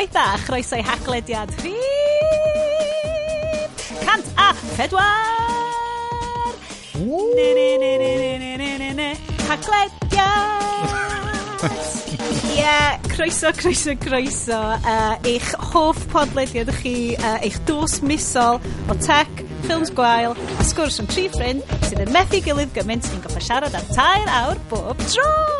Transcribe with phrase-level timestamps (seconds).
[0.00, 1.76] Noswaith da, chroeso i haglediad rhif...
[4.00, 6.54] Cant a phedwar!
[6.96, 7.04] Ne,
[7.36, 9.16] ne, ne, ne, ne, ne, ne, ne, ne.
[9.44, 10.00] Haglediad!
[12.48, 14.56] Ie, yeah, croeso, croeso, croeso.
[14.80, 18.56] Uh, eich hoff podlediad ych chi, uh, eich dos misol
[18.88, 19.28] o tech,
[19.66, 23.76] ffilms gwael, a sgwrs yn tri ffrind sydd yn methu gilydd gymaint sy'n goffa siarad
[23.76, 25.59] am tair awr bob tro!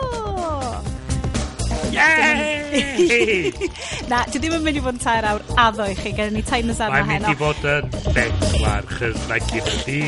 [4.10, 6.42] Na, dwi ddim yn mynd i fod yn tair awr addo i chi, gen ni
[6.46, 7.06] times arno heno.
[7.06, 7.84] Mae'n mynd i fod yn
[8.16, 10.00] bedwar, chys na gyd chi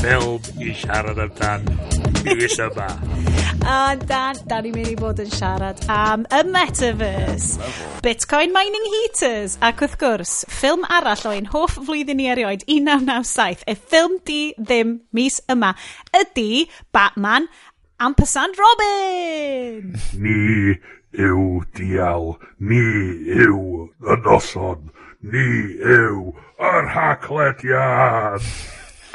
[0.00, 1.62] ffilm i siarad amdan
[2.24, 2.88] mis yma.
[3.60, 7.72] A dan, dan ni'n mynd i fod yn siarad am y Metaverse,
[8.04, 13.76] Bitcoin Mining Heaters, ac wrth gwrs, ffilm arall o'n hoff flwyddyn ni erioed, 1997, y
[13.80, 15.74] ffilm di ddim mis yma,
[16.22, 17.50] ydy Batman
[18.00, 19.92] Ampersand Robin!
[20.16, 20.78] Ni
[21.16, 22.80] yw dial, ni
[23.34, 24.90] yw y noson,
[25.22, 25.46] ni
[25.78, 28.44] yw yr haglediad.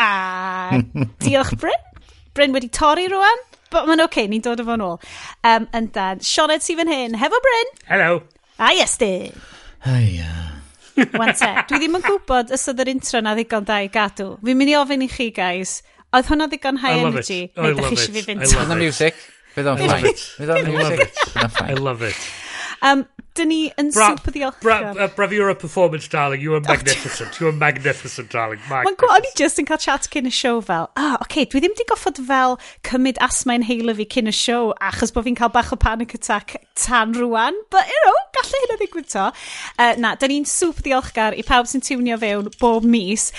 [0.02, 0.82] A
[1.24, 1.84] diolch Bryn.
[2.36, 4.98] Bryn wedi torri rwan, but mae'n oce, okay, ni'n dod o fo'n ôl.
[5.48, 7.72] Um, yndan, Sioned sydd fan hyn, hefo Bryn.
[7.88, 8.10] Hello.
[8.60, 9.32] A Iestyn.
[11.16, 14.36] Wan te, dwi ddim yn gwybod os oedd yr intro na ddigon da i gadw.
[14.44, 15.78] Fi'n mynd i ofyn i chi, guys.
[16.16, 17.42] Oedd hwnna ddigon high energy?
[17.50, 17.58] It.
[17.58, 18.04] I love it.
[18.04, 18.54] I love it.
[18.56, 18.84] I love it.
[18.84, 19.24] music.
[19.56, 20.10] Fydd o'n ffain.
[20.38, 21.22] Fydd o'n music.
[21.64, 22.20] I love it.
[22.84, 24.62] Um, Dyn ni yn bra, super ddiolch.
[24.64, 26.40] Bra, uh, bravura performance, darling.
[26.40, 27.40] You are magnificent.
[27.40, 28.62] you are magnificent, darling.
[28.70, 31.26] Mae'n gwybod, o'n i just yn cael chat cyn y show fel, ah, oh, oce,
[31.26, 32.56] okay, dwi ddim di goffod fel
[32.88, 36.56] cymryd asmau'n heilo fi cyn y show achos bod fi'n cael bach o panic attack
[36.80, 37.60] tan rwan.
[37.76, 39.28] But, you know, gallai hyn o ddigwydd to.
[39.76, 43.34] Uh, na, dyn ni'n super ddiolchgar i pawb sy'n tiwnio fewn bob mis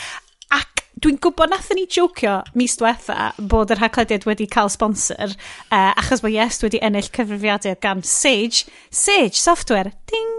[1.06, 5.36] dwi'n gwybod nathon ni jocio mis diwetha bod yr haglediad wedi cael sponsor,
[5.70, 10.32] uh, achos bod Yes wedi ennill cyfrifiadau gan Sage, Sage Software, ding!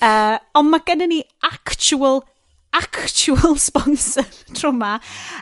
[0.00, 2.22] Uh, ond mae gennym ni actual
[2.76, 4.24] actual sponsor
[4.56, 4.94] tro ma.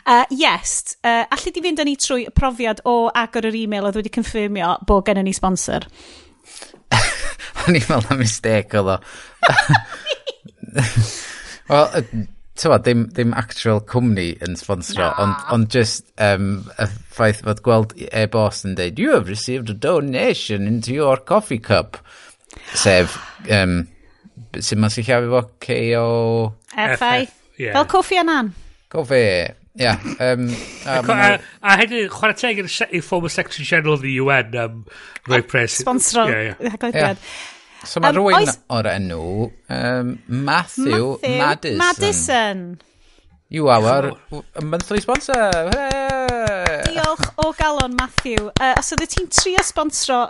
[0.03, 3.87] Uh, e, yes, uh, allu di fynd â ni trwy profiad o agor yr e-mail
[3.87, 5.87] oedd wedi confirmio bod gennym ni sponsor.
[7.65, 9.01] O'n i'n fel na mistake oedd o.
[11.71, 12.25] Wel,
[12.59, 15.17] tywa, dim, dim actual cwmni yn sponsro, nah.
[15.21, 19.75] ond, ond just um, y ffaith fod gweld e-bost yn dweud, you have received a
[19.75, 21.99] donation into your coffee cup.
[22.71, 23.17] Sef,
[23.51, 23.81] um,
[24.55, 26.07] sy'n ma'n sy'n llafu fo, K.O.
[26.75, 27.27] F.I.
[27.57, 27.75] Yeah.
[27.75, 28.53] Fel Coffi Annan.
[28.91, 29.21] Coffi,
[29.79, 29.97] ia.
[30.19, 30.47] Um,
[30.85, 31.27] a, a,
[31.63, 34.85] a hynny, chwarae teg i'r former Secretary General of the UN, um,
[35.27, 35.81] Roy Press.
[35.83, 36.27] Sponsro.
[36.31, 36.55] Yeah,
[36.93, 37.15] yeah.
[37.85, 38.57] So mae um, rhywun oes...
[38.73, 39.21] o'r enw,
[39.69, 41.77] um, Matthew, Matthew Madison.
[41.77, 42.65] Madison.
[43.47, 44.11] You are our
[44.63, 45.69] monthly sponsor.
[45.69, 46.81] Hey!
[46.89, 48.49] Diolch o galon, Matthew.
[48.59, 50.23] Uh, os ydy ti'n trio sponsro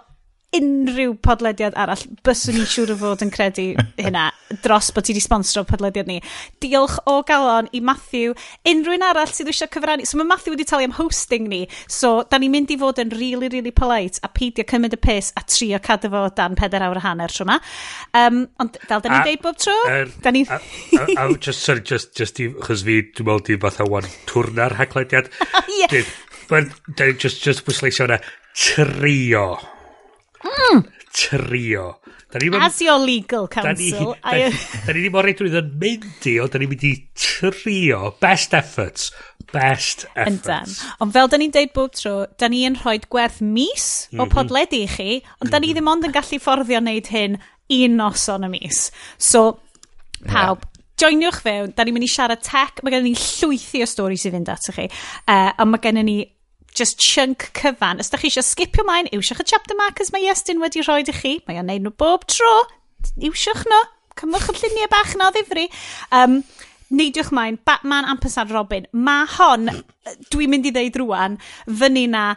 [0.55, 3.65] unrhyw podlediad arall, byswn i'n siŵr o fod yn credu
[3.99, 4.27] hynna,
[4.63, 6.19] dros bod ti wedi sponsro podlediad ni.
[6.63, 8.35] Diolch o galon i Matthew,
[8.69, 10.07] unrhyw'n arall sydd eisiau cyfrannu.
[10.07, 13.13] So mae Matthew wedi talu am hosting ni, so da ni'n mynd i fod yn
[13.15, 17.01] really, really polite a peidio cymryd y pus a trio cadw fo dan peder awr
[17.01, 17.59] a hanner tro ma.
[18.15, 20.45] Um, ond fel da ni'n deud bob tro, er, da ni...
[20.47, 24.07] a, a, a, just, sorry, just, just i, chos fi, dwi'n meddwl di fatha wan
[24.29, 25.31] twrna'r haglediad.
[25.81, 26.01] yeah.
[26.45, 28.21] Dyn, just, just bwysleisio yna,
[28.55, 29.47] trio
[30.45, 30.85] Mm.
[31.15, 31.99] Trio.
[32.35, 34.15] Ni As your legal counsel.
[34.21, 36.91] Da ni, da, ni ddim o'r reidrwydd yn mynd i, ond da ni'n mynd i
[37.15, 38.09] trio.
[38.19, 39.13] Best efforts.
[39.53, 40.81] Best efforts.
[40.99, 44.33] Ond fel da ni'n deud bob tro, da ni'n rhoi gwerth mis o mm -hmm.
[44.35, 45.77] podledu i chi, ond da ni mhm.
[45.77, 47.39] ddim ond yn gallu fforddio wneud hyn
[47.79, 48.89] un noson y mis.
[49.17, 49.61] So,
[50.27, 53.87] pawb, yeah joiniwch fewn, da ni'n mynd i siarad tech, mae gennym ni llwythi o
[53.89, 54.85] stori sydd fynd ato chi,
[55.27, 56.17] uh, ond mae gennym ni
[56.75, 57.99] just chunk cyfan.
[58.03, 61.15] Os da chi eisiau skipio mlaen, iwsiwch y chapter markers mae Iestyn wedi rhoi i
[61.15, 61.35] chi.
[61.47, 62.53] Mae o'n neud nhw bob tro.
[63.15, 63.81] Iwsiwch nhw.
[64.19, 65.65] Cymwch y lluniau bach na o ddifri.
[66.15, 66.39] Um,
[66.95, 68.87] neidiwch mlaen, Batman am Pesad Robin.
[68.93, 69.71] Mae hon,
[70.31, 71.39] dwi'n mynd i ddeud rwan,
[71.81, 72.29] fyny na,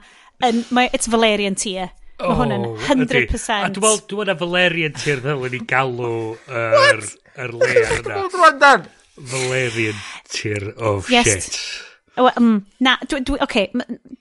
[0.45, 1.93] yn, mae, it's Valerian tier.
[2.19, 3.53] Mae hwn yn 100%.
[3.63, 6.09] A dwi'n meddwl, dwi'n meddwl Valerian tier ddylwn ni galw
[6.51, 7.05] yr, er,
[7.37, 8.73] yr er le yna.
[9.19, 11.29] Valerian tier of yes.
[11.29, 11.88] shit.
[12.19, 13.71] Um, na, dwi, dwi, okay,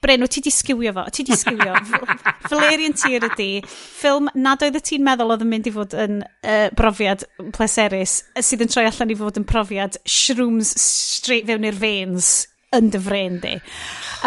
[0.01, 1.05] Bryn, wyt ti di sgiwio fo?
[1.13, 1.73] Ti di sgiwio.
[2.51, 6.21] Valerian Tyr ydi, ffilm nad oedd y ti'n meddwl oedd yn mynd i fod yn
[6.23, 7.25] uh, brofiad
[7.57, 12.89] pleserus, sydd yn troi allan i fod yn profiad shrooms straight fewn i'r veins yn
[12.91, 13.53] dy fren di.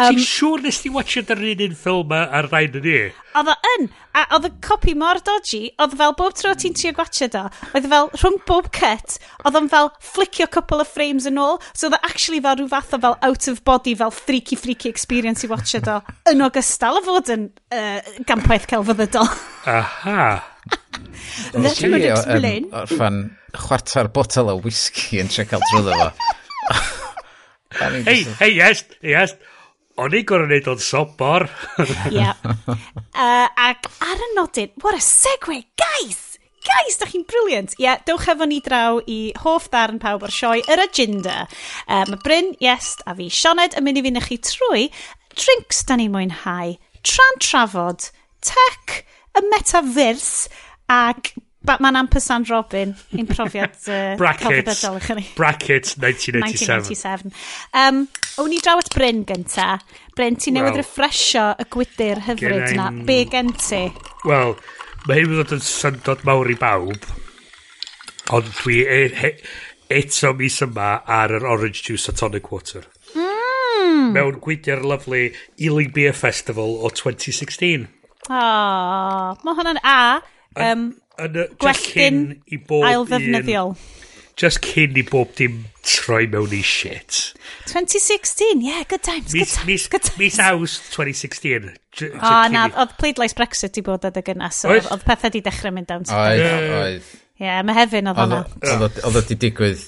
[0.01, 3.01] Um, Ti'n siŵr nes ti watch yr un un ffilm ar rhaid yn ni?
[3.37, 3.83] Oedd o yn,
[4.17, 7.43] a oedd y copi mor dodgy, oedd fel bob tro ti'n trio gwachio do,
[7.75, 11.87] oedd fel rhwng bob cut, oedd o'n fel flicio couple of frames yn ôl, so
[11.87, 15.45] oedd o actually fel rhyw fath o fel out of body, fel freaky freaky experience
[15.45, 15.99] i watchio do,
[16.31, 17.45] yn ogystal â fod yn
[17.75, 19.29] uh, gampaeth celfyddydol.
[19.69, 20.23] Aha.
[21.53, 22.71] That would explain.
[22.73, 23.21] Orffan
[23.53, 26.99] chwarter botel o whisky yn tre cael trwyddo fo.
[27.79, 29.35] Hei, hei, yes, yes.
[30.01, 31.47] O'n i'n gorau neud o'n sobor.
[32.15, 32.35] yeah.
[32.41, 36.27] Uh, ac ar y nodyn, what a segue, guys!
[36.61, 37.73] Guys, da chi'n briliant.
[37.79, 41.47] Ie, yeah, dewch efo ni draw i hoff darn pawb o'r sioe, yr agenda.
[41.87, 44.85] Uh, mae Bryn, Iest a fi Sioned yn mynd i fynd i chi trwy
[45.35, 46.75] drinks da ni'n mwynhau,
[47.07, 48.09] tran trafod,
[48.45, 49.01] tech,
[49.37, 50.31] y metafyrs
[50.91, 54.65] ac Batman Ampersand Robin, un profiad uh, Bracket,
[55.35, 56.89] bracket 1997.
[56.89, 57.31] 1997.
[57.73, 58.07] Um,
[58.41, 59.75] o'n i draw at Bryn gynta.
[60.17, 62.89] Bryn, ti newydd well, refresho y gwydr hyfryd na.
[63.05, 63.83] Be gen ti?
[64.25, 64.55] Wel,
[65.05, 67.05] mae hyn yn dod yn syndod mawr i bawb.
[68.33, 69.31] Ond dwi e, he,
[69.91, 72.87] eto mis yma ar yr orange juice a tonic water.
[73.13, 74.15] Mm.
[74.15, 75.27] Mewn gwydr lyflu
[75.61, 77.85] Ealing Beer Festival o 2016.
[78.31, 79.99] Oh, mae hwnna'n a...
[80.57, 81.47] Um, Yn y...
[81.61, 83.75] Just cyn i bob ail ddefnyddiol.
[84.39, 87.33] Just cyn i bob dim troi mewn i shit.
[87.67, 90.19] 2016, yeah, good times, mis, good times, mis, good times.
[90.21, 91.71] Mis aws 2016.
[91.71, 95.75] O, oh, na, oedd pleidlais Brexit i bod adeg yna, so oedd pethau di dechrau
[95.75, 96.07] mynd down.
[96.07, 96.45] Oedd,
[96.79, 97.11] oedd.
[97.41, 98.41] Ie, mae hefyd oedd yna.
[98.77, 99.83] Oedd o di digwydd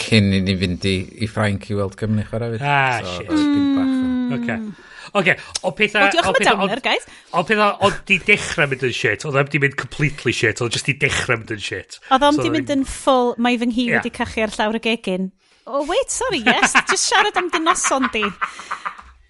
[0.00, 2.64] cyn i ni fynd i, i Ffrainc i weld Cymru chwarae fydd.
[2.64, 3.30] Ah, so, shit.
[3.30, 3.76] Oedd Mm.
[3.76, 4.38] bach.
[4.40, 4.89] Okay.
[5.18, 5.34] Oce,
[5.66, 6.06] o pethau...
[6.06, 7.06] O, diolch am y downer, guys.
[7.34, 10.62] O pethau, o di dechrau mynd yn shit, oedd e am di mynd completely shit,
[10.62, 11.98] oedd just di dechrau mynd yn shit.
[12.14, 15.30] Oedd am di mynd yn full, mae fy nghi wedi cachu ar llawr y gegin.
[15.66, 18.24] Oh, wait, sorry, yes, just siarad am dynoson di.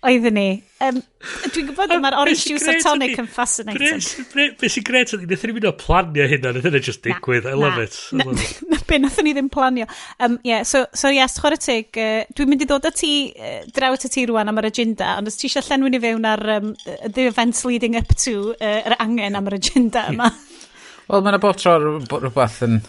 [0.00, 0.44] Oeddwn ni.
[0.80, 0.96] Um,
[1.52, 3.98] Dwi'n gwybod mae'r orange juice a tonic yn fascinating.
[4.56, 7.52] Be sy'n gret ydy, nethon ni mynd o planio hynna, nethon ni just digwydd, I
[7.52, 7.98] love it.
[8.16, 8.24] Na,
[8.88, 9.84] be nethon ni ddim planio.
[10.16, 13.58] Um, yeah, so, so yes, chwarae teg, uh, dwi'n mynd i ddod â ti, uh,
[13.76, 16.30] draw at y ti rwan am yr agenda, ond os ti eisiau llenwi ni fewn
[16.32, 16.72] ar um,
[17.04, 20.32] the events leading up to, uh, yr angen am yr agenda yma.
[21.12, 22.80] Wel, mae'n bod tro rhywbeth yn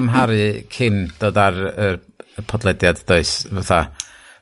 [0.00, 0.42] amharu
[0.72, 3.84] cyn dod ar y podlediad, does, fatha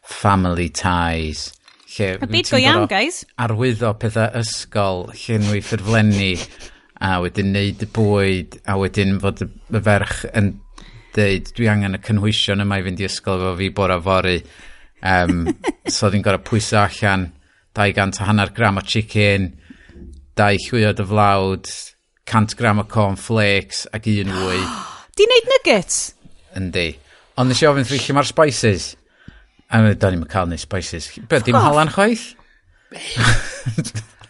[0.06, 1.48] family ties
[1.96, 3.22] Lle, a byd go iawn, guys.
[3.40, 6.34] Arwyddo pethau ysgol, llenwi ffurflenni,
[7.00, 10.52] a wedyn neud y bwyd, a wedyn fod y ferch yn
[11.16, 14.37] deud, dwi angen y cynhwysion yma i fynd i ysgol efo fi bora fory.
[15.06, 15.46] Um,
[15.93, 17.31] so oedd hi'n gorau pwyso allan
[17.76, 19.50] 200 a hanner gram o chicken,
[20.37, 21.72] 2 llwyod o flawd,
[22.28, 24.60] 100 gram o corn flakes ac un wwy.
[25.16, 26.00] Di wneud nuggets?
[26.56, 26.90] Yndi.
[27.40, 28.94] Ond nes i ofyn, lle mae'r spices?
[29.70, 31.08] A mi do'n i'n cael neu spices.
[31.28, 32.34] Be, dim halan chwaith?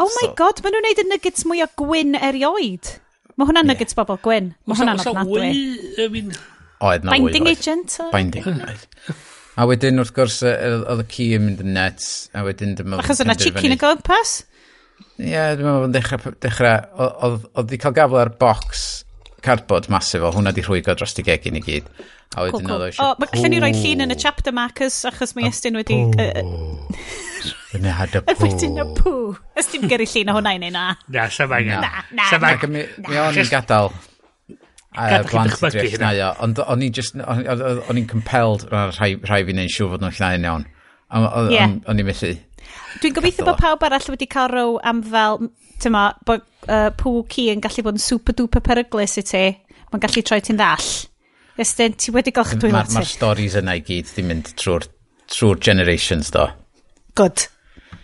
[0.01, 2.95] oh my god, maen nhw'n neud y nuggets mwy o gwyn erioed.
[3.37, 3.73] Mae hwnna'n yeah.
[3.75, 4.55] nuggets bobl gwyn.
[4.65, 5.51] Mae hwnna'n ofnadwy.
[6.01, 6.33] I mean...
[6.85, 7.99] Oedd na Binding agent.
[8.13, 8.45] Binding.
[9.57, 12.11] A wedyn wrth gwrs oedd y ci yn mynd yn nuts.
[12.37, 13.01] A wedyn dyma...
[13.01, 14.39] Achos yna chicken y gwmpas?
[15.17, 16.33] Ie, yeah, dwi'n meddwl yn dechrau...
[16.45, 18.87] dechrau oedd di cael gafel ar box
[19.47, 21.89] cardboard masif o hwnna di rhwygo dros di gegin i gyd.
[22.35, 22.87] A wedyn cool, cool.
[22.89, 26.01] oedd o mae gallen ni roi llun yn y chapter markers achos mae Estyn wedi
[27.77, 29.15] yn y had y pŵ Wedyn y pŵ.
[29.63, 30.89] Estyn gyrru llun o hwnna i ni na.
[31.15, 31.95] Na sa mae na
[32.31, 32.85] sa mae mi
[33.23, 33.93] o'n i'n gadael
[35.31, 39.95] blant i drech llnau ond o'n i'n just o'n i'n compelled rhai fi'n ein siŵr
[39.95, 40.69] fod nhw'n llnau'n iawn.
[41.15, 42.35] O'n i'n methu
[43.01, 45.51] Dwi'n gobeithio bod pawb arall wedi cael row am fel,
[45.83, 49.45] tyma, bod uh, pŵ ci yn gallu bod yn super duper peryglis i ti,
[49.93, 50.91] mae'n gallu troi ti'n ddall.
[51.63, 54.85] Ysdyn, ti wedi gael chydwyl Mae'r ma, ma storys yna i gyd di mynd trwy'r
[55.33, 56.45] trwy generations do.
[57.17, 57.47] Good.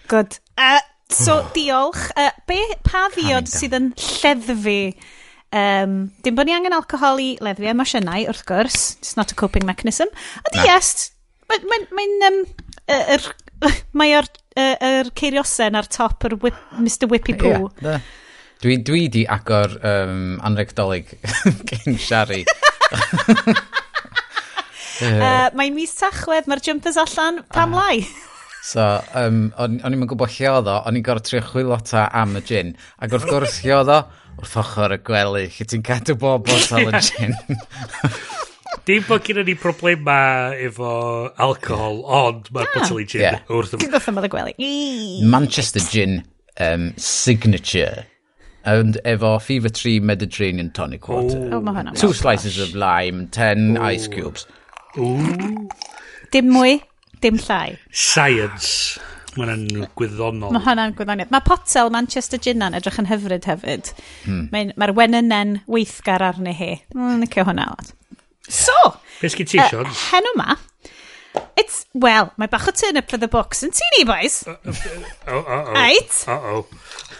[0.08, 0.38] Good.
[0.56, 0.80] Uh,
[1.12, 1.50] so, oh.
[1.56, 2.06] diolch.
[2.16, 4.78] Uh, be, pa ddiod sydd yn lleddfu
[5.52, 8.76] Um, dim bod ni angen alcohol i leddfu emosiynau, wrth gwrs.
[9.02, 10.08] It's not a coping mechanism.
[10.40, 10.64] Ond no.
[10.72, 11.10] est,
[11.50, 11.66] mae'n...
[11.68, 11.84] Mae'n...
[11.98, 12.14] Mae'n...
[12.30, 12.38] Um,
[12.88, 13.26] er,
[14.06, 17.68] er, er, er ceiriosen ar top yr whip, Mr Whippy Poo.
[17.84, 18.00] Yeah,
[18.62, 21.08] Dwi, dwi di agor um, anregdolig
[21.66, 22.44] gen Shari.
[25.02, 28.04] uh, Mae'n mis tachwedd, mae'r jumpers allan, pam uh, lai?
[28.62, 28.84] so,
[29.18, 32.36] um, o'n, on i'n gwybod lle oedd o, o'n i'n gorau trio chwilio ta am
[32.38, 32.70] y gin.
[33.02, 33.98] Ac wrth gwrs lle oedd o,
[34.36, 37.34] wrth ochr y gwely, lle ti'n cadw bob botel y gin.
[38.86, 40.20] Dim bod gyda ni problema
[40.54, 40.92] efo
[41.34, 43.42] alcohol, ond mae'r ah, botel i gin yeah.
[43.50, 43.74] wrth...
[43.74, 44.56] Cyn gwrth ymwneud y gwely.
[45.34, 46.20] Manchester gin
[46.62, 48.06] um, signature
[48.64, 51.48] And efo Fever Tree Mediterranean Tonic Water.
[51.50, 53.88] Oh, mae hwnna'n Two slices of lime, ten Ooh.
[53.90, 54.46] ice cubes.
[56.32, 56.76] Dim mwy,
[57.24, 57.78] dim llai.
[57.90, 59.00] Science.
[59.34, 60.52] Mae hwnna'n gwyddonol.
[60.54, 61.32] Mae hwnna'n gwyddoniad.
[61.34, 63.90] Mae potel Manchester Ginnan edrych yn hyfryd hefyd.
[64.26, 64.46] Hmm.
[64.52, 66.74] Mae'r mae wenynen weithgar arni hi.
[66.94, 67.72] Mae'n licio hwnna.
[67.72, 67.92] lot.
[68.48, 68.74] So,
[69.20, 69.86] Beth gyd ti, uh, Sean?
[69.86, 70.56] Uh, hen yma,
[71.56, 74.42] it's, well, mae bach o turn up for the books, yn ti ni, boys?
[74.46, 75.72] Uh, uh, uh, uh, oh, uh, oh.
[75.72, 76.24] Right?
[76.28, 76.66] Uh-oh.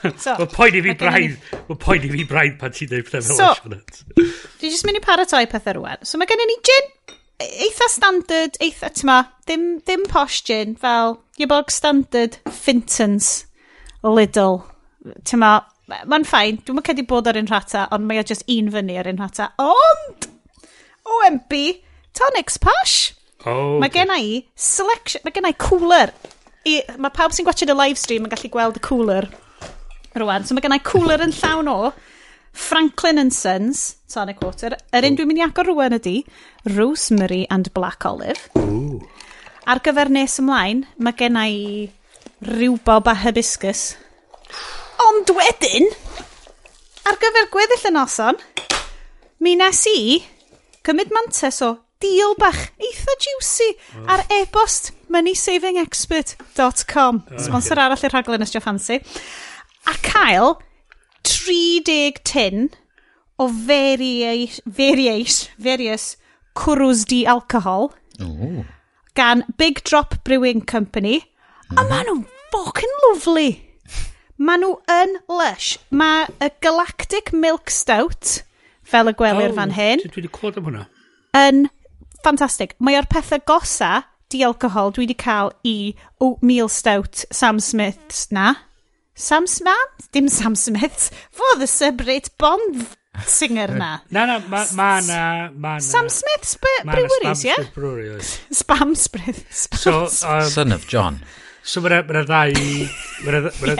[0.03, 1.35] So, Mae'n poen i fi braidd.
[1.69, 4.01] Mae'n poen i fi braidd pan ti'n dweud pethau fel Ashmanat.
[4.19, 6.03] Dwi jyst mynd i paratoi pethau rwan.
[6.07, 6.89] So mae gennym ni gin
[7.39, 13.45] e, eitha standard, eitha, tyma, dim, dim posh gin, fel your bog standard Fintons
[14.03, 14.63] Lidl.
[15.29, 15.55] Tyma,
[16.11, 16.59] mae'n ffain.
[16.63, 19.23] Dwi'n mynd cedi bod ar un rhata, ond mae o just un fyny ar un
[19.23, 19.53] rhata.
[19.63, 20.29] Ond,
[21.19, 21.57] OMB,
[22.19, 23.13] tonics posh.
[23.47, 26.11] Oh, mae gen i selection, mae gen i cooler.
[26.67, 29.27] I, mae pawb sy'n gwachod y live stream yn gallu gweld y cooler
[30.19, 31.77] Rwan, so mae gennau cooler yn llawn o
[32.53, 34.77] Franklin and Sons, tonic water.
[34.93, 36.19] Yr un dwi'n mynd i agor rwan ydy,
[36.77, 38.51] rosemary and black olive.
[38.61, 39.01] Ooh.
[39.65, 41.89] Ar gyfer nes ymlaen, mae gennau
[42.45, 43.95] rhywbob a hibiscus.
[45.07, 45.89] Ond wedyn,
[47.09, 48.43] ar gyfer gweddill y noson,
[49.43, 50.03] mi nes i
[50.85, 51.71] cymryd mantes o
[52.03, 54.13] deal bach eitha juicy oh.
[54.13, 57.23] ar e-bost moneysavingexpert.com.
[57.47, 58.97] Sponsor arall i'r rhaglen ysdio fancy
[59.87, 60.61] a cael
[61.25, 62.71] 30 tin
[63.39, 66.17] o various, various, various
[66.55, 68.65] cwrws di alcohol Ooh.
[69.15, 71.25] gan Big Drop Brewing Company.
[71.71, 71.79] Mm.
[71.79, 71.91] A mm-hmm.
[71.91, 73.51] maen nhw'n ffocin lovely.
[74.39, 75.77] Maen nhw yn lush.
[75.91, 78.43] Mae y Galactic Milk Stout,
[78.83, 80.03] fel y gwelir oh, fan hyn...
[80.05, 80.87] Dwi wedi clod am hwnna.
[81.39, 81.67] Yn
[82.21, 82.77] ffantastig.
[82.83, 83.93] Mae o'r pethau gosa
[84.33, 85.77] di-alcohol dwi wedi cael i
[86.21, 88.55] oatmeal stout Sam Smith's na.
[89.15, 90.09] Sam Smith?
[90.13, 91.11] Dim Sam Smith.
[91.31, 92.87] Fodd y Separate Bond
[93.27, 93.99] singer na.
[94.11, 95.79] na, na, ma, ma na, ma na.
[95.79, 97.55] Sam Smith's Breweries, ie?
[98.55, 99.47] Spam Smith.
[99.51, 101.21] So, um, Son of John.
[101.63, 102.57] So mae'na ma ddau...
[103.27, 103.77] Mae'na ddau...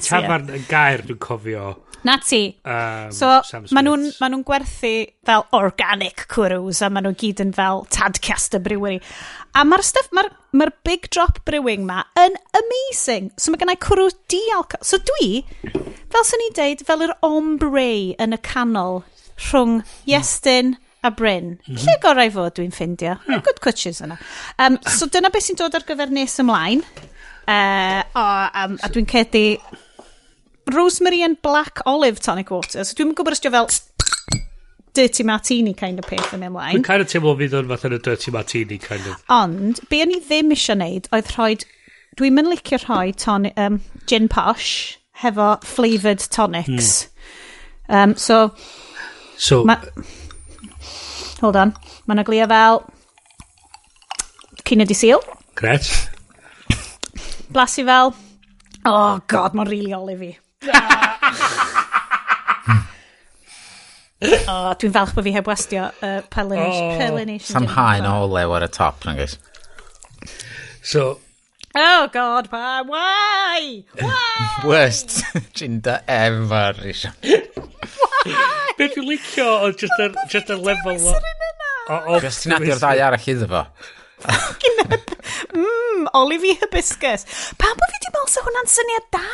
[0.10, 1.76] tafarn yn gair dwi'n cofio.
[2.02, 2.56] Na ti.
[2.64, 3.28] Um, so,
[3.76, 4.92] maen nhw'n ma nhw gwerthu
[5.28, 8.98] fel organic cwrws a maen nhw gyd yn fel Tadcaster Brewery
[9.54, 13.30] a mae'r stuff, mae'r ma big drop brewing ma yn amazing.
[13.38, 14.86] So mae gennau cwrw di-alcohol.
[14.86, 15.42] So dwi,
[16.10, 17.90] fel sy'n ni'n deud, fel yr ombre
[18.20, 19.02] yn y canol
[19.50, 19.80] rhwng
[20.10, 21.56] Iestyn a Bryn.
[21.56, 21.84] Mm -hmm.
[21.86, 23.16] Lle gorau fod dwi'n ffindio?
[23.28, 23.42] Yeah.
[23.44, 24.18] Good cwtches yna.
[24.58, 26.84] Um, so dyna beth sy'n dod ar gyfer nes ymlaen.
[27.48, 28.26] Uh, o,
[28.64, 29.46] um, a dwi'n cedi
[30.70, 32.84] Rosemary and Black Olive Tonic Water.
[32.84, 33.70] So dwi'n gwybod ysdio fel
[34.94, 36.78] dirty martini kind of peth yn ymlaen.
[36.78, 39.20] Dwi'n kind of teimlo fydd o'n fath yn y dirty martini kind of.
[39.34, 41.52] Ond, be o'n i ddim eisiau neud oedd rhoi,
[42.20, 43.80] dwi'n mynd licio rhoi ton, um,
[44.10, 47.08] gin posh hefo flavoured tonics.
[47.90, 48.02] Mm.
[48.02, 48.54] Um, so,
[49.36, 49.76] so ma,
[51.40, 51.74] hold on,
[52.10, 52.80] Mae mae'n glia fel
[54.66, 55.20] Cina di Seal.
[55.54, 55.86] Gret.
[57.54, 58.10] Blasu fel,
[58.86, 60.32] oh god, mae'n rili really olify.
[64.52, 66.80] O, dwi'n falch bod fi heb wastio uh, Pelinish.
[67.00, 67.48] Pelinish.
[67.48, 69.38] Samhain o olew ar y top, na gais.
[70.82, 71.18] So...
[71.70, 73.84] Oh god, pa, why?
[73.94, 74.48] Why?
[74.68, 75.22] Worst
[75.54, 77.14] Tinder ever, Risha.
[77.22, 78.72] Why?
[78.76, 81.16] Be dwi'n licio o just a, just a level o...
[81.90, 83.64] O, o, Just nadio'r ddau arall iddo fo.
[85.56, 87.24] Mmm, olive Hibiscus.
[87.58, 89.24] Pam bod fi di meddwl sa hwnna'n syniad da?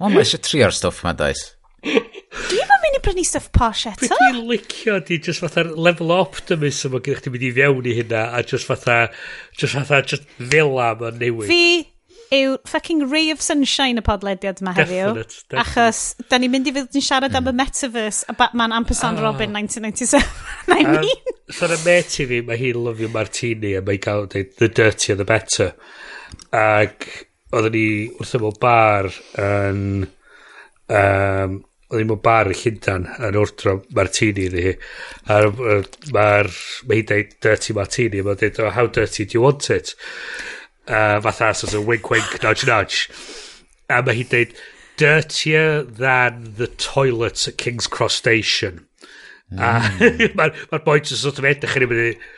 [0.00, 1.44] O, mae eisiau trio'r stwff yma, does.
[1.80, 4.08] Dwi ddim yn mynd i brynu stuff posh eto.
[4.10, 7.88] Dwi dwi'n licio di just fatha level o optimism o gyda chdi mynd i fewn
[7.88, 8.98] i hynna a just fatha,
[9.56, 11.48] just fatha, just fila ma'n newid.
[11.50, 11.88] Fi
[12.30, 15.14] yw fucking ray of sunshine y podlediad yma heddiw.
[15.16, 15.62] Definite, definite.
[15.64, 17.62] Achos, da ni'n mynd i fydd yn siarad am y hmm.
[17.62, 19.32] Metaverse a Batman Ampersand Person oh.
[19.32, 19.64] Robin ah.
[19.64, 20.22] 1997.
[20.76, 21.34] I mean.
[21.50, 25.18] Tha'n y met i fi, mae hi'n lyfio martini a mae'n cael dweud the dirtier
[25.18, 25.72] the better.
[26.54, 27.08] Ac
[27.50, 27.88] oedden ni
[28.20, 29.10] wrth ymwyl bar
[29.42, 30.06] yn...
[30.90, 31.60] Um,
[31.90, 34.74] oedd mewn bar yn Llyndan yn wrtro martini iddi hi.
[35.30, 35.40] A
[36.14, 36.50] mae'r,
[36.86, 39.94] mae hi'n deud dirty martini, mae'n dweud, oh, how dirty do you want it?
[40.86, 43.06] Uh, fatha, sort of wink wink, nudge nudge.
[43.90, 44.54] A mae hi'n dweud,
[45.00, 48.86] dirtier than the toilets at King's Cross Station.
[49.50, 49.58] Mm.
[49.58, 50.36] A hmm.
[50.38, 52.28] mae'r ma boi jyst sort of edrych yn ymwneud,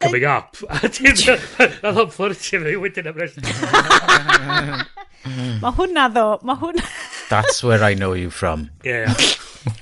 [0.00, 0.56] coming up.
[0.74, 3.38] A ti'n dod o'n fflirtio fi wedyn am rest.
[5.62, 6.84] Mae hwnna ddo, mae hwnna...
[7.28, 8.70] That's where I know you from.
[8.84, 9.12] Yeah.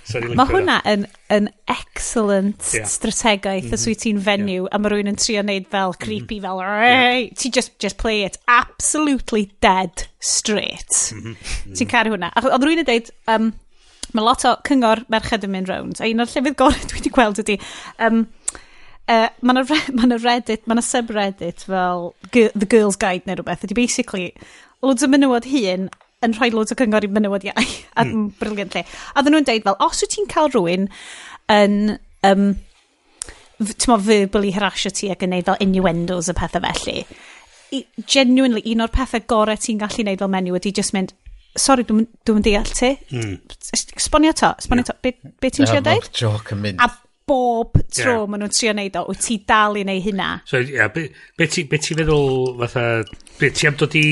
[0.08, 2.86] So mae hwnna yn, yn excellent yeah.
[2.88, 3.76] strategaeth mm -hmm.
[3.76, 4.70] os wyt ti'n fenyw yeah.
[4.72, 7.26] a mae rhywun yn trio wneud fel creepy fel yeah.
[7.36, 11.74] ti just, just play it absolutely dead straight mm -hmm.
[11.76, 13.50] ti'n caru hwnna oedd rhywun yn dweud um,
[14.16, 17.14] mae lot o cyngor merched yn mynd round a un o'r llefydd gorau dwi wedi
[17.18, 17.60] gweld ydy,
[18.08, 18.24] um,
[19.04, 23.36] Uh, mae yna ma, na, ma reddit, mae yna subreddit fel The Girl's Guide neu
[23.36, 24.30] rhywbeth, ydy basically
[24.80, 25.90] loads o menywod hun
[26.25, 27.54] yn rhoi loads o cyngor i menywodiau.
[27.95, 28.28] a mm.
[28.40, 28.85] briliant lle.
[29.14, 30.88] A ddyn nhw'n deud fel, os wyt ti'n cael rhywun
[31.52, 31.99] yn...
[32.25, 32.54] Um,
[33.62, 37.04] ti'n mo, verbally harassio ti ac yn neud fel innuendos y pethau felly,
[37.75, 41.14] I, genuinely, un o'r pethau gorau ti'n gallu neud fel menyw ydy just mynd,
[41.59, 42.93] sorry, dwi'n dwi deall ti.
[43.14, 43.38] Mm.
[44.02, 44.90] Sbonio to, sbonio yeah.
[44.90, 44.99] to.
[45.02, 46.11] Be, be ti'n trio dweud?
[46.19, 46.83] joc yn mynd.
[46.83, 46.90] A
[47.25, 48.26] bob tro yeah.
[48.28, 50.31] maen nhw'n trio neud o, wyt ti dal i neud hynna.
[50.50, 52.87] So, yeah, be, be ti'n ti feddwl, fatha,
[53.40, 54.07] be ti am dod i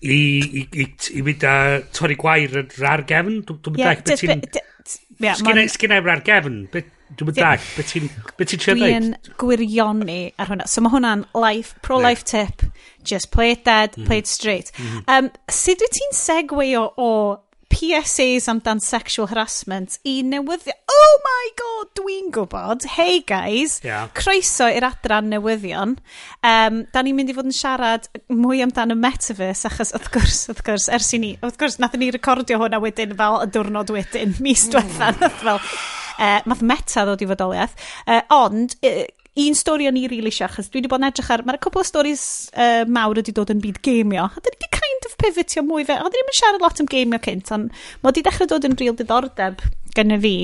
[0.00, 0.18] i,
[0.60, 0.86] i, i,
[1.18, 1.56] i fynd a
[1.94, 3.40] torri gwair yn rar gefn.
[3.48, 4.44] Dwi'n yeah, dall, beth ti'n...
[5.40, 6.60] Sgynna i'n e- e rar gefn.
[6.70, 8.84] Dwi'n dall, beth ti'n trio dweud?
[8.84, 10.68] Dwi'n gwirioni ar hwnna.
[10.70, 12.46] So mae hwnna'n life, pro-life yeah.
[12.46, 12.68] tip.
[13.02, 14.06] Just play it dead, mm -hmm.
[14.06, 14.34] play it mhm.
[14.38, 14.72] straight.
[14.78, 15.18] Mm -hmm.
[15.18, 17.10] um, sut wyt ti'n segwe o, o
[17.72, 20.76] PSAs amdan sexual harassment i newyddion.
[20.88, 22.86] Oh my god, dwi'n gwybod.
[22.96, 24.08] Hey guys, yeah.
[24.16, 25.98] croeso i'r adran newyddion.
[26.42, 30.42] Um, da ni'n mynd i fod yn siarad mwy amdan y metaverse, achos wrth gwrs,
[30.52, 33.94] wrth gwrs, ers i ni, wrth gwrs, nath ni recordio hwnna wedyn fel y diwrnod
[33.94, 35.40] wedyn, mis diwetha, mm.
[35.44, 35.62] fel...
[36.18, 37.74] Uh, math meta ddod i fodoliaeth.
[38.02, 39.04] Uh, ond, uh,
[39.38, 41.44] un stori o'n i rili really eisiau, achos dwi wedi bod yn edrych ar...
[41.46, 44.26] Mae'r cwpl o storis uh, mawr wedi dod yn byd geimio.
[44.26, 45.98] A dyn ni wedi kind of pivotio mwy fe.
[45.98, 48.98] a Oedden ni'n siarad lot am geimio cynt, ond mae wedi dechrau dod yn real
[48.98, 49.62] diddordeb
[49.94, 50.34] gyda fi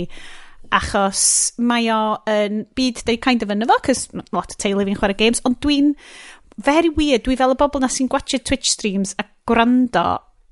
[0.74, 1.24] achos
[1.62, 5.18] mae o yn byd deu kind of yna fo, cos lot o teulu fi'n chwarae
[5.18, 5.92] games, ond dwi'n
[6.64, 10.04] very weird, dwi fel y bobl na sy'n gwachio Twitch streams a gwrando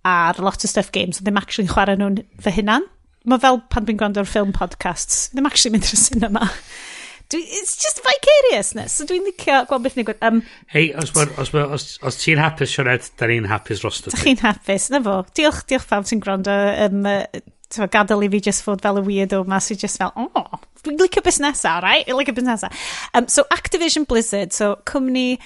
[0.07, 2.87] ar lot o stuff games, ond ddim actually chwarae nhw'n fy hunan.
[3.29, 6.49] Mae fel pan dwi'n gwrando ar film podcasts, ddim actually mynd i'r cinema.
[7.33, 8.99] Dwi, it's just vicariousness.
[8.99, 10.27] So dwi'n licio gweld beth ni'n gwybod.
[10.29, 14.13] Um, Hei, os, os, os, os, os ti'n hapus, Sioned, da ni'n hapus rostod.
[14.13, 15.17] Da chi'n hapus, na fo.
[15.39, 16.57] Diolch, diolch pawb ti'n gwrando.
[16.87, 20.61] Um, uh, gadael i fi just fod fel y weirdo ma, sy'n just fel, oh,
[20.85, 21.41] dwi'n licio beth
[21.85, 22.05] right?
[22.09, 22.69] Dwi'n licio beth.
[23.15, 25.39] Um, so Activision Blizzard, so cwmni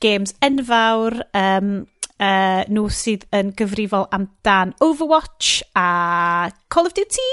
[0.00, 1.74] games enfawr, um,
[2.22, 7.30] uh, nhw sydd yn gyfrifol amdan Overwatch a Call of Duty.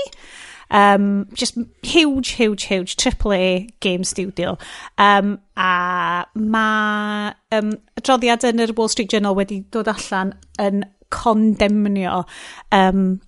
[0.70, 4.58] Um, just huge, huge, huge AAA game studio.
[4.98, 12.22] Um, a mae um, adroddiad yn yr Wall Street Journal wedi dod allan yn condemnio
[12.76, 13.20] um,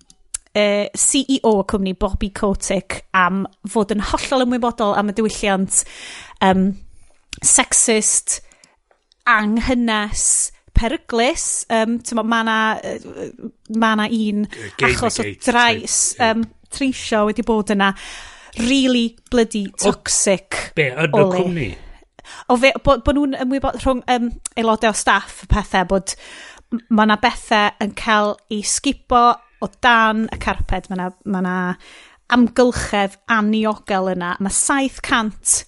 [0.54, 5.82] uh, CEO y cwmni Bobby Kotick am fod yn hollol ymwybodol am y diwylliant
[6.46, 6.68] um,
[7.42, 8.40] sexist,
[9.26, 11.66] anghynas, peryglis.
[11.72, 12.42] Um, ma, mae
[13.76, 14.50] yna ma un
[14.86, 16.02] achos o drais...
[16.22, 17.92] Um, treisio wedi bod yna
[18.60, 20.58] really bloody toxic.
[20.72, 21.70] O, be, yn y cwmni?
[22.52, 26.16] O fe, bod bo nhw'n ymwybod rhwng um, aelodau o staff y pethau bod
[26.88, 29.24] mae yna bethau yn cael ei sgipo
[29.62, 30.88] o dan y carped.
[30.90, 31.56] Mae yna ma, na,
[32.32, 34.36] amgylchedd aniogel yna.
[34.42, 35.58] Mae 700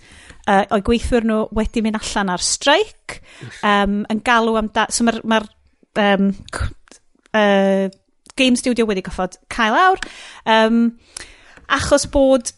[0.49, 3.19] uh, o'i gweithwyr nhw wedi mynd allan ar streic
[3.63, 4.89] um, yn galw am da...
[4.93, 5.43] So mae'r ma
[6.01, 6.31] um,
[7.35, 7.87] uh,
[8.37, 10.01] Game Studio wedi goffod cael awr.
[10.51, 10.99] Um,
[11.73, 12.51] achos bod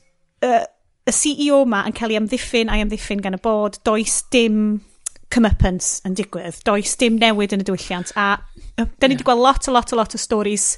[0.45, 0.65] uh,
[1.07, 4.81] y CEO ma yn cael ei amddiffyn a'i amddiffyn gan y bod, does dim
[5.33, 8.15] comeuppance yn digwydd, does dim newid yn y diwylliant.
[8.17, 9.29] A uh, da ni wedi yeah.
[9.29, 10.73] gweld lot, a lot, a lot o stories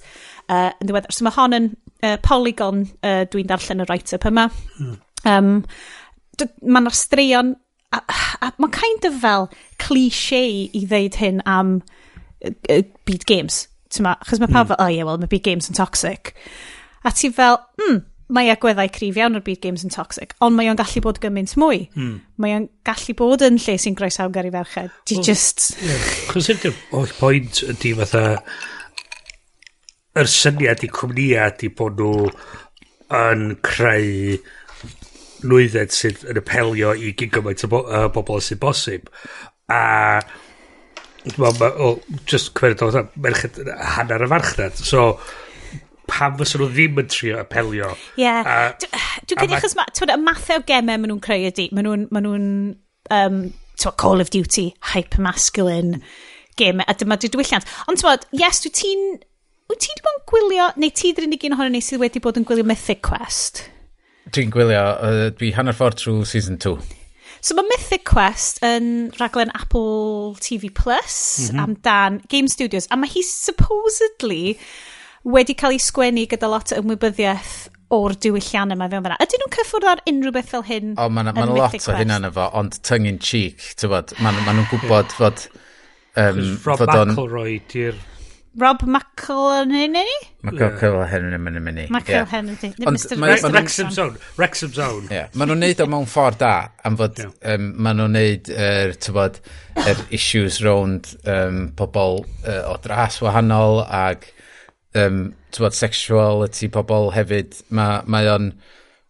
[0.48, 1.14] uh, yn ddiweddar.
[1.14, 1.70] So mae hon yn
[2.02, 4.48] uh, polygon uh, dwi'n darllen y write-up yma.
[4.80, 4.98] Mm.
[5.28, 5.54] Um,
[6.66, 7.54] mae'n straeon,
[7.94, 8.02] a,
[8.44, 9.48] a mae'n kind of fel
[9.80, 11.78] cliché i ddeud hyn am
[12.44, 14.74] uh, uh, byd games chos mae pawb mm.
[14.74, 16.34] fel, oh yeah, well, mae big games yn toxic.
[17.06, 18.02] A ti fel, hmm,
[18.34, 21.54] mae agweddau cryf iawn o'r byd games yn toxic, ond mae o'n gallu bod gymaint
[21.60, 21.86] mwy.
[21.96, 22.16] Mm.
[22.42, 24.92] Mae o'n gallu bod yn lle sy'n groesawg ar ei ferched.
[25.08, 25.70] Di well, just...
[26.28, 28.24] Chos ydy'r oll pwynt ydy fatha...
[30.18, 32.26] Yr syniad i cwmnïa ydy bod nhw
[33.14, 34.38] yn creu
[35.46, 39.06] nwydded sydd yn apelio i gyn gymaint o bo, uh, bobl sy'n bosib.
[39.70, 40.18] A
[41.36, 43.58] Wel, ma, o, just cwered o, merched
[43.96, 44.78] hanner y farchnad.
[44.78, 45.18] So,
[46.08, 47.92] pam fysa nhw ddim yn trio apelio.
[48.16, 48.24] Ie.
[48.24, 48.74] Yeah.
[49.28, 52.28] Dwi'n gwneud achos, ti'n y mathau o gemau maen nhw'n creu ydy, Maen nhw'n, maen
[52.28, 52.50] nhw'n,
[53.14, 53.40] um,
[54.00, 56.00] Call of Duty, hyper-masculine
[56.58, 57.66] game, a dyma dy diwylliant.
[57.90, 59.04] Ond ti'n yes, dwi ti'n,
[59.70, 62.22] wyt ti wedi bod yn gwylio, neu ti ddyn ni gyn ohono ni sydd wedi
[62.24, 63.66] bod yn gwylio Mythic Quest?
[64.34, 66.74] Dwi'n gwylio, uh, dwi hanner ffordd trwy season 2.
[67.40, 71.64] So mae Mythic Quest yn rhaglen Apple TV Plus mm -hmm.
[71.64, 72.88] amdan Game Studios.
[72.90, 74.58] A mae hi supposedly
[75.24, 77.56] wedi cael ei sgwennu gyda lot o ymwybyddiaeth
[77.94, 79.16] o'r diwylliannau yma fewn fyna.
[79.24, 80.92] Ydyn nhw'n cyffwrdd ar unrhyw beth fel hyn?
[80.96, 83.92] O, mae'n ma, na, ma lot o hynna yn efo, ond tongue in cheek, ti'n
[83.92, 85.48] bod, mae ma nhw'n gwybod fod...
[86.18, 87.98] Um, Rob McElroy di'r
[88.58, 90.10] Rob McElhenney?
[90.42, 91.82] McElhenney yn mynd.
[91.94, 92.72] McElhenney.
[92.82, 93.18] Mr.
[93.52, 94.16] Wrexham Zone.
[94.36, 95.06] Wrexham Zone.
[95.14, 95.28] Yeah.
[95.38, 96.54] Maen nhw'n neud o mewn ffordd da.
[96.88, 97.54] Am fod, yeah.
[97.54, 99.38] um, maen nhw'n neud, er, bod,
[99.84, 104.26] er issues round um, pobl uh, o dras wahanol ag
[104.98, 105.22] um,
[105.54, 107.62] bod, sexuality pobl hefyd.
[107.70, 108.50] Mae ma o'n...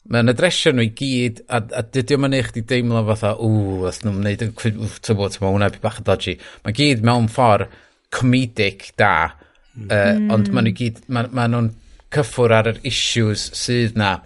[0.08, 3.82] Mae'n adresio nhw i gyd, a, a dydy o'n mynd i chdi deimlo fatha, ww,
[3.82, 6.38] oedd nhw'n gwneud yn cwyd, ww, ti'n mae hwnna bach yn dodgy.
[6.64, 7.74] Mae gyd mewn ffordd
[8.14, 9.34] comedic da,
[9.78, 9.92] Mm.
[9.94, 11.70] Uh, ond maen nhw gyd, maen ma nhw'n
[12.14, 14.16] cyffwr ar yr issues sydd na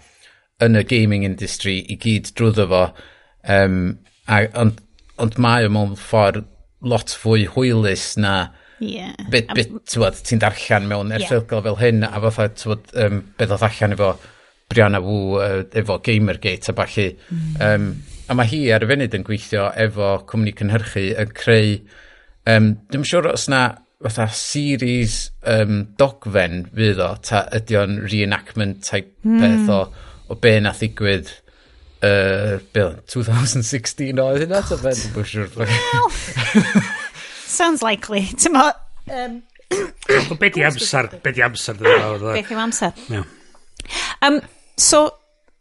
[0.63, 2.83] yn y gaming industry i gyd drwyddo fo.
[3.53, 3.79] Um,
[4.31, 4.81] a, ond,
[5.21, 6.47] ond mae o mewn ffordd
[6.83, 8.37] lot fwy hwylus na
[8.83, 9.15] yeah.
[9.31, 9.73] bit, bit
[10.27, 11.67] ti'n darllen mewn erthygl yeah.
[11.67, 14.13] fel hyn a fatha tywod, um, beth oedd allan efo
[14.73, 17.61] Brianna Wu uh, efo Gamergate a balli mm.
[17.67, 17.89] um,
[18.29, 21.77] a mae hi ar y funud yn gweithio efo cwmni cynhyrchu yn creu
[22.51, 23.65] um, dwi'n siŵr os na
[24.03, 29.39] fatha series um, dogfen fydd o, ta ydy o'n reenactment type mm.
[29.43, 29.79] peth o,
[30.33, 31.31] o be na ddigwydd
[32.03, 35.73] uh, Bill, 2016 oedd hynna, ta fe, dwi'n siwr.
[37.53, 38.69] Sounds likely, ti'n mo...
[39.13, 39.41] Um,
[40.39, 42.27] be di amser, be di amser dyna fawr.
[42.37, 42.93] Be amser.
[43.13, 43.29] Yeah.
[44.23, 44.41] Um,
[44.77, 45.05] so,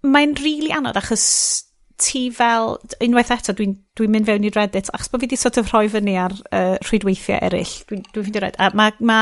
[0.04, 1.26] mae'n rili really anodd achos
[2.02, 5.60] ti fel, unwaith eto, dwi'n dwi mynd fewn i Reddit, achos bod fi wedi sort
[5.62, 9.20] of rhoi fyny ar uh, rhwydweithiau eraill, dwi'n dwi ffeindio Reddit, a mae ma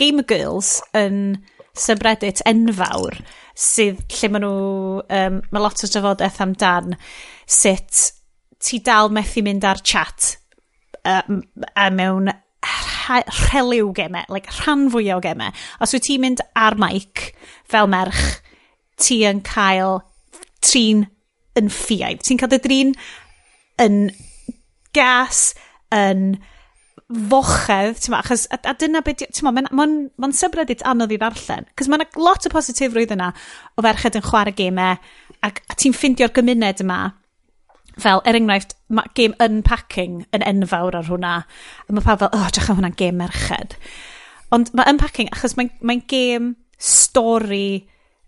[0.00, 1.36] Gamer Girls yn
[1.78, 3.18] subreddit enfawr,
[3.56, 4.56] sydd lle maen nhw,
[5.18, 6.96] um, mae lot o drafodaeth amdan
[7.48, 8.08] sut
[8.62, 10.36] ti dal methu mynd ar chat
[11.04, 11.42] um,
[11.76, 12.30] a mewn
[13.12, 15.50] rheliw gemau, like rhan fwyaf o gemau.
[15.82, 17.32] Os wyt ti'n mynd ar mic
[17.68, 18.38] fel merch,
[19.00, 20.00] ti yn cael
[20.62, 21.06] trin
[21.58, 22.22] yn ffiaidd.
[22.26, 22.94] Ti'n cael dy drin
[23.82, 23.98] yn
[24.96, 25.52] gas,
[25.94, 26.36] yn
[27.12, 30.36] fochedd, ti'n ma, achos, a, a dyna beth, ti'n ma, mae'n ma n, ma, ma
[30.36, 33.32] subreddit anodd i ddarllen, cos mae'n lot o positifrwydd yna
[33.76, 34.96] o ferched yn chwarae gemau,
[35.44, 37.00] ac ti'n ffindio'r gymuned yma,
[38.00, 42.48] fel, er enghraifft, mae game unpacking yn enfawr ar hwnna, a mae pawb fel, oh,
[42.54, 43.76] drach am hwnna'n game merched.
[44.52, 47.84] Ond mae unpacking, achos mae'n mae, n, game stori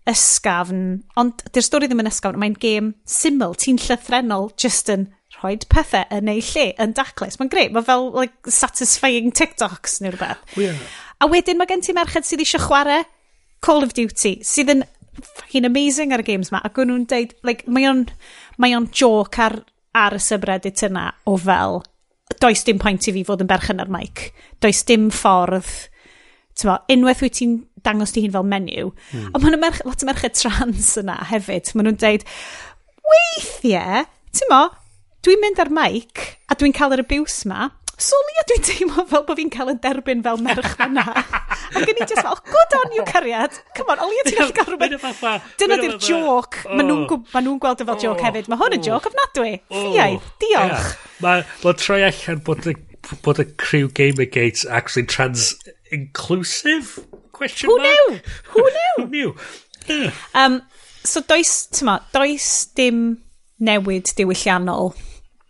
[0.09, 0.81] ysgafn,
[1.19, 6.05] ond dy'r stori ddim yn ysgafn, mae'n gêm syml, ti'n llythrenol just yn rhoi pethau
[6.13, 7.39] yn ei lle, yn daclus.
[7.39, 10.57] Mae'n greu, mae fel like, satisfying TikToks neu rhywbeth.
[10.61, 10.77] Yeah.
[11.19, 13.03] A wedyn mae gen ti merched sydd eisiau chwarae
[13.65, 17.65] Call of Duty, sydd yn fucking amazing ar y games ma, ac nhw'n deud, like,
[17.71, 18.05] mae o'n
[18.61, 19.57] mae o'n joc ar,
[19.95, 21.81] ar y subreddit yna o fel,
[22.41, 24.29] does dim pwynt i fi fod yn berchen ar mic.
[24.63, 25.71] Does dim ffordd,
[26.59, 28.91] ti'n unwaith wyt ti'n dangos ti hun fel menyw.
[29.11, 29.29] Hmm.
[29.31, 31.71] Ond mae'n yna merch, lot o merched trans yna hefyd.
[31.75, 32.27] Mae nhw'n deud,
[33.13, 34.61] weithiau, ti'n mo,
[35.25, 39.23] dwi'n mynd ar mic a dwi'n cael yr abuse ma, soli a dwi'n teimlo fel
[39.27, 41.05] bod fi'n cael yn derbyn fel merch yna.
[41.15, 43.55] a gen i just fel, good on you cariad.
[43.77, 45.45] Come on, olia ti'n gallu cael rhywbeth.
[45.61, 46.59] Dyna di'r joc.
[46.65, 46.75] Oh.
[46.75, 47.21] Mae nhw'n e oh.
[47.33, 48.51] ma nhw gweld y fel joc hefyd.
[48.51, 48.89] Mae hwn yn oh.
[48.89, 49.53] joc ofnadwy.
[49.69, 49.87] Oh.
[49.87, 50.27] Ffiaidd.
[50.43, 50.91] Diolch.
[51.23, 52.75] Mae ma troi allan bod y
[53.21, 55.55] bod y crew Gamergate actually trans
[55.91, 58.19] inclusive Question Who knew?
[58.53, 58.95] Who knew?
[58.97, 59.35] Who knew?
[59.87, 60.11] Yeah.
[60.33, 60.61] um,
[61.03, 63.19] so does, tyma, does dim
[63.61, 64.95] newid diwylliannol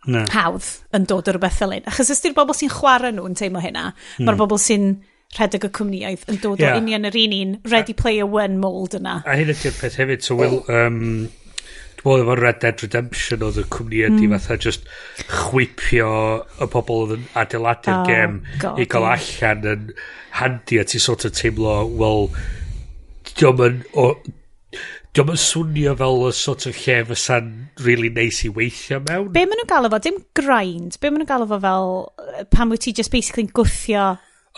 [0.06, 0.24] no.
[0.30, 1.86] hawdd yn dod o'r rhywbeth fel un.
[1.90, 4.26] Achos ysdi'r bobl sy'n chwarae nhw yn teimlo hynna, mm.
[4.26, 4.90] mae'r bobl sy'n
[5.36, 6.76] rhedeg y cwmnioedd yn dod yeah.
[6.76, 9.18] o union yr un un Ready Player One mold yna.
[9.26, 10.86] A hyn ydy'r peth hefyd, so Will, oh.
[10.86, 11.28] um,
[12.06, 14.36] Wel, efo Red Dead Redemption oedd y cwmni ydi mm.
[14.36, 14.86] fatha just
[15.26, 16.10] chwipio
[16.62, 19.24] y pobl oedd yn adeiladu'r oh, gem God, i gael yeah.
[19.42, 19.88] allan yn
[20.38, 22.30] handi a ti sort of teimlo, wel,
[23.34, 23.80] diolch yn...
[25.16, 27.50] Diolch yn swnio fel y sort of lle fysa'n
[27.82, 29.30] really nice i weithio mewn.
[29.32, 30.00] Be maen nhw'n galw fo?
[30.04, 30.98] Dim grind.
[31.00, 31.92] Be maen nhw'n galw fo fel
[32.52, 34.10] pan wyt ti just basically'n gwthio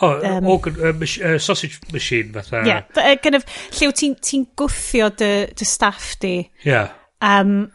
[0.02, 2.64] oh, um, organ, uh, uh, sausage machine fatha.
[2.66, 3.46] Ie, uh, kind of,
[3.78, 6.34] lle ti'n ti gwthio dy, dy staff di.
[6.66, 6.90] Yeah.
[7.24, 7.70] Um,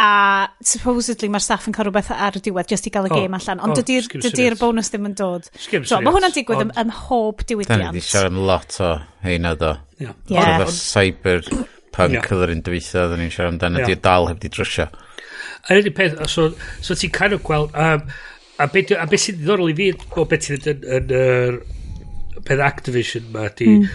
[0.00, 3.18] a supposedly mae'r staff yn cael rhywbeth ar y diwedd just i gael y oh,
[3.18, 6.72] gêm allan ond oh, dydy'r dydy bonus ddim yn dod so, mae hwnna'n digwydd ym,
[6.80, 8.90] ym mhob diwydiant da ni wedi siarad yn lot o
[9.26, 10.16] heina do yeah.
[10.32, 10.64] yeah.
[10.72, 11.44] cyber
[11.92, 12.32] punk yeah.
[12.32, 14.00] oedd yr un dyfeithio da ni'n siarad amdano yeah.
[14.06, 16.48] dal heb di drysio a un peth so,
[16.80, 18.06] so ti'n kind of gweld um,
[18.60, 21.60] a beth be, sy'n ddiddorol i fi o beth sy'n yn, yn, yn,
[22.46, 23.88] peth Activision ma di mm.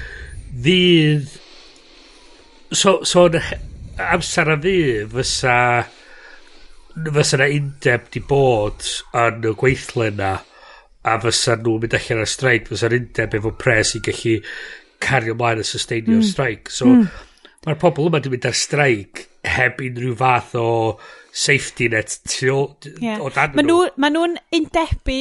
[0.66, 1.34] fydd
[2.76, 3.26] so, so
[3.98, 4.78] amser a fi
[5.12, 5.58] fysa
[6.96, 8.88] fysa na undeb di bod
[9.20, 10.32] yn y gweithle na
[11.06, 14.40] a fysa nhw'n mynd allan ar streic fysa'r undeb efo pres i gallu
[15.06, 16.30] cario mlaen a sustainio'r mm.
[16.32, 17.08] streic so mm.
[17.66, 20.68] mae'r pobl yma di mynd ar streic heb unrhyw fath o
[21.36, 22.48] safety net tu,
[23.04, 23.20] yeah.
[23.20, 23.60] o dan nhw.
[23.60, 24.28] Mae nhw'n ma nhw
[24.60, 25.20] undebu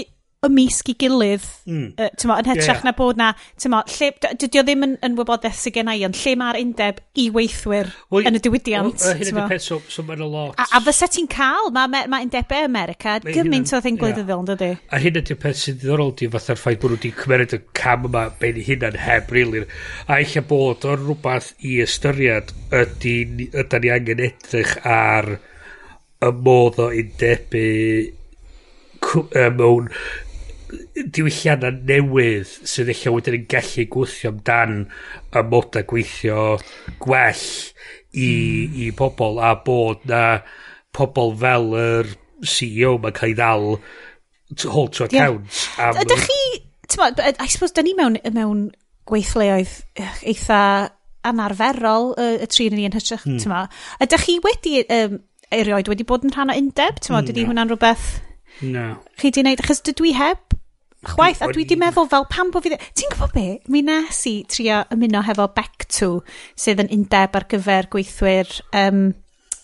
[0.48, 1.86] ymysg i gilydd, mm.
[1.98, 2.86] uh, tyma, yn hytrach yeah, yeah.
[2.88, 3.30] na bod na,
[3.60, 4.10] tyma, lle,
[4.42, 7.92] dydy o ddim yn, yn wybodaeth sy'n gen i, ond lle mae'r undeb i weithwyr
[8.12, 8.98] well, yn y diwydiant.
[8.98, 10.58] Well, uh, hyn ydy'r peth, so, so mae'n a lot.
[10.60, 14.44] A, a fysa ti'n cael, mae ma, ma undebau America, mae gymaint o ddyn gwleidyddol,
[14.44, 14.70] yn dydy.
[14.90, 18.08] A hyn ydy'r peth sy'n ddiddorol di, fatha'r ffaith bod nhw wedi cymeriad y cam
[18.10, 19.66] yma ben hynna'n heb rilir.
[20.08, 23.16] A eich bod o'n rhywbeth i ystyried ydy,
[23.50, 25.36] ydy ni angen edrych ar
[26.24, 27.64] y modd o undebu
[29.58, 29.90] mewn
[30.94, 34.80] diwylliannau newydd sydd eich wedyn yn gallu gwythio amdan
[35.34, 36.44] y moda gweithio
[37.02, 37.44] gwell
[38.14, 38.78] i, hmm.
[38.84, 40.24] i pobl a bod na
[40.94, 42.12] pobl fel yr
[42.44, 43.68] CEO mae'n cael ei ddal
[44.60, 45.90] to hold to account yeah.
[45.90, 46.00] am...
[46.04, 46.42] Ydych chi,
[47.00, 47.10] ma,
[47.40, 48.68] I suppose, da ni mewn, mewn
[49.08, 49.72] gweithleoedd
[50.24, 50.60] eitha
[51.24, 53.40] anarferol y, y tri yn ni yn hytrach, hmm.
[53.40, 53.64] ti'n ma.
[54.04, 55.18] Ydych chi wedi, um,
[55.54, 57.52] erioed wedi bod yn rhan o undeb, ti'n ma, hmm, dydy no.
[57.52, 58.08] hwnna'n rhywbeth...
[58.62, 58.84] No.
[59.18, 60.43] Chi di wneud, achos dydw i heb
[61.08, 62.78] Chwaith, a dwi di meddwl fel pam bod fi...
[62.96, 63.46] Ti'n gwybod be?
[63.72, 66.16] Mi nes i trio ymuno hefo Bectw,
[66.58, 69.06] sydd yn undeb ar gyfer gweithwyr um,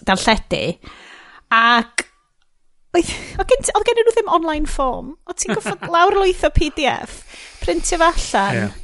[0.07, 0.63] darlledu.
[1.51, 2.07] Ac
[2.99, 3.11] oedd
[3.47, 5.15] gen gen nhw ddim online form.
[5.27, 7.21] O ti'n goffod lawr lwyth o PDF,
[7.63, 8.79] printio fo allan, yeah.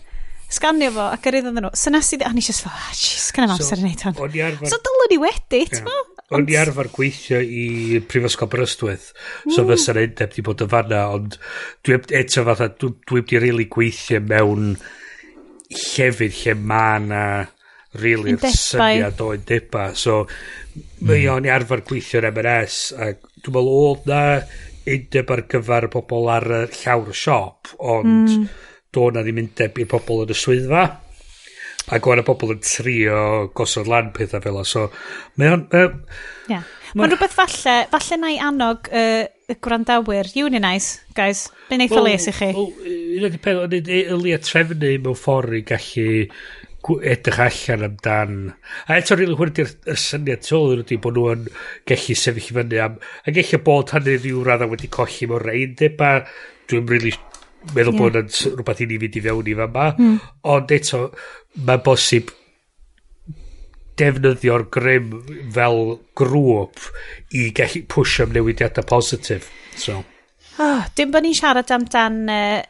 [0.53, 1.73] sganio fo ac yr iddyn nhw.
[1.79, 2.21] So nes i...
[2.23, 4.21] A ni just fel, ah, jeez, gan am amser i wneud hon.
[4.71, 6.16] So dylwn ni wedi, ti'n yeah.
[6.35, 9.13] O'n i arfer gweithio i Prifysgol Brystwyth,
[9.45, 9.69] so mm.
[9.71, 11.37] fysa'n undeb di bod yn fanna, ond
[11.87, 14.73] dwi eto fatha, dwi, dwi wedi really gweithio mewn
[15.71, 17.23] llefydd lle ma na
[18.03, 21.07] really syniad o undeba, so mm.
[21.07, 24.23] mae o'n i arfer gweithio yn M&S, a dwi'n meddwl oedd na
[24.97, 28.47] undeb ar gyfer pobl ar y llawr y siop, ond mm.
[28.95, 30.87] do na ddim undeb i'r pobl yn y swyddfa.
[31.95, 33.21] Ac o'n y bobl yn trio
[33.55, 34.65] gosod lan pethau fel o.
[34.67, 34.89] So,
[35.39, 35.67] mae o'n...
[35.71, 36.19] uh,
[36.51, 36.67] yeah.
[36.97, 40.31] Mae'n rhywbeth falle, falle na i annog uh, y gwrandawyr.
[40.43, 41.47] Unionise, guys.
[41.71, 42.53] Be'n eitha well, les i chi?
[42.57, 46.09] Un o'r peth, o'n i'n trefnu mewn ffordd i gallu
[46.87, 48.35] edrych allan amdan
[48.87, 51.49] a eto rili hwyrdi'r er syniad tu ôl ydy bod nhw'n
[51.91, 55.75] gallu sefyll i fyny am a gallu bod hynny rhyw radda wedi colli mewn rhain
[55.81, 56.13] deba
[56.71, 57.17] dwi'n rili really
[57.75, 58.01] meddwl yeah.
[58.03, 60.17] bod yn rhywbeth i ni fynd i fewn i fan ma mm.
[60.55, 61.01] ond eto
[61.57, 62.33] mae'n bosib
[63.97, 65.15] defnyddio'r grym
[65.55, 66.83] fel grŵp
[67.37, 69.49] i gallu push am newidiadau positif.
[69.77, 70.03] So.
[70.57, 72.63] Oh, dim bod ni'n siarad amdan uh,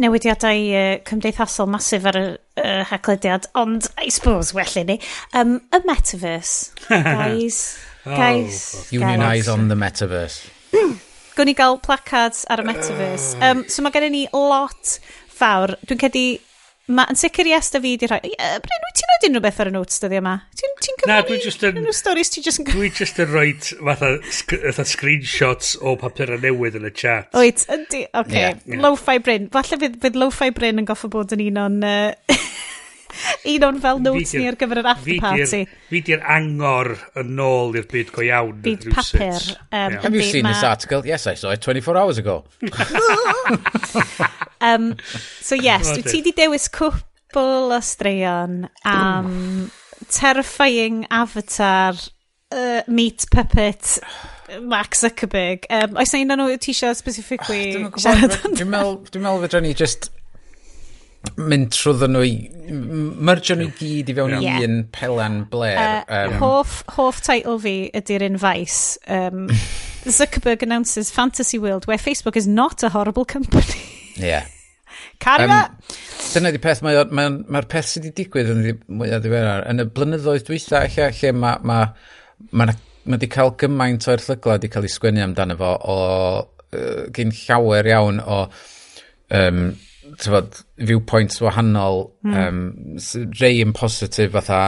[0.00, 2.26] newidiadau uh, cymdeithasol masif ar y
[2.60, 4.98] uh, haglediad, ond I suppose well i ni.
[5.32, 7.78] Um, y metaverse, guys.
[8.04, 8.60] oh, guys.
[8.92, 9.48] Unionize guys.
[9.48, 10.44] on the metaverse.
[11.36, 13.40] Gwn i gael placards ar y metaverse.
[13.40, 14.98] Um, so mae gen i ni lot
[15.32, 15.78] fawr.
[15.88, 16.26] Dwi'n cedi
[16.92, 18.20] Ma, yn sicr yes da fi di rhoi...
[18.32, 20.34] Uh, Bryn, wyt ti'n rhoi unrhyw beth ar y notes dyddi yma?
[20.58, 21.78] Ti'n ti Na, dwi just yn...
[21.80, 22.68] Unrhyw stories ti just yn...
[22.68, 27.30] Dwi just yn rhoi fatha, fatha screenshots o papurau newydd yn y chat.
[27.38, 28.26] Wyt, ydy, oce.
[28.26, 28.50] Okay.
[28.66, 28.82] Yeah.
[28.84, 29.48] Lo-fi Bryn.
[29.54, 31.80] Falle fydd, fydd lo-fi Bryn yn goffa bod yn un o'n...
[31.86, 32.36] Uh,
[33.52, 35.62] Un o'n fel notes ni ar gyfer yr after party.
[35.90, 38.60] Fi di'r angor yn ôl i'r byd go iawn.
[38.64, 39.48] Byd papur.
[39.70, 40.00] Um, yeah.
[40.04, 40.54] Have you seen ma...
[40.54, 41.06] this article?
[41.06, 42.44] Yes, I saw it 24 hours ago.
[44.60, 44.96] um,
[45.40, 49.70] so yes, dwi ti di dewis cwbl o straeon am
[50.08, 51.96] terrifying avatar
[52.52, 53.98] uh, meat puppet
[54.60, 55.64] Mark Zuckerberg.
[55.70, 58.98] Um, oes na un o'n nhw ti eisiau specifically ah, siarad amdano?
[59.08, 60.10] Dwi'n meddwl fedra ni just
[61.38, 62.32] mynd trwyddyn nhw i
[63.28, 64.62] myrgio nhw gyd i fewn yeah.
[64.66, 65.78] un pelan bler.
[65.78, 68.80] Uh, um, hoff, hoff title fi ydy'r un faes.
[69.06, 69.46] Um,
[70.18, 73.84] Zuckerberg announces fantasy world where Facebook is not a horrible company.
[74.16, 74.46] Yeah.
[75.20, 75.76] Carry um,
[76.32, 78.64] Dyna di peth, mae'r mae, mae, peth sydd wedi digwydd yn
[78.98, 79.66] mwyaf ddiweddar.
[79.70, 82.74] Yn y blynyddoedd dwytha, lle, lle mae ma, ma, ma,
[83.06, 85.96] ma di cael gymaint o erthyglau wedi cael ei sgwennu amdano fo o,
[86.72, 88.40] uh, gyn llawer iawn o
[89.38, 89.64] um,
[90.20, 92.34] tyfod, viewpoints wahanol, mm.
[92.36, 94.62] um, rei yn positif fatha,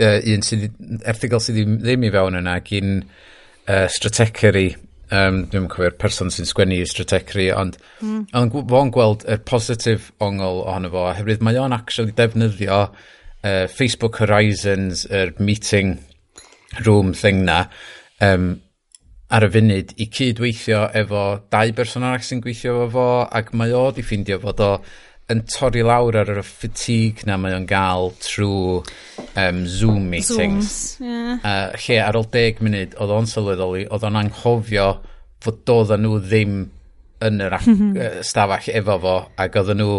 [0.00, 0.72] uh, un sydd,
[1.06, 4.68] erthigol sydd ddim i fewn yna, gyn uh, strategeri,
[5.14, 8.24] um, dwi'n cofio'r person sy'n sgwennu i strategeri, ond mm.
[8.40, 14.20] ond fo'n gweld y positif ongl ohono fo, oherwydd mae o'n actually defnyddio uh, Facebook
[14.22, 15.98] Horizons, yr er meeting
[16.84, 17.64] room thing na,
[18.24, 18.54] um,
[19.34, 23.08] ar y funud i cydweithio efo dau berson arall sy'n gweithio efo fo
[23.40, 24.70] ac mae o di ffeindio fod o
[25.32, 28.82] yn torri lawr ar y fatigue na mae o'n gael trwy
[29.40, 30.36] um, Zoom meetings.
[30.36, 31.38] Zooms, yeah.
[31.40, 34.90] uh, lle ar ôl deg munud oedd o'n sylweddoli, oedd o'n anghofio
[35.44, 36.58] fod doedden nhw ddim
[37.24, 38.20] yn yr mhm.
[38.26, 39.96] stafell efo fo ac oedden nhw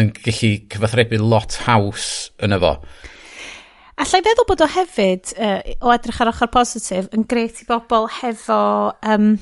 [0.00, 2.10] yn gallu cyfathrebu lot haws
[2.42, 2.76] yn efo
[4.00, 8.08] allai feddwl bod o hefyd, uh, o edrych ar ochr positif, yn gret i bobl
[8.20, 8.60] hefo
[9.06, 9.32] um,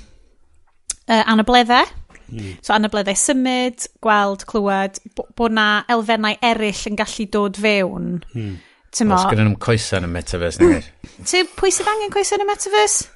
[1.07, 1.89] uh, anableddau.
[2.29, 2.57] Mm.
[2.65, 5.01] So anableddau symud, gweld, clywed,
[5.39, 8.17] bod na elfennau eraill yn gallu dod fewn.
[8.35, 8.57] Mm.
[8.95, 9.19] Tymo?
[9.19, 10.81] Os gyda nhw'n coesau yn y metaverse, neu?
[11.21, 13.13] Ti, pwy sydd angen coesau yn y metaverse?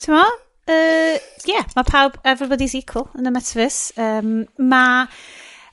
[0.00, 0.24] Tymo?
[0.70, 1.16] Uh,
[1.48, 3.94] yeah, mae pawb, everybody's equal yn y metaverse.
[4.00, 5.08] Um, mae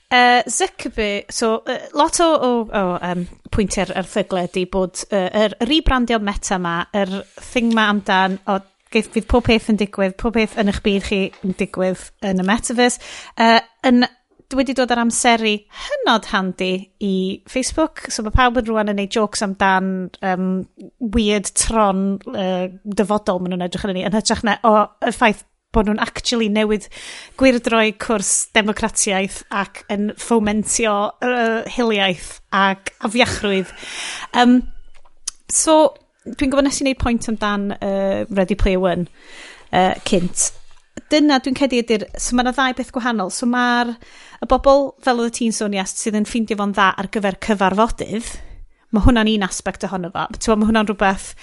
[0.10, 5.56] Uh, Zuckerberg, so uh, lot o, o, o um, pwyntiau'r erthyglau ydy bod uh, yr
[5.67, 7.12] rebrandio meta ma, yr
[7.43, 8.56] thing ma amdan, o,
[8.93, 12.39] geith, fydd pob peth yn digwydd, pob peth yn eich byd chi yn digwydd yn
[12.39, 13.04] y metaverse,
[13.36, 14.08] uh, yn
[14.56, 15.58] wedi dod ar amseru
[15.89, 16.72] hynod handi
[17.04, 17.13] i
[17.52, 18.06] Facebook.
[18.08, 19.91] So mae pawb yn rwan yn neud jokes amdan
[20.24, 20.48] um,
[21.04, 25.43] weird tron uh, dyfodol maen nhw'n edrych yn ni, yn hytrach na o y ffaith
[25.75, 26.88] bod nhw'n actually newid
[27.39, 33.73] gwirdroi cwrs democratiaeth ac yn fomentio uh, hiliaeth ac afiachrwydd.
[34.38, 34.62] Um,
[35.51, 35.93] so,
[36.27, 39.08] dwi'n gwybod nes i wneud pwynt amdan uh, Ready Player One
[39.71, 40.49] uh, cynt.
[41.12, 42.08] Dyna dwi'n cedi ydy'r...
[42.19, 43.30] So mae yna ddau beth gwahanol.
[43.32, 47.12] So mae'r y bobl, fel oedd y tîn sôn sydd yn ffeindio fo'n dda ar
[47.13, 48.32] gyfer cyfarfodydd,
[48.95, 50.25] mae hwnna'n un aspect ohono fo.
[50.56, 51.34] Mae hwnna'n rhywbeth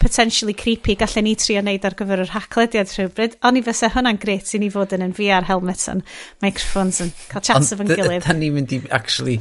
[0.00, 4.20] potentially creepy gallen ni trio wneud ar gyfer yr haclediad rhywbryd, ond i fysa hwnna'n
[4.22, 6.02] gret i ni fod yn yn VR helmet yn
[6.44, 8.28] microphones yn cael chats efo'n gilydd.
[8.30, 9.38] Ond ni'n mynd i actually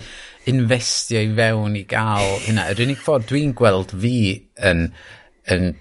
[0.51, 2.67] investio i fewn i gael hynna.
[2.73, 4.15] Yr unig ffordd dwi'n gweld fi
[4.69, 4.87] yn,
[5.53, 5.73] yn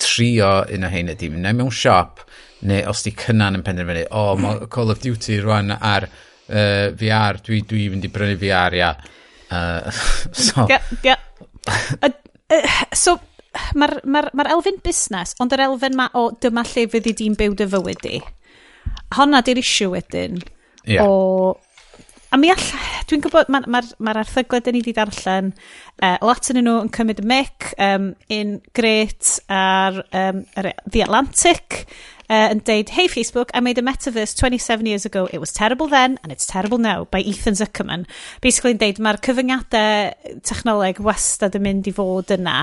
[0.00, 2.24] trio un o hyn ydy, neu mewn siop,
[2.68, 6.06] neu os di cynnan yn penderfynu, o, oh, mae Call of Duty rwan ar
[6.50, 8.90] uh, VR, dwi, dwi mynd i brynu VR, ia.
[9.50, 9.90] Uh,
[10.46, 10.66] so...
[10.68, 11.16] Yeah, yeah.
[12.02, 12.62] uh, uh,
[12.92, 13.18] so,
[13.78, 17.56] mae'r ma ma elfen busnes, ond yr elfen ma o dyma lle fyddi di'n byw
[17.58, 18.20] dy fywyd di.
[19.16, 20.38] Honna di'r isiw wedyn.
[20.86, 21.04] Yeah.
[21.04, 21.56] O,
[22.30, 22.68] a mi all,
[23.10, 25.50] dwi'n gwybod, mae'r ma, ma, ma erthyglau dyn ni wedi darllen,
[25.98, 30.44] uh, lot yn nhw yn cymryd y mic, um, in Great a'r um,
[30.86, 31.84] The Atlantic,
[32.30, 35.26] uh, yn deud, hey Facebook, I made a metaverse 27 years ago.
[35.32, 38.06] It was terrible then and it's terrible now by Ethan Zuckerman.
[38.40, 42.58] Basically yn deud, mae'r cyfyngiadau technoleg wastad yn mynd i fod yna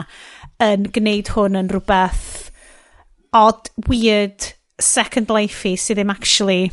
[0.63, 2.51] yn gwneud hwn yn rhywbeth
[3.35, 6.69] odd, weird, second life-y sydd ddim actually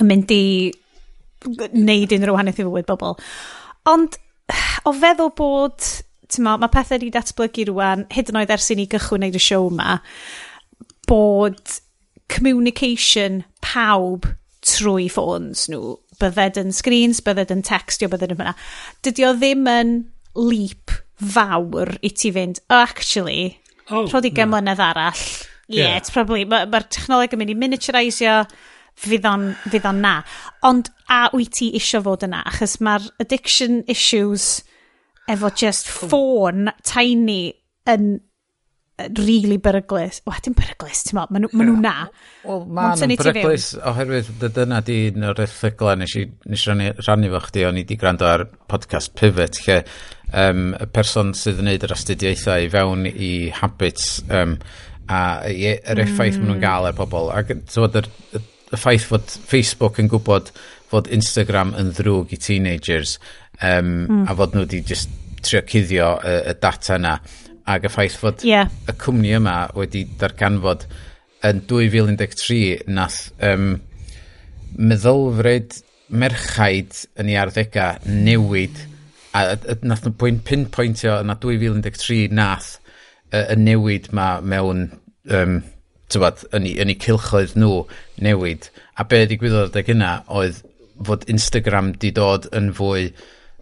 [0.00, 0.44] yn mynd i
[1.44, 3.18] wneud unrhyw haneth i fywyd bobl.
[3.90, 4.16] Ond
[4.88, 5.90] o feddwl bod,
[6.32, 9.44] ti'n mae pethau wedi datblygu rwan, hyd yn oed ers i ni gychwyn wneud y
[9.44, 9.98] siow yma,
[11.08, 11.78] bod
[12.32, 14.26] communication pawb
[14.62, 15.96] trwy ffôns nhw.
[16.22, 18.56] Bydded yn screens, bydded yn textio, bydded yn fyna.
[19.02, 19.94] Dydy o ddim yn
[20.38, 23.58] leap fawr i ti fynd, oh, actually,
[23.90, 25.24] oh, rhod i gymlynedd arall.
[25.68, 25.96] Yeah, yeah.
[25.96, 28.36] it's probably, mae'r ma, technoleg yn mynd i miniaturisio,
[29.02, 30.16] fydd o'n, fydd on na.
[30.68, 34.62] Ond a wyt ti isio fod yna, achos mae'r addiction issues
[35.30, 36.08] efo just oh.
[36.10, 37.54] ffôn tiny
[37.90, 38.14] yn
[39.18, 40.20] really beryglus.
[40.44, 41.80] dim beryglus, ti'n meddwl, maen nhw ma yeah.
[41.82, 41.94] na.
[42.44, 46.90] Wel, maen nhw'n beryglus oherwydd dy dyna di un o'r erthyglau nes i, nes rannu,
[47.06, 49.82] rannu fo chdi, o'n i di gwrando ar podcast Pivot, lle
[50.32, 54.56] um, y person sydd yn neud yr astudiaethau i fewn i habits um,
[55.12, 56.44] a e- yr effaith mm.
[56.44, 57.32] maen nhw'n gael ar er pobl.
[57.34, 60.52] Ac tywod, y, y ffaith fod Facebook yn gwybod
[60.92, 63.16] fod Instagram yn ddrwg i teenagers
[63.60, 64.24] um, mm.
[64.28, 65.12] a fod nhw wedi just
[65.42, 67.16] trio cuddio y, y data yna
[67.70, 68.70] Ac y ffaith fod yeah.
[68.90, 70.86] y cwmni yma wedi darganfod
[71.46, 73.76] yn 2013 nath um,
[74.78, 75.76] meddylfryd
[76.12, 78.80] merchaid yn ei arddegau newid
[79.32, 82.74] a, a a nath nhw pwynt pinpointio yna 2013 nath
[83.32, 84.88] y, y newid ma mewn
[85.30, 85.60] um,
[86.12, 87.84] tywad, yn, i, yn eu cilchoedd nhw
[88.24, 88.68] newid
[89.00, 90.60] a be ddigwyddodd ag yna oedd
[91.06, 93.08] fod Instagram di dod yn fwy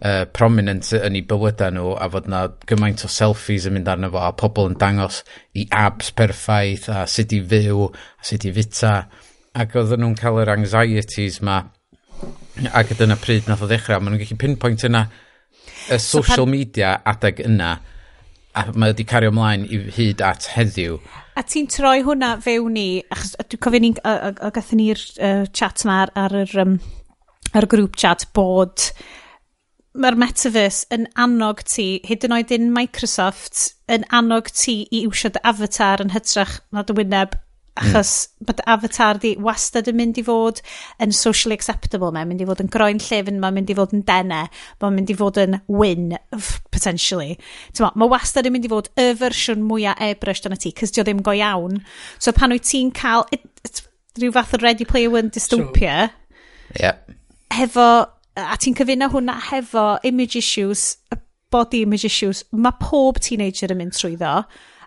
[0.01, 4.11] uh, prominent yn eu bywydau nhw a fod na gymaint o selfies yn mynd arno
[4.13, 5.21] fo a pobl yn dangos
[5.57, 8.95] i abs perffaith a sut i fyw a sut i fita
[9.61, 11.61] ac oedden nhw'n cael yr anxieties ma
[12.77, 15.05] ac dyna pryd nath o ddechrau maen nhw'n gallu pinpoint yna
[15.91, 17.71] y social so media adeg yna
[18.55, 20.97] a mae wedi cario ymlaen i hyd at heddiw.
[21.39, 26.01] A ti'n troi hwnna fewn i, achos dwi'n cofio ni'n gathen ni'r uh, chat yma
[26.03, 26.73] ar, ar, yr, um,
[27.55, 28.89] ar grŵp chat bod
[29.91, 35.33] mae'r metaverse yn annog ti, hyd yn oed un Microsoft, yn annog ti i iwsio
[35.35, 37.35] dy avatar yn hytrach na dy wyneb
[37.79, 38.47] achos mm.
[38.47, 40.59] mae dy avatar di wastad yn mynd i fod
[41.03, 44.03] yn socially acceptable mae'n mynd i fod yn groen llyfn, mae'n mynd i fod yn
[44.07, 44.41] dene
[44.83, 46.17] mae'n mynd i fod yn win
[46.75, 47.37] potentially
[47.79, 51.23] ma, wastad yn mynd i fod y fersiwn mwyaf e-brush dyna ti cys di ddim
[51.23, 51.79] go iawn
[52.19, 53.83] so pan wyt ti'n cael it, it,
[54.19, 56.99] rhyw fath o Ready Player One dystopia so, yeah.
[57.55, 57.87] hefo
[58.39, 60.97] a ti'n cyfuno hwnna hefo image issues,
[61.51, 64.35] body image issues, mae pob teenager yn mynd trwyddo,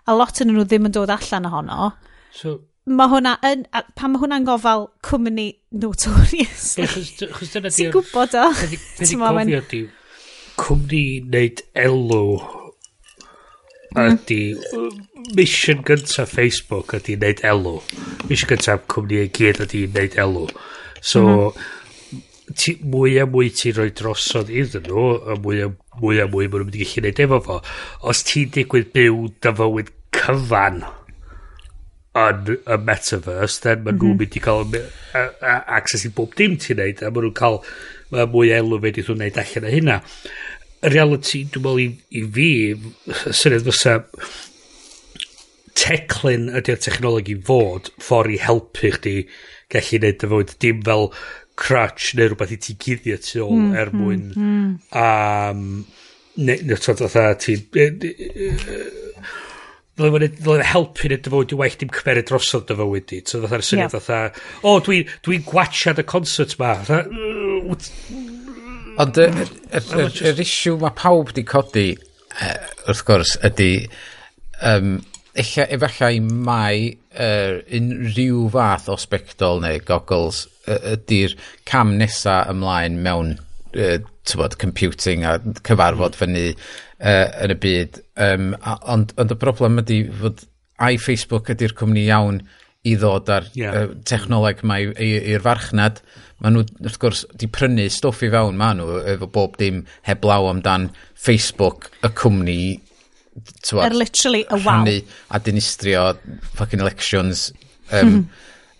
[0.05, 1.91] a lot yn nhw ddim yn dod allan ohono.
[2.33, 2.57] So,
[2.89, 3.65] mae hwnna yn,
[3.97, 6.73] pan mae hwnna'n gofal cwmni notorious.
[6.81, 7.77] Chos dyna di...
[7.77, 8.49] Ti'n gwybod o?
[8.57, 8.81] Fe di
[9.21, 9.85] gofio di
[10.55, 12.35] cwmni wneud elw
[13.95, 14.41] ydy
[15.37, 17.79] mission gyntaf Facebook ydy wneud elw.
[18.29, 20.47] Mission gyntaf cwmni i gyd ydy wneud elw.
[21.05, 21.83] So, mm -hmm
[22.53, 25.71] ti, mwy a mwy ti'n rhoi drosodd iddyn nhw, a mwy a
[26.01, 27.57] mwy a mwy maen nhw'n mynd i gallu gwneud efo fo,
[28.11, 30.83] os ti'n digwydd byw dy fywyd cyfan
[32.15, 34.21] yn y metaverse, then maen nhw'n mhm.
[34.21, 34.65] mynd i cael
[35.77, 37.61] access i bob dim ti'n neud, a maen nhw'n cael
[38.13, 40.01] ma mwy elw fe ddyn nhw'n neud allan o hynna.
[40.85, 41.87] Y reality, dwi'n meddwl i,
[42.19, 42.49] i fi,
[43.31, 43.97] syniad fysa
[45.75, 49.15] teclyn ydy'r technologi fod ffordd i helpu chdi
[49.73, 50.53] gallu neud y fywyd.
[50.63, 51.09] Dim fel
[51.59, 55.01] crutch neu rhywbeth i ti guddio tu ôl mm, er hmm, mwyn mm, mm.
[55.01, 55.85] um,
[56.35, 58.13] neu ne, tod fatha ti e, e,
[58.47, 58.79] e,
[59.95, 63.21] Dyle fe'n helpu nid dy fod i waith dim cymeru drosodd dy fywyd di.
[63.23, 63.93] So fatha'r syniad yeah.
[63.93, 66.73] fatha, o, dwi'n dwi gwachad y concert ma.
[68.99, 71.85] Ond yr er, er, er, isiw mae pawb di codi,
[72.91, 73.69] wrth gwrs, ydy,
[74.67, 74.97] um,
[75.35, 81.35] efallai mai er, unrhyw fath o spectol neu goggles ydy'r
[81.67, 83.35] cam nesa ymlaen mewn
[83.75, 86.19] uh, tywod, computing a cyfarfod mm.
[86.19, 86.45] fyny
[86.99, 88.01] uh, yn y byd.
[88.27, 90.45] Um, a, ond, ond y broblem ydy fod
[90.81, 92.41] ai Facebook ydy'r cwmni iawn
[92.85, 93.75] i ddod ar yeah.
[93.75, 96.01] uh, technoleg mae i'r farchnad.
[96.43, 100.49] Maen nhw, wrth gwrs, di prynu stwff i fewn, maen nhw efo bob dim heblaw
[100.51, 102.59] amdan Facebook, y cwmni
[103.73, 104.83] Er literally a wow.
[104.83, 106.17] Rhannu a dinistrio
[106.53, 107.51] fucking elections.
[107.91, 108.29] Um,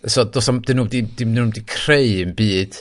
[0.06, 2.78] so, dos am, dyn nhw wedi creu yn byd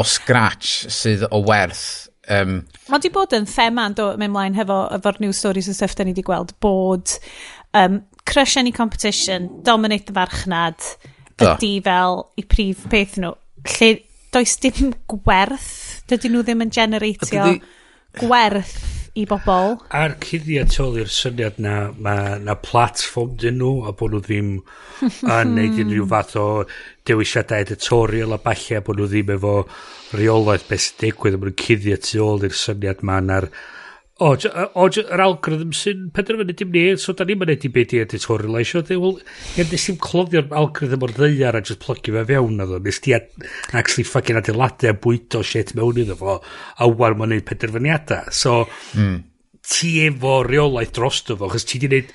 [0.00, 2.08] o scratch sydd o werth.
[2.28, 5.94] Um, Mae di bod yn thema yn mynd mlaen hefo, efo'r news stories yn stuff
[5.94, 7.14] da ni wedi gweld, bod
[7.76, 10.88] um, crush any competition, dominate the farchnad,
[11.38, 13.36] ydy fel i prif peth nhw.
[13.76, 13.92] Lle
[14.34, 17.54] does dim gwerth, dydyn nhw ddim yn generatio
[18.18, 19.76] gwerth i bobl.
[19.94, 24.48] A'r cuddiau toli'r syniad na, ma, na platform dyn nhw, a bod nhw ddim
[25.06, 26.46] yn neud unrhyw fath o
[27.06, 29.54] dewisiadau editorial a balle, a bod nhw ddim efo
[30.18, 33.48] reolaeth beth sy'n digwydd, a bod nhw'n cuddio tu ôl i'r syniad ma na'r
[34.22, 38.02] o, o, yr algorithm sy'n penderfynu dim ni, so da ni'n mynd i beth i
[38.04, 39.16] editorial eisiau, dwi, wel,
[39.58, 43.02] ie, nes i'n cloddio'r algorithm o'r ddeiar a just plygio fe fewn o ddo, nes
[43.02, 46.38] ti actually ffucking adeiladu a bwyto shit mewn iddo fo,
[46.78, 48.30] a wan ma'n neud penderfyniadau.
[48.30, 48.60] So,
[48.94, 49.18] mm.
[49.66, 52.14] ti efo reolaeth dros dy fo, chos ti di neud,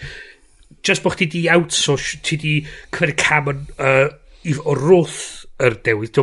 [0.88, 2.56] just bod chdi di outsource, ti di
[2.96, 4.08] cymryd cam yn, uh,
[4.64, 5.24] o'r rwth
[5.68, 6.16] yr dewis,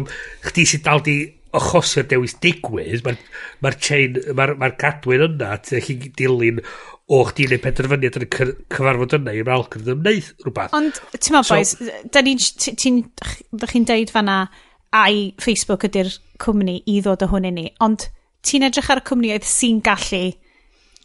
[0.49, 1.21] chdi sy'n dal di
[1.57, 3.19] achosio'r dewis digwydd, mae'r
[3.65, 6.61] ma chain, mae'r ma cadwyn yna, ti'n chi dilyn
[7.13, 10.75] o chdi neu penderfyniad yn y cyfarfod yna i'r algorithm wneud rhywbeth.
[10.77, 12.43] Ond, ti'n meddwl, so, boys, da ni'n,
[12.77, 13.03] ti'n,
[13.71, 14.41] chi'n deud fanna,
[14.97, 16.11] ai Facebook ydy'r
[16.43, 18.09] cwmni i ddod o hwn i ni, ond
[18.47, 20.25] ti'n edrych ar y cwmnioedd sy'n gallu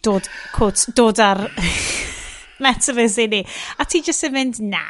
[0.05, 1.45] dod, quote, dod ar
[2.65, 3.45] metaverse i ni,
[3.77, 4.83] a ti jyst yn mynd, na.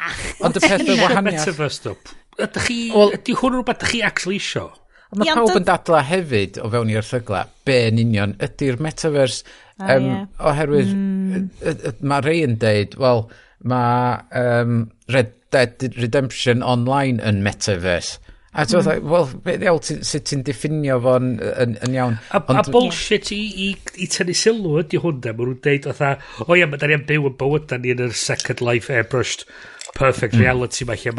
[0.44, 1.46] Ond y peth y wahaniaeth...
[1.52, 1.96] Metaverse,
[2.40, 4.70] Ydych chi, ydy hwn rhywbeth ydych chi actually isio?
[5.12, 9.42] A mae pawb yn dadla hefyd o fewn i'r thygla, be yn union ydy'r metaverse
[9.76, 10.26] ah, um, yeah.
[10.48, 11.98] oherwydd mm.
[12.08, 13.26] mae rei yn deud, wel,
[13.68, 14.78] mae um,
[15.12, 18.22] Red Dead Redemption Online yn metaverse.
[18.52, 19.04] A ti'n mm.
[19.08, 22.16] wel, beth iawn, sut ti'n diffinio fo'n yn, yn, iawn?
[22.32, 23.68] A, Ond, a bullshit i, i,
[24.00, 26.14] i tynnu sylw ydy hwn, da, maen nhw'n deud o dda,
[26.46, 28.92] o ia, mae da ni am byw yn bywyd, da ni yn yr Second Life
[28.92, 29.44] airbrushed
[29.92, 30.44] perfect hmm.
[30.44, 30.92] reality, mm.
[30.92, 31.14] mae lle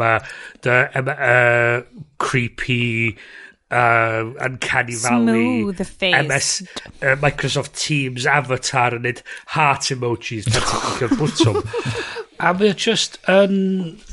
[1.06, 2.82] mae uh, creepy
[3.74, 5.64] uh, Uncanny Valley
[6.24, 6.48] MS,
[7.02, 9.22] uh, Microsoft Teams avatar yn neud
[9.56, 11.62] heart emojis pan ti'n clicio'r bwtwm
[12.38, 14.12] a mae just yn um,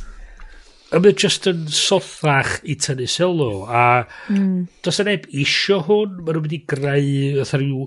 [0.91, 3.83] a mae just yn sothach i tynnu sylw a
[4.31, 4.65] mm.
[4.83, 6.17] does yna neb isio hwn?
[6.19, 7.85] Maen nhw'n mynd i greu rhyw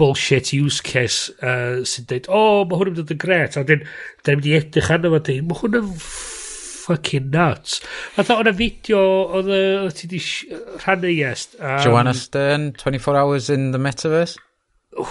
[0.00, 3.64] bullshit use case uh, sy'n dweud o oh, mae hwn yn mynd yn gret a
[3.68, 3.86] dyn,
[4.26, 5.90] dyn mynd i edrych arno fo dyn mae hwn yn
[6.82, 7.80] fucking nuts.
[8.16, 9.02] Fatha o'n y fideo
[9.38, 9.52] oedd
[9.98, 10.22] ti di
[10.82, 11.58] rhannu iest.
[11.60, 14.38] Um, Joanna Stern, 24 Hours in the Metaverse.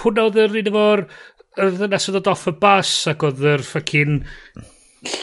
[0.02, 1.06] Hwna oedd yr un efo'r
[1.62, 4.22] y ddynas oedd off y bus ac oedd yr ffucking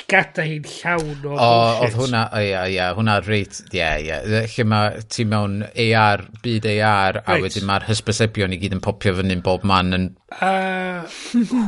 [0.09, 4.17] gada hi'n llawn o oh, oedd hwnna, o ia, ia, hwnna reit, ia, ia.
[4.27, 7.29] Lle mae ti mewn AR, byd AR, right.
[7.31, 10.09] a wedyn mae'r hysbysebion i gyd yn popio fyny'n bob man yn...
[10.35, 11.07] Uh,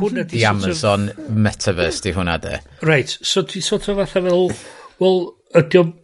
[0.02, 0.44] hwnna di...
[0.48, 1.32] Amazon sort of...
[1.48, 2.58] Metaverse di hwnna de.
[2.84, 4.48] Right, so ti sort of fatha fel,
[5.00, 5.20] wel,
[5.62, 5.96] ydy o'n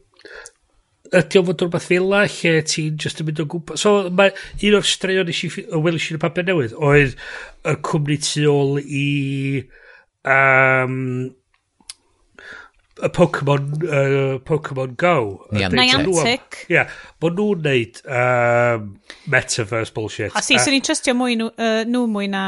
[1.18, 4.32] ydy o fod rhywbeth fel la lle ti'n just yn mynd o gwmpas so mae
[4.68, 7.14] un o'r straeon nes i welys i'n y papur newydd oedd
[7.64, 9.06] y cwmni tu ôl i
[10.28, 10.98] um,
[13.02, 15.46] y Pokemon, uh, Pokemon Go.
[15.52, 16.58] Niantic.
[16.66, 16.90] Ie, yeah,
[17.22, 18.88] bod nhw'n neud um,
[19.30, 20.34] metaverse bullshit.
[20.34, 22.44] A si, sy'n ni'n trystio mwy nhw, uh, nhw mwy na...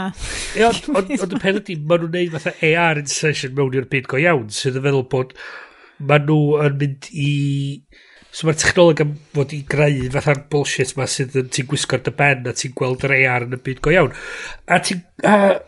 [0.59, 4.21] Ie, ond y pen ydy, maen nhw'n neud fatha AR insertion mewn i'r byd go
[4.21, 5.37] iawn, sydd yn feddwl bod
[6.01, 7.31] maen nhw yn mynd i...
[8.31, 12.13] So mae'r technoleg am fod i greu fatha'r bullshit ma sydd yn ti'n gwisgo'r dy
[12.15, 14.15] ben a ti'n gweld yr AR yn y byd go iawn.
[14.71, 15.03] A ti'n...
[15.23, 15.59] Uh,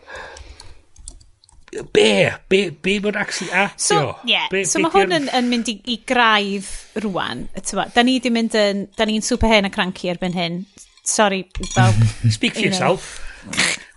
[1.93, 2.31] be?
[2.49, 3.79] Be, be mae'n actually atio?
[3.79, 4.47] So, yeah.
[4.51, 6.69] Be, so be mae hwn yn, yn mynd i, i graidd
[7.03, 7.47] rwan.
[7.59, 7.87] Tywa.
[7.93, 8.87] Da ni di mynd yn...
[8.97, 10.63] Da ni'n super hen a cranky erbyn hyn.
[11.03, 11.45] Sorry,
[11.75, 11.99] bawb.
[12.31, 13.19] Speak for you yourself.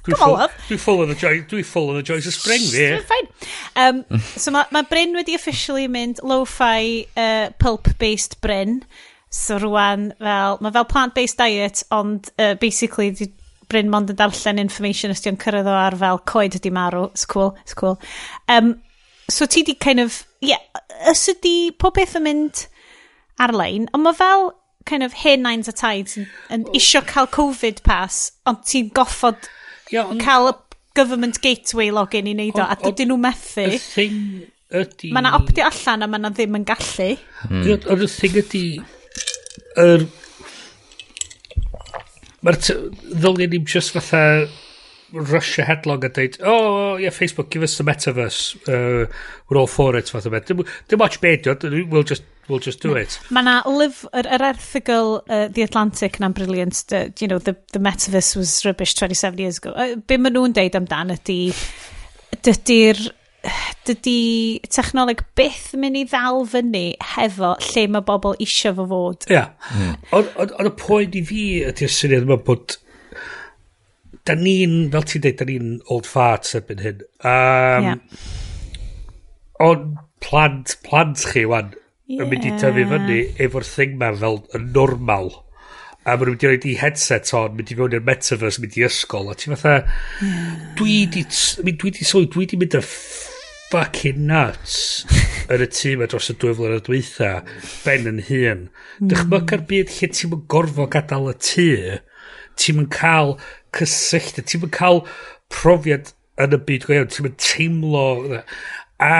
[0.06, 0.52] Come on, love.
[0.68, 3.00] Dwi full of the joy, dwi full of the joys of spring, fi.
[3.00, 3.28] Fine.
[3.74, 8.84] Um, so mae ma Bryn wedi officially mynd lo-fi uh, pulp-based Bryn.
[9.30, 13.10] So rwan, fel, mae fel plant-based diet, ond uh, basically
[13.68, 17.08] Bryn Mond yn darllen information os ti'n cyrraedd o ar fel coed ydi marw.
[17.10, 17.98] It's cool, it's cool.
[18.48, 18.76] Um,
[19.28, 20.62] so ti di kind of, yeah,
[21.10, 22.66] os ydi pob beth yn mynd
[23.42, 24.50] ar-lein, ond mae fel
[24.86, 29.48] kind of hen nines a tides yn, yn isio cael Covid pass, ond ti'n goffod
[29.90, 30.54] yeah, on, cael y
[30.96, 33.66] government gateway login i wneud o, a dydyn nhw methu.
[33.66, 34.20] Y thing
[34.70, 35.10] ydi...
[35.10, 37.10] Mae yna opdio allan a mae yna ddim yn gallu.
[37.50, 37.66] Mm.
[37.92, 38.64] Ond y thing ydi,
[39.74, 40.06] yr er
[42.46, 42.62] Mae'r...
[42.62, 44.22] ddylgen ni'n just fatha
[45.12, 48.56] rush headlong a dweud, oh, yeah, Facebook, give us the metaverse.
[48.68, 49.06] Uh,
[49.48, 50.46] we're all for it, fath o beth.
[50.46, 51.54] Dim much beidio,
[51.90, 53.18] we'll just, we'll just do it.
[53.30, 57.56] Mae na live, yr, yr erthigol uh, The Atlantic na'n brilliant, the, you know, the,
[57.72, 59.70] the metaverse was rubbish 27 years ago.
[59.70, 61.40] Uh, be maen nhw'n deud amdan ydy,
[62.46, 63.06] dydy'r
[63.86, 69.28] dydy technoleg byth mynd i ddal fyny hefo lle mae bobl isio fo fod.
[69.30, 69.44] Ia.
[69.70, 69.94] Yeah.
[70.10, 70.34] Mm.
[70.42, 72.78] Ond y pwynt i fi ydy'r syniad yma bod
[74.26, 77.02] da ni'n, fel ti'n dweud, da ni'n old farts erbyn hyn.
[77.22, 78.28] Um, yeah.
[79.62, 81.72] Ond plant, plant chi wan
[82.10, 82.24] yeah.
[82.24, 85.30] yn mynd i tyfu fyny efo'r thing ma fel yn normal
[86.06, 88.84] a maen nhw wedi rhoi i headset on, mynd i fewn i'r metaverse, mynd i
[88.86, 89.80] ysgol, a ti fatha,
[90.78, 92.82] dwi di, dwi di sylwi, dwi di mynd y
[93.72, 94.76] fucking nuts
[95.52, 97.30] yn y tîm a dros y dwy flynedd dweitha,
[97.82, 98.66] ben yn hun.
[99.00, 99.08] Mm.
[99.10, 101.70] Dychmyg ar byd lle ti'n mynd gorfod gadael y tŷ,
[102.62, 103.34] ti'n mynd cael
[103.74, 105.02] cysylltu, ti'n mynd cael
[105.52, 108.06] profiad yn y byd go iawn, ti'n mynd teimlo,
[109.02, 109.16] a...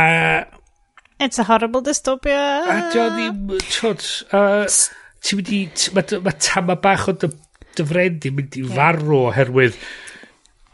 [1.19, 2.39] It's a horrible dystopia.
[2.69, 4.07] A dio ddim, twyd.
[4.31, 4.69] Uh,
[5.27, 5.61] ti'n mynd i...
[5.97, 7.31] Mae ma tama bach o dy,
[7.77, 9.79] dyfrendi mynd i farw oherwydd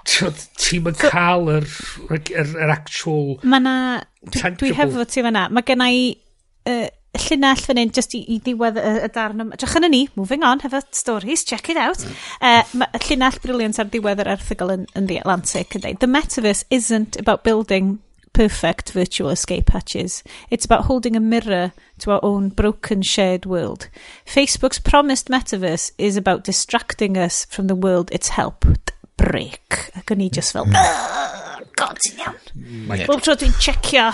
[0.07, 1.69] ti'n mynd cael yr,
[2.11, 3.37] yr, yr actual...
[3.43, 3.77] Mae na...
[4.23, 5.49] Dwi, dwi hefo ti fyna.
[5.51, 6.03] Mae gen i
[6.71, 6.87] uh,
[7.27, 9.59] llinell fan hyn just i, i ddiwedd y, y darn yma.
[9.61, 12.05] Drach yn ni, moving on, hefo stories, check it out.
[12.07, 12.23] Mm.
[12.41, 16.11] Uh, mae llinell briliant ar ddiwedd yr erthigol yn, yn The Atlantic yn dweud, The
[16.11, 17.99] metaverse isn't about building
[18.33, 20.23] perfect virtual escape hatches.
[20.51, 23.89] It's about holding a mirror to our own broken shared world.
[24.27, 29.91] Facebook's promised metaverse is about distracting us from the world it's helped break.
[29.97, 31.67] Ac o'n i just fel, mm.
[31.79, 33.07] god, ti'n iawn.
[33.07, 34.09] Bob tro dwi'n checio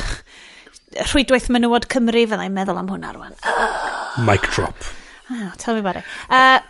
[0.97, 3.37] rhwydwaith menywod Cymru, fydda i'n meddwl am hwnna rwan.
[4.27, 4.89] Mic drop.
[5.31, 6.05] Oh, tell me about it.
[6.31, 6.61] Uh,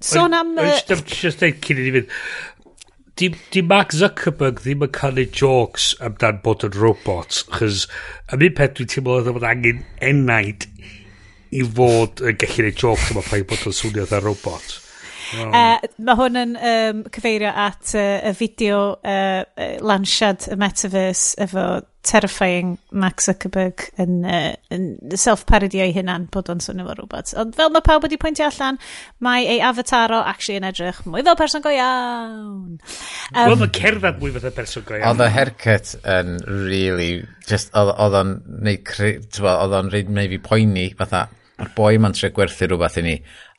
[0.00, 0.56] Sôn am...
[0.58, 2.14] Uh, just deud cyn i ni fynd,
[3.20, 7.84] di, di Mark Zuckerberg ddim yn cael ei jokes amdan bod yn robot, chys
[8.32, 10.64] am un peth dwi'n teimlo oedd bod angen enaid
[11.52, 14.78] i fod yn gallu gwneud jokes am y ffaith bod yn swnio dda robot.
[15.38, 15.52] Oh.
[15.54, 19.44] Uh, mae hwn yn um, cyfeirio at uh, y fideo uh,
[19.86, 21.68] lansiad y Metaverse efo
[22.02, 24.86] terrifying Max Zuckerberg yn, uh, yn
[25.20, 27.34] self-parodio ei hunan bod o'n swnio fo rhywbeth.
[27.40, 28.80] Ond fel mae pawb wedi pwyntio allan,
[29.22, 32.78] mae ei avatar o actually yn edrych mwy fel person go iawn.
[33.34, 35.10] Um, Wel, mae cerdded mwy fel person go iawn.
[35.12, 37.10] Oedd y haircut yn really,
[37.48, 38.94] just, oedd o'n neud,
[39.44, 41.26] oedd o'n reid neu fi poeni, fatha,
[41.60, 43.18] mae'r boi ma'n tre gwerthu rhywbeth i ni,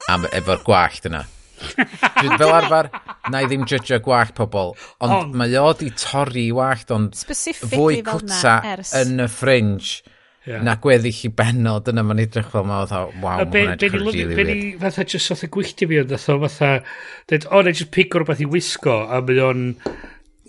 [0.10, 1.22] am, efo'r gwallt yna.
[1.62, 2.90] Dwi'n fel arfer,
[3.32, 5.36] na i ddim judge gwallt pobl, ond on.
[5.42, 8.96] mae o di torri wallt, ond fwy cwta ers.
[9.02, 10.02] yn y fringe.
[10.42, 10.64] Yeah.
[10.66, 14.24] na gweddill i benod yna mae'n edrych fel ma oedd waw mae'n edrych yn rili
[14.26, 16.70] weird be ni fatha jyst fatha gwylltu fi ond fatha fatha
[17.30, 19.62] dweud o na jyst pigo rhywbeth i wisgo a mae o'n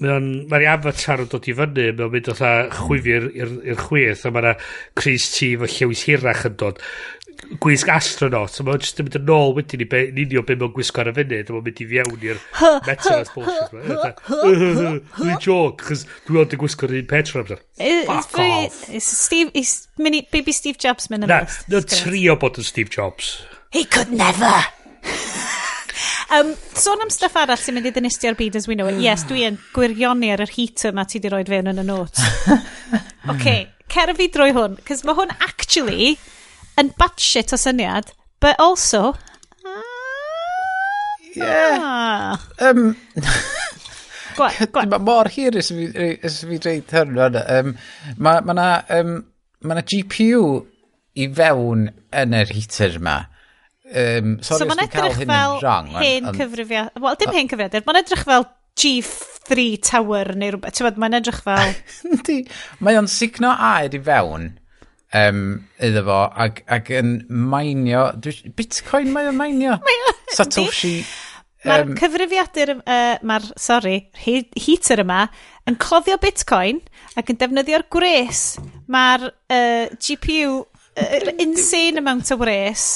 [0.00, 4.24] mae o'n mae'r avatar yn dod i fyny mae o'n mynd fatha chwifio i'r chwith
[4.24, 4.54] a mae
[4.96, 6.80] Chris T fo llewis hirach yn dod
[7.62, 10.56] gwisg astronaut, a mae'n just yn mynd yn ôl wedyn i be, yn union be
[10.58, 12.42] mae'n gwisgo ar y funud, a mae'n mynd i fiewn i'r
[12.86, 14.22] metaverse bullshit.
[15.18, 17.62] Dwi'n joc, chys dwi'n ond yn gwisgo'r un petra amser.
[18.08, 18.78] Fuck off.
[18.88, 21.42] It's Steve, it's mini, baby Steve Jobs mynd yma.
[21.42, 23.34] Na, na trio bod yn Steve Jobs.
[23.72, 24.54] He could never.
[26.36, 29.00] um, sôn am stuff arall sy'n mynd i ddynistio ar byd as we know it.
[29.02, 32.22] Yes, dwi yn gwirioni ar yr heater ma ti di roed fewn yn y notes.
[33.32, 36.14] okay, cer fi drwy hwn, cos mae hwn actually
[36.80, 39.14] yn batshit o syniad, but also...
[41.32, 42.36] Yeah.
[42.60, 42.96] Um,
[44.36, 44.90] Gwan, gwan.
[44.92, 47.18] Mae mor hir ys fi dweud hyn.
[47.42, 47.74] Um,
[48.20, 48.68] mae ma na,
[48.98, 49.18] um,
[49.64, 50.46] ma na GPU
[51.20, 51.90] i fewn
[52.22, 53.18] yn yr heater yma.
[53.92, 55.58] Um, sorry so mae'n edrych fel
[55.98, 56.96] hen cyfrifiad.
[56.96, 57.86] Wel, dim hen cyfrifiadur.
[57.88, 58.48] Mae'n edrych fel
[58.80, 60.78] G3 Tower neu rhywbeth.
[60.78, 61.76] Ti'n mae'n edrych fel...
[62.08, 62.40] Yndi.
[62.80, 64.48] mae o'n signo aed i fewn
[65.18, 65.42] um,
[65.82, 68.08] iddo fo ac, ac yn mainio
[68.56, 69.76] bitcoin mae o'n mainio
[70.36, 71.00] Satoshi
[71.62, 75.20] Mae'r um, cyfrifiadur, uh, mae'r, sorry, heater yma
[75.70, 76.80] yn cloddio bitcoin
[77.18, 78.40] ac yn defnyddio'r gwres.
[78.90, 80.56] Mae'r uh, GPU,
[80.98, 82.88] uh, insane amount o gwres,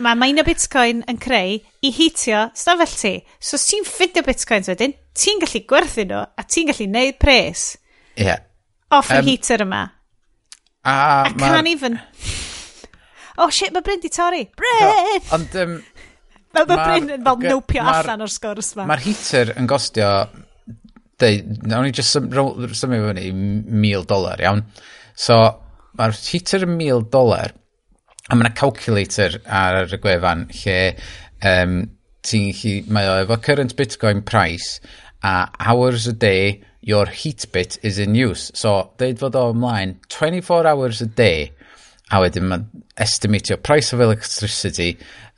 [0.00, 3.14] mae maen o bitcoin yn creu i heatio stafell ti.
[3.36, 7.74] So os ti'n ffidio bitcoins wedyn, ti'n gallu gwerthu nhw a ti'n gallu neud pres.
[8.16, 8.30] Ie.
[8.30, 8.44] Yeah.
[8.96, 9.84] Off um, y heater yma.
[10.88, 11.52] A, I ma...
[11.52, 12.00] can't even.
[13.38, 14.46] Oh shit, mae Bryn di torri.
[14.56, 15.22] Bryn!
[15.36, 15.56] Ond...
[15.62, 15.78] Um,
[16.56, 18.86] Mae ma Bryn yn fel nopio allan o'r sgwrs ma.
[18.88, 20.10] Mae'r heater yn gostio...
[21.18, 24.62] Dei, nawn ni just symud fyny mil dolar, iawn.
[25.18, 25.36] So,
[25.98, 27.52] mae'r heater yn mil dolar,
[28.28, 30.78] a mae yna calculator ar y gwefan lle
[31.42, 31.80] um,
[32.22, 34.78] ti'n chi, mae o efo current bitcoin price
[35.26, 38.50] a hours a day your heat bit is in use.
[38.54, 41.50] So, dweud fod o ymlaen 24 hours a day,
[42.08, 42.64] a wedyn mae
[43.04, 44.94] estimatio price of electricity,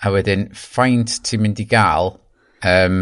[0.06, 2.14] a wedyn faint ti'n mynd i gael...
[2.62, 3.00] Um,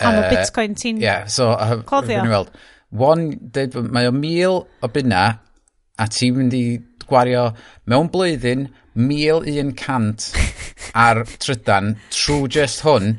[0.00, 2.24] Am uh, y bitcoin ti'n yeah, so, uh, coddio.
[2.32, 2.50] Weld,
[2.88, 5.26] one, dweud, mae o mil o bunna,
[6.00, 6.64] a ti'n mynd i
[7.04, 7.50] gwario
[7.92, 10.32] mewn blwyddyn 1100
[11.06, 13.18] ar trydan trwy just hwn.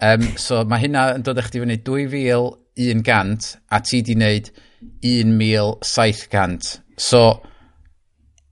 [0.00, 4.16] Um, so mae hynna yn dod eich di fyny 2000 un gant a ti di
[4.16, 4.50] wneud
[5.10, 6.78] un mil saith gant.
[6.96, 7.40] So,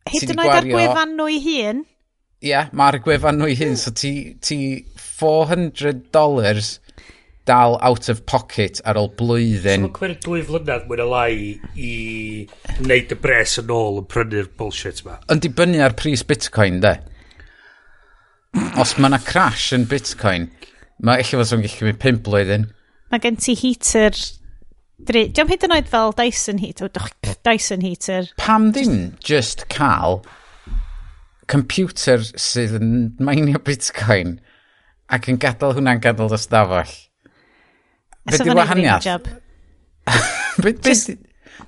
[0.09, 1.85] Hyd yn oed ar gwefan nhw i hun?
[2.39, 3.75] Ie, yeah, mae'r gwefan nhw i hun.
[3.81, 4.13] So ti,
[4.45, 4.59] ti
[4.97, 6.79] 400 dollars
[7.49, 9.81] dal out of pocket ar ôl blwyddyn.
[9.81, 11.37] So mae'n cwyr dwy flynedd mwyn y lai
[11.81, 11.93] i
[12.79, 15.17] wneud y bres yn ôl yn prynu'r bullshit ma.
[15.33, 16.99] Yn dibynnu ar pris bitcoin, de?
[18.81, 20.49] Os mae yna crash yn bitcoin,
[21.05, 22.69] mae eich fod yn gallu mynd 5 blwyddyn
[23.13, 24.17] mae gen ti heater...
[25.09, 25.27] dri...
[25.35, 26.91] Diolch hyd yn oed fel Dyson heater.
[27.47, 28.31] Dyson heater.
[28.41, 30.23] Pam ddim just cael
[31.49, 32.91] computer sydd yn
[33.25, 34.37] mainio bitcoin
[35.09, 36.97] ac yn gadael hwnna'n gadael y stafell.
[38.29, 39.31] Be di wahaniaeth?
[40.63, 41.15] be, be, just,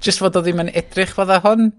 [0.05, 1.70] just fod o ddim yn edrych fod o hon?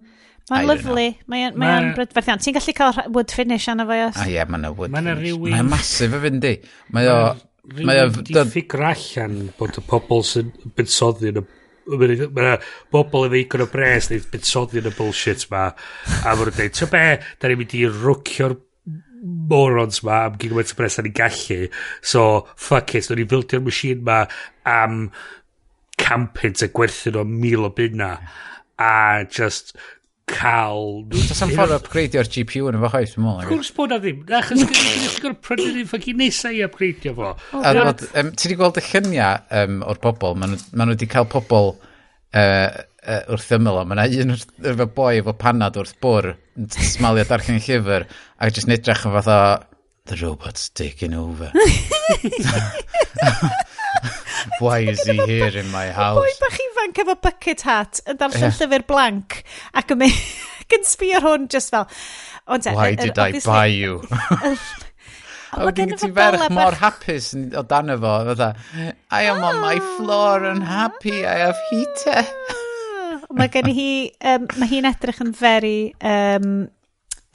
[0.49, 1.05] Mae'n lyflu.
[1.29, 2.41] Mae'n ma ma brydferthiant.
[2.43, 4.17] Ti'n gallu cael wood finish anna fo, os?
[4.19, 5.05] A ie, mae'n wood ma finish.
[5.05, 5.53] Mae'n rhywi.
[5.53, 6.53] Mae'n masif y fynd i.
[6.95, 7.19] Mae o...
[7.69, 8.11] Mae o...
[8.25, 11.47] Di ffigur allan bod y pobl sy'n bydsoddi yn y
[11.91, 12.57] Mae yna
[12.93, 16.75] bobl efo igon o bres neu bydsoddi yn y bullshit ma a fod nhw'n dweud,
[16.77, 17.01] ty be,
[17.41, 18.53] da ni'n mynd i rwcio'r
[19.51, 21.59] morons ma am gigawet o bres da ni'n gallu
[22.13, 24.19] so fuck it, da ni'n bildio'r machine ma
[24.69, 25.03] am
[26.01, 28.13] campynt a gwerthu nhw mil o bunna
[28.81, 28.93] a
[29.25, 29.75] just
[30.31, 31.03] cael...
[31.11, 33.47] Does am ffordd upgradeio'r GPU yn efo chwaith, dwi'n meddwl.
[33.49, 34.21] Cwrs bod na ddim.
[34.29, 37.31] Na, Achos gynnu'ch chi'n prynu ni'n ffagi nesau i upgradeio fo.
[37.51, 40.37] Ti wedi gweld y lluniau um, o'r bobl?
[40.41, 43.87] Maen nhw wedi cael pobl uh, uh, wrth ymyl o.
[43.87, 44.37] Mae yna un
[44.73, 48.07] efo boi efo panad wrth bwr yn smalio darllen llyfr
[48.41, 49.41] ac jyst nedrach yn fath o,
[50.09, 51.51] The robot's taking over.
[54.59, 56.19] Why is he here in my house?
[56.19, 58.55] Bwy bach ifanc efo bucket hat yn darllen yeah.
[58.59, 59.41] llyfr blank
[59.77, 60.05] ac yn,
[60.77, 61.87] yn sbio hwn just fel...
[62.51, 64.01] Ond, e, Why did I buy you?
[64.11, 68.15] A wedyn ti ferch mor hapus o dan efo.
[69.11, 69.95] I am on my oh.
[69.97, 72.25] floor and happy, I have heater.
[73.31, 73.91] Mae gen hi,
[74.33, 76.69] um, mae hi'n edrych yn very um,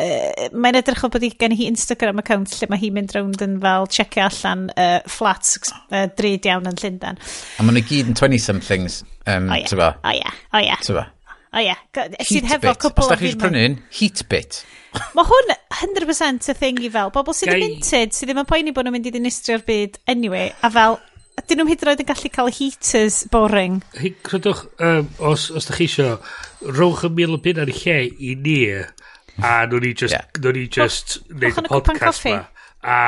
[0.02, 3.44] uh, mae'n edrych o bod i gen hi Instagram account lle mae hi'n mynd rownd
[3.46, 7.20] yn fel checio allan uh, flats uh, drud iawn yn Llundain.
[7.56, 11.06] A maen nhw gyd yn 20-somethings, um, o ie, o ie, o ie.
[11.56, 11.74] O ie,
[12.28, 14.62] sydd hefo cwpl Os da chi eisiau prynu un, Heatbit.
[15.16, 18.74] Mae hwn 100% y thing i fel, bobl sydd yn minted, sydd ddim yn poeni
[18.76, 20.98] bod nhw'n mynd i dinistrio'r byd anyway, a fel,
[21.44, 23.80] dyn nhw'n hyd yn oed yn gallu cael heaters boring.
[23.96, 26.16] Rydwch, um, os, os da chi eisiau,
[26.76, 28.60] rowch y mil o byn ar ei lle i ni,
[29.42, 30.24] a nhw'n ni just, yeah.
[30.38, 32.38] nhw'n ni just oh, neud y podcast ma.
[32.86, 32.98] A,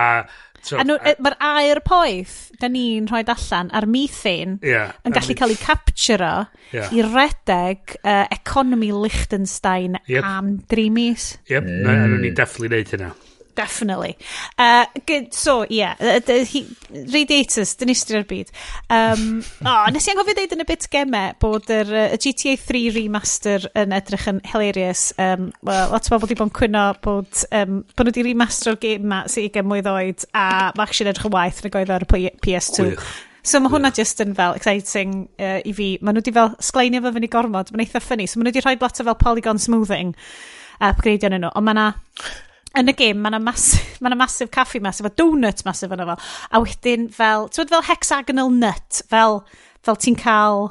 [0.64, 5.54] so, a mae'r air poeth da ni'n rhoi allan a'r methane yeah, yn gallu cael
[5.54, 6.34] ei capturo
[6.74, 6.90] yeah.
[6.92, 10.26] i redeg uh, economi Liechtenstein yep.
[10.26, 11.32] am 3 mis.
[11.52, 11.88] Yep, mm.
[11.88, 13.12] nhw'n ni definitely neud hynna.
[13.58, 14.16] Definitely.
[14.56, 18.52] Uh, good, so, ie, yeah, Radiators, dyn istri ar byd.
[18.86, 22.84] Um, oh, nes i angofio dweud yn y bit gemau bod yr uh, GTA 3
[22.94, 25.08] remaster yn edrych yn hilarious.
[25.18, 28.78] Um, well, lot o bobl wedi bod yn cwyno bod, um, bod nhw wedi remastero'r
[28.86, 30.48] game ma sy'n gen mwy oed a
[30.78, 32.90] mae actually edrych yn waith yn y goedd ar y PS2.
[32.92, 33.12] Gwych.
[33.42, 33.98] So mae hwnna yeah.
[34.04, 35.96] just yn fel exciting uh, i fi.
[35.98, 37.74] Mae nhw wedi fel sgleinio fo fyny gormod.
[37.74, 38.30] Mae'n eitha ffynnu.
[38.30, 41.50] So mae nhw wedi rhoi lot o fel polygon smoothing uh, upgrade yn nhw.
[41.58, 41.94] Ond mae yna
[42.78, 46.18] yn y game, mae yna masif, ma masif caffi massive, a donut massive yna fo.
[46.50, 49.42] A wedyn fel, ti'n fel hexagonal nut, fel,
[49.86, 50.70] fel ti'n cael...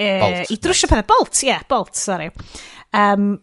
[0.00, 0.52] E, bolt.
[0.54, 1.08] I drwsio pethau.
[1.10, 2.30] Bolt, ie, yeah, bolt, sorry.
[2.96, 3.34] Um,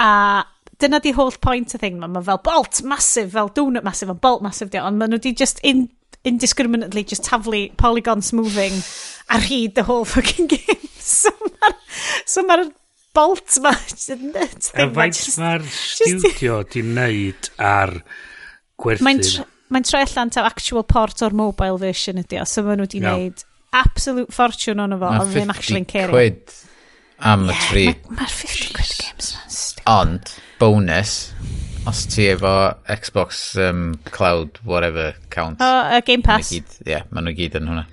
[0.00, 0.44] a
[0.80, 1.98] dyna di whole point y thing.
[2.00, 4.80] Mae ma fel bolt massive, fel donut massive, ond bolt massive di.
[4.80, 5.86] Ond maen nhw di just in,
[6.26, 8.80] indiscriminately just taflu polygons moving
[9.28, 10.88] ar hyd the whole fucking game.
[10.98, 11.76] so mae'r
[12.26, 12.58] so ma
[13.16, 13.72] bolt ma.
[13.72, 17.96] A faint mae'r studio di wneud ar
[18.80, 19.06] gwerthu?
[19.08, 19.22] Mae'n
[19.72, 23.02] mae'n troi allan ta actual port o'r mobile version ydi o, so maen nhw wedi
[23.02, 23.16] no.
[23.16, 23.44] wneud
[23.76, 26.12] absolute fortune o'n efo, ond ddim actually yn ceri.
[26.12, 26.54] quid
[27.32, 27.86] am y tri.
[28.12, 29.54] Mae'r 50 quid games ma'n
[29.86, 31.16] Ond, bonus,
[31.86, 32.54] os ti efo
[32.90, 35.60] Xbox um, Cloud, whatever, count.
[35.60, 36.52] O, oh, uh, Game Pass.
[36.54, 37.86] Ie, yeah, maen nhw gyd yn hwnna.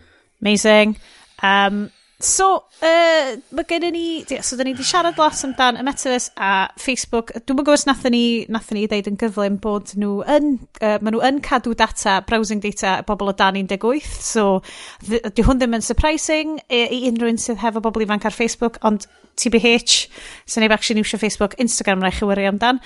[0.43, 0.97] Amazing.
[1.43, 1.85] Um,
[2.19, 4.23] So, uh, mae gen ni...
[4.45, 7.33] So, da ni wedi siarad lot amdan y Metaverse a Facebook.
[7.35, 10.53] Dwi'n mwyn gwrs os nathon ni, nathon ni ddeud yn gyflym bod nhw yn...
[10.79, 14.07] Uh, maen nhw yn cadw data, browsing data, bobl o dan 18.
[14.23, 14.61] So,
[15.03, 18.79] di hwn ddim yn surprising i, i unrhyw un sydd hefo bobl ifanc ar Facebook,
[18.87, 19.09] ond
[19.41, 20.05] TBH,
[20.47, 22.79] sy'n neb actually niwsio Facebook, Instagram rai chi wyri amdan.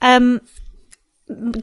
[0.00, 0.38] Um,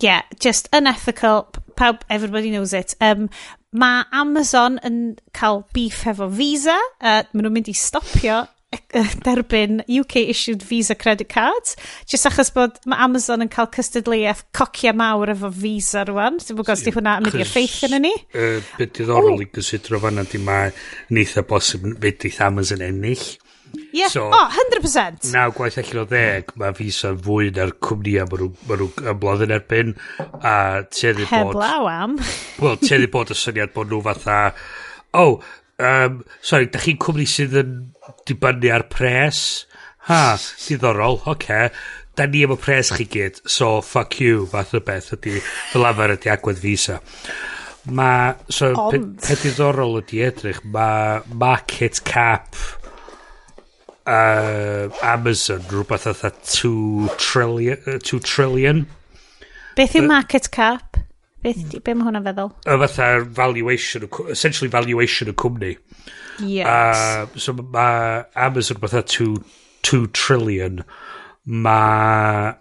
[0.02, 2.94] yeah, just unethical, pawb, everybody knows it.
[3.02, 3.30] Um,
[3.76, 5.00] Mae Amazon yn
[5.36, 6.78] cael beef hefo Visa.
[7.02, 8.46] Uh, Maen nhw'n mynd i stopio
[8.76, 11.76] e, e, derbyn UK issued Visa credit cards
[12.10, 16.70] just achos bod mae Amazon yn cael cystadleuaeth cocia mawr efo Visa rwan dwi'n bod
[16.70, 20.24] gos di hwnna yn mynd i'r ffeith yn ni uh, Be diddorol i gysidro fan
[20.32, 20.72] di mae
[21.16, 23.28] neitha bosib fedrith Amazon ennill
[23.96, 24.10] Yeah.
[24.12, 25.30] so, oh, 100%.
[25.32, 29.44] Naw gwaith allan o ddeg, mae visa yn fwy na'r cwmni a maen nhw'n ymladd
[29.46, 29.94] yn erbyn.
[30.20, 31.32] A teddi bod...
[31.32, 32.18] Heblaw am.
[32.60, 34.40] Wel, teddi bod y syniad bod nhw fatha...
[35.16, 35.40] Oh,
[35.80, 37.78] um, sorry, da chi'n cwmni sydd yn
[38.28, 39.40] dibynnu ar pres?
[40.10, 40.22] Ha,
[40.66, 41.32] diddorol, oce.
[41.38, 41.72] Okay.
[42.16, 45.40] Da ni efo pres chi gyd, so fuck you, fath o beth ydy,
[45.72, 47.00] fel lafer ydy agwedd visa.
[47.96, 48.92] Mae, so, Ond.
[48.92, 52.60] pe, pe diddorol ydy edrych, mae market cap
[54.06, 58.86] uh, Amazon rhywbeth atha 2 trillion, uh, 2 trillion.
[59.76, 60.98] Beth yw market cap?
[61.46, 62.52] Beth, be mae hwnna'n feddwl?
[62.66, 65.74] Y fatha valuation, essentially valuation y cwmni.
[66.42, 66.68] Yes.
[66.68, 69.44] Uh, so mae Amazon fatha 2,
[69.86, 70.84] 2 trillion.
[71.46, 72.56] Mae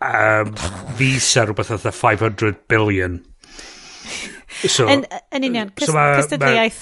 [0.00, 0.54] um,
[1.00, 3.20] Visa rhywbeth fatha 500 billion.
[4.68, 6.80] So, yn, yn union, cystadleuaeth.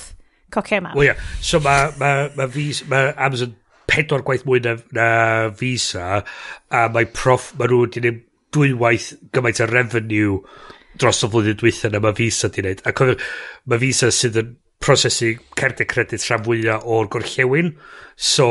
[0.54, 0.96] Cocio mam.
[0.96, 3.56] Wel ia, so mae ma, ma, vis, ma Amazon
[3.88, 5.08] pedwar gwaith mwy na, na
[5.58, 6.22] visa,
[6.70, 8.24] a mae prof, mae nhw wedi gwneud
[8.56, 10.38] dwywaith gymaint o revenue
[10.98, 12.82] dros y flwyddyn dwythyn na mae visa wedi gwneud.
[12.88, 13.18] A cofio,
[13.68, 17.74] mae visa sydd yn prosesu cerdiau credit rhan fwyaf o'r gorllewin,
[18.16, 18.48] so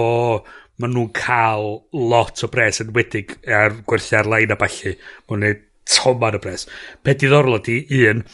[0.78, 4.94] mae nhw'n cael lot o bres yn wedig ar gwerthu ar-lein a balli.
[5.26, 6.68] Maen nhw'n neud toman o bres.
[7.04, 8.26] Pe diddorol ydi, un,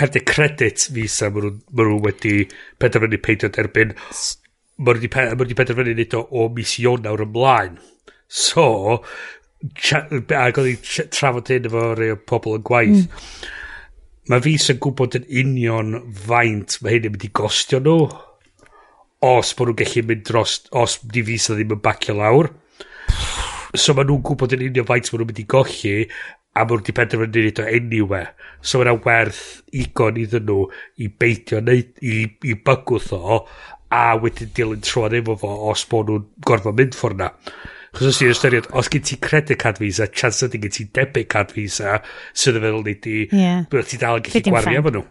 [0.00, 2.34] cardiau credit visa maen nhw, maen nhw wedi
[2.80, 3.94] penderfynu peidio derbyn.
[4.80, 7.78] Maen nhw wedi, pe, wedi penderfynu nid o, o mis Ionawr ymlaen.
[8.30, 8.66] So
[9.60, 13.02] ac oedd hi trafod hyn efo rei o pobl yn gwaith.
[13.06, 13.48] Mm.
[14.30, 15.96] mae yn gwybod yn union
[16.26, 18.06] faint mae hyn yn mynd i gostio nhw
[19.26, 22.48] os bod nhw'n gallu mynd dros os di visa ddim yn bacio lawr.
[23.74, 25.94] So maen nhw'n gwybod yn union faint maen nhw'n mynd i golli
[26.60, 28.30] a maen nhw wedi penderfynu wneud o anyway.
[28.60, 29.42] So mae'n werth
[29.82, 30.62] igon iddyn nhw
[31.00, 33.42] i beidio neud, i, i bygwth o,
[33.90, 37.30] a wedyn dilyn troan efo fo os bod nhw'n gorfod mynd ffwr na.
[37.90, 41.30] Chos os ti'n ystyried, os gen ti credit card visa, chance ydy gen ti debit
[41.32, 41.96] card visa,
[42.30, 43.64] sydd yn feddwl ni di, yeah.
[43.66, 45.08] ti dal yn gallu gwario efo nhw.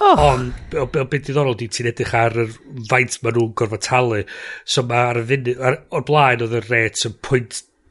[0.00, 0.16] Oh.
[0.24, 2.54] Ond, o, o beth diddorol di, ti'n edrych ar yr
[2.88, 4.22] faint maen nhw'n gorfod talu.
[4.64, 5.60] So mae ar y funud,
[5.92, 7.18] o'r blaen oedd y rate yn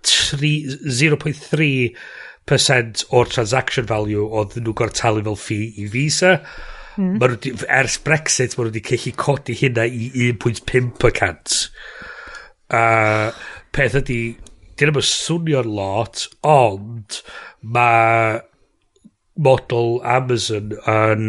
[0.10, 1.70] 0.3
[2.50, 6.40] percent o'r transaction value oedd nhw'n gorau talu fel fee i visa.
[6.98, 7.16] Mm.
[7.22, 11.60] Ma rwyd, ers Brexit, mae nhw wedi cechu codi hynna i 1.5%.
[12.70, 14.20] A uh, peth ydy,
[14.80, 17.22] dyn nhw'n swnio'n lot, ond
[17.62, 18.40] mae
[19.40, 21.26] model Amazon yn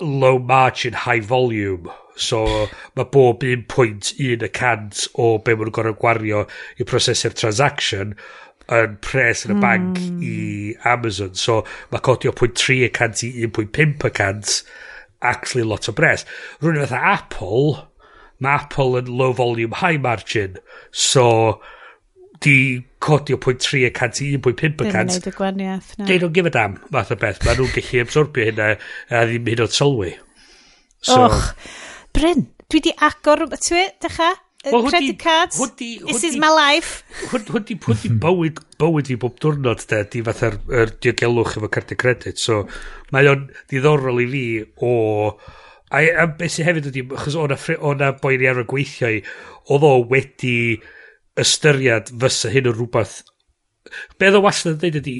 [0.00, 1.88] low margin, high volume.
[2.18, 2.44] So
[2.98, 6.44] mae bob 1.1 y cant o be maen nhw'n gorau gwario
[6.76, 8.16] i prosesu'r transaction
[8.74, 10.20] yn pres yn y bank mm.
[10.24, 11.34] i Amazon.
[11.38, 11.62] So
[11.92, 14.60] mae codio o 0.3% i 1.5%
[15.24, 16.26] actually lot o bres.
[16.62, 17.88] Rwy'n fatha Apple,
[18.44, 20.58] mae Apple yn low volume high margin.
[20.92, 21.60] So
[22.44, 24.76] di codio o 0.3% i 1.5%.
[24.78, 25.94] Ddim yn neud y gwaniaeth.
[25.96, 26.08] No.
[26.10, 27.40] Dyn nhw'n give a damn math o beth.
[27.46, 30.12] Mae nhw'n gallu absorbio hynna a ddim hyn o sylwi.
[30.98, 31.40] So, Och,
[32.14, 33.46] Bryn, dwi di agor...
[33.54, 34.36] Twy, dechrau?
[34.64, 35.56] Well, credit cards.
[35.56, 37.04] Hwdi, This is my life.
[37.30, 42.42] Hwdi bywyd, bywyd i bob diwrnod, de, di fatha'r er, diogelwch efo cardiau credit.
[42.42, 42.64] So,
[43.14, 44.44] mae o'n ddiddorol i fi
[44.82, 44.92] o...
[45.88, 47.56] A, a beth sy'n hefyd ydy, achos o'na,
[47.86, 49.22] ona boi ni ar y gweithiau,
[49.72, 50.56] oedd o wedi
[51.38, 53.20] ystyried fysa hyn o rhywbeth
[54.18, 55.16] Be oedd o wastad yn dweud ydi,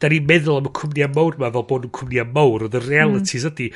[0.00, 2.80] da ni'n meddwl am y cwmnïau mawr ma fel bod nhw'n cwmnïau mawr, ond y
[2.80, 2.88] hmm.
[2.88, 3.50] realities mm.
[3.52, 3.66] ydi,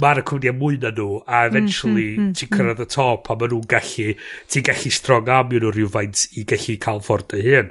[0.00, 2.86] mae'r cwmnïau mwy na nhw, a hmm, hmm, eventually mm, mm, mm, ti'n cyrraedd y
[2.94, 4.14] top, a maen nhw'n gallu,
[4.52, 7.70] ti'n gallu strong armio nhw rhywfaint i gallu cael ffordd y hyn.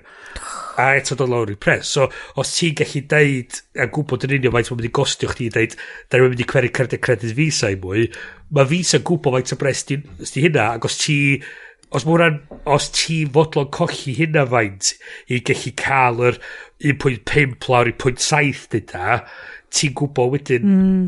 [0.81, 1.89] A eto dod lawr i pres.
[1.97, 2.07] So,
[2.41, 5.75] os ti'n gallu deud, a gwybod yn union faint mae'n mynd i gostio chdi deud,
[6.09, 8.07] da ni'n mynd i cweru credit credit visa i mwy,
[8.53, 11.17] mae visa gwybod faint o bres di, di hynna, ac os ti
[11.93, 12.37] os mae hwnna'n,
[12.73, 14.93] os ti fodlon colli hynna faint
[15.29, 16.39] i gallu cael yr
[16.93, 19.19] 1.5 lawr i 1.7 dyda,
[19.73, 21.03] ti'n gwybod wedyn, mm.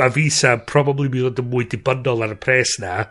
[0.00, 3.02] mae visa probably mi ddod yn mwy dibynnol ar y pres na,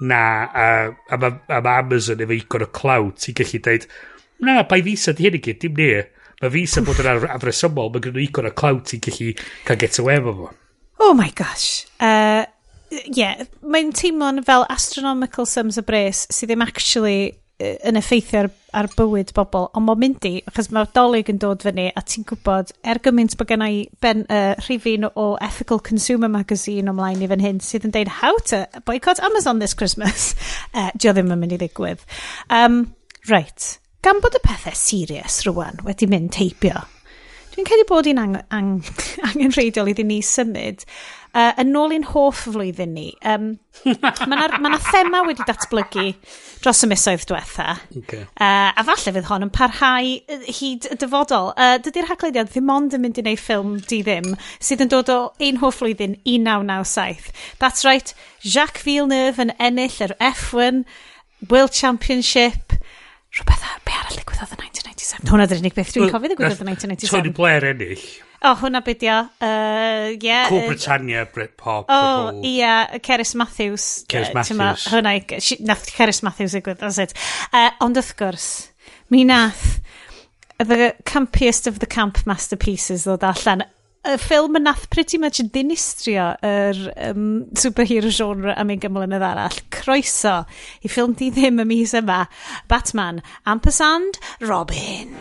[0.00, 0.68] na, a,
[1.10, 3.88] a, ma, a ma Amazon efo igon o cloud, ti'n gallu dweud,
[4.46, 5.90] na, bai visa di hyn i gyd, dim ni.
[6.38, 9.32] Mae visa bod yn afresymol, mae gen nhw igon o cloud ti'n gallu
[9.66, 10.52] cael get away efo fo.
[11.02, 11.86] Oh my gosh.
[11.98, 12.46] Uh,
[12.90, 17.20] Yeah, mae'n teimlo'n fel astronomical sums o bres sydd ddim actually
[17.58, 21.64] yn effeithio ar, ar bywyd bobl, ond mae'n mynd i, achos mae'r dolyg yn dod
[21.66, 26.30] fyny a ti'n gwybod, er gymaint bod gen i ben, uh, rhifin o Ethical Consumer
[26.30, 30.30] Magazine ymlaen i fan hyn sydd yn deud how to boycott Amazon this Christmas.
[30.76, 32.06] uh, Dio ddim yn mynd i ddigwydd.
[32.60, 32.84] Um,
[33.26, 33.72] right,
[34.06, 36.86] gan bod y pethau serious rwan wedi mynd teipio
[37.58, 38.66] Dwi'n credu bod hi'n ang ang
[39.28, 40.84] angenrheidiol iddyn ni symud
[41.34, 43.08] uh, yn ôl i'n hoff flwyddyn ni.
[43.26, 43.48] Um,
[43.82, 46.04] mae yna ma, na, thema wedi datblygu
[46.62, 47.74] dros y misoedd diwetha.
[47.98, 48.22] Okay.
[48.38, 50.12] Uh, a falle fydd hon yn parhau
[50.60, 51.50] hyd y dyfodol.
[51.58, 54.30] Uh, dydy'r haglediad ddim ond yn mynd i wneud ffilm di ddim,
[54.62, 57.34] sydd yn dod o ein hoff flwyddyn 1997.
[57.58, 58.14] That's right,
[58.46, 60.84] Jacques Villeneuve yn ennill yr F1
[61.50, 62.78] World Championship.
[63.34, 63.66] Rhywbeth
[64.08, 65.28] arall ddigwyddodd yn 1997.
[65.28, 67.12] Hwna dy'r unig beth dwi'n cofio ddigwyddodd yn 1997.
[67.12, 68.04] Tony Blair ennill.
[68.38, 69.16] O, oh, hwnna bydio.
[69.42, 71.90] Uh, yeah, cool uh, Britannia, Britpop.
[71.90, 73.86] O, oh, ia, yeah, Ceris Matthews.
[74.08, 74.86] Ceris uh, Matthews.
[74.92, 75.16] Hwnna,
[75.66, 77.16] nath Ceris Matthews digwydd, that's it.
[77.52, 78.48] Uh, ond wrth gwrs,
[79.10, 79.80] mi nath
[80.58, 83.62] the campiest of the camp masterpieces ddod allan
[84.06, 86.78] y ffilm yn nath pretty much dinistrio yr
[87.08, 87.24] um,
[87.58, 89.58] superhero genre am un gymlynedd arall.
[89.74, 90.44] Croeso
[90.82, 92.26] i ffilm di ddim y mis yma,
[92.70, 95.16] Batman, Ampersand, Robin.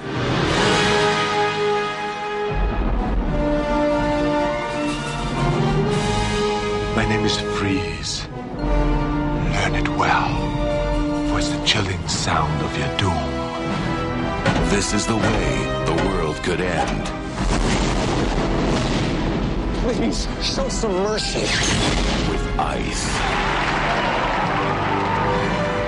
[6.95, 8.27] My name is Freeze.
[9.57, 10.33] Learn it well,
[11.29, 13.27] for it's the chilling sound of your doom.
[14.69, 17.26] This is the way the world could end.
[19.87, 21.47] Please, show some mercy.
[22.29, 23.05] With ice.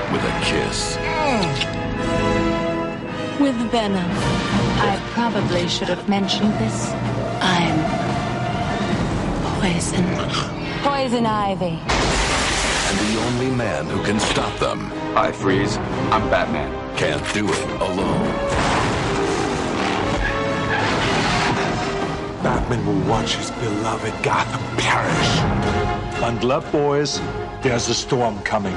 [0.09, 0.95] With a kiss.
[0.95, 1.43] Mm.
[3.41, 4.09] With venom.
[4.79, 6.93] I probably should have mentioned this.
[7.41, 7.77] I'm
[9.59, 10.05] poison.
[10.81, 11.77] Poison ivy.
[12.87, 15.75] And the only man who can stop them I Freeze.
[16.13, 16.71] I'm Batman.
[16.95, 18.49] can't do it alone.
[22.43, 26.19] Batman will watch his beloved Gotham perish.
[26.21, 27.19] Bundle up, boys.
[27.61, 28.75] There's a storm coming.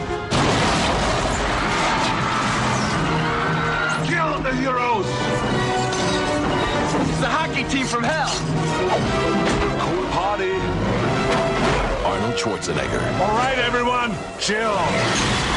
[4.09, 5.07] Kill the heroes!
[7.09, 8.33] It's the hockey team from hell.
[9.79, 10.55] Cool party.
[12.05, 13.21] Arnold Schwarzenegger.
[13.21, 15.52] All right, everyone, chill.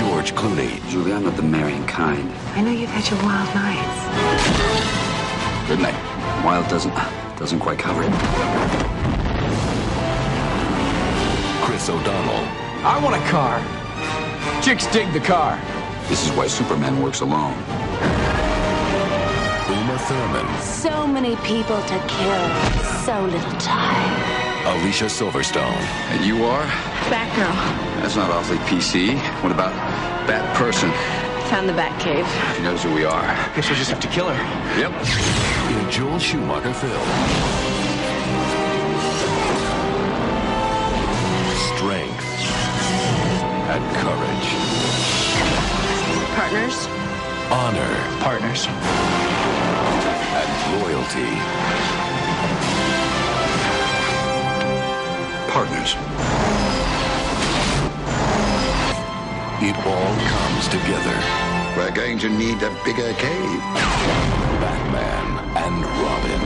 [0.00, 0.80] George Clooney.
[0.88, 2.32] Julie, I'm not the marrying kind.
[2.54, 4.00] I know you've had your wild nights.
[5.68, 5.94] Good night.
[6.42, 6.94] Wild doesn't
[7.36, 8.10] doesn't quite cover it.
[11.62, 12.46] Chris O'Donnell.
[12.82, 13.60] I want a car.
[14.62, 15.60] Chicks dig the car.
[16.08, 17.52] This is why Superman works alone.
[19.68, 20.62] Uma Thurman.
[20.62, 22.44] So many people to kill.
[23.04, 24.49] So little time.
[24.66, 25.76] Alicia Silverstone.
[26.12, 26.64] And you are?
[27.08, 27.54] Batgirl.
[28.02, 29.16] That's not awfully PC.
[29.42, 29.72] What about
[30.26, 30.90] that person?
[31.50, 32.26] Found the Batcave.
[32.56, 33.22] She knows who we are.
[33.56, 34.40] Guess we'll just have to kill her.
[34.78, 34.92] Yep.
[35.70, 37.06] In a Joel Schumacher film.
[41.74, 42.26] Strength
[43.72, 44.48] and courage.
[46.36, 46.86] Partners?
[47.50, 48.66] honor, Partners.
[50.38, 51.30] and loyalty.
[55.50, 55.96] partners.
[59.60, 61.16] It all comes together.
[61.76, 63.62] We're going to need a bigger cave.
[64.62, 65.28] Batman
[65.62, 66.42] and Robin.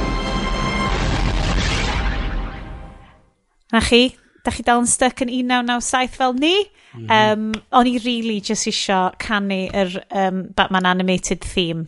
[3.72, 6.54] Na chi, da chi dal yn stuck yn 1997 fel ni?
[6.94, 7.32] Mm -hmm.
[7.32, 11.86] um, o'n i really just isio canu yr um, Batman animated theme.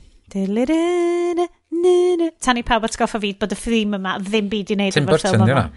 [2.41, 5.71] Tani i pawb atgoffa fi bod y theme yma ddim byd i wneud Tim Burton.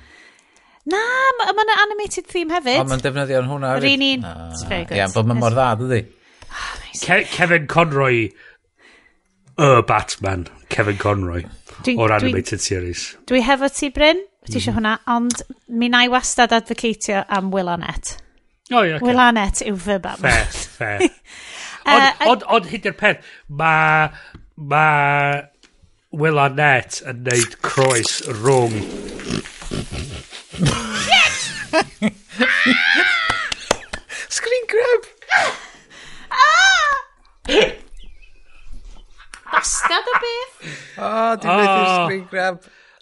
[0.87, 1.01] Na,
[1.37, 2.79] ma- yna animated theme hefyd.
[2.83, 3.73] Ond mae'n defnyddio yn hwnna.
[3.79, 4.23] Yr un un.
[4.69, 5.99] Ie, yeah, bod mae'n mor dda, dydi?
[7.03, 8.29] Ke Kevin Conroy,
[9.59, 11.43] y Batman, Kevin Conroy,
[11.83, 13.03] dwi, o'r animated dwi, series.
[13.29, 14.79] Dwi hefo ti, Bryn, ti eisiau mhm.
[14.79, 18.15] hwnna, ond mi na i wastad advocatio am Will Arnett.
[18.71, 19.05] Oh, yeah, okay.
[19.07, 20.49] Will Arnett yw fy Batman.
[20.49, 21.05] Fair, fair.
[21.85, 24.09] uh, ond on, on, hyd i'r peth, mae
[24.55, 24.87] ma
[26.15, 28.79] Will Arnett yn neud croes rhwng
[34.29, 35.03] Screen grab!
[36.31, 36.91] ah!
[39.51, 40.55] Bastad o beth?
[40.97, 42.59] O, oh, dim beth screen grab.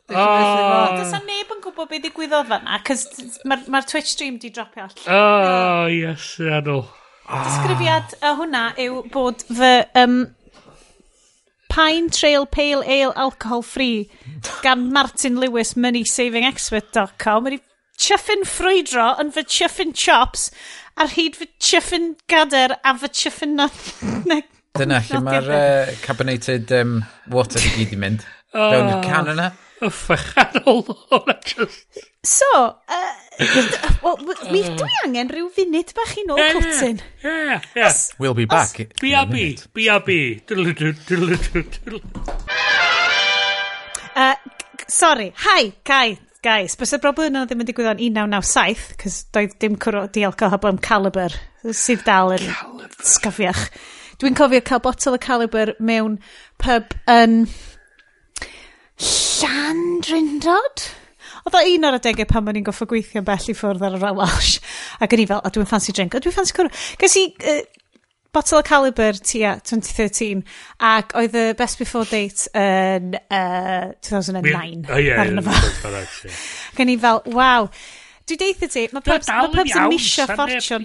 [0.08, 3.02] Does na neb yn gwybod beth ddigwyddodd fanna, cos
[3.50, 5.02] mae'r ma Twitch stream di dropio allan.
[5.10, 6.86] O, oh, yes, anol.
[7.28, 8.30] Disgrifiad ah.
[8.30, 10.30] o hwnna yw bod fy um,
[11.78, 14.10] Pine Trail Pale Ale Alcohol Free
[14.64, 17.60] gan Martin Lewis MoneySavingExpert.com wedi
[18.02, 20.48] chyffin ffrwydro yn fy chyffin chops
[20.98, 23.54] ar hyd fy chyffin gader a fy chyffin
[24.80, 26.98] Dyna lle mae'r uh, carbonated um,
[27.30, 28.26] water i gyd i mynd.
[28.56, 28.72] Oh.
[28.74, 29.06] Fewn i'r oh.
[29.06, 29.48] can yna.
[29.86, 30.82] Yffacharol.
[32.26, 33.72] so, uh, Uh,
[34.02, 37.02] Wel, mi dwi angen rhyw funud bach i nôl cwtyn.
[37.24, 37.94] Yeah, yeah.
[38.18, 38.90] We'll be back.
[39.02, 39.58] B.A.B.
[39.74, 40.42] B.A.B.
[44.16, 44.36] Uh,
[44.88, 45.34] sorry.
[45.46, 46.18] Hi, Kai.
[46.46, 50.44] Guys, bys y broblem yna ddim yn digwydd o'n 1997, cys doedd dim cwrw diolch
[50.46, 51.34] o am Calibr,
[51.76, 52.46] sydd dal yn
[53.02, 53.64] sgafiach.
[54.22, 56.20] Dwi'n cofio cael botol o Caliber mewn
[56.62, 57.42] pub yn
[59.02, 60.86] Llandrindod?
[61.48, 64.00] Oedd o un o'r adegau pan o'n i'n goffo gweithio bell i ffwrdd ar y
[64.02, 64.58] Royal Welsh.
[65.00, 66.72] Ac o'n i fel, o dwi'n fancy drink, o dwi'n fancy cwrw.
[67.00, 67.24] Ges i
[67.54, 67.62] uh,
[68.36, 70.42] bottle o caliber tia 2013
[70.90, 75.94] ac oedd y Best Before Date yn uh, 2009 oh, yeah, arno fo.
[75.94, 77.70] Ac o'n i fel, waw.
[78.28, 80.84] Dwi deitha ti, mae pubs yn misio ffortiwn.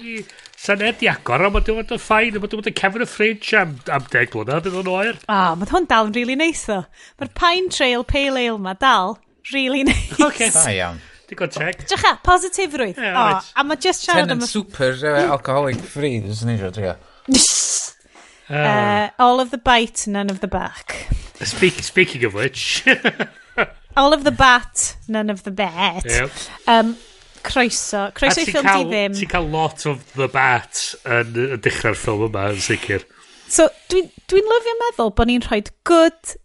[0.62, 3.02] Sa'n neb di agor, a mae dwi'n ond yn ffain, mae dwi'n ond yn cefn
[3.02, 5.18] y ffrinj am, am deg blynedd yn o'n oer.
[5.26, 6.84] O, oh, mae hwn dal yn rili really neis ddo.
[7.18, 9.16] Mae'r Pine Trail Pale Ale ma dal
[9.52, 10.20] really nice.
[10.20, 10.50] Okay.
[10.50, 11.00] Da iawn.
[11.28, 11.86] Di go check.
[11.88, 12.96] Drycha, positifrwydd.
[12.96, 13.52] Yeah, o, right.
[13.56, 14.38] A mae just siarad am...
[14.38, 16.96] Tenant super uh, alcoholic free, dwi'n ni eisiau trio.
[18.50, 19.10] Uh, ah.
[19.18, 21.08] all of the bite, none of the back.
[21.40, 22.84] Speak, speaking of which...
[23.96, 26.04] all of the bat, none of the bet.
[26.04, 26.30] Yep.
[26.66, 26.96] Um,
[27.42, 28.12] croeso.
[28.12, 29.16] Croeso i ffilm di ddim.
[29.16, 33.08] Ti'n cael lot of the bat yn, yn dechrau'r ffilm yma, yn sicr.
[33.52, 36.36] So, dwi'n dwi lyfio meddwl bod ni'n rhoi good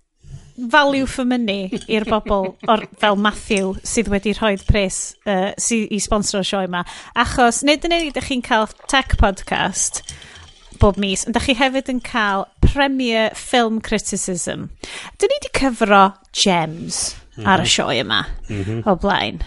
[0.58, 6.00] value for money i'r bobl or, fel Matthew sydd wedi rhoi pres uh, sydd i
[6.02, 6.84] sponsor y sioe yma.
[7.16, 10.02] Achos, nid yn unig, ydych chi'n cael tech podcast
[10.82, 14.68] bob mis, ond ydych chi hefyd yn cael premier film criticism.
[15.18, 16.04] Dyn ni wedi cyfro
[16.34, 17.48] gems mm -hmm.
[17.54, 18.82] ar y sioe yma mm -hmm.
[18.86, 19.42] o blaen.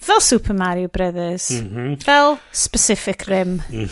[0.00, 2.02] Fel Super Mario Brothers, mm -hmm.
[2.04, 3.88] fel Specific Rim, mm.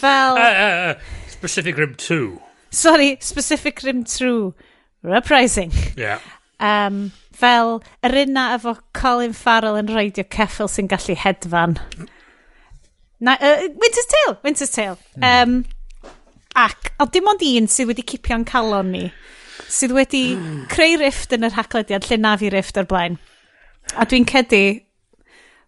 [0.00, 0.34] fel...
[0.36, 0.94] Uh, uh, uh,
[1.28, 2.38] Specific Rim 2.
[2.70, 4.54] Sorry, Specific Rim 2
[5.02, 5.72] Reprising.
[5.98, 6.20] Yeah.
[6.62, 11.78] Um, fel yr unna efo Colin Farrell yn reidio ceffil sy'n gallu hedfan.
[13.22, 14.98] Na, uh, Winter's Tale, Winter's Tale.
[15.22, 15.64] Um,
[16.58, 19.04] ac, o dim ond un sydd wedi cipio'n calon ni,
[19.66, 20.22] sydd wedi
[20.72, 23.18] creu rift yn yr haglediad lle na fi rift o'r blaen.
[23.98, 24.64] A dwi'n cedi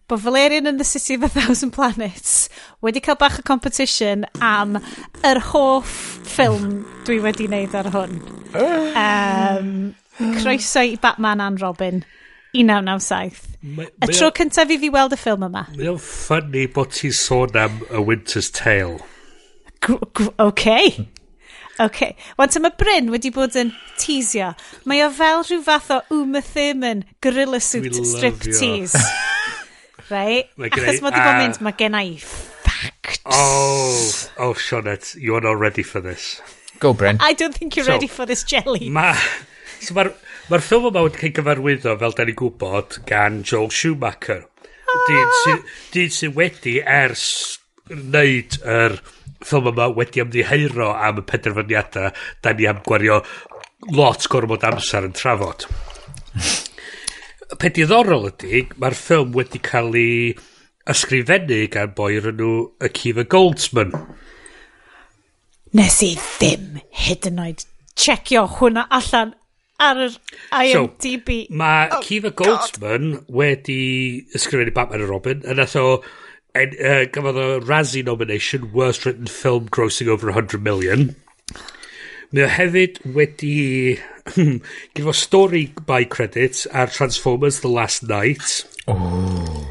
[0.07, 2.49] bod Valerian in the City of a Thousand Planets
[2.81, 4.77] wedi cael bach o competition am
[5.25, 5.95] yr hoff
[6.29, 8.19] ffilm dwi wedi wneud ar hwn.
[9.01, 9.71] Um,
[10.37, 12.03] croeso i Batman and Robin,
[12.53, 13.57] 1997.
[13.75, 15.65] Ma, y tro cyntaf i fi weld y ffilm yma.
[15.73, 19.01] Mae o'n ffynnu bod ti'n sôn am A Winter's Tale.
[19.81, 19.97] G
[20.37, 21.07] okay.
[21.81, 22.13] OK.
[22.37, 24.53] Wan, ta mae Bryn wedi bod yn teasio.
[24.85, 29.01] Mae o fel rhyw fath o Uma Thurman gorilla suit strip tease.
[30.09, 30.51] Right?
[30.57, 30.91] Mae gennai...
[30.91, 33.21] Achos mod i bod mynd, mae gen i facts.
[33.25, 36.41] Oh, oh, Sioned, you are not ready for this.
[36.79, 37.17] Go, Bryn.
[37.19, 38.89] I don't think you're so, ready for this jelly.
[38.89, 39.17] Mae...
[39.85, 40.11] so mae'r
[40.49, 44.45] ma ffilm yma wedi cael gyfarwyddo, fel da ni'n gwybod, gan Joel Schumacher.
[44.85, 45.03] Ah.
[45.09, 47.25] Dyn sydd sy, wedi ers
[47.91, 48.99] wneud yr
[49.45, 52.13] ffilm yma wedi ymddiheuro am y penderfyniadau
[52.45, 53.21] da ni am gwario
[53.93, 55.67] lot gormod amser yn trafod
[57.59, 60.35] pe diddorol ydy, mae'r ffilm wedi cael ei
[60.91, 62.51] ysgrifennu gan boi o'r enw
[62.85, 63.95] Akiva Goldsman.
[65.75, 67.65] Nes i ddim hyd yn oed
[67.99, 69.33] checio hwnna allan
[69.79, 70.13] ar yr
[70.55, 71.31] IMDb.
[71.47, 73.33] So, mae oh, Kiva Goldsman God.
[73.39, 73.79] wedi
[74.37, 75.99] ysgrifennu Batman and Robin, a nath o
[76.55, 81.09] en, uh, gafodd o Razzie nomination, worst written film grossing over 100 million.
[82.31, 83.55] Mae o hefyd wedi
[84.95, 88.65] Gyda story by credits ar Transformers The Last Night.
[88.87, 89.69] Oh.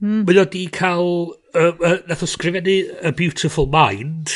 [0.00, 0.24] Hmm.
[0.24, 1.36] Mae o di cael...
[1.50, 4.32] Uh, uh, nath o sgrifennu A Beautiful Mind.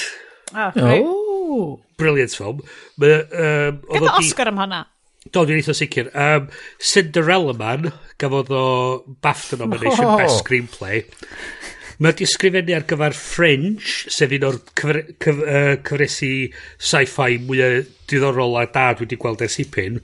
[0.53, 1.01] Ah, okay.
[1.01, 1.81] oh.
[1.97, 2.61] Brilliant film.
[3.01, 3.23] Mae...
[3.33, 4.85] Um, Gyda Oscar am hwnna.
[5.33, 6.11] Do, dwi'n eitha sicr.
[6.12, 7.89] Um, Cinderella Man,
[8.21, 8.65] gafodd o
[9.25, 10.19] BAFTA nomination oh.
[10.21, 11.07] Best Screenplay.
[11.99, 16.30] Mae wedi ysgrifennu ar gyfer Fringe, sef un o'r cyfre, cyf, uh, cyfresi
[16.82, 20.01] sci-fi mwyaf diddorol a dad wedi gweld ers hipyn.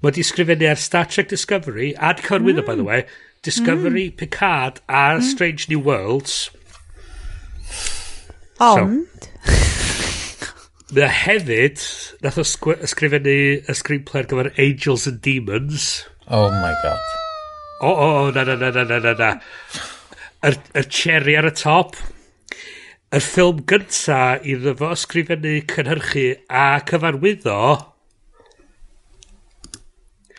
[0.00, 2.66] Mae wedi ysgrifennu ar Star Trek Discovery, ad Corwyddo, mm.
[2.66, 3.42] by the way, mm.
[3.46, 4.16] Discovery, mm.
[4.16, 5.22] Picard a mm.
[5.22, 6.50] Strange New Worlds.
[8.58, 9.06] Ond...
[9.38, 11.82] So, mae hefyd,
[12.24, 15.86] nath o ysgrifennu y screenplay ar gyfer Angels and Demons.
[16.26, 17.14] Oh my god.
[17.78, 19.30] O, oh, o, oh, na, na, na, na, na, na
[20.46, 21.98] yr, yr cherry ar y top.
[23.14, 27.60] Yr ffilm gynta iddo fo ysgrifennu, cynhyrchu a cyfarwyddo...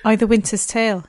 [0.07, 1.03] Oedd The Winter's Tale.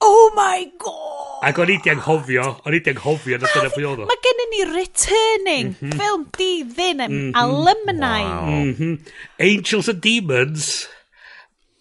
[0.00, 1.40] Oh my god!
[1.48, 4.06] Ac o'n i di anghofio, o'n i di anghofio na dyna pwy oedd o.
[4.08, 5.96] Mae gennym ni returning mm -hmm.
[5.98, 7.32] film di ddyn mm -hmm.
[7.42, 8.22] alumni.
[8.28, 8.48] Wow.
[8.54, 8.94] Mm -hmm.
[9.40, 10.88] Angels and Demons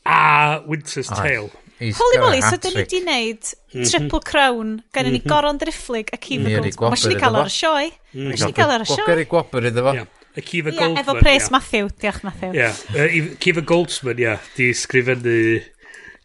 [0.06, 1.52] a Winter's Tale.
[1.80, 3.88] Holy moly, so dyn ni di wneud mhm.
[3.88, 5.30] triple crown gan ni mhm.
[5.32, 6.80] goron drifflig a Kiva Gold.
[6.84, 7.86] Mae sy'n cael ar y sioe.
[8.12, 8.34] Mhm.
[8.34, 9.06] Mae ni cael ar y sioe.
[9.06, 9.96] Gwagger i gwobr iddo fo.
[10.36, 11.00] Y Kiva Goldman.
[11.02, 12.60] Efo Pres Matthew, diolch Matthew.
[12.60, 15.40] Ie, Kiva Goldman, ia, di sgrifennu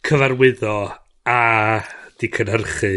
[0.05, 0.75] cyfarwyddo
[1.31, 1.39] a
[2.19, 2.93] di cynhyrchu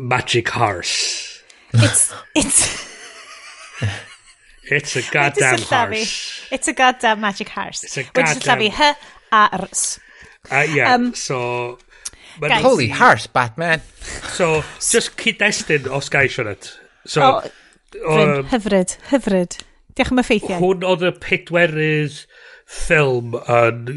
[0.00, 1.42] Magic Horse.
[1.74, 2.64] It's, it's...
[4.66, 6.48] It's a goddamn horse.
[6.50, 7.84] It's a goddamn magic horse.
[7.84, 8.24] It's a goddamn...
[8.24, 10.00] Wedi'n llafu H-A-R-S.
[10.50, 11.78] A uh, ie, um, so...
[12.40, 12.50] Guys.
[12.50, 12.62] nhw...
[12.66, 13.82] Holy harsh, Batman.
[14.34, 16.72] So, just cyd-destun o Sky Sionet.
[17.06, 19.60] So, oh, um, hyfryd, hyfryd.
[19.94, 20.58] Diolch am y ffeithiau.
[20.58, 22.16] Hwn oedd y pedwerydd
[22.66, 23.92] ffilm yn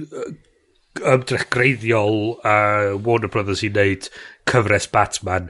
[1.01, 4.09] ymdrech greiddiol uh, Warner Brothers i wneud
[4.49, 5.49] cyfres Batman.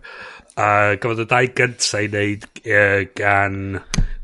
[0.56, 3.60] A uh, gafodd y dau gyntaf i wneud uh, gan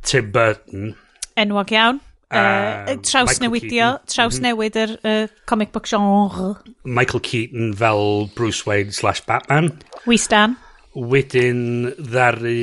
[0.08, 0.94] Tim Burton.
[1.40, 2.00] Enwog iawn.
[2.34, 4.48] Uh, traws newidio, traws mhm.
[4.48, 6.56] newid yr uh, comic book genre.
[6.84, 9.72] Michael Keaton fel Bruce Wayne slash Batman.
[10.10, 10.58] We Stan.
[10.94, 12.58] Wedyn ddaru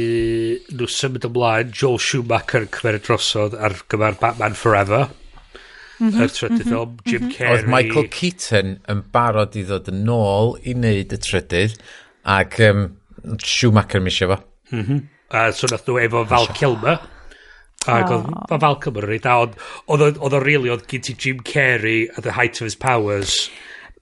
[0.71, 5.09] nhw symud ymlaen Joel Schumacher yn cymer drosodd ar gyfer Batman Forever.
[6.01, 7.37] Mm -hmm, trydydd mm -hmm, Jim mm -hmm.
[7.37, 7.57] Carrey.
[7.59, 11.79] Oedd Michael Keaton yn barod i ddod yn ôl i wneud y trydydd
[12.25, 12.87] ac um,
[13.39, 14.39] Schumacher misio fo.
[14.71, 15.09] Mm -hmm.
[15.31, 17.03] A so nath nhw efo Val Kilmer.
[17.89, 18.79] Ac oedd oh.
[18.83, 19.27] Kilmer yn rhaid,
[19.89, 23.49] ond oedd o'n rili, oedd gen ti Jim Carrey at the height of his powers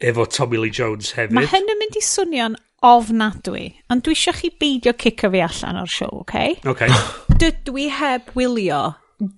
[0.03, 1.35] efo Tommy Lee Jones hefyd.
[1.37, 2.57] Mae hyn yn mynd i swnio'n
[2.87, 6.27] ofnadwy, ond dwi eisiau chi beidio cicio fi allan o'r siow, oce?
[6.35, 6.59] Okay?
[6.75, 6.99] Okay.
[7.43, 8.83] Dydw i heb wylio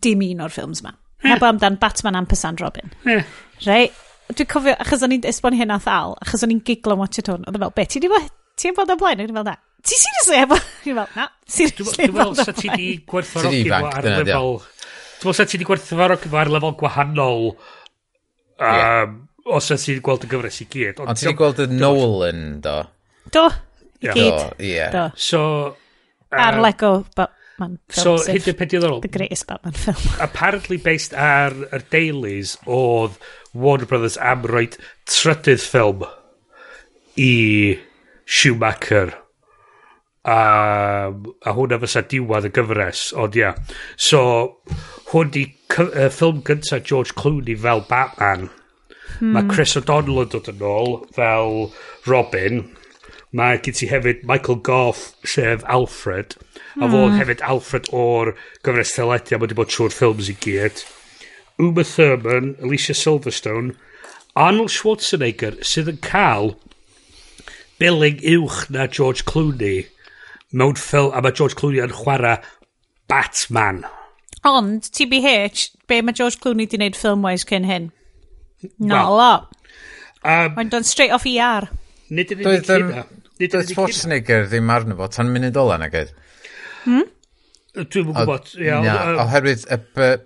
[0.05, 0.95] dim un o'r ffilms ma.
[1.21, 1.35] Yeah.
[1.35, 2.93] Heb amdan Batman am Pesan Robin.
[3.05, 3.29] Yeah.
[3.67, 3.97] Reit?
[4.31, 7.29] Dwi'n cofio, achos o'n i'n esbon hyn a thal, achos o'n i'n giglo watch it
[7.29, 9.21] hwn, oedd e fel, be, ti wedi bod, ti wedi bod o blaen?
[9.25, 10.61] O'n i'n fel, da, ti seriously efo?
[10.85, 12.07] Fi'n fel, na, seriously.
[12.07, 14.55] Dwi'n meddwl sa ti di gwerthfarogi fo ar lefel...
[14.61, 17.51] Dwi'n meddwl sa ti di gwerthfarogi fo ar lefel gwahanol
[18.71, 19.19] um,
[19.57, 21.03] os sa ti di gweld y gyfres i gyd.
[21.05, 22.79] Ond ti di gweld y Nolan, do?
[23.35, 23.49] Do,
[24.01, 24.65] i gyd.
[24.95, 25.45] Do, So...
[26.31, 27.37] Ar Lego, but...
[27.61, 28.19] Batman film.
[28.19, 29.01] So, hyn peth diddorol.
[29.03, 30.15] The greatest Batman film.
[30.21, 33.19] apparently based ar yr dailies oedd
[33.53, 34.79] Warner Brothers am roed
[35.11, 36.07] trydydd ffilm
[37.21, 37.77] i
[38.25, 39.13] Schumacher
[40.25, 43.53] a, a hwnna fysa diwad y gyfres, ond ia.
[43.53, 43.77] Yeah.
[43.97, 44.23] So,
[45.13, 48.51] hwn di uh, ffilm gyntaf George Clooney fel Batman.
[49.19, 49.33] Hmm.
[49.35, 51.71] Mae Chris O'Donnell yn dod yn ôl fel
[52.09, 52.63] Robin.
[53.37, 56.37] Mae gen ti hefyd Michael Goff sef Alfred.
[56.75, 56.85] Hmm.
[56.85, 57.21] A fo hmm.
[57.21, 58.35] hefyd Alfred o'r
[58.67, 60.85] gyfres teledu a mae wedi bod trwy'r ffilms i gyd.
[61.61, 63.75] Uma Thurman, Alicia Silverstone,
[64.39, 66.55] Arnold Schwarzenegger sydd yn cael
[67.81, 69.89] billing uwch na George Clooney
[70.53, 72.39] mewn ffilm, a mae George Clooney yn chwarae
[73.11, 73.85] Batman.
[74.49, 77.91] Ond, TBH, be mae George Clooney di wneud ffilm-wise cyn hyn?
[78.79, 79.57] Not well, a lot.
[80.23, 81.69] Um, Mae'n done straight off ER.
[82.11, 83.07] Nid yn unig hynna.
[83.41, 85.87] Doedd Schwarzenegger ddim arno fo tan munud ola hmm?
[85.87, 86.11] na gyd.
[86.85, 87.07] Hmm?
[87.71, 88.81] Dwi'n mwyn gwybod, ia.
[88.83, 89.63] Na, oherwydd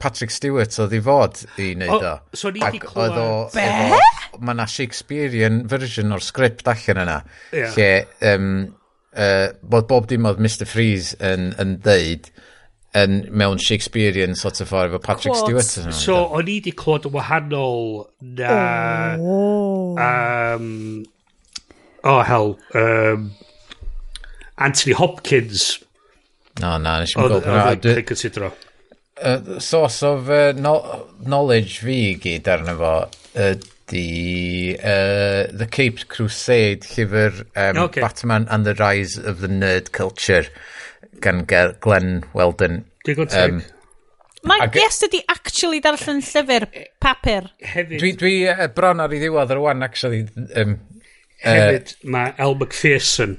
[0.01, 2.15] Patrick Stewart oedd i fod i wneud o.
[2.33, 3.53] So ni di clywed...
[3.55, 4.01] Be?
[4.41, 7.19] Mae na Shakespearean version o'r sgript allan yna.
[7.53, 7.77] Yeah.
[7.77, 7.91] Lle,
[8.33, 8.49] um,
[9.17, 12.31] uh, bod bob dim oedd Mr Freeze yn, yn deud
[12.95, 15.73] yn, mewn Shakespearean sort of ffordd efo Patrick Quotes.
[15.75, 15.97] Stewart.
[15.99, 18.05] So, o'n i wedi clod yn wahanol
[18.39, 18.59] na...
[19.19, 19.97] Oh.
[19.99, 20.69] Um,
[22.05, 22.55] oh, hell.
[22.75, 23.33] Um,
[24.59, 25.81] Anthony Hopkins.
[26.63, 27.51] No, na, nes i'n gwybod.
[27.51, 28.53] Oedd yn considero.
[29.15, 30.77] Uh, source of uh, no,
[31.23, 33.53] knowledge fi gyd arno fo uh,
[33.93, 38.01] ydy uh, The Caped Crusade, llyfr um, okay.
[38.01, 40.47] Batman and the Rise of the Nerd Culture
[41.21, 42.85] gan Glenn Weldon.
[43.07, 43.53] Digon teg.
[43.53, 43.63] Um,
[44.45, 46.67] Mae guest ydi actually darllen llyfr
[47.01, 47.49] papur.
[47.65, 48.01] Hefyd.
[48.01, 50.27] Dwi, dwi uh, bron ar ei ddiwedd ar wan, actually.
[50.57, 50.79] Um,
[51.45, 53.39] Hefyd, mae Al McPherson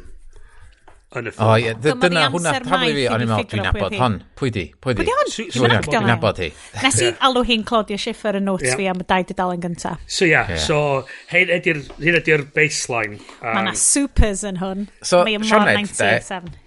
[1.19, 1.47] yn y ffilm.
[1.47, 1.73] O, ie,
[2.03, 4.17] dyna hwnna, pan fi, o'n i'n meddwl, dwi'n nabod hon.
[4.39, 4.65] Pwy di?
[4.83, 5.05] Pwy di?
[5.05, 5.79] Pwy di?
[5.87, 6.49] Dwi'n nabod hi.
[6.83, 9.95] Nes i alw hi'n Claudia Schiffer yn notes fi am y dau dudalen gynta.
[10.07, 10.79] So, ia, so,
[11.31, 13.19] hyn ydy'r baseline.
[13.43, 14.87] Mae yna supers yn hwn.
[15.01, 16.11] So, Sioned, de,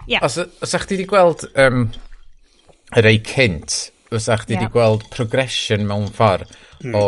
[0.08, 3.76] os ych chi wedi gweld yr ei cynt,
[4.14, 6.48] os ych chi wedi gweld progression mewn ffordd
[6.80, 6.96] hmm.
[6.96, 7.04] o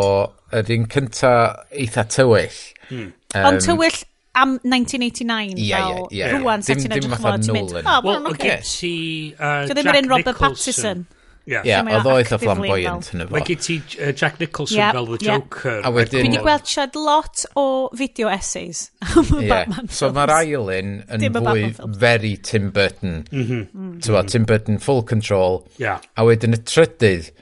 [0.57, 1.33] yr un cynta
[1.71, 2.61] eitha tywyll.
[2.91, 3.13] Hmm.
[3.39, 4.03] Ond tywyll
[4.35, 6.41] am 1989 Ie, yeah, fel yeah, yeah.
[6.43, 7.87] rwan sa Dim- ti'n dim edrych fatha ymlaen ti'n mynd Nolan.
[7.87, 8.61] o, Wel, ma'n oce okay.
[8.63, 8.93] ti
[9.35, 10.75] uh, Dio Jack ddim yr un Robert Nicholson.
[10.75, 11.09] Pattinson
[11.51, 13.47] Ie, yeah, mae o oedd o eitha actively flamboyant yn y Mae fo.
[13.49, 15.27] gen ti uh, Jack Nicholson Ie, fel The ie.
[15.31, 15.79] Joker.
[15.83, 17.65] A wedyn- Dwi Dwi wedi gweld siad lot o
[17.99, 20.17] video essays am y Batman So films.
[20.21, 21.97] mae'r ail un yn Dim y fwy Batman films.
[22.05, 23.17] very Tim Burton.
[23.33, 23.65] Mhm.
[23.73, 25.65] Mm Tim Burton full control.
[25.81, 25.97] Ie.
[25.97, 27.33] A wedyn y trydydd,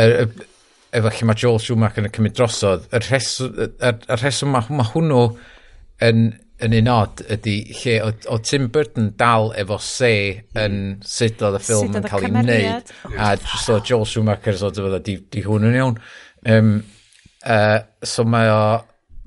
[0.00, 0.48] yr- y-
[0.98, 4.56] efo lle mae Joel Schumacher yn y cymryd drosodd, y rhes- y- y- y rheswm
[4.56, 5.22] mae ma hwnnw
[6.00, 6.30] yn,
[6.62, 10.14] yn un od ydy lle o, o Tim Burton dal efo se
[10.58, 15.00] yn sut oedd y ffilm yn cael ei wneud a so Joel Schumacher so dyfodd
[15.00, 16.00] e- di, di hwn yn iawn
[16.54, 16.72] um,
[17.44, 18.62] uh, so mae o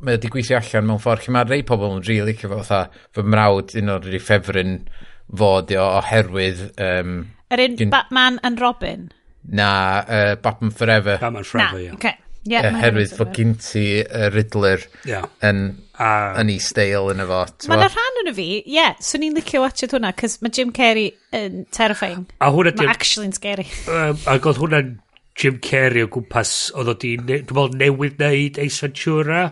[0.06, 2.62] mae o di gweithio allan mewn ffordd lle mae rei pobl yn rili really, cyfo
[2.62, 4.78] fatha fy mrawd un o'r rei ffefryn
[5.40, 7.16] fod o oherwydd um,
[7.54, 7.94] yr un gyn...
[7.94, 9.10] Batman and Robin
[9.46, 9.70] na
[10.02, 11.94] uh, Batman Forever Batman Forever na, yeah.
[11.94, 12.16] okay.
[12.44, 15.28] yeah, oherwydd fod gynti uh, Riddler yeah.
[15.46, 16.36] yn A...
[16.42, 17.42] Yn ei steil yn efo.
[17.70, 20.54] Mae yna rhan yn y fi, ie, yeah, swn i'n licio watched hwnna, cos mae
[20.56, 22.26] Jim Carrey yn terrifying.
[22.44, 22.76] A hwnna...
[22.82, 23.68] Mae actually'n scary.
[23.88, 24.96] Um, ac oedd hwnna'n
[25.40, 29.46] Jim Carrey o gwmpas, oedd oedd hi'n, ne, dwi'n meddwl, newydd neud Ace Ventura.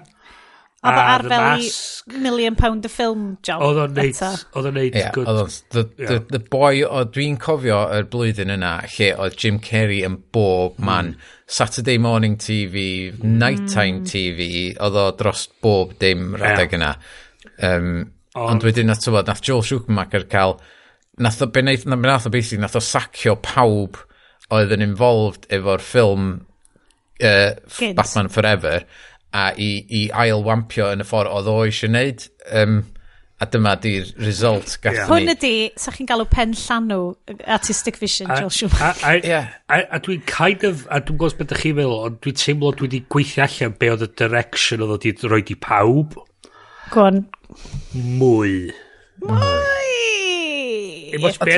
[0.84, 3.64] Oedd o ar fel i million pound y ffilm job.
[3.64, 4.18] Oedd o'n neud,
[4.52, 5.30] oedd o'n neud yeah, good.
[5.32, 6.10] Oedd the, yeah.
[6.10, 6.84] the, the boy,
[7.16, 11.16] dwi'n cofio y blwyddyn yna, lle oedd Jim Carrey yn bob man.
[11.16, 14.00] Mm Saturday morning TV, nighttime.
[14.02, 14.06] Mm.
[14.10, 14.46] TV,
[14.82, 16.96] oedd o dros bob dim rhedeg yna.
[17.62, 17.92] Um,
[18.34, 20.56] ond, ond wedyn, nath, tywod, nath Joel Schumacher cael,
[21.22, 24.02] nath o, be nath, nath o basically, nath o sacio pawb
[24.54, 26.32] oedd yn involved efo'r ffilm
[27.22, 27.94] uh, Kids.
[28.02, 28.82] Batman Forever
[29.34, 32.26] a i, i ail wampio yn y ffordd oedd o eisiau wneud.
[32.50, 32.80] Um,
[33.44, 35.10] A dyma di'r result gath yeah.
[35.10, 35.12] ni.
[35.12, 37.00] Hwn ydi, sa chi'n galw pen llanw,
[37.44, 39.02] artistic vision, a, Joel Schumacher.
[39.04, 39.50] A, a, yeah.
[39.68, 42.88] a, a dwi'n kind of, a dwi'n gwybod beth chi'n meddwl, ond dwi'n teimlo dwi
[42.88, 46.16] wedi gweithio allan be oedd y direction oedd wedi rhoi di pawb.
[46.94, 47.26] Gwan.
[48.22, 48.54] Mwy.
[49.26, 49.98] Mwy!
[51.18, 51.58] Emos be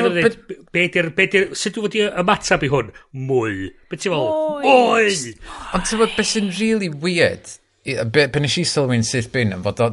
[0.89, 2.89] di'r, be di'r, sut dwi wedi ymatab i hwn?
[3.29, 3.69] Mwy.
[3.91, 4.65] Be ti'n meddwl?
[4.65, 5.35] Mwy!
[5.75, 7.53] Ond ti'n meddwl beth sy'n really weird
[7.85, 9.83] Be, be nes i sylwi'n syth bin yn fod,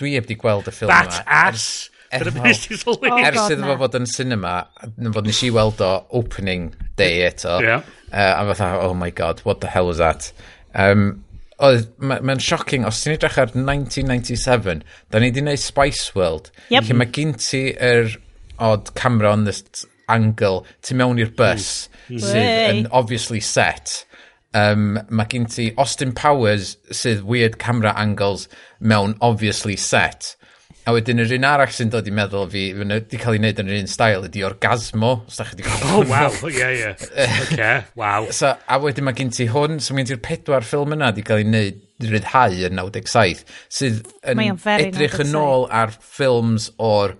[0.00, 1.04] dwi heb di gweld y ffilm yma.
[1.06, 1.68] That ass!
[2.10, 2.32] Ers er-
[2.86, 4.56] oh, iddo fo fod yn cinema,
[4.94, 7.58] yn fod nes i weld o opening day eto.
[7.62, 7.86] Yeah.
[8.12, 10.32] Uh, a fatha, oh my god, what the hell was that?
[10.74, 11.24] Um,
[11.62, 16.50] oedd, mae'n ma shocking, os ti'n edrych ar 1997, da ni wedi gwneud Spice World.
[16.70, 16.88] Yep.
[16.88, 18.16] Lle mae gen ti yr
[18.62, 22.20] odd camera on this angle, ti mewn i'r bus, mm.
[22.22, 24.04] sydd yn obviously set
[24.56, 28.48] um, mae gen ti Austin Powers sydd weird camera angles
[28.80, 30.34] mewn obviously set.
[30.86, 33.70] A wedyn yr un arall sy'n dod i meddwl fi, wedi cael ei wneud yn
[33.72, 35.72] yr un style, ydi orgasmo, os da chi wedi.
[35.90, 36.92] Oh, wow, ie, ie.
[37.42, 38.28] Oce, wow.
[38.30, 41.26] So, a wedyn mae gen ti hwn, so mae gen ti'r pedwar ffilm yna wedi
[41.26, 43.42] cael ei wneud ryddhau yn 97,
[43.80, 43.98] sydd
[44.30, 44.44] yn
[44.76, 47.16] edrych yn ôl ar ffilms o'r,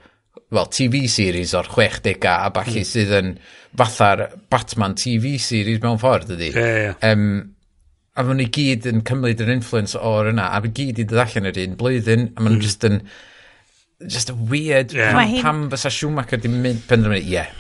[0.54, 2.90] well, TV series o'r 60au a falle mm.
[2.92, 3.34] sydd yn
[3.76, 6.50] fatha'r Batman TV series mewn ffordd ydy.
[6.52, 7.12] Ie, yeah, yeah.
[7.12, 7.26] um,
[8.16, 11.22] a maen nhw gyd yn cymryd yr influence o'r yna, a maen gyd i dod
[11.26, 12.64] allan yr un blwyddyn, a maen nhw mm.
[12.64, 13.02] just yn,
[14.06, 15.12] just a weird, yeah.
[15.12, 15.44] pam, hyn...
[15.44, 17.52] pam fysa Schumacher di mynd, penderfynu, ie, yeah,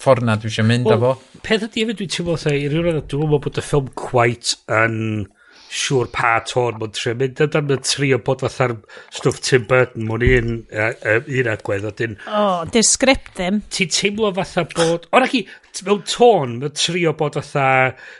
[0.00, 1.42] ffordd na dwi eisiau mynd well, efo.
[1.46, 4.96] Peth ydy efo dwi'n teimlo, dwi'n meddwl bod y ffilm quite yn...
[5.26, 5.36] Um
[5.70, 8.74] siŵr pa tôn mae'n trio mynd Dyna Mae'n trio bod fatha'r
[9.14, 11.86] stwff Tim Burton mwyn un, uh, un agwedd.
[12.00, 13.60] Dyn, o, oh, sgript ddim.
[13.70, 15.06] Ti'n teimlo fatha bod...
[15.12, 15.44] O, na ki,
[15.86, 17.68] mewn tôn, mae'n trio bod fatha...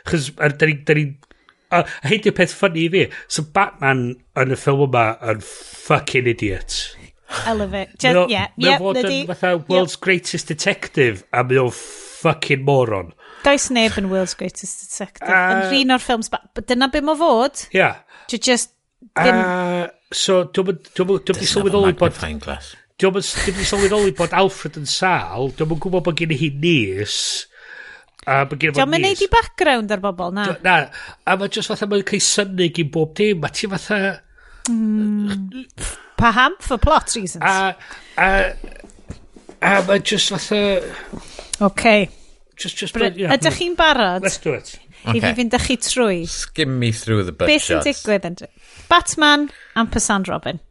[0.07, 1.09] Chos, er, da ni...
[1.71, 3.05] A hyn di'r peth ffynnu i fi.
[3.31, 4.09] So Batman
[4.39, 6.81] yn y ffilm yma yn fucking idiot.
[7.47, 7.93] I love it.
[7.97, 13.13] Just, yeah, yeah, Mae fod yn fatha world's greatest detective a mae o'n fucking moron.
[13.45, 15.29] Does neb yn World's Greatest Detective.
[15.29, 17.65] Uh, yn rhan o'r ffilms, but dyna beth mae fod.
[17.71, 17.79] Ia.
[17.79, 18.25] Yeah.
[18.29, 18.73] Dwi just...
[19.15, 19.39] Uh, ddim...
[19.41, 20.91] Uh, so, dwi'n mynd
[21.49, 22.17] sylweddoli bod...
[23.01, 27.17] Dwi'n mynd sylweddoli bod Alfred yn sal, dwi'n mynd gwybod bod gen i hi nis.
[28.29, 30.45] A mae gen i Dwi'n mynd neud i background ar bobl, na.
[30.61, 30.77] Na,
[31.25, 34.19] a mae just fatha mae'n cael synnu gyn bob dim, a ti fatha...
[34.69, 35.65] Mm,
[36.21, 37.41] paham, for plot reasons.
[37.41, 37.73] A,
[38.21, 38.29] a,
[39.57, 40.61] a, mae just fatha...
[41.61, 42.09] Okay.
[42.61, 44.25] Just, just, Bryd, yeah, ydych chi'n barod?
[44.25, 44.75] Let's do it.
[45.01, 45.17] Okay.
[45.17, 46.17] I fi fynd â chi trwy.
[46.29, 48.37] Skim me through the butt Beth sy'n digwydd yn
[48.91, 50.61] Batman and Pesan Robin.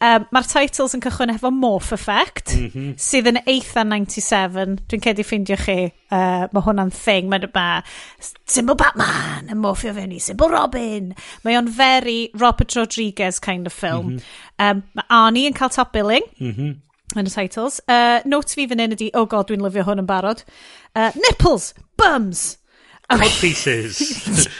[0.00, 2.90] Um, Mae'r titles yn cychwyn efo Morph Effect, mm -hmm.
[3.00, 4.76] sydd yn eitha 97.
[4.90, 5.78] Dwi'n cedi ffeindio chi,
[6.14, 7.30] uh, mae hwnna'n thing.
[7.32, 7.66] Mae'n ba,
[8.46, 11.12] symbol Batman yn morphio fewn i symbol Robin.
[11.44, 14.16] Mae o'n very Robert Rodriguez kind of film.
[14.16, 14.70] Mm -hmm.
[14.70, 16.26] um, mae Arnie yn cael top billing.
[16.38, 16.74] Mm -hmm
[17.14, 17.80] yn y titles.
[17.86, 20.42] Uh, notes fi fan hyn ydi, oh god, dwi'n lyfio hwn yn barod.
[20.96, 22.56] Uh, nipples, bums.
[23.06, 24.00] Cod pieces.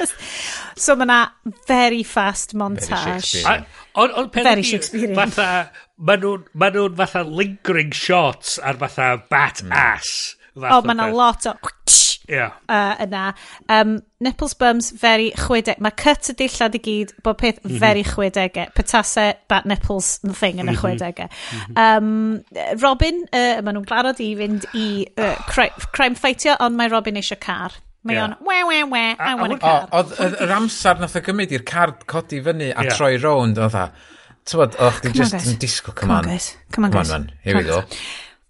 [0.79, 1.19] so mae na
[1.67, 3.43] very fast montage.
[4.37, 5.17] Very Shakespearean.
[5.19, 9.75] Fatha, maen nhw'n ma nhw fatha lingering shots ar fatha bat mm.
[9.75, 10.37] ass.
[10.55, 11.57] Fath o, oh, mae na lot o
[12.29, 12.53] yeah.
[12.69, 13.35] uh, yna.
[13.69, 15.81] Um, nipples, bums, very chwedeg.
[15.85, 17.81] Mae cut y dillad i gyd, bod peth mm -hmm.
[17.83, 18.73] very chwedegau.
[18.77, 20.81] Petase, bat nipples, the thing yn y mhm.
[20.83, 21.29] chwedegau.
[21.29, 21.97] Mm -hmm.
[21.99, 26.89] um, Robin, uh, maen nhw'n glarod i fynd i uh, crime, crime fightio, ond mae
[26.89, 27.73] Robin eisiau car.
[28.07, 29.89] Mae o'n, we, we, we, I want a car.
[29.91, 32.95] Oedd yr amser nath o gymryd i'r car codi fyny a yeah.
[32.95, 33.89] troi rownd, oedd dda.
[34.47, 36.23] Tywod, o'ch di just yn disgo, come on.
[36.23, 36.57] Come on, guys.
[36.71, 37.11] Come on, guys.
[37.11, 37.83] on, man, Here we go.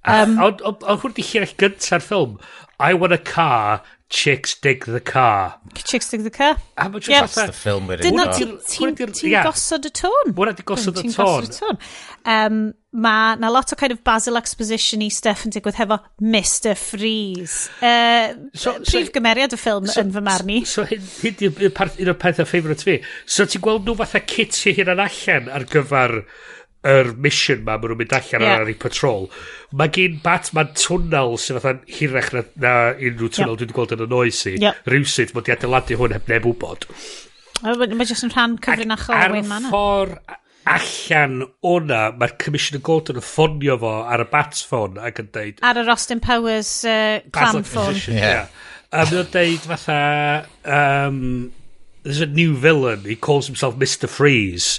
[0.07, 2.37] Um, a hwn di llenell gyntaf'r ffilm,
[2.79, 5.59] I want a car, chicks dig the car.
[5.75, 6.57] Chicks dig the car.
[6.77, 7.31] A ma' Yep.
[7.31, 8.33] That's the film we're in Dyna now.
[8.33, 9.43] ti'n ti, Hwnna 'di'r- ti ie.
[9.47, 10.35] gosod y tôn.
[10.37, 11.47] Hwnna 'di gosod y Ti'n tone.
[11.49, 11.79] tone.
[12.27, 16.75] Um, Mae na lot o kind of basil exposition i stuff yn digwydd hefo Mr
[16.81, 17.69] Freeze.
[17.83, 20.65] Uh, So- prif so- gymeriad y ffilm yn fy marn i.
[20.65, 22.99] So hyn, hyn di'r un o'r pethau ffeifrod fi.
[23.27, 26.23] So ti'n gweld nhw fatha kitio hyn yn allan ar gyfer
[26.87, 28.57] yr mission ma, maen nhw'n mynd allan yeah.
[28.61, 29.29] ar ei patrol.
[29.77, 33.61] Mae gen Batman twnnel sydd fatha'n hirach na, na unrhyw tunnel yep.
[33.61, 34.57] dwi wedi gweld yn y noes i.
[34.63, 34.91] Yep.
[34.93, 36.89] Rhywsyd mod i adeiladu hwn heb neb wybod.
[37.67, 39.73] Mae jyst yn rhan cyfrinachol Ac, Wayne Manor.
[39.75, 40.37] Ffordd
[40.67, 45.61] allan o'na, mae'r Commissioner Gordon yn ffonio fo ar y batfon ac yn deud...
[45.67, 48.01] Ar yr Austin Powers uh, clan phone.
[48.11, 48.51] Yeah.
[48.91, 50.01] A mae'n deud fatha...
[50.65, 51.53] Um,
[52.03, 54.79] there's a new villain, he calls himself Mr Freeze.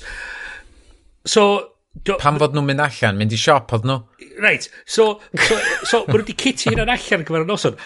[1.25, 1.71] So,
[2.05, 4.01] Do, Pam fod nhw'n mynd allan, mynd i siop oedd nhw?
[4.43, 5.57] Reit, so, so,
[5.87, 7.79] so mae nhw wedi citi hynna'n allan gyfer y noson.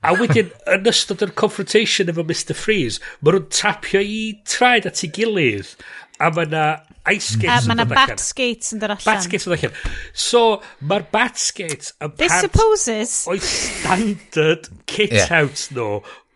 [0.00, 5.02] A wedyn, yn ystod yr confrontation efo Mr Freeze, mae nhw'n tapio i traed at
[5.04, 5.74] ei gilydd.
[6.20, 6.64] A mae yna
[7.08, 7.40] ice mm.
[7.40, 7.80] skates yn dod allan.
[7.80, 9.06] Mae yna bat skates yn dod allan.
[9.08, 9.94] Bat skates yn dod allan.
[10.26, 10.42] So,
[10.92, 12.18] mae'r bat skates yn part...
[12.20, 13.14] This supposes...
[13.30, 15.76] O'i standard kit-out yeah.
[15.76, 15.88] nhw.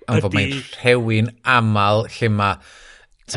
[0.09, 2.81] Ond fod mae'n rhewin aml lle mae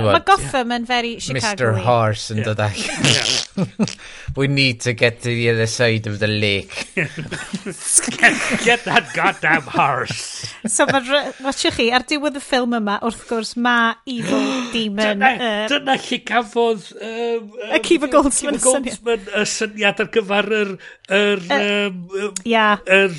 [0.06, 1.72] Mae Gotham yn very Chicago.
[1.74, 1.84] Mr.
[1.86, 2.86] Horse yn dod ac.
[4.38, 6.92] We need to get to the other side of the lake.
[6.94, 10.54] get get that goddamn horse.
[10.66, 14.46] so, mae, watchwch chi, ar diwedd y ffilm yma, wrth gwrs, mae Evil
[14.76, 15.24] Demon...
[15.24, 15.34] dyna,
[15.72, 16.86] dyna lle gafodd...
[17.02, 18.70] Um, um, y Cifa Goldsman y syniad.
[18.70, 20.74] Goldsman y syniad ar gyfer yr...
[21.22, 22.84] yr um, um, yeah.
[22.86, 23.18] yr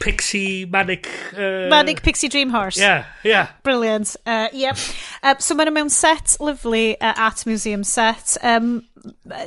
[0.00, 1.06] pixie manic...
[1.32, 1.68] Uh...
[1.70, 2.78] Manic pixie dream horse.
[2.80, 3.52] Yeah, yeah.
[3.62, 4.16] Brilliant.
[4.26, 4.78] Uh, yep.
[5.22, 8.36] Uh, so maen nhw mewn set lovely uh, at museum set.
[8.42, 8.82] Um,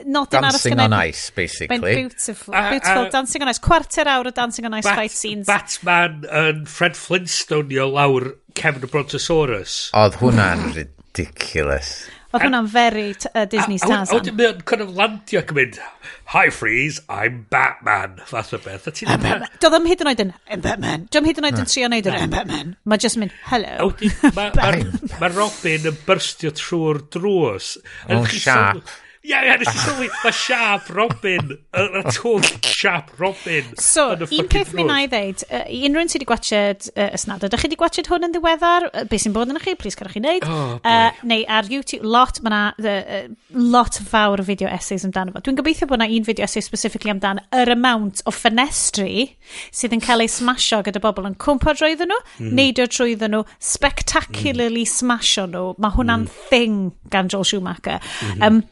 [0.05, 1.95] nodyn dancing on ice, basically.
[1.95, 3.05] beautiful, a, beautiful.
[3.05, 3.59] A, dancing on ice.
[3.59, 5.47] Quarter awr o dancing on ice Bat, fight scenes.
[5.49, 9.77] Batman yn Fred Flintstone i o lawr Kevin y Brontosaurus.
[9.97, 11.95] Oedd hwnna'n ridiculous.
[12.34, 14.09] Oedd hwnna'n very uh, Disney Tarzan.
[14.09, 15.81] A wedyn mae kind of landio ac yn mynd,
[16.25, 18.87] hi freeze, I'm Batman, fath o beth.
[18.93, 21.05] Doedd am hyd yn oed yn, I'm Batman.
[21.09, 22.75] Doedd am hyd yn oed yn trio neud yn, I'm Batman.
[22.89, 23.91] Mae just mynd, hello.
[24.37, 24.69] Mae ma,
[25.21, 27.75] ma Robin yn byrstio trwy'r drws.
[28.09, 28.95] Yn siap.
[29.23, 33.69] Ie, ie, nes i sylwi, mae Sharp Robin, y twll Sharp Robin.
[33.79, 37.45] So, un peth mi na i ddeud, uh, unrhyw un sydd wedi gwachod uh, ysnad,
[37.47, 38.89] ydych chi wedi gwachod hwn yn ddiweddar?
[38.89, 40.43] Uh, Be sy'n bod yn chi, plis carwch chi wneud.
[40.43, 43.13] Oh, uh, neu ar YouTube, lot, mae na uh,
[43.55, 45.43] lot fawr o fideo essays amdano fo.
[45.47, 49.29] Dwi'n gobeithio bod na un fideo essay specifically amdano yr amount o ffenestri
[49.71, 52.51] sydd yn cael ei smasho gyda bobl yn cwmpa drwyddyn nhw, mm.
[52.59, 54.93] neidio drwyddyn nhw, spectacularly mm.
[54.99, 55.65] smasho nhw.
[55.79, 56.39] Mae hwnna'n mm.
[56.51, 58.03] thing gan Joel Schumacher.
[58.03, 58.47] Mm -hmm.
[58.51, 58.63] um,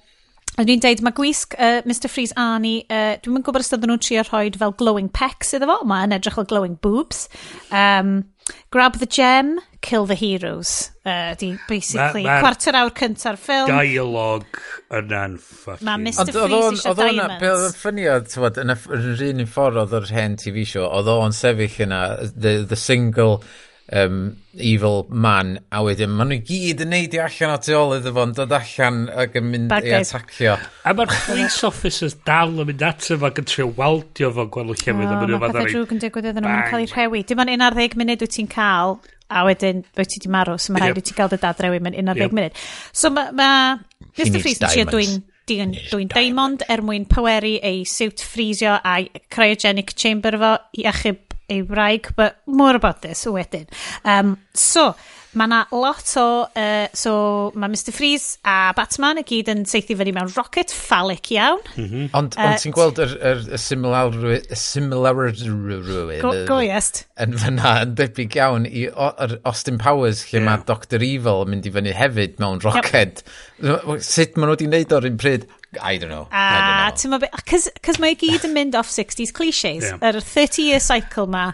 [0.60, 3.94] A dwi'n deud, mae gwisg uh, Mr Freeze Arnie, uh, dwi'n mynd gwybod os ydyn
[3.94, 7.30] nhw'n trio rhoi fel glowing pecs iddo fo, mae'n edrych fel glowing boobs.
[7.72, 8.26] Um,
[8.74, 10.92] grab the gem, kill the heroes.
[11.06, 13.72] Uh, di, basically, ma, ma quarter awr cynta'r ffilm.
[13.72, 14.62] Dialog
[15.00, 15.88] yna'n ffocin.
[15.88, 17.42] Mae Mr Freeze eisiau diamonds.
[17.48, 21.16] Oedd o'n oedd, tywod, yn yr un un ffordd oedd yr hen TV show, oedd
[21.16, 22.06] o'n sefyll yna,
[22.36, 23.40] the, the single
[23.92, 27.96] um, evil man, a wedyn maen nhw gyd yn neud i allan o tu ôl
[27.98, 30.12] iddo fo'n dod allan ac yn mynd Bad i guys.
[30.16, 30.58] atacio.
[30.88, 34.76] A mae'r police officers dal yn mynd at efo ac yn trio waldio fo'n gweld
[34.76, 35.16] y llefydd.
[35.16, 37.26] Oh, mae pethau drwg yn digwydd iddyn nhw'n cael eu rhewi.
[37.28, 38.98] Dim ond 11 munud wyt ti'n cael,
[39.32, 41.02] a wedyn wyt ti di marw, so mae rhaid yep.
[41.02, 42.38] wyt ti'n cael dy dad dadrewi mewn 11 yep.
[42.38, 42.64] munud.
[42.92, 43.52] So mae ma,
[44.18, 45.20] Mr Freeze yn trio dwi'n
[45.50, 51.31] dwi'n dwi diamond er mwyn poweru ei siwt ffrisio a'i cryogenic chamber fo i achub
[51.52, 53.68] ei wraig, but more about this wedyn.
[54.08, 54.94] Um, so,
[55.38, 56.26] mae yna lot o...
[56.56, 57.14] Uh, so,
[57.56, 61.62] mae Mr Freeze a Batman y gyd yn seithi fyny mewn rocket phallic iawn.
[61.76, 62.10] Mm -hmm.
[62.18, 64.42] Ond uh, on ti'n gweld y er, er, er similarity...
[66.24, 67.06] Go, go yes.
[67.22, 69.12] Yn fyna yn debyg iawn i o,
[69.48, 70.50] Austin Powers lle yeah.
[70.50, 73.24] mae Dr Evil yn mynd i fyny hefyd mewn rocket.
[73.24, 73.40] Yep.
[73.62, 75.50] Sut maen nhw wedi wneud o'r un pryd?
[75.80, 76.26] I don't know.
[76.36, 77.32] A, ah, ti'n meddwl,
[77.86, 79.86] cos mae gyd yn mynd off 60s clichés.
[79.88, 80.10] yr yeah.
[80.10, 81.46] er 30-year cycle ma,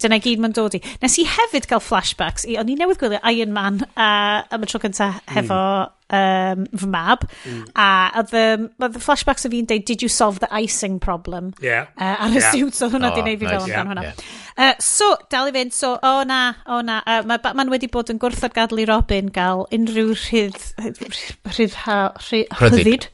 [0.00, 0.80] dyna gyd ma'n dod i.
[1.02, 4.70] Nes i hefyd gael flashbacks, i, o'n i newydd gwylio Iron Man uh, am y
[4.70, 7.26] tro cyntaf hefo mm um, fy mab.
[7.44, 7.62] Mm.
[7.74, 7.88] A
[8.20, 8.44] oedd y,
[8.82, 11.52] oedd y flashbacks o fi'n deud, did you solve the icing problem?
[11.62, 11.88] Yeah.
[11.98, 12.50] Uh, ar y yeah.
[12.52, 14.04] siwt oedd hwnna oh, di neud fi nice, fel amdan yeah, hwnna.
[14.06, 14.26] Yeah.
[14.56, 17.72] Uh, so, dal i fynd, so, o oh, na, o oh, na, uh, mae Batman
[17.72, 21.02] wedi bod yn gwrthod gadw i Robin gael unrhyw rhydd, rhydd,
[21.50, 23.10] rhydd, rhyddid,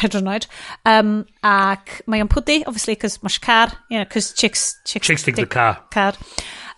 [0.00, 0.48] hedronoid,
[0.88, 5.24] um, ac mae o'n pwdi, obviously, cos mae'r car, you know, cos chicks, chicks, chicks
[5.28, 5.80] dig the car.
[5.94, 6.18] car.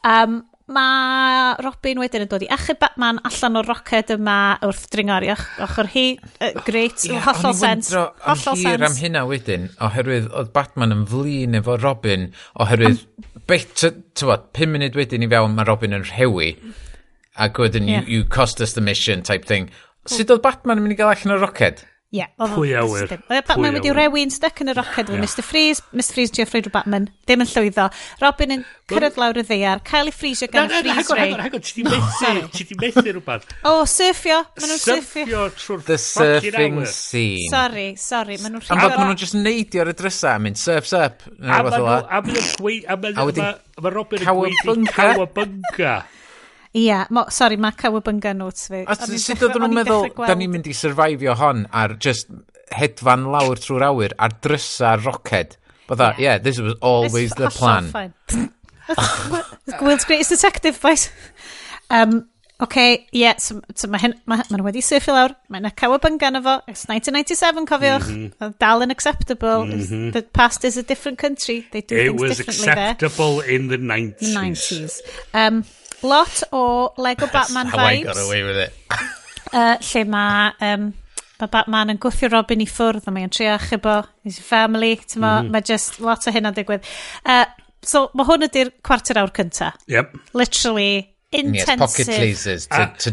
[0.05, 5.27] Um, Mae Robin wedyn yn dod i achub Batman allan o'r roced yma wrth dringar
[5.27, 6.05] i ochr hi.
[6.39, 7.91] Uh, great, yeah, hollol sens.
[7.91, 8.85] Hollol sens.
[8.87, 12.29] am hynna wedyn, oherwydd oedd Batman yn flin efo Robin,
[12.63, 13.83] oherwydd, um, beth,
[14.15, 16.53] tywod, pum munud wedyn i fewn mae Robin yn rhewi,
[17.35, 18.07] ac wedyn, yeah.
[18.07, 19.73] you, you cost us the mission type thing.
[20.07, 21.83] Sut oedd Batman yn mynd i gael allan o'r roced?
[22.11, 22.19] Ie.
[22.19, 23.07] Yeah, Pwy awyr.
[23.31, 25.85] Batman wedi rewi'n stuck yn y roced efo Mr Freeze.
[25.95, 27.05] Mr Freeze trio ffreud o Batman.
[27.29, 27.85] Ddim yn llwyddo.
[28.19, 29.79] Robin yn cyrraedd lawr y ddear.
[29.87, 31.31] Cael ei ffrisio gan y freeze ray.
[31.31, 32.43] Hagor, hagor, ti di methu.
[32.57, 33.47] Ti di methu rhywbeth.
[33.63, 34.41] O, surfio.
[34.59, 35.45] Maen nhw'n surfio.
[35.55, 37.47] Surfio The surfing scene.
[37.55, 38.41] Sorry, sorry.
[38.43, 38.75] Maen nhw'n rhywbeth.
[38.75, 40.35] Am fod nhw'n just neidio ar y drysa.
[40.43, 41.23] Mynd surfs up.
[41.39, 42.91] A maen nhw'n gweithio.
[42.91, 43.53] A maen nhw'n gweithio.
[43.79, 44.91] A maen nhw'n gweithio.
[44.99, 46.01] Cowabunga.
[46.79, 48.85] Ia, mo, sorry, mae cawabunga notes fi.
[48.87, 52.31] A sut oedden nhw'n meddwl, da ni'n mynd i survivio hon ar just
[52.71, 55.57] hedfan lawr trwy'r awyr, ar drysa roced.
[55.91, 56.21] Bydda, yeah.
[56.21, 57.91] yeah, this was always It's the plan.
[59.79, 61.11] Gwil's greatest detective, boys.
[61.91, 62.29] Um,
[62.61, 66.39] OK, yeah, so, so mae hyn, ma, ma wedi surfio lawr, mae yna cawabunga yn
[66.43, 68.55] efo, it's 1997, cofiwch, mm -hmm.
[68.61, 70.13] dal yn acceptable, mm -hmm.
[70.13, 72.91] the past is a different country, they do It things differently there.
[72.93, 74.35] It was acceptable in the 90s.
[74.37, 75.01] 90s.
[75.33, 75.65] Um,
[76.03, 77.79] lot o Lego Batman vibes.
[77.79, 78.73] How I got away with it.
[79.53, 80.91] uh, lle mae um,
[81.41, 84.97] ma Batman yn gwthio Robin i ffwrdd a mae'n trio chybo his family.
[84.97, 85.23] Mm.
[85.23, 85.51] -hmm.
[85.55, 86.85] Mae just lot o hyn yn digwydd.
[87.25, 87.47] Uh,
[87.83, 89.73] so mae hwn ydy'r cwarter awr cynta.
[89.89, 90.17] Yep.
[90.35, 91.79] Literally intensive.
[91.79, 92.69] Yes, pocket lasers
[92.99, 93.13] to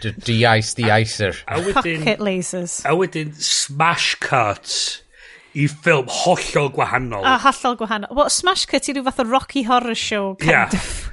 [0.00, 1.34] to de-ice the icer.
[1.46, 2.80] Pocket lasers.
[2.86, 5.02] A wedyn smash cuts
[5.54, 7.24] i ffilm hollol gwahanol.
[7.26, 8.14] A hollol gwahanol.
[8.14, 10.76] Well, smash cut i ryw fath o Rocky Horror Show kind yeah.
[10.78, 11.10] of.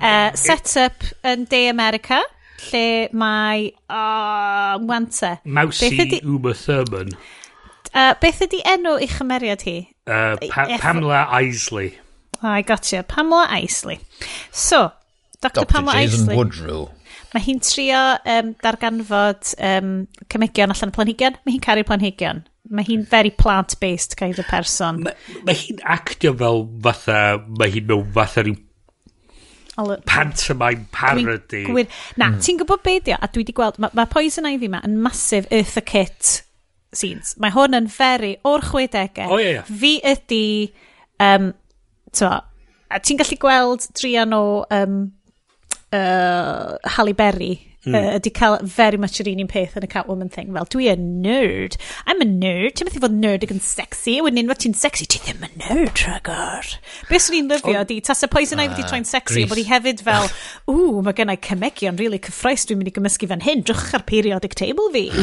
[0.00, 2.20] Uh, set up yn De America,
[2.70, 3.70] lle mae...
[3.88, 5.36] Oh, wante.
[5.44, 6.20] Mawsi ydi...
[6.26, 7.14] Uma Thurman.
[7.92, 9.78] Uh, beth ydi enw i chymeriad hi?
[10.06, 10.82] Uh, pa Eff...
[10.82, 11.94] Pamela Isley.
[12.42, 13.02] Oh, I gotcha.
[13.02, 14.00] Pamela Isley.
[14.50, 14.90] So,
[15.40, 15.62] Dr.
[15.62, 15.72] Dr.
[15.72, 16.36] Pamela Jason Isley.
[16.36, 16.84] Woodrow.
[17.34, 18.02] Mae hi'n trio
[18.32, 19.96] um, darganfod um,
[20.32, 21.40] cymegion allan y planhigion.
[21.44, 22.44] Mae hi'n caru planhigion.
[22.72, 25.02] Mae hi'n very plant-based kind of person.
[25.06, 27.20] Mae ma hi'n actio fel fatha,
[27.60, 28.56] mae hi'n mewn fatha rhyw
[30.08, 31.64] pantomime parody.
[31.68, 31.88] Gwir.
[32.16, 32.40] Na, mm.
[32.44, 33.18] ti'n gwybod be dio?
[33.20, 36.40] A dwi wedi gweld, mae ma Poison Ivy ma yn massive Eartha Kit
[36.96, 37.34] scenes.
[37.42, 39.28] Mae hwn yn feri o'r 60au.
[39.28, 39.64] O, ie, ie.
[39.82, 40.42] Fi ydi,
[41.22, 41.50] um,
[42.16, 42.32] to,
[42.88, 45.00] a ti'n gallu gweld drian o um,
[45.92, 47.54] uh, Halle Berry
[47.86, 47.94] Hmm.
[47.94, 50.48] Uh, ydy cael very much yr un un peth yn y Catwoman thing.
[50.56, 51.76] Fel, dwi yn nerd.
[52.10, 52.74] I'm a nerd.
[52.74, 54.16] Ti'n meddwl fod nerd ag yn sexy.
[54.26, 56.72] Wedyn unwaith ti'n sexy, ti ddim yn nerd rhagor.
[57.06, 59.62] Be swn i'n lyfio ydy, tas y poison ivy ah, wedi troi'n sexy, a bod
[59.62, 60.34] i hefyd fel, ah.
[60.72, 63.62] ww, mae gennau cymegion really cyffroes dwi'n mynd i gymysgu fan hyn.
[63.70, 65.06] Drwch ar periodic table fi.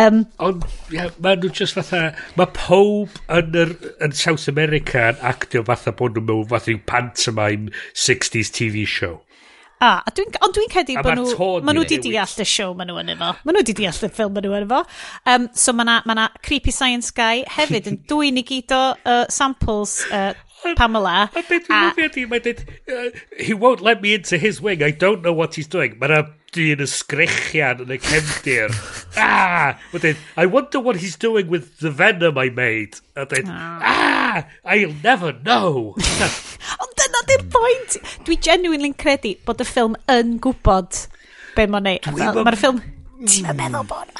[0.00, 3.76] um, Ond, yeah, mae nhw just fatha, mae pob yn, yr,
[4.08, 9.18] yn South America yn actio fatha bod nhw mewn fatha pantomime 60s TV show.
[9.78, 12.86] A, a dwi'n, ond dwi'n cedi bod nhw, ma nhw wedi deall y siow ma
[12.86, 13.30] nhw yn efo.
[13.46, 14.80] Ma nhw wedi deall y ffilm ma nhw yn efo.
[15.30, 18.82] Um, so ma na, ma na Creepy Science Guy hefyd yn dwi'n i gyd o
[18.98, 20.32] uh, samples uh,
[20.74, 21.28] Pamela.
[21.30, 24.90] A beth dwi'n lyfio di, mae'n dweud, he won't let me into his wing, I
[24.90, 25.94] don't know what he's doing.
[26.02, 28.74] Mae'n dyn ysgrechian yn y cefndir.
[29.22, 29.78] ah!
[29.92, 32.98] Mae'n dweud, I wonder what he's doing with the venom I made.
[33.14, 33.78] A dweud, ah.
[33.94, 35.94] ah, I'll never know.
[37.28, 37.98] di'r pwynt.
[38.26, 41.02] Dwi genuinely'n credu bod y ffilm yn gwybod
[41.56, 42.14] be mae'n neud.
[42.44, 42.80] Mae'r ffilm...
[43.18, 43.56] Ti'n mm.
[43.58, 44.12] meddwl bod...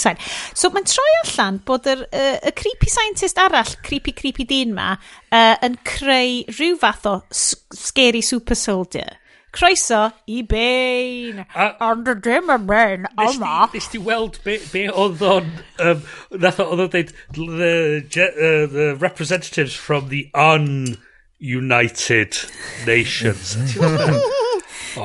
[0.00, 0.16] Sain.
[0.56, 4.94] So mae'n troi allan bod yr, uh, y creepy scientist arall, creepy creepy dyn ma,
[5.28, 9.20] uh, yn creu rhyw fath o scary super soldier.
[9.54, 11.44] Croeso i Bane.
[11.84, 13.68] Ond y dim y Bane yma.
[13.70, 15.52] Nes ti weld be, be oedd o'n...
[15.78, 16.02] Um,
[16.42, 20.96] nath oedd o'n dweud the, uh, the representatives from the un...
[21.44, 22.38] United
[22.86, 23.56] Nations.
[23.80, 24.62] oh,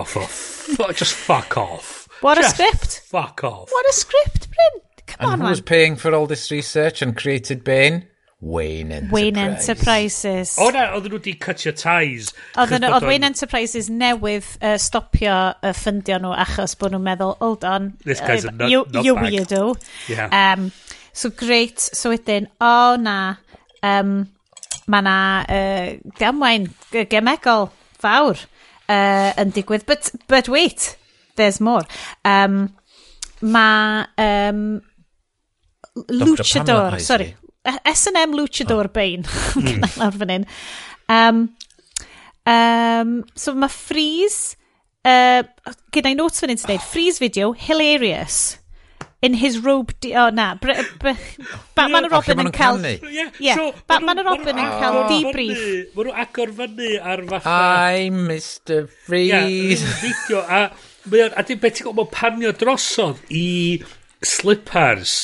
[0.08, 2.08] for fuck, oh, just fuck off.
[2.22, 3.02] What just a script.
[3.08, 3.70] Fuck off.
[3.70, 4.82] What a script, Bryn.
[5.06, 5.66] Come and on, And who's man.
[5.66, 8.08] paying for all this research and created Bain?
[8.42, 9.12] Wayne Enterprises.
[9.12, 10.56] Wayne Enterprises.
[10.58, 12.32] O oh, na, oedden nhw wedi cutio ties.
[12.56, 17.68] Oedden oedd Wayne Enterprises newydd uh, stopio uh, ffundio nhw achos bod nhw'n meddwl, hold
[17.68, 19.74] on, This guy's uh, a nut, you, you weirdo.
[20.08, 20.32] Yeah.
[20.32, 20.72] Um,
[21.12, 23.18] so great, so wedyn, o oh, na,
[23.84, 24.30] um,
[24.90, 25.90] mae yna uh,
[26.20, 26.68] gamwain
[27.12, 27.70] gemegol
[28.02, 28.40] fawr
[28.90, 29.86] uh, yn digwydd.
[29.90, 30.96] But, but wait,
[31.36, 31.86] there's more.
[32.26, 32.70] Um,
[33.42, 34.82] mae um,
[36.10, 37.36] Luchador, sorry,
[37.68, 38.94] e-, S&M Luchador oh.
[38.94, 39.26] Bain,
[39.56, 40.48] gynnau lawr fan hyn.
[41.10, 41.44] Um,
[42.50, 44.56] um, so mae Freeze,
[45.08, 45.44] uh,
[45.94, 48.58] gyda'i notes fan hyn sy'n dweud, Freeze video, hilarious
[49.22, 50.16] in his robe di...
[50.16, 50.56] Oh, na.
[50.56, 51.12] Br br
[51.76, 52.80] Batman a Robin yn cael...
[53.04, 53.32] Yeah.
[53.40, 53.56] yeah.
[53.56, 55.60] So, Batman a Robin yn cael debrief.
[55.96, 57.58] Mae nhw agor fyny ar fatha...
[57.98, 59.84] I'm Mr Freeze.
[59.84, 60.44] Yeah, video.
[60.48, 60.62] A,
[61.36, 63.46] a dim beth ti'n gwybod, mae'n panio drosodd i
[64.24, 65.16] slippers.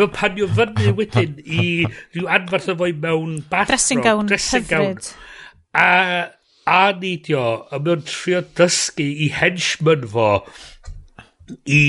[0.00, 1.70] Mae'n panio fyny wedyn i
[2.16, 3.74] rhyw anfarth o fwy mewn bathrobe.
[3.76, 5.04] Dressing gown dressing hyfryd.
[5.04, 5.26] Gown.
[5.76, 5.90] A,
[6.70, 10.30] a nidio, a mae'n trio dysgu i henchman fo
[11.66, 11.84] i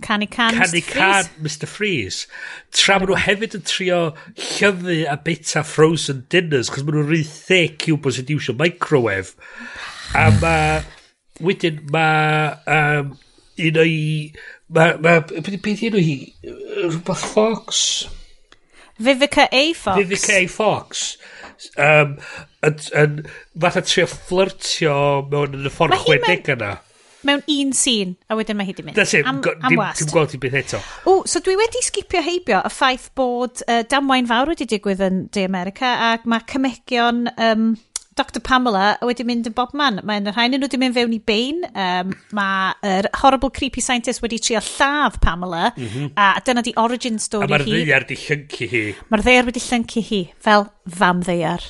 [0.00, 2.26] Canu can, Canu can, Mr Freeze.
[2.74, 4.00] Tra maen nhw hefyd yn trio
[4.36, 9.36] llyfu a bita frozen dinners, cos maen nhw'n rhy thick yw bod sy'n iwsio microwave.
[10.14, 10.40] A hmm.
[10.44, 10.54] ma...
[11.40, 12.06] Wedyn ma...
[12.68, 13.14] Um,
[13.68, 14.00] un o'i...
[14.68, 14.92] Ma...
[15.00, 16.16] Ma, beth un o'i...
[16.44, 17.84] Rhywbeth Fox?
[19.00, 19.72] Vivica A.
[19.72, 19.96] Fox.
[19.96, 20.46] Vivica A.
[20.46, 21.16] Fox.
[21.80, 22.16] Um,
[22.64, 23.16] yn, yn,
[23.60, 24.94] fatha trio flirtio
[25.30, 26.74] mewn yn y ffordd chwedeg yna
[27.26, 28.96] mewn un sîn, a wedyn mae hi di mynd.
[28.98, 30.04] That's it, am, am wast.
[30.04, 30.80] dim gweld i beth eto.
[31.10, 35.22] O, so dwi wedi sgipio heibio y ffaith bod uh, damwain fawr wedi digwydd yn
[35.34, 37.70] De America, ac mae cymegion um,
[38.20, 40.00] Dr Pamela wedi mynd yn bob man.
[40.06, 41.62] Mae'n rhain nhw wedi mynd fewn i bein.
[41.70, 46.12] Um, Mae'r horrible creepy scientist wedi trio lladd Pamela, mm -hmm.
[46.16, 47.52] a dyna di origin story hi.
[47.52, 48.86] A mae'r ddeiar di llyncu hi.
[49.10, 50.66] Mae'r ddeiar wedi llyncu hi, fel
[51.00, 51.68] fam ddeiar.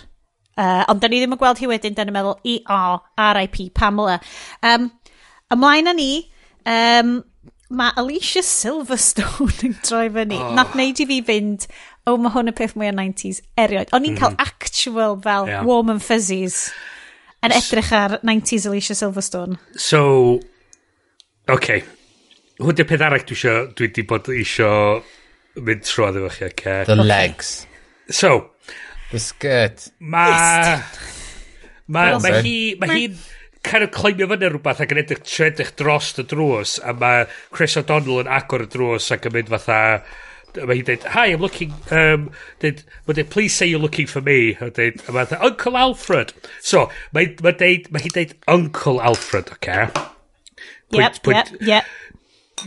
[0.60, 2.98] Uh, ond da ni ddim yn gweld hi wedyn, da ni'n meddwl, i o,
[3.36, 4.18] RIP Pamela.
[4.66, 4.90] Um,
[5.54, 6.10] Ymlaen â ni,
[6.68, 7.16] um,
[7.70, 10.38] mae Alicia Silverstone yn troi fyny.
[10.38, 10.52] Oh.
[10.58, 11.66] Nath neud i fi fynd,
[12.06, 13.92] o oh, mae hwn y peth mwy o 90s erioed.
[13.94, 14.20] O'n i'n mm.
[14.20, 15.64] cael actual fel yeah.
[15.66, 16.68] warm and fuzzies
[17.46, 19.58] yn edrych ar 90s Alicia Silverstone.
[19.78, 20.02] So,
[21.50, 21.84] okay.
[22.60, 24.70] Hwn di'r peth arall dwi isio, dwi wedi bod isio
[25.60, 26.84] mynd trwy efo chi, okay?
[26.88, 27.54] The legs.
[28.10, 28.50] So.
[29.10, 29.88] The skirt.
[29.98, 30.26] Ma...
[31.90, 33.16] Ma, ma hi, ma hi'n
[33.66, 37.26] kind of climbio fyny rhywbeth ac yn edrych, trio edrych dros y drws a mae
[37.52, 39.80] Chris O'Donnell yn agor y drws ac yn mynd fatha
[40.56, 42.30] mae hi'n dweud hi I'm looking um,
[42.62, 45.76] dweud, mae dweud please say you're looking for me a dweud a mae dweud Uncle
[45.78, 49.86] Alfred so mae, mae, dweud, mae hi'n dweud Uncle Alfred oce okay?
[50.90, 51.84] Pwynt, yep, pwynt, yep, yep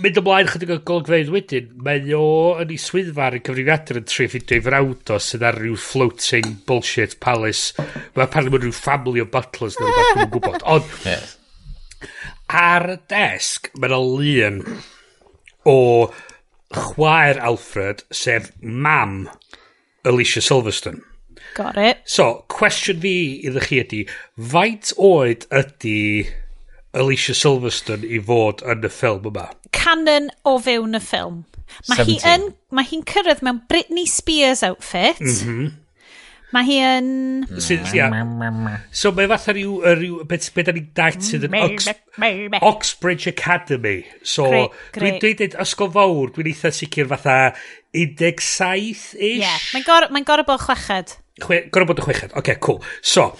[0.01, 2.25] mynd ymlaen chydig o golygfeydd wedyn, mae o
[2.61, 5.77] yn ei swyddfa ar y cyfrifiadur yn tri ffidio i frawd o sydd ar ryw
[5.79, 7.75] floating bullshit palace.
[8.15, 10.65] Mae apparently mae'n rhyw family o butlers neu rhywbeth dwi'n gwybod.
[10.73, 11.37] Ond yes.
[12.63, 14.61] ar y desg, mae'n lun
[15.69, 15.79] o
[16.73, 19.27] chwaer Alfred, sef mam
[20.05, 21.01] Alicia Silverstone.
[21.53, 22.01] Got it.
[22.09, 24.05] So, cwestiwn fi iddo chi ydy,
[24.53, 26.25] faint oed ydy
[26.97, 29.51] Alicia Silverstone i fod yn y ffilm yma?
[29.75, 31.43] canon o fewn y ffilm.
[31.89, 35.21] Mae hi yn, mae hi'n cyrraedd mewn Britney Spears outfit.
[35.23, 35.71] Mm -hmm.
[36.53, 37.07] Mae hi yn...
[37.57, 38.13] So, yeah.
[38.93, 41.87] so mae fatha rhyw, rhyw beth, be da ni'n dalt sydd yn Ox,
[42.59, 44.03] Oxbridge Academy.
[44.21, 44.45] So
[44.93, 47.37] dwi'n dwi dweud ysgol fawr, dwi'n eitha sicr fatha
[47.97, 49.17] 17-ish.
[49.41, 49.57] Yeah.
[49.73, 51.17] mae'n gorau mae gor bod chweched.
[51.41, 52.83] Chwe, gorau bod y chweched, oce, okay, cool.
[53.01, 53.31] So,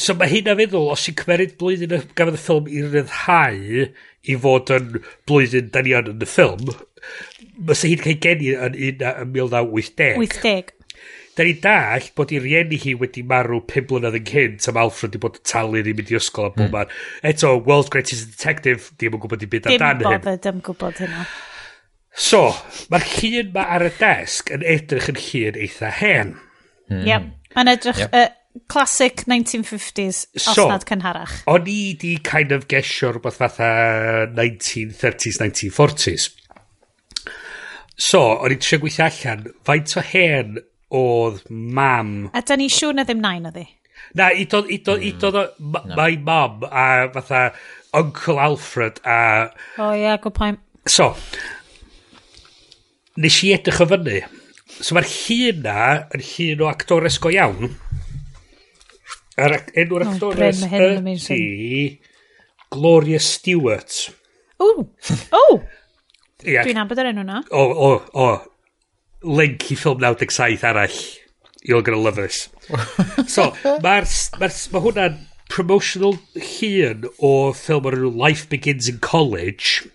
[0.00, 3.88] So mae hyn a feddwl, os i'n cymeryd blwyddyn y gafodd y ffilm i ryddhau
[4.22, 4.94] i fod yn
[5.28, 6.70] blwyddyn da ni yn y ffilm,
[7.58, 10.22] mae sy'n hi'n cael geni yn 1980.
[10.22, 10.72] 80.
[11.36, 15.12] Da ni dall bod i rieni hi wedi marw 5 blynedd yn cynt am Alfred
[15.12, 16.72] wedi bod yn talu ni mynd i ysgol am mm.
[16.72, 16.92] bod
[17.28, 20.20] Eto, World's Greatest Detective, dim yn gwybod i byd amdan hyn.
[20.20, 21.24] Dim bod yn gwybod hynna.
[22.12, 22.44] So,
[22.92, 26.38] mae'r llun ma ar y desg yn edrych yn llun eitha hen.
[26.92, 27.04] Mm.
[27.08, 27.34] Yep.
[27.56, 28.06] Mae'n edrych...
[28.06, 28.16] Yep.
[28.16, 28.30] Uh,
[28.68, 31.42] classic 1950s, so, osnad cynharach.
[31.50, 33.70] O'n i di kind of gesio rhywbeth fatha
[34.32, 36.28] 1930s, 1940s.
[37.96, 40.58] So, o'n i trio gweithio allan, faint o hen
[40.92, 42.12] oedd mam...
[42.32, 43.68] A da ni siŵr na ddim nain oedd hi?
[44.18, 45.06] Na, i dod, i dod, mm.
[45.06, 45.96] i hmm, dod, no.
[45.96, 47.46] mae mam a fatha
[47.96, 49.48] Uncle Alfred a...
[49.78, 50.60] O oh, yeah, good point.
[50.88, 51.12] So,
[53.16, 54.22] nes i edrych o fyny.
[54.80, 55.80] So mae'r llun na
[56.16, 57.76] yn llun o actores go iawn.
[59.40, 62.00] A'r ac- enw'r oh, actores ydy...
[62.72, 63.96] Gloria Stewart.
[64.60, 64.68] O!
[64.68, 64.86] O!
[65.38, 65.58] Oh!
[66.48, 66.64] Ia.
[66.66, 67.42] Dwi'n abod yr enw na.
[67.54, 68.28] O, o, o.
[69.28, 70.96] Link i ffilm 97 arall.
[71.62, 72.48] You're gonna love this.
[73.34, 73.52] so,
[73.84, 74.08] mae'r...
[74.40, 75.20] Ma, ma hwnna'n
[75.52, 79.86] promotional hun o ffilm o'r enw Life Begins in College.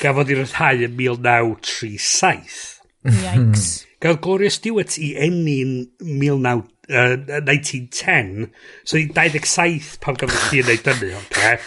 [0.00, 2.72] Gafodd i'r rhai yn 1937.
[3.06, 3.68] Yikes.
[4.02, 8.52] Gael Gloria Stewart i enni'n 1937 uh, 1910.
[8.84, 11.58] So, 27 pan gafodd chi yn neud dynnu, okay.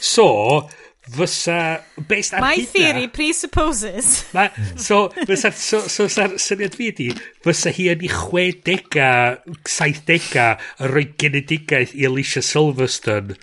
[0.00, 0.26] So,
[1.10, 1.82] fysa...
[2.08, 4.12] Based ar My hynna, theory presupposes.
[4.36, 7.10] Ma, so, fysa, so, so, so, syniad fi ydi,
[7.44, 9.10] fysa hi yn ei 60a,
[9.68, 10.46] 70a,
[10.80, 13.38] yn rhoi genedigaeth i Alicia Silverstone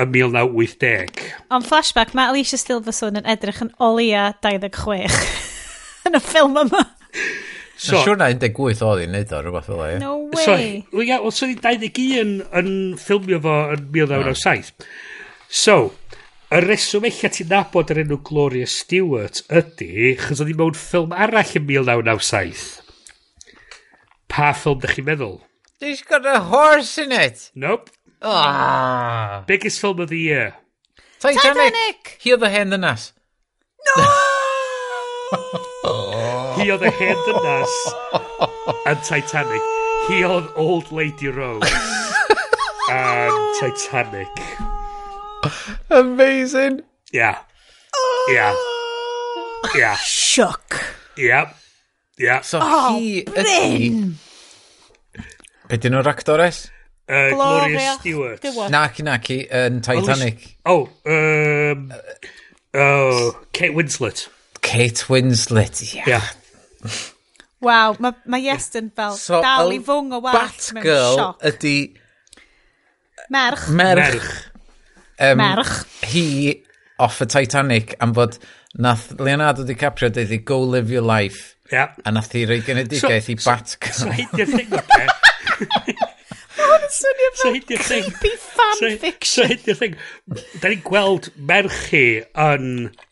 [0.00, 1.20] yn 1980.
[1.52, 5.18] on flashback, mae Alicia Silverstone yn edrych yn olia 26
[6.08, 6.86] yn y ffilm yma.
[7.76, 9.88] So, siwr na 18 oedd i'n neud o, rhywbeth fel e.
[10.02, 10.44] No way.
[10.44, 12.70] So, well, yeah, well, so 21 yn, yn
[13.00, 14.86] ffilmio fo yn 1997.
[15.62, 15.76] So,
[16.52, 21.16] y reswm eich ti'n nabod yr enw Gloria Stewart ydy, chys oedd hi mewn ffilm
[21.16, 22.62] arall yn 1997.
[24.32, 25.40] Pa ffilm dych chi'n meddwl?
[25.82, 27.50] She's got a horse in it.
[27.54, 27.90] Nope.
[28.22, 29.42] Ah.
[29.48, 30.54] Biggest film of the year.
[31.18, 31.42] Titanic.
[31.42, 32.16] Titanic.
[32.22, 33.10] Hi oedd y hen ddynas.
[33.88, 35.62] No!
[36.62, 37.72] Hi oedd y hen dynas
[38.86, 39.62] and Titanic.
[40.06, 41.66] He oedd Old Lady Rose
[42.88, 44.28] and Titanic.
[45.90, 46.82] Amazing.
[47.10, 47.40] Yeah.
[48.30, 48.54] Yeah.
[49.74, 49.96] Yeah.
[49.96, 50.78] Shook.
[51.16, 51.56] Yep.
[52.18, 52.42] Yeah.
[52.42, 53.32] So Oh, hi ydy...
[53.34, 54.12] Bryn!
[55.66, 56.60] Be dyn nhw'r actores?
[57.08, 58.38] Uh, Gloria Gloria Stewart.
[58.38, 58.70] Stewart.
[58.70, 60.46] Naci, naci, yn Titanic.
[60.64, 61.90] Oh, um,
[62.78, 64.28] oh, Kate Winslet.
[64.62, 66.06] Kate Winslet, yeah.
[66.06, 66.30] Yeah.
[67.62, 71.44] Waw, mae ma Iestyn fel so, dal i fwng o wallt mewn sioc.
[71.52, 71.76] ydy...
[73.32, 73.68] Merch.
[73.70, 74.30] Merch.
[75.22, 75.70] Um, Merch.
[76.10, 76.26] Hi
[77.02, 78.38] off y Titanic am fod
[78.82, 81.54] nath Leonardo DiCaprio deuddi go live your life.
[81.72, 81.94] Yeah.
[82.04, 83.94] A nath hi rei genedigaeth so, i Batgirl.
[83.94, 84.74] So, so hi diffyg
[86.68, 89.28] hwn yn swnio fel creepy fanfiction.
[89.32, 89.98] So hyn di'r thing.
[90.62, 92.04] Da ni'n gweld merchi
[92.46, 92.66] yn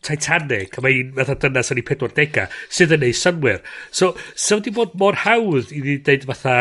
[0.05, 3.61] Titanic, a mae'n fatha dynas yn ei 40 sydd yn ei synwyr.
[3.89, 6.57] So, so wedi bod mor hawdd i ni dweud fatha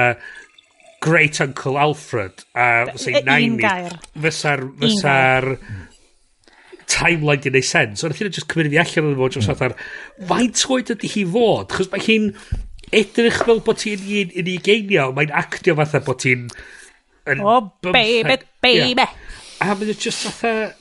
[1.01, 5.47] Great Uncle Alfred a fysa'i 90 fysa'r fysa'r
[6.91, 8.05] timeline di wneud sens.
[8.05, 9.77] Ond chi'n just cymryd fi allan o'n fod dros fatha'r
[10.29, 11.71] faint oed ydy hi fod?
[11.73, 12.29] Chos mae hi'n
[13.01, 16.49] edrych fel bod hi'n un, un i geinio, mae'n actio fatha bod hi'n
[17.31, 18.95] And oh, baby, like, baby.
[18.99, 19.17] Yeah.
[19.63, 20.75] A mae'n just fatha...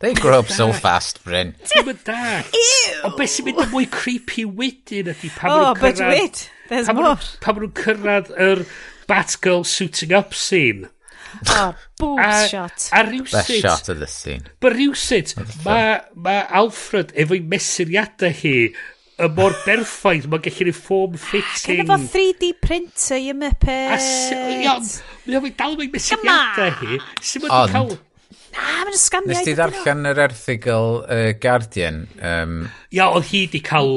[0.00, 1.52] They grow up so fast, Bryn.
[1.68, 2.20] Ddim yn da.
[2.56, 2.92] Ew!
[3.04, 5.98] Ond beth sy'n mynd yn mwy creepy wedyn ydy pan oh, nhw'n cyrraedd...
[6.00, 6.40] But wait,
[6.70, 7.18] there's pan more.
[7.44, 8.62] Pan nhw'n cyrraedd yr
[9.10, 10.88] Batgirl suiting up scene.
[11.52, 12.88] Oh, boob a, shot.
[12.96, 13.36] A rhywsit...
[13.42, 14.48] Best shot of the scene.
[14.64, 15.36] But rhywsit,
[15.66, 18.54] mae ma Alfred efo'i mesuriadau hi
[19.20, 21.80] y mor berffaith, mae'n gallu ni form fitting.
[21.80, 23.94] Gynna fo 3D printer i ymypet.
[23.94, 24.86] A sy'n...
[25.26, 27.00] Mae'n dal mewn mesuriadau hi.
[27.20, 27.92] Sy'n mynd cael...
[28.50, 29.30] Na, mae'n ysgamiau.
[29.30, 32.02] Nes ti ddarllen yr erthigol uh, Guardian?
[32.18, 32.56] Um...
[32.90, 33.92] Ia, oedd hi di cael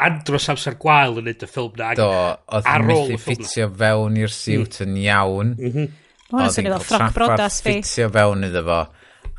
[0.00, 1.92] andros amser gwael yn edrych y ffilm na.
[1.98, 2.08] Do,
[2.56, 4.86] oedd hi'n methu ffitio fewn i'r siwt mm.
[4.86, 5.52] yn iawn.
[5.58, 5.92] Mm -hmm.
[6.30, 8.80] Oedd hi'n cael traffarth ffitio fewn iddo fo.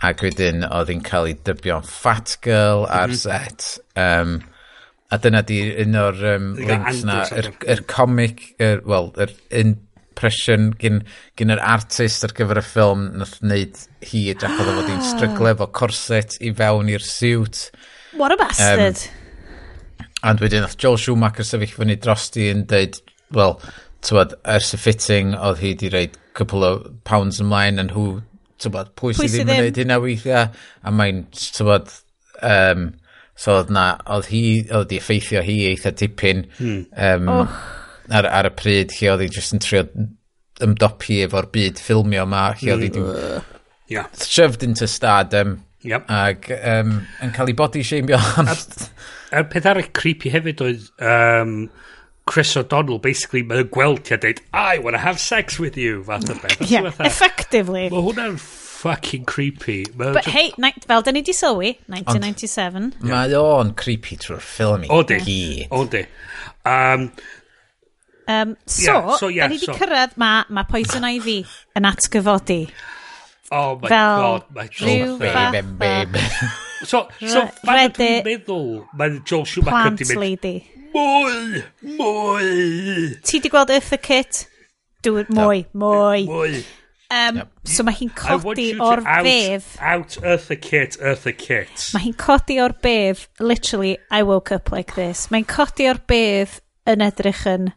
[0.01, 3.19] Ac wedyn oedd hi'n cael ei dybio'n fat girl ar mhm.
[3.21, 3.67] set.
[3.93, 4.39] Um,
[5.11, 10.69] A dyna di un o'r um, links na, yr, yr comic, er, wel, yr impression
[10.79, 11.01] gyn,
[11.39, 15.09] gyn yr artist ar gyfer y ffilm nath wneud hi edrych oedd fod hi'n ah.
[15.09, 17.65] stryglau fo corset i fewn i'r siwt.
[18.15, 19.03] What a bastard.
[19.03, 19.19] Um,
[20.31, 22.99] and wedyn nath Joel Schumacher sefyll fyny drosti yn dweud,
[23.35, 23.57] wel,
[24.05, 28.21] tywed, ers y fitting oedd hi di reid couple of pounds ymlaen yn hw,
[28.61, 30.51] tywed, pwy sydd ddim yn neud hynna weithiau,
[30.85, 31.93] a mae'n, tywed,
[32.45, 32.91] um,
[33.39, 36.81] So oedd na, oedd hi, oedd di effeithio hi eitha dipyn hmm.
[36.93, 37.61] um, oh.
[38.11, 39.85] ar, ar y pryd lle oedd hi jyst yn trio
[40.61, 43.07] ymdopi efo'r byd ffilmio ma, lle oedd hi mm.
[43.17, 44.09] uh, yeah.
[44.21, 46.05] shoved into stardom yep.
[46.11, 48.19] ac um, yn cael ei body shameio.
[49.31, 51.55] A'r peth arall creepy hefyd oedd um,
[52.29, 56.03] Chris O'Donnell basically mae'n gweld ti a dweud I want to have sex with you
[56.03, 56.61] fath o beth.
[56.69, 57.87] Yeah, effectively.
[57.89, 58.37] Mae hwnna'n
[58.81, 59.85] fucking creepy.
[59.95, 60.51] Ma But hey,
[60.87, 62.95] fel dyn ni di sylwi, 1997.
[63.05, 64.89] Mae o'n creepy trwy'r ffilm i.
[64.89, 66.01] O di, o di.
[66.65, 67.11] Um,
[68.27, 69.77] um, so, yeah, so yeah, da ni di so.
[69.77, 71.41] cyrraedd mae ma Poison Ivy
[71.77, 72.63] yn atgyfodi.
[73.51, 75.71] Oh my fel god, mae Joel Schumacher.
[75.77, 76.27] Babe,
[76.81, 80.21] So, so fan dwi'n meddwl, mae Joel Schumacher di mynd...
[80.25, 80.55] lady.
[80.91, 81.61] Mwy,
[81.99, 83.11] mwy.
[83.23, 84.47] Ti di gweld Eartha Kitt?
[85.05, 86.25] Dwi, mwy, mwy.
[86.27, 86.63] Mwy.
[87.11, 87.51] Um, yep.
[87.67, 89.73] So mae hi'n codi o'r out, bef.
[89.83, 91.89] Out Eartha Kit, Eartha Kit.
[91.91, 95.27] Mae hi'n codi o'r bef, literally, I woke up like this.
[95.33, 97.73] Mae'n codi o'r bef yn edrych yn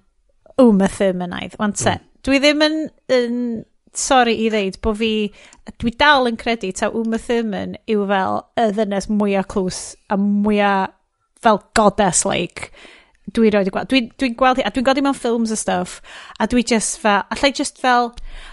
[0.62, 1.58] Uma Thurmanaidd.
[1.58, 2.10] Wan te, mm.
[2.26, 2.78] dwi ddim yn,
[3.10, 3.38] yn
[3.98, 5.12] sorry i ddeud bod fi,
[5.82, 9.80] dwi dal yn credu ta Uma Thurman yw fel y ddynes mwyaf clws
[10.14, 10.94] a mwyaf
[11.44, 12.70] fel goddess-like
[13.36, 13.90] dwi roed i gweld.
[13.90, 15.98] Dwi'n dwi, gweld hi, a dwi'n godi mewn ffilms a stuff,
[16.40, 18.12] a dwi just fel, allai just fel,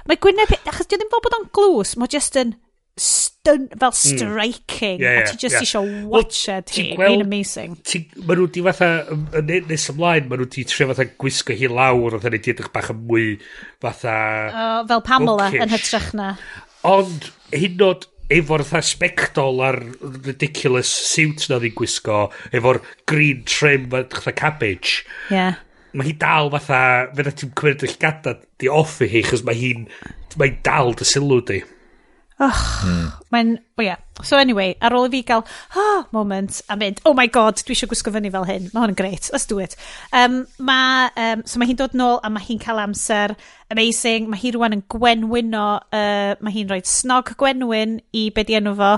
[0.09, 2.55] mae gwyneb, achos dwi ddim fel bod o'n glws, mae just yn
[3.01, 3.97] stun, fel hmm.
[3.97, 5.03] striking, mm.
[5.03, 5.65] yeah, yeah, a ti just yeah.
[5.65, 5.81] isio
[6.11, 7.77] watched well, hi, mae'n amazing.
[8.19, 8.89] Mae nhw di fatha,
[9.39, 12.71] yn nes ymlaen, mae nhw di trio fatha gwisgo hi lawr, oedd hynny di edrych
[12.75, 13.27] bach yn mwy
[13.81, 14.15] fatha...
[14.51, 16.33] Uh, fel Pamela, yn hytrach na.
[16.87, 19.79] Ond, hyn nod, efo'r fatha spectol a'r
[20.27, 22.23] ridiculous suit na ddi'n gwisgo,
[22.55, 25.03] efo'r green trim fatha cabbage.
[25.33, 25.59] Yeah.
[25.91, 26.81] Mae hi dal fatha,
[27.15, 29.89] fe na ti'n cymryd eich gada di off i hi, chos mae hi'n,
[30.39, 31.59] mae dal dy sylw di.
[32.41, 33.03] Och, mm.
[33.33, 35.43] mae'n, o oh, ia, yeah So anyway, ar ôl i fi gael
[35.76, 38.69] oh, moment a mynd, oh my god, dwi eisiau gwisgo fyny fel hyn.
[38.72, 39.76] Mae hwn yn greit, let's do it.
[40.14, 43.35] Um, ma, um, so mae hi'n dod nôl a mae hi'n cael amser
[43.72, 44.30] amazing.
[44.31, 48.76] Mae hi rwan yn gwenwyno, uh, mae hi'n rhoi snog gwenwyn i be di enw
[48.80, 48.93] fo.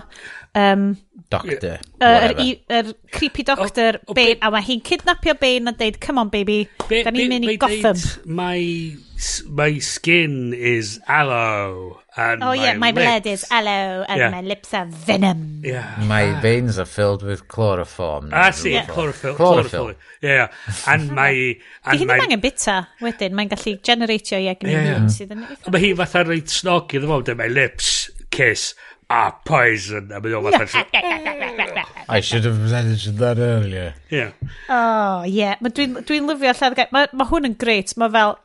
[0.57, 0.93] Um,
[1.33, 1.79] Doctor.
[2.03, 5.97] Yr uh, er, creepy doctor, o, o, Bane, a mae hi'n kidnapio Bane a deud,
[6.03, 7.99] come on baby, be, da ni'n mynd i Gotham.
[8.25, 8.59] My,
[9.49, 11.99] my skin is aloe.
[12.15, 13.01] And oh my yeah, my lips.
[13.01, 14.29] blood is aloe and yeah.
[14.29, 15.61] my lips are venom.
[15.65, 15.95] Yeah.
[16.05, 16.41] My ah.
[16.41, 18.29] veins are filled with chloroform.
[18.31, 19.33] Ah, That's it, chlorophyll.
[19.33, 19.93] Chlorophyll.
[20.21, 20.51] Yeah,
[20.85, 21.31] and my...
[21.31, 25.07] And Di hyn ddim angen bita wedyn, mae'n gallu generatio i egni yeah.
[25.09, 25.47] sydd yn...
[25.73, 28.73] Mae hi fatha rhaid snog iddo fo, my lips, kiss
[29.09, 30.85] ah, poison, a mynd o fatha...
[32.09, 33.93] I should have mentioned that earlier.
[34.09, 34.31] Yeah.
[34.69, 35.55] Oh, yeah.
[35.61, 37.95] Dwi'n dwi lyfio lladd Mae ma hwn yn greit.
[37.97, 38.37] Mae fel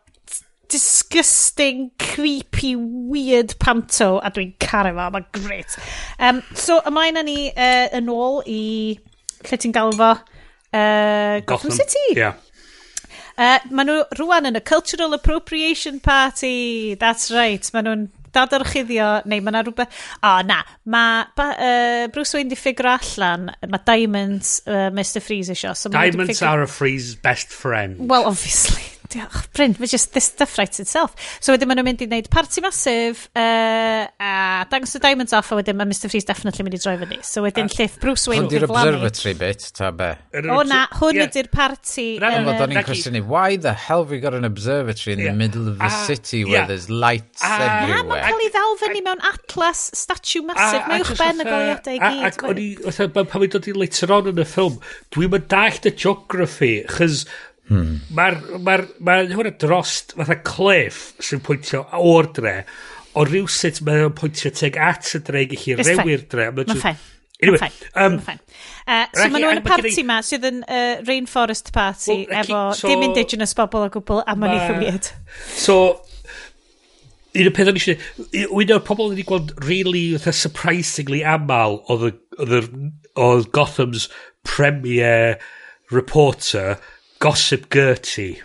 [0.69, 5.09] disgusting, creepy, weird panto, a dwi'n caru fo.
[5.15, 5.79] Mae'n greit.
[6.19, 8.61] Um, so, ymlaen â ni uh, yn ôl i...
[9.49, 10.13] Lle ti'n gael fo?
[10.73, 11.71] Uh, Gotham.
[11.71, 12.07] Gotham City.
[12.19, 12.37] Yeah.
[13.39, 16.97] Uh, maen nhw rwan yn y Cultural Appropriation Party.
[16.99, 17.69] That's right.
[17.73, 20.03] Maen nhw'n dad orchuddio, neu mae yna rhywbeth...
[20.19, 20.61] O, oh, na,
[20.95, 25.75] mae uh, Bruce Wayne di ffigro allan, mae Diamonds uh, Mr Freeze isio.
[25.79, 26.53] So Diamonds figure...
[26.53, 28.09] are a Freeze best friend.
[28.09, 31.15] Well, obviously diolch, Bryn, mae just, this stuff writes itself.
[31.41, 34.33] So wedyn maen nhw'n mynd i wneud party masif, uh, a
[34.71, 37.21] dangos y diamonds off, a wedyn mae Mr Freeze definitely mynd i droi fyny.
[37.27, 38.47] So wedyn lliff Bruce Wayne.
[38.47, 40.13] Hwn di'r observatory bit, ta be?
[40.39, 41.29] O na, hwn yeah.
[41.29, 42.09] ydy'r party.
[42.19, 45.33] Ond oedd o'n i'n cwestiynu, why the hell have we got an observatory in yeah.
[45.33, 46.67] the middle of the uh, city where yeah.
[46.67, 47.99] there's lights uh, everywhere?
[47.99, 51.49] A mae'n cael ei ddal fyny mewn atlas, statue ah, masif, mae uwch ben y
[51.49, 52.25] goliadau i gyd.
[52.31, 52.69] Ac o'n i,
[53.17, 54.81] pan mae'n dod i later on yn y ffilm,
[55.15, 57.25] dwi'n mynd dallt y geography, chys
[57.69, 57.99] Hmm.
[58.17, 62.57] Mae'r ma ma, hwnna drost fatha cliff sy'n pwyntio o'r dre
[63.19, 67.07] o rhywsut mae o'n pwyntio teg at y dre i gallu rewi'r dre mae'n ffain
[67.41, 67.73] Anyway, fine.
[67.95, 68.41] Um, fine.
[68.87, 72.91] Uh, so maen nhw'n y party ma sydd yn uh, Rainforest Party well, efo so,
[72.91, 75.11] dim indigenous bobl o gwbl a mae'n eitha weird.
[75.55, 75.77] So,
[77.39, 84.09] un o'r pethau nes eisiau, un o'r pobl wedi gweld really surprisingly aml oedd Gotham's
[84.43, 85.39] premier
[85.95, 86.75] reporter
[87.19, 88.39] Gossip Gertie.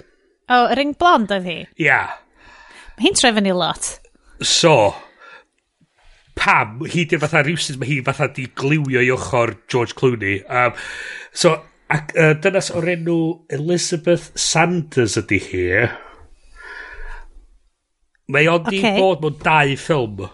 [0.49, 1.57] O, oh, ring blond oedd hi?
[1.77, 1.87] Ia.
[1.87, 2.13] Yeah.
[2.97, 3.89] Mae hi'n trefyn i lot.
[4.43, 4.93] So,
[6.37, 10.41] pam, hi di'r fatha rhywsyd, mae hi fatha di gliwio i ochr George Clooney.
[10.49, 10.75] Um,
[11.33, 11.55] so,
[11.93, 13.19] ac, uh, dynas o'r enw
[13.53, 15.65] Elizabeth Sanders ydy hi.
[18.33, 18.79] Mae o'n okay.
[18.79, 20.27] di bod mewn dau ffilm.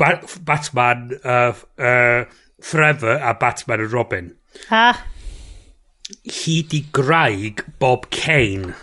[0.00, 0.14] Ba
[0.48, 2.24] Batman uh, uh,
[2.60, 4.36] Forever a Batman and Robin.
[4.68, 4.84] Ha?
[6.24, 8.74] hi di graig Bob Kane.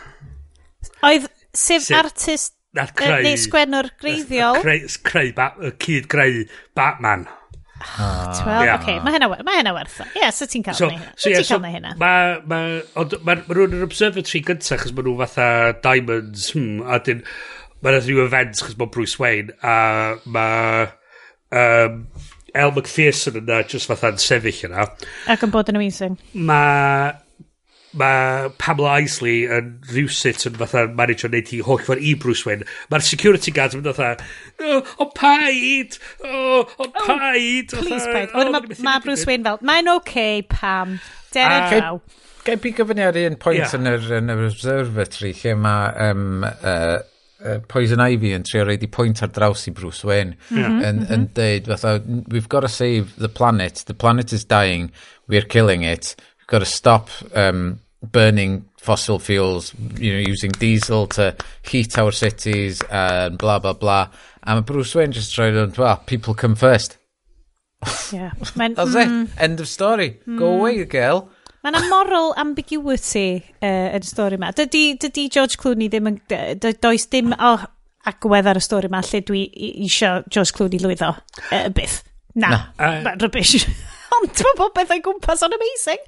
[1.06, 3.24] Oedd, sef, sef artist nath creu...
[3.26, 4.62] Neu sgwennwr greiddiol.
[4.62, 5.34] Creu,
[5.82, 6.46] cyd greu
[6.78, 7.28] Batman.
[7.80, 8.80] Ah, oh, Wel, yeah.
[8.80, 10.00] okay, mae hynna, ma hynna werth.
[10.02, 11.12] Ie, yeah, so ti'n cael so, hynna.
[11.14, 11.94] So, yeah, so, hynna.
[12.02, 12.62] Mae ma,
[12.98, 15.50] ond ma, ma rhywun yn observatory gyntaf, chos maen nhw fatha
[15.84, 17.22] diamonds, hmm, a dyn,
[17.86, 19.78] mae rhaid rhyw events, chos mae Bruce Wayne, a
[20.26, 20.90] mae...
[21.58, 22.02] Um,
[22.58, 24.90] El McPherson yna just fatha'n sefyll yna.
[25.32, 26.20] Ac yn bod yn amazing.
[26.34, 27.16] Mae
[27.98, 32.68] mae Pamela Isley yn rhywsit yn fatha manager wneud hi holl ffordd i Bruce Wayne.
[32.92, 34.28] Mae'r security guards yn mynd fatha,
[34.62, 36.30] o, o paid, o,
[36.62, 37.74] o oh, paid.
[37.74, 38.34] Oh, please paid.
[38.38, 40.98] Oedd mae Bruce Wayne fel, mae'n oce Pam.
[41.34, 42.02] Dera draw.
[42.48, 47.00] Gai i fi gyfynu ar un pwynt yn yr Observatory lle mae um, uh,
[47.48, 50.58] uh, Poison Ivy yn trio reid i pwynt ar draws i Bruce Wayne hmm.
[50.58, 50.84] Hmm.
[50.84, 51.14] yn, mm -hmm.
[51.16, 51.98] yn deud fatha,
[52.28, 54.92] we've got to save the planet, the planet is dying,
[55.28, 61.08] we're killing it, we've got to stop um, burning fossil fuels, you know, using diesel
[61.08, 64.08] to heat our cities and blah, blah, blah.
[64.44, 66.98] A mae Bruce Wayne just trying to, well, people come first.
[68.14, 68.32] Yeah.
[68.40, 69.02] That's mm.
[69.02, 69.08] it.
[69.08, 69.26] Hmm.
[69.38, 70.20] End of story.
[70.26, 70.40] Mm.
[70.40, 71.30] Go away, girl.
[71.64, 74.52] Mae yna moral ambiguity uh, yn y stori yma.
[74.56, 76.20] Dydy, dydy George Clooney ddim yn...
[76.30, 77.66] Dy, does dim o oh,
[78.08, 81.14] agwedd ar y stori yma lle dwi eisiau George Clooney lwyddo.
[81.50, 82.04] Uh, byth.
[82.38, 82.62] Na, na.
[82.78, 83.66] Uh, rubbish
[84.20, 86.02] ond mae beth o'i gwmpas on amazing.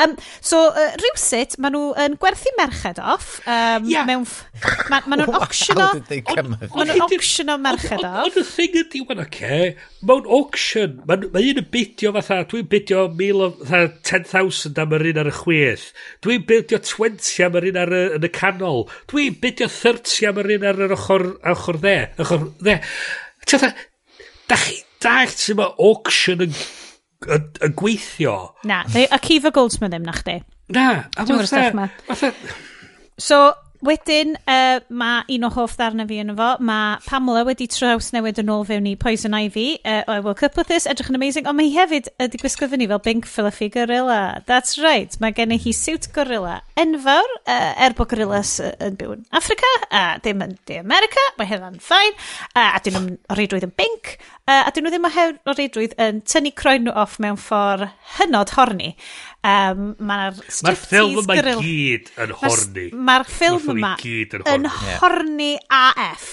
[0.00, 3.38] Um, so, uh, rhywsut, maen nhw yn gwerthu merched off.
[3.46, 4.06] Um, yeah.
[4.08, 4.26] Mewn,
[4.92, 5.86] maen ma nhw'n auctiono...
[5.90, 8.24] How did they come of Maen nhw'n auctiono merched off.
[8.26, 9.74] Ond y thing ydi, wan oce, okay,
[10.06, 15.30] mewn auction, mae ma un yn bidio fatha, dwi'n bidio 10,000 am yr un ar
[15.30, 15.90] y chwith.
[16.24, 18.86] Dwi'n bidio 20 am yr un ar y, yn y canol.
[19.12, 21.96] Dwi'n bidio 30 am yr un ar yr ochr, ochr dde.
[22.24, 22.80] Ochr dde.
[23.46, 23.72] Ti'n
[24.50, 26.54] da chi, da chi, auction yn
[27.28, 28.36] yn gweithio.
[28.64, 30.40] Na, a Kiva Goldsman ddim na chdi.
[30.72, 30.86] Na,
[31.16, 32.32] a fatha...
[33.20, 33.52] So,
[33.84, 38.40] wedyn, uh, mae un o hoff ddarna fi yn fo, mae Pamela wedi traws newid
[38.42, 41.48] yn ôl fewn i Poison Ivy, uh, I will cup with this, edrych yn amazing,
[41.48, 44.42] ond mae hi hefyd wedi gwisgo fyny fel Bink Fluffy Gorilla.
[44.48, 49.00] That's right, mae gen i hi suit gorilla enfawr, uh, er bod gorillas uh, yn
[49.00, 52.16] byw yn Africa, a uh, ddim yn De America, mae hynna'n ffain,
[52.52, 54.16] uh, a dyn nhw'n oridwydd yn bink,
[54.50, 57.36] Uh, a dyn nhw ddim o hewn o reidrwydd yn tynnu croen nhw off mewn
[57.38, 57.84] ffordd
[58.16, 58.88] hynod horni.
[59.46, 61.60] Um, Mae'r ma ffilm yma grill...
[61.62, 62.86] gyd yn horni.
[62.90, 64.66] Mae'r ma ffilm yma yn, yn
[64.98, 66.32] horni AF.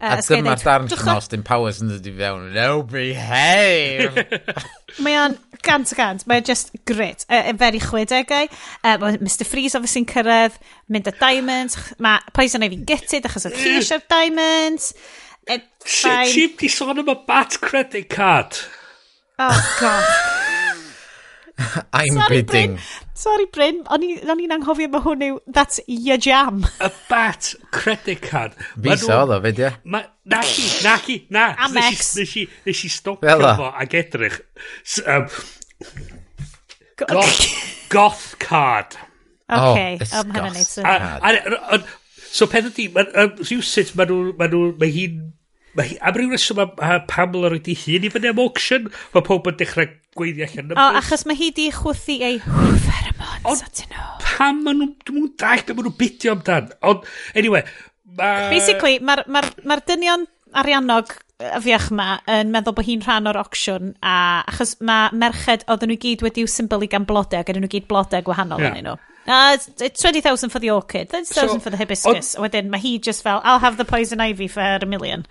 [0.00, 2.48] Uh, a dyma'r darn chi'n Austin Powers yn dod i fewn.
[2.54, 4.24] No behave!
[5.04, 6.24] mae o'n gant o gant.
[6.30, 7.26] Mae o'n just grit.
[7.28, 8.48] Uh, very chwedegau.
[8.80, 10.56] Uh, Mr Freeze obviously'n cyrraedd.
[10.88, 11.76] Mynd â diamonds.
[12.00, 14.94] Mae Poison Ivy gytid achos oedd hi eisiau'r diamonds.
[15.50, 16.30] It, fine.
[16.30, 18.58] Ti di sôn am y bat credit card?
[19.38, 20.04] Oh, god.
[21.92, 22.74] I'm Sorry, bidding.
[22.74, 22.78] Bryn.
[23.14, 23.82] Sorry, Bryn.
[23.92, 26.62] O'n i'n anghofio mae hwn yw That's your jam.
[26.80, 28.54] Y bat credit card.
[28.76, 29.72] Visa oedd o, fyd, ie?
[29.90, 31.50] Na chi, na chi, na.
[31.66, 32.14] Amex.
[32.20, 34.38] Nes i nes i stopio fo ag edrych.
[34.84, 35.26] S, um,
[37.02, 37.42] goth,
[37.92, 38.96] goth card.
[39.50, 41.90] Oh, okay, oh, um, hynna'n neud
[42.30, 45.16] So peth ydi, rhywsut, mae hi'n
[45.78, 48.88] Mae hi, am ryw reswm am a Pamela roed i hun i fyny am auction,
[49.14, 49.86] mae pob yn dechrau
[50.18, 50.74] gweiddi allan.
[50.74, 54.08] O, achos mae hi di chwthu ei pheromones at nhw.
[54.24, 56.72] Pam maen nhw, dwi'n mwyn dall beth maen nhw bidio amdan.
[56.90, 57.06] Ond,
[57.38, 57.62] anyway,
[58.18, 58.48] mae...
[58.50, 60.26] Basically, mae'r ma ma dynion
[60.58, 64.16] ariannog y fiach yma yn meddwl bod hi'n rhan o'r auction a
[64.50, 68.66] achos mae merched oedden nhw gyd wedi'w symbolu gan blodau ac nhw gyd blodau gwahanol
[68.66, 68.74] yeah.
[68.74, 68.98] yn nhw.
[69.30, 72.34] Na, it's 20,000 for the orchid, 30,000 so, for the hibiscus.
[72.34, 75.24] A wedyn, mae hi just fel, I'll have the poison ivy for a million.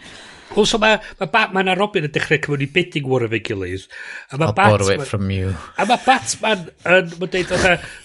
[0.55, 3.89] Also, mae ma Batman a Robin yn dechrau cymryd i bidding war efo'i gilydd.
[4.31, 5.51] I'll borrow it from you.
[5.77, 7.51] A mae Batman yn, mae'n deud,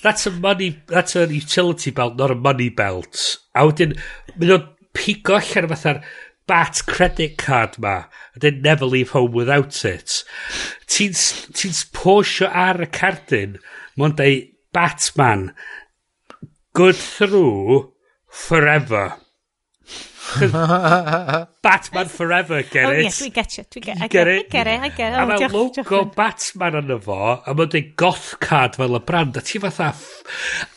[0.02, 3.22] that's a money, that's a utility belt, not a money belt.
[3.54, 3.94] A wedyn,
[4.34, 4.66] mynd o'n
[4.98, 6.02] pigo allan fatha'r
[6.50, 7.94] bat credit card ma.
[8.34, 10.24] I didn't never leave home without it.
[10.90, 11.14] Ti'n
[11.54, 13.56] ti posio ar y cardyn,
[13.94, 15.52] mae'n deud Batman,
[16.74, 17.92] good through
[18.28, 19.16] forever.
[21.62, 22.96] Batman Forever, get oh, it?
[22.96, 23.64] Oh, yes, we get you.
[23.74, 24.46] We get, I get, it.
[24.46, 25.18] I get it, I get it.
[25.18, 29.44] A mae logo Batman yna fo, a mae'n dweud goth card fel y brand, a
[29.44, 29.92] ti fatha...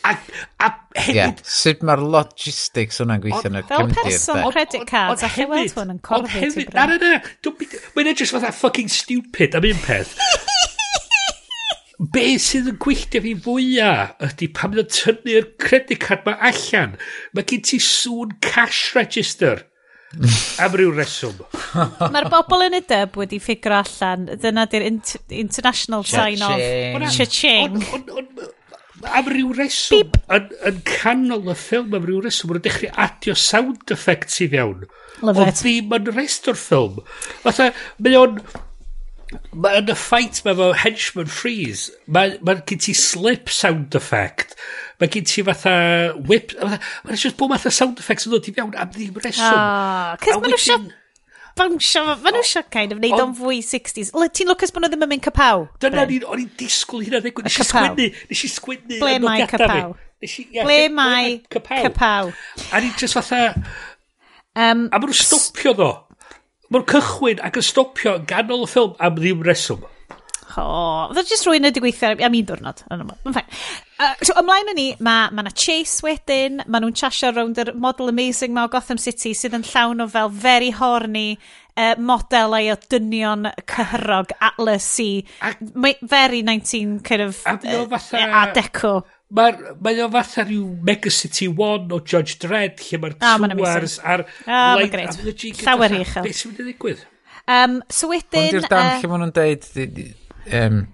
[0.04, 0.14] A,
[0.62, 0.70] a
[1.00, 1.16] hefyd...
[1.16, 1.34] Yeah.
[1.42, 3.94] Sut mae'r logistics hwnna'n gweithio yn y cymdeir?
[3.96, 6.76] Fel person credit cards, a chi weld hwn yn corfod i brand.
[6.76, 7.54] Na, na, na.
[7.96, 10.14] Mae'n edrych fatha fucking stupid am un peth.
[11.98, 16.94] be sydd yn gwylltio fi fwyaf ydy pam ydyn tynnu'r credit card ma allan.
[17.34, 19.64] Mae gen ti sŵn cash register.
[20.64, 21.42] am ryw reswm.
[22.14, 24.28] Mae'r bobl yn y dyb wedi ffigur allan.
[24.40, 27.10] Dyna di'r international sign-off.
[27.18, 27.82] Cha-ching.
[29.14, 33.92] Am ryw reswm, yn, yn canol y ffilm, am ryw reswm, mae'n dechrau adio sound
[33.94, 34.88] effects i fewn.
[35.22, 35.52] Love it.
[35.52, 36.98] Ond ddim yn rest o'r ffilm.
[37.44, 37.68] Fatha,
[38.02, 38.40] mae o'n
[39.52, 44.54] Mae yn y ffait mae fo henchman freeze, mae ma gen ti slip sound effect,
[45.00, 45.74] mae gen ti fatha
[46.30, 49.58] whip, mae'n just bod fatha sound effects yn dod i fewn am ddim reswm.
[49.58, 50.88] Ah, cys mae'n eisiau
[51.58, 54.14] bawnsio, maen nhw eisiau kind of neud o'n fwy 60s.
[54.16, 55.66] Le, Ti'n lwcus bod nhw ddim yn mynd capaw?
[55.82, 57.50] Dyna ni, o'n i'n disgwyl hynna ddigwydd.
[57.50, 59.00] Nes i sgwynnu, nes i sgwynnu.
[59.02, 59.94] Ble mae capaw?
[60.64, 62.32] Ble mae capaw?
[62.72, 63.50] A ni just fatha...
[64.58, 65.92] Um, a maen nhw stopio ddo.
[66.68, 69.86] Mae'n cychwyn ac yn stopio yn ganol y ffilm am ddim reswm.
[70.58, 72.80] O, oh, fydda jyst rwy'n wedi gweithio am un diwrnod.
[72.90, 73.46] Mae'n ffain.
[73.98, 77.72] Uh, so, ymlaen yn ni, mae ma na chase wedyn, mae nhw'n chasio rownd yr
[77.78, 81.38] model amazing ma o Gotham City sydd yn llawn o fel very horny e,
[81.76, 85.10] uh, modelau o dynion cyhyrog atlas i.
[86.02, 87.40] Very 19 kind of...
[87.46, 88.98] A, uh, e, a deco.
[89.28, 94.24] Mae o fatha rhyw Mega City 1 o Judge Dredd lle mae'r ah, sewers a'r...
[94.46, 95.18] Ah, mae'n greit.
[95.64, 96.24] Llawer i uchel.
[96.24, 97.02] Beth sy'n mynd i ddigwydd?
[97.48, 98.46] Um, so wedyn...
[98.48, 99.68] Ond i'r dan uh, lle maen nhw'n deud...
[100.48, 100.86] Um,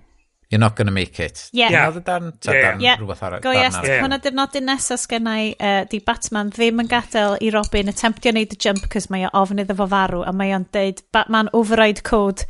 [0.50, 1.48] you're not gonna make it.
[1.52, 1.70] Yeah.
[1.70, 1.86] yeah.
[1.88, 2.66] Oedd y dan, ta yeah.
[2.66, 2.98] dan, yeah.
[3.00, 4.02] rhywbeth ar Go yes, yeah.
[4.02, 8.60] hwnna dyrnodyn nesaf sgennau uh, di Batman ddim yn gadael i Robin attemptio wneud y
[8.66, 12.46] jump cos mae o ofn iddo fo farw a mae o'n deud Batman override code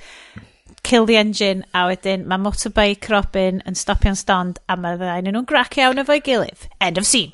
[0.84, 5.46] kill the engine, a wedyn mae motorbike Robin yn stopio'n stond a mae ddau nhw'n
[5.48, 6.68] grac iawn efo'i gilydd.
[6.84, 7.32] End of scene.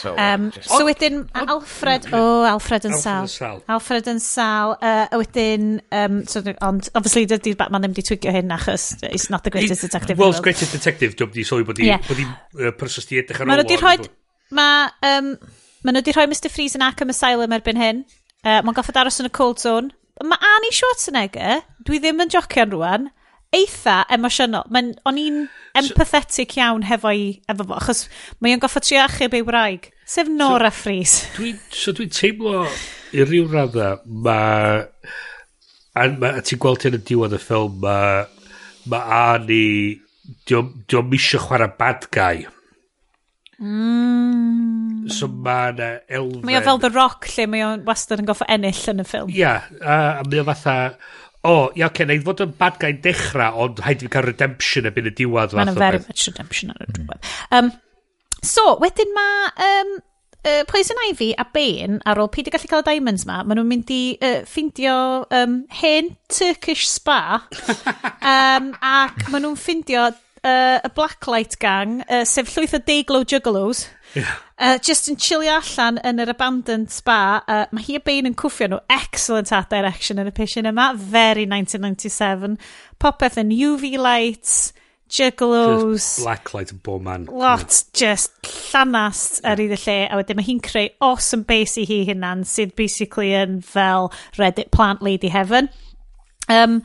[0.00, 0.68] So, um, just...
[0.68, 3.26] so wedyn Alfred, o oh, Alfred yn sal.
[3.28, 3.58] sal.
[3.68, 4.76] Alfred yn sal.
[4.78, 9.28] Uh, a wedyn, um, so, ond obviously dydy'r Batman ddim wedi twigio hyn achos it's
[9.32, 10.20] not the greatest detective.
[10.20, 12.72] World's greatest detective, dwi'n di sôn bod hi'n yeah.
[12.80, 13.52] persos di edrych ar ôl.
[13.52, 14.08] Mae nhw wedi rhoi,
[14.56, 15.34] mae, um,
[15.84, 18.04] ma nhw wedi rhoi Mr Freeze yn Arkham Asylum erbyn hyn.
[18.40, 19.92] Uh, Mae'n goffod aros yn y Cold Zone.
[20.20, 23.06] Mae Annie Schwarzenegger, dwi ddim yn jocian rwan,
[23.56, 24.66] eitha emosiynol.
[24.74, 25.38] Mae'n, o'n i'n
[25.80, 28.04] empathetic iawn hefo i, efo fo, achos
[28.44, 29.88] mae'n goffa trio achub ei wraig.
[30.04, 31.16] Sef Nora so, Fries.
[31.80, 32.66] So dwi'n teimlo
[33.16, 34.84] i ryw radda, mae...
[35.96, 38.24] A, ma, a ti'n gweld hyn yn diwedd y ffilm, mae
[38.92, 39.98] ma Annie...
[40.46, 42.44] Diolch misio chwarae bad guy.
[43.60, 45.08] Mm.
[45.12, 46.44] So mae yna elfen...
[46.48, 49.32] Mae o fel The Rock lle mae o'n wastad yn goffa ennill yn y ffilm.
[49.32, 50.76] Ia, yeah, a, a mae o fatha...
[51.40, 54.26] O, oh, ia, oce, okay, fod yn bad guy dechrau, ond haid i fi cael
[54.26, 55.54] redemption erbyn y diwedd.
[55.56, 56.96] Mae'n very much redemption ar y mm.
[56.98, 57.34] diwedd.
[57.56, 57.74] Um,
[58.44, 59.50] so, wedyn mae...
[59.70, 59.98] Um,
[60.44, 63.70] uh, Poison Ivy a Bane, ar ôl peidio gallu cael y diamonds ma, maen nhw'n
[63.70, 64.96] mynd i uh, ffindio
[65.36, 67.42] um, hen Turkish spa
[68.34, 70.08] um, ac maen nhw'n ffindio
[70.44, 74.36] uh, y Blacklight Gang, uh, sef llwyth o Dayglow Juggalos, yeah.
[74.58, 77.42] uh, just yn chilio allan yn yr abandoned spa.
[77.46, 78.80] Uh, mae hi a Bain yn cwffio nhw.
[78.92, 80.92] Excellent art direction yn y pishin yma.
[80.96, 82.56] Very 1997.
[83.02, 84.72] Popeth yn UV lights,
[85.10, 85.92] juggalos.
[85.92, 87.26] Just blacklight yn bob man.
[87.26, 88.32] Lot, just
[88.70, 89.52] llanast yeah.
[89.52, 89.98] ar iddo lle.
[90.08, 94.72] A wedyn mae hi'n creu awesome base i hi hynna'n sydd basically yn fel Reddit
[94.74, 95.70] Plant Lady Heaven.
[96.50, 96.80] Um,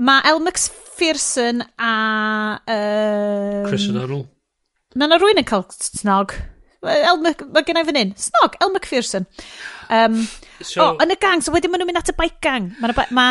[0.00, 0.68] mae Elmex
[1.00, 2.60] McPherson a...
[2.66, 4.02] Um, Chris O'Donnell.
[4.02, 4.28] Arnold.
[4.94, 6.34] Na na rwy'n yn cael snog.
[6.80, 8.12] El, mae gen i fan hyn.
[8.20, 9.26] Snog, El McPherson.
[9.88, 10.18] Um,
[10.60, 12.70] so, o, oh, yn y gang, so wedyn maen nhw'n mynd at y bike gang.
[12.82, 13.06] Mae ba...
[13.16, 13.26] Ma,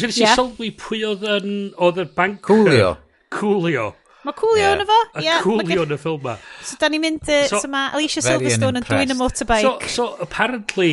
[0.00, 0.36] Nes i yeah.
[0.38, 1.48] sylwi pwy oedd yn...
[1.76, 2.40] Oedd y bank...
[2.46, 2.94] Coolio.
[3.36, 3.90] Coolio.
[4.24, 4.84] Mae Coolio yn yeah.
[4.86, 5.00] efo.
[5.12, 6.38] A yeah, Coolio yn y ffilm ma.
[6.62, 7.24] So, da ni'n mynd...
[7.28, 9.90] Uh, so, so mae Alicia Silverstone yn dwi'n y motorbike.
[9.90, 10.92] So, so apparently,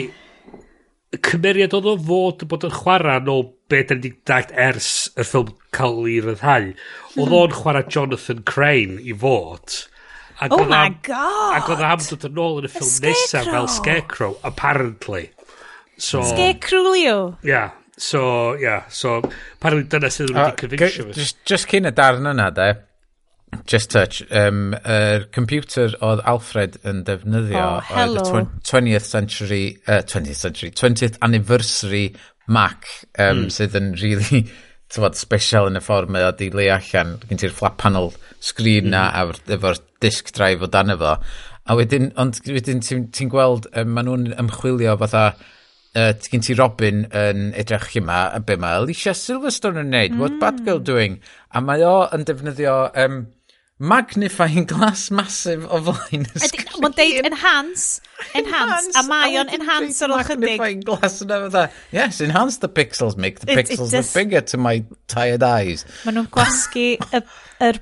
[1.13, 4.89] y cymeriad oedd o fod bod yn chwarae nôl be da ni wedi dalt ers
[5.15, 6.71] y ffilm cael ei ryddhau.
[6.71, 7.21] Hmm.
[7.21, 9.77] Oedd o'n chwarae Jonathan Crane i fod.
[10.37, 11.57] Ac oh my am, god!
[11.57, 15.29] Ac oedd am dod yn ôl yn y ffilm nesaf fel Scarecrow, apparently.
[15.97, 17.37] So, Scarecrowlio?
[17.41, 19.17] Yeah, so, yeah, so,
[19.57, 21.15] apparently dyna sydd wedi uh, fi.
[21.17, 22.75] Just, just cyn y darn yna, de,
[23.65, 24.21] Just touch.
[24.29, 30.71] Um, er, computer oedd Alfred yn defnyddio oh, oedd y 20th century, uh, 20th century,
[30.75, 32.09] 20th anniversary
[32.47, 32.87] Mac,
[33.19, 33.51] um, mm.
[33.53, 34.45] sydd yn really
[34.93, 37.17] tyfod, special yn y ffordd mae o di le allan.
[37.27, 39.35] Gyn ti'r flat panel screen na mm.
[39.35, 39.53] -hmm.
[39.57, 41.17] efo'r disc drive o dan efo.
[41.67, 45.25] A wedyn, ond wedyn ti'n ti gweld, um, maen nhw'n ymchwilio fatha,
[45.97, 50.21] uh, gyn ti Robin yn edrych yma, a be mae Alicia Silverstone yn neud, mm.
[50.23, 50.87] what bad girl hmm.
[50.87, 51.17] doing?
[51.51, 53.25] A mae o yn defnyddio um,
[53.79, 56.79] magnifying glass massive o flaen y sgrin.
[56.83, 58.06] Mae'n deud enhance,
[58.37, 60.83] enhance, a mae o'n enhance ar ôl chydig.
[60.87, 65.43] glass yna fatha, yes, enhance the pixels, make the pixels look bigger to my tired
[65.43, 65.85] eyes.
[66.05, 67.23] Maen nhw'n gwasgu y-
[67.67, 67.79] yr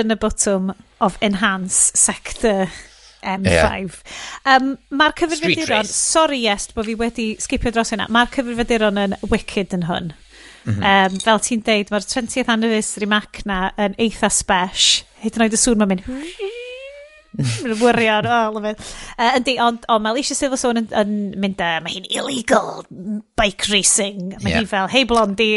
[0.00, 2.68] yn y botwm of Enhance Sector
[3.22, 4.00] M5.
[4.46, 9.76] Um, Mae'r cyfrifiaduron, sorry yes, bod fi wedi skipio dros hynna, mae'r cyfrifiaduron yn wicked
[9.76, 10.12] yn hwn.
[10.68, 15.02] um, fel ti'n deud, mae'r 20th anniversary Mac na yn eitha spesh.
[15.24, 16.58] Hyd yn oed y sŵn mae'n mynd...
[17.38, 18.82] Mae'n wyriad, o, oh, lyfod.
[19.14, 22.84] Uh, yndi, ond on, mae Alicia Silverstone yn, yn mynd, uh, mae hi'n illegal
[23.38, 24.34] bike racing.
[24.40, 24.64] Mae yeah.
[24.64, 25.50] hi fel, hey blondi,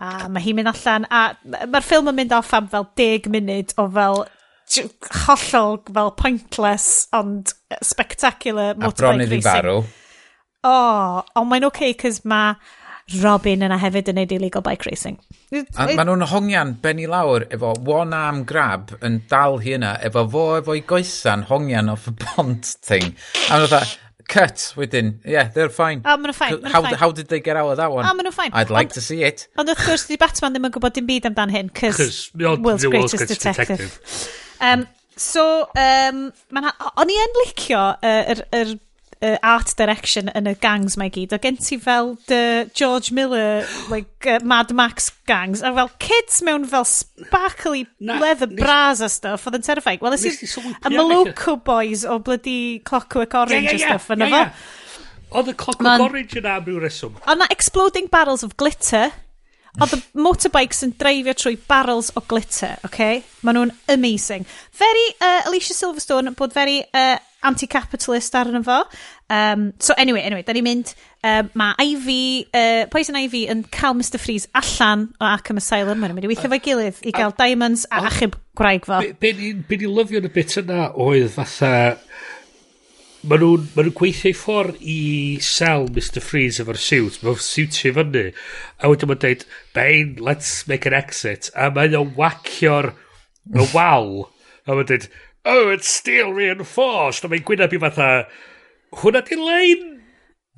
[0.00, 3.76] a mae hi'n mynd allan, a mae'r ffilm yn mynd off am fel 10 munud
[3.76, 4.22] o fel
[5.26, 9.04] hollol fel pointless, ond spectacular motorbike racing.
[9.04, 9.80] A bron iddi farw.
[10.60, 12.56] O, oh, ond mae'n oce, okay, cys mae
[13.22, 15.18] Robin yna hefyd yn neud illegal bike racing.
[15.50, 19.96] A maen nhw'n hongian ben i lawr efo one arm grab yn dal hi yna
[20.06, 23.12] efo fo efo'i goesan hongian off y bont thing.
[23.48, 23.96] A maen nhw'n
[24.30, 25.18] cut wedyn.
[25.24, 26.02] Yeah, they're fine.
[26.04, 26.62] Oh, maen nhw fine.
[26.70, 26.94] How, fine.
[26.94, 28.06] how did they get out of that one?
[28.06, 28.54] Oh, maen nhw'n fine.
[28.54, 29.48] I'd like ond, to see it.
[29.58, 33.26] Ond wrth gwrs, di Batman ddim yn gwybod dim byd amdan hyn, cys World's, Greatest,
[33.32, 33.80] Detective.
[33.80, 34.38] detective.
[34.60, 36.22] Um, so, um,
[36.60, 38.78] o'n i yn licio yr Uh, er, er
[39.22, 41.34] uh, art direction yn y gangs mae gyd.
[41.36, 46.40] O gen ti fel the George Miller, like uh, Mad Max gangs, a fel kids
[46.46, 50.02] mewn fel sparkly Na, leather nis, bras a stuff, oedd yn terrifying.
[50.04, 54.26] Wel, ys y Maloco boys o bloody Clockwork Orange yeah, yeah, yeah, a stuff yn
[54.26, 54.68] yeah, yeah.
[55.30, 57.18] Oedd y Clockwork Orange yn am ryw reswm.
[57.26, 59.12] Oedd na exploding barrels of glitter,
[59.78, 62.88] Oedd y motorbikes yn dreifio trwy barrels o glitter, oce?
[62.88, 63.20] Okay?
[63.46, 64.42] Maen nhw'n amazing.
[64.74, 68.80] Very uh, Alicia Silverstone bod very uh, anti-capitalist arno fo.
[69.30, 70.94] Um, so anyway, anyway, da ni'n mynd,
[71.24, 76.16] um, mae Ivy, uh, Poison Ivy yn cael Mr Freeze allan o Arkham Asylum, mae'n
[76.16, 79.00] mynd i weithio fo'i gilydd i gael diamonds a achub gwraig fo.
[79.04, 81.72] Be, be, ni'n lyfio yn y bit yna oedd fatha,
[83.20, 85.00] Mae nhw'n ma nhw gweithio i ffordd i
[85.44, 88.22] sell Mr Freeze efo'r siwt mae'n siwtio fyny.
[88.80, 89.44] A wedyn mae'n dweud
[89.76, 91.50] Bane let's make an exit.
[91.52, 92.94] A mae'n wacio'r
[93.52, 94.30] y wal.
[94.64, 95.04] A mae'n dweud
[95.44, 98.10] oh, it's steel reinforced, a mae'n gwyneb i fatha,
[99.00, 99.86] hwnna di lein?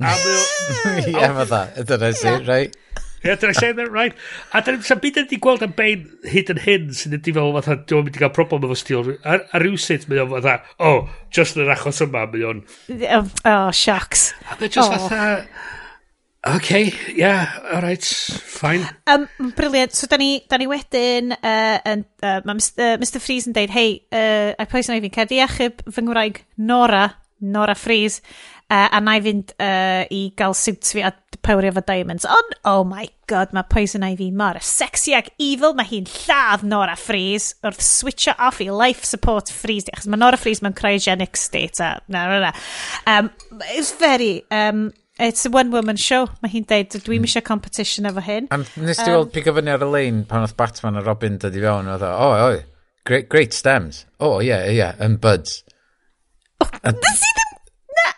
[0.02, 2.76] A mae Ie, oh, fatha, dyna si, right?
[3.22, 4.14] Yeah, did I say that right?
[4.50, 7.76] A dyn ni'n byd wedi gweld am bein hyd yn hyn sy'n ydi fel fatha,
[7.86, 9.12] dwi'n mynd i gael problem efo steel.
[9.22, 12.64] A, a rhywsyd mynd o'n fatha, oh, just yn yr achos yma, mynd o'n...
[13.46, 14.32] Oh, shocks.
[14.50, 15.06] A mae'n just oh.
[15.06, 15.78] fatha...
[16.44, 18.88] OK, yeah, alright, fine.
[19.06, 19.92] Um, brilliant.
[19.92, 23.54] So, da ni, da ni wedyn, uh, and, uh, mae Mr, uh, Mr Freeze yn
[23.54, 27.04] deud, hei, uh, a pwys na i fi'n cedi achub fy ngwraig Nora,
[27.46, 28.24] Nora Freeze,
[28.66, 31.12] uh, a na i fynd uh, i gael siwt fi a
[31.46, 32.26] pawrio efo diamonds.
[32.26, 35.76] Ond, oh my god, mae Poison Ivy mor sexy ag evil.
[35.78, 39.90] Mae hi'n lladd Nora Freeze wrth switcho off i life support Freeze.
[39.94, 41.78] Achos mae Nora Freeze mewn cryogenic state.
[41.78, 42.52] A, na, na, na.
[43.06, 43.30] Um,
[43.76, 44.42] it's very...
[44.50, 44.90] Um,
[45.22, 47.28] It's a one-woman show, mae hi'n deud, dwi'n mm.
[47.28, 48.48] eisiau competition efo hyn.
[48.50, 51.02] A nes ti weld um, pig o fyny ar y lein pan oedd Batman a
[51.06, 52.56] Robin dod i fewn, oedd o, oh, oh,
[53.06, 54.02] great, great stems.
[54.18, 55.62] Oh, yeah, yeah, and buds.
[56.66, 57.52] Nes i ddim...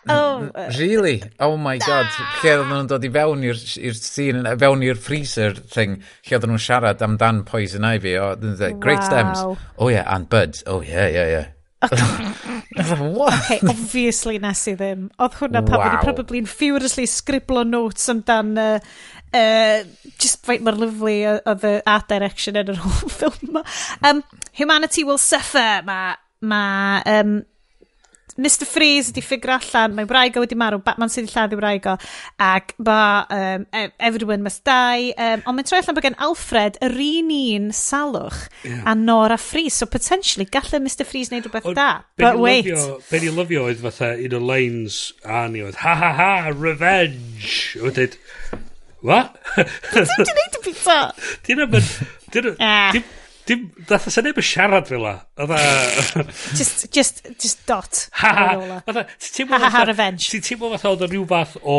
[0.09, 1.23] Oh, really?
[1.41, 2.09] Oh my god.
[2.43, 3.61] Lle oedden nhw'n dod i fewn i'r
[3.97, 8.17] scene, fewn i'r freezer thing, lle oedden nhw'n siarad amdan Poison Ivy.
[8.21, 8.35] Oh,
[8.81, 9.09] great wow.
[9.09, 9.45] stems.
[9.79, 10.65] Oh yeah, and buds.
[10.67, 11.54] Oh yeah, yeah, yeah
[11.93, 15.09] okay, obviously nes i ddim.
[15.23, 16.11] Oedd hwnna pan wow.
[16.11, 18.78] wedi furiously scriblo notes amdan uh,
[19.35, 19.78] uh,
[20.19, 23.65] just faint mor lyflu oedd y art direction yn yr whole ffilm yma.
[24.02, 26.62] Um, humanity will suffer, mae ma,
[27.09, 27.39] um,
[28.36, 31.94] Mr Freeze wedi ffigur allan, mae Braigo wedi marw, Batman sydd wedi lladdu Braigo,
[32.43, 32.98] ac ba,
[33.31, 37.32] um, e, Everyone Must Die, um, ond mae'n troi allan bod gen Alfred yr un
[37.35, 38.82] un salwch yeah.
[38.90, 41.89] a Nora Freeze, so potentially gallai Mr Freeze wneud rhywbeth da,
[42.19, 42.70] but wait.
[43.11, 47.78] Be ni lyfio oedd fatha un o lines a ni oedd, ha ha ha, revenge,
[47.82, 48.19] oedd dweud,
[49.05, 49.39] what?
[49.94, 50.98] Dwi'n dweud y pizza.
[51.47, 51.69] Dyna
[52.59, 52.90] ah.
[52.90, 53.05] mae'n...
[53.45, 55.15] Dim, dath sy'n neb yn siarad fel e- la.
[56.59, 58.07] just, just, just dot.
[58.25, 58.29] E.
[58.29, 59.05] E- ha ha.
[59.05, 60.31] Ha ha ha revenge.
[60.33, 61.77] Ti'n teimlo fatha oedd rhyw fath o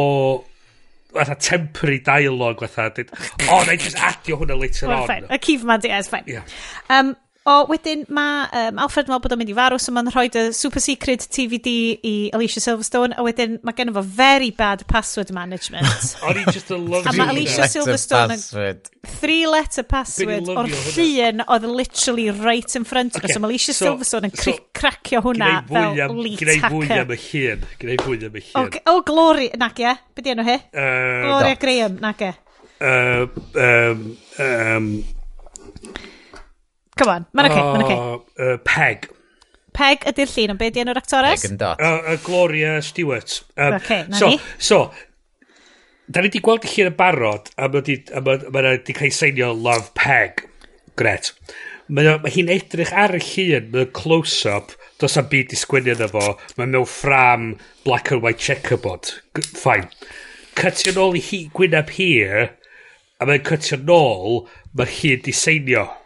[1.16, 3.06] fatha temporary dialogue fatha.
[3.06, 5.08] Oh, o, oh, na i just adio hwnna later on.
[5.08, 5.26] Fine.
[5.30, 6.28] Achievement, yeah, it's fine.
[6.28, 6.44] Yeah.
[6.90, 7.16] Um,
[7.46, 10.46] O, wedyn mae um, Alfred Mel bod o'n mynd i farw, so mae'n rhoi y
[10.58, 15.86] super secret TVD i Alicia Silverstone, a wedyn mae gen fo very bad password management.
[16.26, 18.80] O'n i just a love A mae Alicia Silverstone yn
[19.20, 23.30] three letter password o'r llun oedd literally right in front of okay.
[23.30, 26.66] us, so mae Alicia so, Silverstone yn so, cracio hwnna fel leet hacker.
[26.66, 28.80] Gwneud fwy am y llun, gwneud fwy am y llun.
[28.82, 30.58] O, o Glori, nag e, beth di enw hi?
[30.74, 31.62] Uh, Gloria no.
[31.62, 32.34] Graham, nag e.
[32.82, 33.30] Uh,
[33.62, 34.02] um,
[34.42, 34.90] um,
[36.96, 37.96] Come on, mae'n oce, mae'n oce.
[38.00, 38.54] Okay.
[38.54, 39.10] Uh, Peg.
[39.76, 41.42] Peg ydy'r llun, ond be di enw'r actores?
[41.44, 41.82] Peg yn dot.
[41.84, 43.42] Uh, uh, Gloria Stewart.
[43.58, 44.40] Um, okay, na so, ni.
[44.56, 44.80] So,
[46.08, 49.92] da ni wedi gweld y llun yn barod, a mae wedi cael ei seinio Love
[50.00, 50.46] Peg.
[50.96, 51.34] Gret.
[51.92, 54.72] Mae ma hi'n edrych ar y llun, mae'n close-up,
[55.04, 57.52] dos am byd i sgwini yna fo, mae'n mewn ffram
[57.84, 59.12] black and white checkerboard.
[59.52, 59.92] Fine.
[60.56, 62.54] Cytio nôl i hi, gwynaf hir,
[63.20, 65.84] a mae'n cytio nôl, mae'r llun diseinio.
[65.84, 66.05] seinio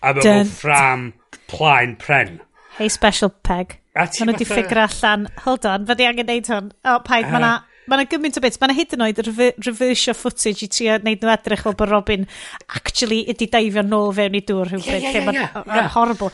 [0.00, 0.48] A mae Dyn...
[0.48, 1.10] ffram
[1.50, 2.38] plaen pren.
[2.78, 3.78] Hey special peg.
[3.98, 6.70] A ti Maen nhw wedi ffigur allan, hold on, fyddi angen neud hwn.
[6.86, 7.52] O, oh, paid, uh, mae'na
[7.90, 8.60] mae gymaint o bits.
[8.62, 9.22] Mae'na hyd yn oed
[9.66, 12.26] reversio footage i ti a neud nhw edrych fel bod Robin
[12.78, 15.08] actually ydi daifio nôl fewn i dŵr rhywbryd.
[15.08, 15.88] Yeah, yeah, yeah, yeah.
[15.96, 16.30] Horrible.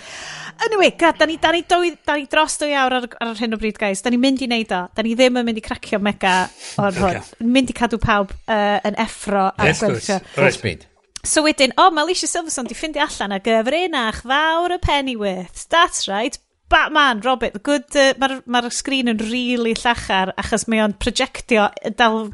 [0.67, 3.57] Anyway, gad, da ni, da ni, doi, da ni dros dwy awr ar, ar hyn
[3.57, 4.05] o bryd, guys.
[4.05, 4.83] Da ni'n mynd i neud o.
[4.97, 6.37] Da ni ddim yn mynd i cracio mega
[6.81, 7.23] o'r hwn.
[7.23, 7.49] Okay.
[7.57, 9.49] Mynd i cadw pawb uh, yn effro.
[9.65, 10.31] Yes, good.
[10.37, 10.87] Right.
[11.27, 15.65] So wedyn, o, oh, mae Alicia Silverstone di ffindi allan a gyfrinach fawr y Pennyworth.
[15.73, 16.39] That's right,
[16.69, 20.95] Batman, Robert, the good, uh, mae'r ma, sgrin yn rili really llachar achos mae o'n
[21.03, 21.67] projectio
[21.99, 22.29] dal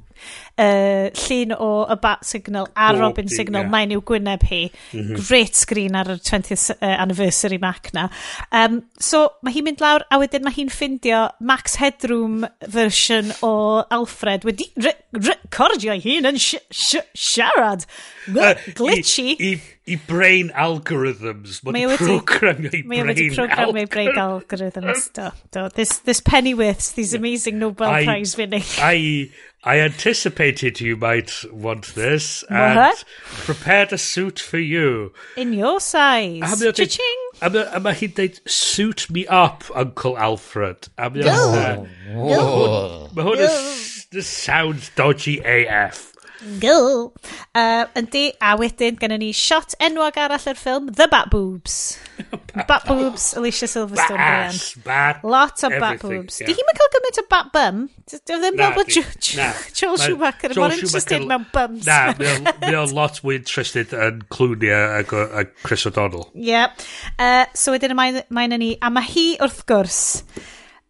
[0.58, 3.72] uh, llun o y bat signal a oh, Robin signal, yeah.
[3.72, 4.62] mae'n i'w gwyneb hi.
[4.92, 5.26] Mm -hmm.
[5.28, 8.08] Great screen ar y 20th uh, anniversary Mac na.
[8.52, 13.84] Um, so mae hi'n mynd lawr a wedyn mae hi'n ffindio Max Headroom version o
[13.90, 17.86] Alfred wedi recordio hi'n yn siarad.
[18.28, 19.36] Uh, glitchy.
[19.38, 21.58] I, i i brain algorithms.
[21.66, 23.56] Mae wedi programio i brain algorithms.
[23.58, 25.08] Mae wedi brain algorithms.
[25.16, 25.68] Do, do.
[25.74, 28.62] This, this Pennyworths, these amazing Nobel I, Prize winning.
[28.78, 29.30] I,
[29.64, 33.04] I anticipated you might want this and what?
[33.44, 35.12] prepared a suit for you.
[35.36, 36.40] In your size.
[36.42, 36.86] I'm going to
[38.46, 40.88] suit me up, Uncle Alfred.
[40.98, 41.14] I'm
[44.10, 46.11] this sounds dodgy AF.
[46.60, 47.12] Go!
[47.54, 51.76] Uh, yndi, a wedyn gennym ni shot enwog arall yr ffilm, The Bat Boobs.
[52.68, 54.18] bat Boobs, Alicia Silverstone.
[54.18, 56.40] Bash, bat, Lot o Bat Boobs.
[56.40, 56.50] Yeah.
[56.50, 57.82] Di hi'n cael gymaint o Bat Bum?
[58.10, 61.86] Di ddim fel bod Joel Schumacher yn mor interested mewn bums.
[61.88, 66.28] Na, mae o'n lot mwy interested yn Clooney a Chris O'Donnell.
[66.34, 66.48] Ie.
[66.52, 66.74] Yeah.
[67.18, 70.02] Uh, so wedyn mae yna ni, a mae hi wrth gwrs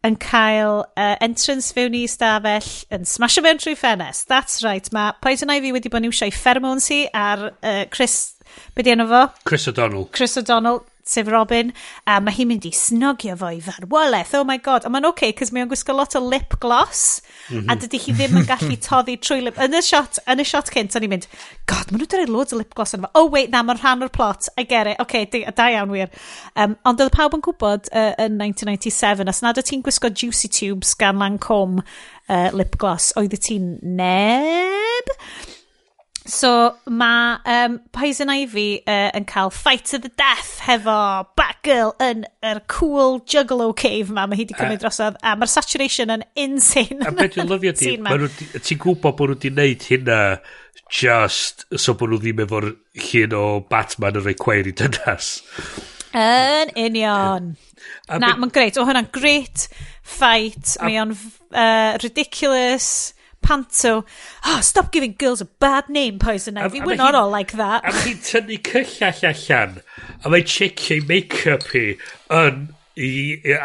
[0.03, 4.27] yn cael uh, entrance fewn i stafell yn smasho fewn trwy ffenest.
[4.27, 4.89] That's right.
[4.95, 8.35] Mae Poison Ivy wedi bod yn iwsio'i pheromones hi ar uh, Chris...
[8.75, 9.21] Be di enw fo?
[9.49, 10.09] Chris O'Donnell.
[10.13, 11.71] Chris O'Donnell sef Robin,
[12.07, 15.13] a mae hi'n mynd i snogio fo i farwolaeth, oh my god, a mae'n oce,
[15.13, 17.71] okay, cos mae'n gwisgo lot o lip gloss, mm -hmm.
[17.71, 20.71] a dydy hi ddim yn gallu toddi trwy lip, yn y shot, yn y shot
[20.73, 21.27] cynt, o'n i'n mynd,
[21.69, 24.07] god, maen nhw'n dweud loads o lip gloss yn fo, oh wait, na, mae'n rhan
[24.07, 26.11] o'r plot, I get it, oce, okay, da iawn wir.
[26.55, 30.51] Um, ond oedd pawb yn gwybod uh, yn 1997, os nad o ti'n gwisgo Juicy
[30.51, 31.83] Tubes gan Lancome
[32.29, 35.13] uh, lip gloss, oedd ti'n neb?
[36.25, 40.95] So mae um, Poison Ivy uh, yn cael fight to the death hefo
[41.35, 44.23] Batgirl yn yr er cool juggalo cave ma.
[44.27, 47.01] Mae hi wedi cymryd drosodd a mae'r saturation yn insane.
[47.03, 50.19] A beth yw'n lyfio ti, ti'n gwybod bod nhw wedi gwneud hynna
[50.93, 52.69] just so bod nhw ddim efo'r
[53.09, 55.33] llun o Batman yn rhoi cweir i dynas.
[56.13, 57.55] Yn union.
[58.07, 58.77] Na, mae'n greit.
[58.77, 59.67] O hwnna'n greit
[60.05, 60.77] fight.
[60.79, 63.11] Mae o'n uh, ridiculous
[63.43, 64.05] panto,
[64.45, 67.83] oh, stop giving girls a bad name, Poison Ivy, we're not all like that.
[67.83, 69.75] A mae hi'n tynnu cyllall allan,
[70.23, 71.85] a mae'n checio'i make-up hi
[72.39, 72.63] yn
[72.93, 73.11] i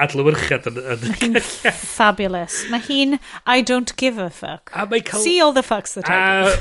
[0.04, 1.80] adlywyrchiad yn, yn cyllall.
[1.94, 2.62] fabulous.
[2.72, 4.72] Mae hi'n I don't give a fuck.
[4.74, 5.24] A mae cael...
[5.24, 6.54] See all the fucks that I A,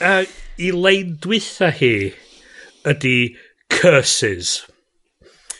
[0.00, 0.26] a
[0.60, 1.94] i lein dwytha hi
[2.88, 3.36] ydy
[3.72, 4.60] curses.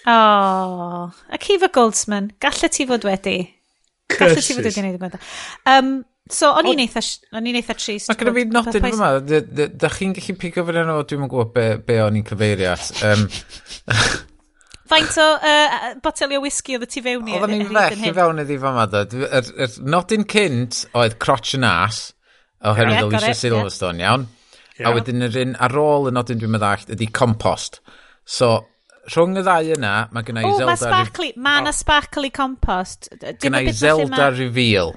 [0.07, 3.39] Oh, a Kiva Goldsman, gallai ti fod wedi.
[4.09, 4.20] Curses.
[4.20, 5.19] Gallai ti fod wedi gwneud y gwneud.
[5.69, 5.91] Um,
[6.30, 7.02] So, o'n i'n eitha,
[7.34, 8.10] o'n i'n eitha trist.
[8.10, 11.97] Mae gyda fi nodyn fyma, da chi'n gallu pigo fyny nhw, dwi'n gwybod be, be
[12.05, 12.90] o'n i'n cyfeirio at.
[13.09, 13.24] Um,
[14.90, 17.36] Faint o uh, botelio whisky oedd ti fewn i?
[17.38, 19.05] Oedden ni'n fech i fewn iddi fama da.
[19.06, 22.09] Er, er, nodyn cynt oedd crotch yn as,
[22.66, 24.26] oherwydd o Alicia Silverstone, iawn.
[24.80, 27.78] A wedyn yr un ar ôl y nodyn dwi'n meddallt ydy compost.
[28.26, 28.55] So,
[29.12, 30.64] rhwng y ddau yna, mae gennau Zelda...
[30.64, 33.10] O, mae sparkly, mae yna sparkly compost.
[33.42, 34.94] Gennau Zelda reveal.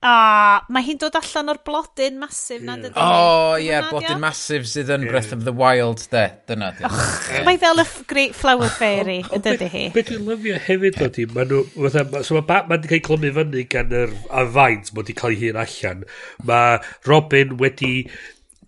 [0.00, 2.94] Ah, oh, mae hi'n dod allan o'r blodyn masif na, dydy?
[2.96, 6.22] O, ie, blodyn masif sydd yn Breath of the Wild, de.
[6.48, 6.88] Dyna, dyna.
[6.88, 9.82] Oh, mae fel y Great Flower Fairy, y dydy hi.
[9.92, 13.06] Be dwi'n lyfio hefyd, o dodi, maen nhw, fatha, so mae Batman wedi cael ei
[13.10, 16.04] clymu fyny gan yr afaint, mae wedi cael ei hun allan.
[16.48, 16.78] Mae
[17.10, 17.94] Robin wedi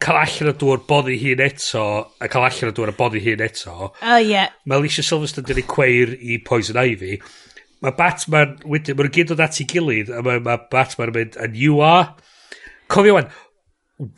[0.04, 1.86] cael allan o dŵr boddi hun eto,
[2.20, 3.72] a cael allan o dŵr a boddi hun eto.
[3.72, 4.34] O, oh, ie.
[4.34, 4.52] Yeah.
[4.66, 7.16] Mae Alicia Silverstone wedi cweir i Poison Ivy
[7.82, 11.38] mae Batman, wedyn, mae'n gyd dod at ei gilydd, a mae ma Batman yn mynd,
[11.42, 12.12] and you are,
[12.92, 13.30] cofio wan,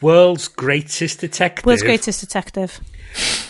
[0.05, 1.67] world's greatest detective.
[1.67, 2.81] World's greatest detective.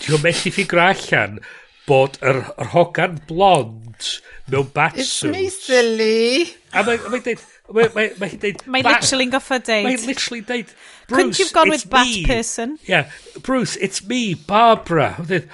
[0.04, 1.40] Ti'n methu ffigur allan
[1.88, 4.12] bod yr, yr hogan blond
[4.52, 5.32] mewn bat It's suit.
[5.32, 6.54] me silly.
[6.72, 8.60] A mae'n mae dweud, Mae ma, ma dweud...
[8.68, 9.86] Mae'n literally'n goffa dweud.
[9.86, 10.72] Mae'n literally dweud...
[11.08, 12.24] Couldn't you've gone with bat me.
[12.26, 12.78] person?
[12.84, 13.08] Yeah.
[13.42, 15.14] Bruce, it's me, Barbara.
[15.16, 15.48] Mae'n Dweud,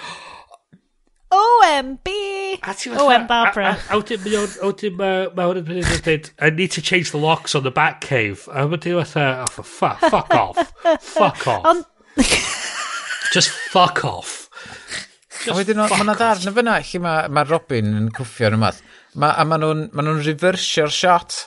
[1.30, 2.08] OMB!
[2.98, 3.76] OM Barbara.
[3.88, 7.20] A wedyn mae o'n, wedyn mae o'n mynd yn dweud, I need to change the
[7.22, 8.48] locks on the back cave.
[8.50, 10.58] A wedyn fatha, oh, fuck, fuck off.
[11.00, 11.66] Fuck off.
[11.70, 11.84] On...
[13.34, 14.48] Just fuck off.
[15.40, 18.58] Just a wedyn mae yna darn y fyna lle mae ma Robin yn cwffio yn
[18.58, 18.82] y math.
[19.14, 21.38] Ma, a maen nhw'n ma nhw reversio'r shot.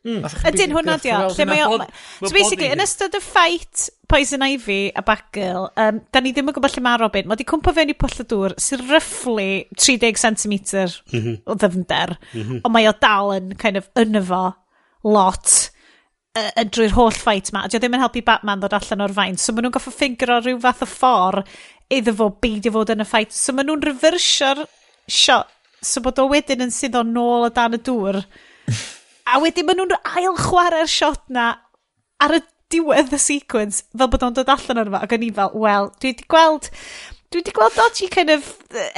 [0.00, 0.24] Mm.
[0.48, 1.24] Ydyn hwnna di o.
[1.36, 1.76] Lle mae o...
[2.22, 6.56] So basically, yn ystod y ffait Poison Ivy a Batgirl, um, da ni ddim yn
[6.56, 7.28] gwybod lle mae Robin.
[7.28, 11.36] Mae di cwmpa fewn i pwll y dŵr sy'n roughly 30 cm mm -hmm.
[11.44, 12.14] o ddyfnder.
[12.32, 12.62] Mm -hmm.
[12.64, 14.40] Ond mae o dal yn kind of yn efo
[15.04, 15.52] lot
[16.38, 17.66] uh, drwy'r holl ffait ma.
[17.68, 19.36] Dio ddim yn helpu Batman ddod allan o'r fain.
[19.36, 21.58] So maen nhw'n goffa ffigro rhyw fath o ffordd
[21.92, 23.36] iddo fo beidio fod yn y ffait.
[23.36, 24.64] So maen nhw'n reversio'r
[25.10, 25.52] shot.
[25.80, 28.22] So bod o wedyn yn sydd o nôl o dan y dŵr.
[29.28, 31.52] A wedyn maen nhw'n ail chwarae'r shot na
[32.20, 35.00] ar y diwedd y sequence fel bod o'n dod allan o'r fa.
[35.06, 36.70] Ac o'n i fel, wel, dwi wedi gweld...
[37.30, 38.46] Dwi wedi gweld dodgy kind of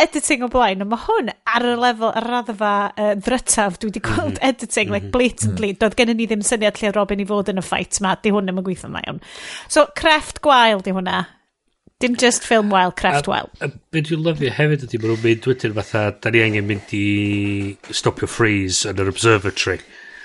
[0.01, 4.01] editing o blaen, ond mae hwn ar y lefel, ar raddfa uh, ddrytaf, dwi wedi
[4.01, 4.07] mhm.
[4.07, 4.49] gweld mm -hmm.
[4.49, 5.13] editing, like mhm.
[5.13, 5.83] blatantly, mm -hmm.
[5.83, 8.33] doedd gen i ni ddim syniad lle Robin i fod yn y ffait ma, di
[8.33, 9.21] hwn ddim yn gweithio mae iawn.
[9.69, 11.27] So, crefft gwael di hwnna.
[12.01, 13.53] Dim just film wael, crefft wael.
[13.61, 16.67] A, a beth dwi'n lyfio hefyd ydy, maen nhw'n mynd wedyn fatha, da ni angen
[16.71, 17.05] mynd i
[17.93, 19.79] stopio freeze yn yr observatory.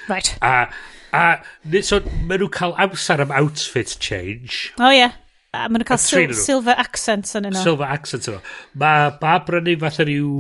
[0.07, 0.33] Right.
[0.41, 0.67] A,
[1.13, 1.23] a
[1.65, 4.71] ni- so maen nhw'n cael amser am outfit change.
[4.79, 5.07] O ie.
[5.07, 6.39] A maen nhw'n cael sil nhw.
[6.39, 7.61] silver accents yn yno.
[7.63, 8.41] Silver accent yno.
[8.79, 10.33] Mae Bab Brynu fatha rhyw...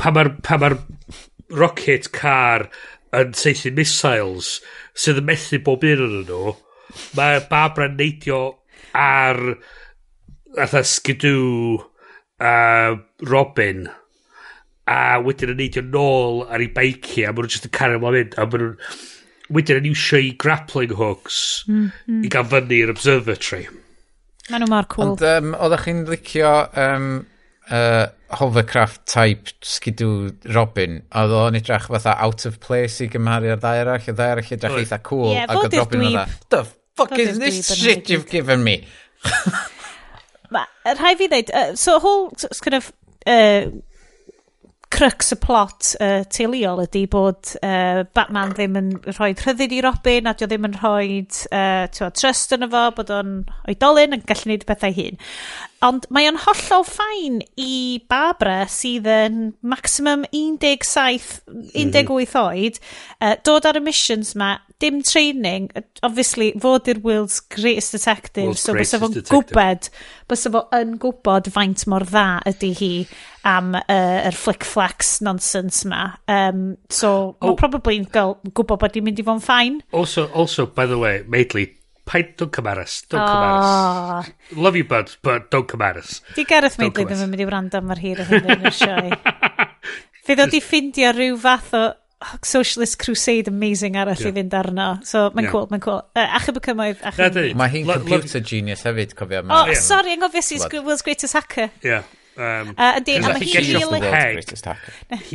[0.00, 0.70] Pa mae'r pa ma
[1.50, 2.68] rocket car
[3.16, 4.60] yn seithi missiles
[4.94, 6.54] sydd yn methu bob un yn nhw,
[7.18, 8.40] mae Bab Brynu'n neidio
[8.96, 9.40] ar
[10.56, 11.80] fatha skidoo
[12.40, 12.96] uh,
[13.28, 13.88] Robin
[14.90, 18.18] a wedyn yn neidio nôl ar ei beici a maen nhw'n just yn cario mlaen
[18.18, 22.22] mynd a maen nhw'n wedyn yn iwsio i grappling hooks mm, mm.
[22.26, 23.66] i gael fyny i'r observatory.
[24.50, 25.12] Maen nhw mor cool.
[25.12, 26.54] Ond um, oeddech chi'n licio
[26.84, 27.12] um,
[27.70, 28.06] uh,
[28.40, 33.82] hovercraft type skidoo Robin oedd o'n edrych fatha out of place i gymharu ar ddau
[33.84, 34.82] arall y ddau arall edrych oh.
[34.84, 36.64] eitha cool yeah, ac oedd Robin oedd the
[36.98, 38.80] fuck is this shit you've given me?
[40.54, 40.64] Ma,
[40.98, 42.30] rhai fi ddeud, uh, so whole
[42.64, 42.92] kind of
[43.26, 43.70] uh,
[44.90, 50.30] crux y plot uh, teuluol ydy bod uh, Batman ddim yn rhoi rhyddid i Robin
[50.30, 53.36] a dio ddim yn rhoi uh, trust yn efo bod o'n
[53.70, 55.20] oedolyn yn gallu gwneud pethau hun.
[55.80, 60.84] Ond mae o'n hollol ffain i Barbara sydd yn maximum 17,
[61.72, 62.34] 18 mhm.
[62.42, 62.80] oed,
[63.24, 65.70] uh, dod ar y missions ma, dim training,
[66.04, 69.88] obviously fod i'r world's greatest detective, world's so bysa fo'n gwybod,
[70.28, 72.92] bys fo yn gwybod faint mor dda ydy hi
[73.48, 76.10] am uh, yr flick-flax nonsense ma.
[76.28, 77.56] Um, so, oh.
[77.56, 79.80] probably yn gwybod bod i'n mynd i fo'n ffain.
[79.96, 81.70] Also, also, by the way, Maitly,
[82.10, 84.32] paid, don't compare us, don't compare us.
[84.56, 86.20] Love you, bud, but don't compare us.
[86.34, 88.74] Di Gareth Maidley ddim yn mynd i wrando am yr hir o hyn yn y
[88.74, 89.16] sioe.
[90.26, 91.86] Fe ddod i ffindio rhyw fath o
[92.44, 94.28] Socialist Crusade amazing arall yeah.
[94.28, 94.88] i fynd arno.
[95.08, 95.54] So, mae'n yeah.
[95.54, 96.02] cool, mae'n cool.
[96.12, 97.00] Uh, achub y cymoedd.
[97.56, 99.40] Mae hi'n computer genius hefyd, cofio.
[99.46, 99.80] O, oh, yeah.
[99.80, 101.70] sorry, anghofio sy'n World's Greatest Hacker.
[101.86, 102.04] Yeah.
[102.36, 103.64] Um, uh, ydy, a mae hi...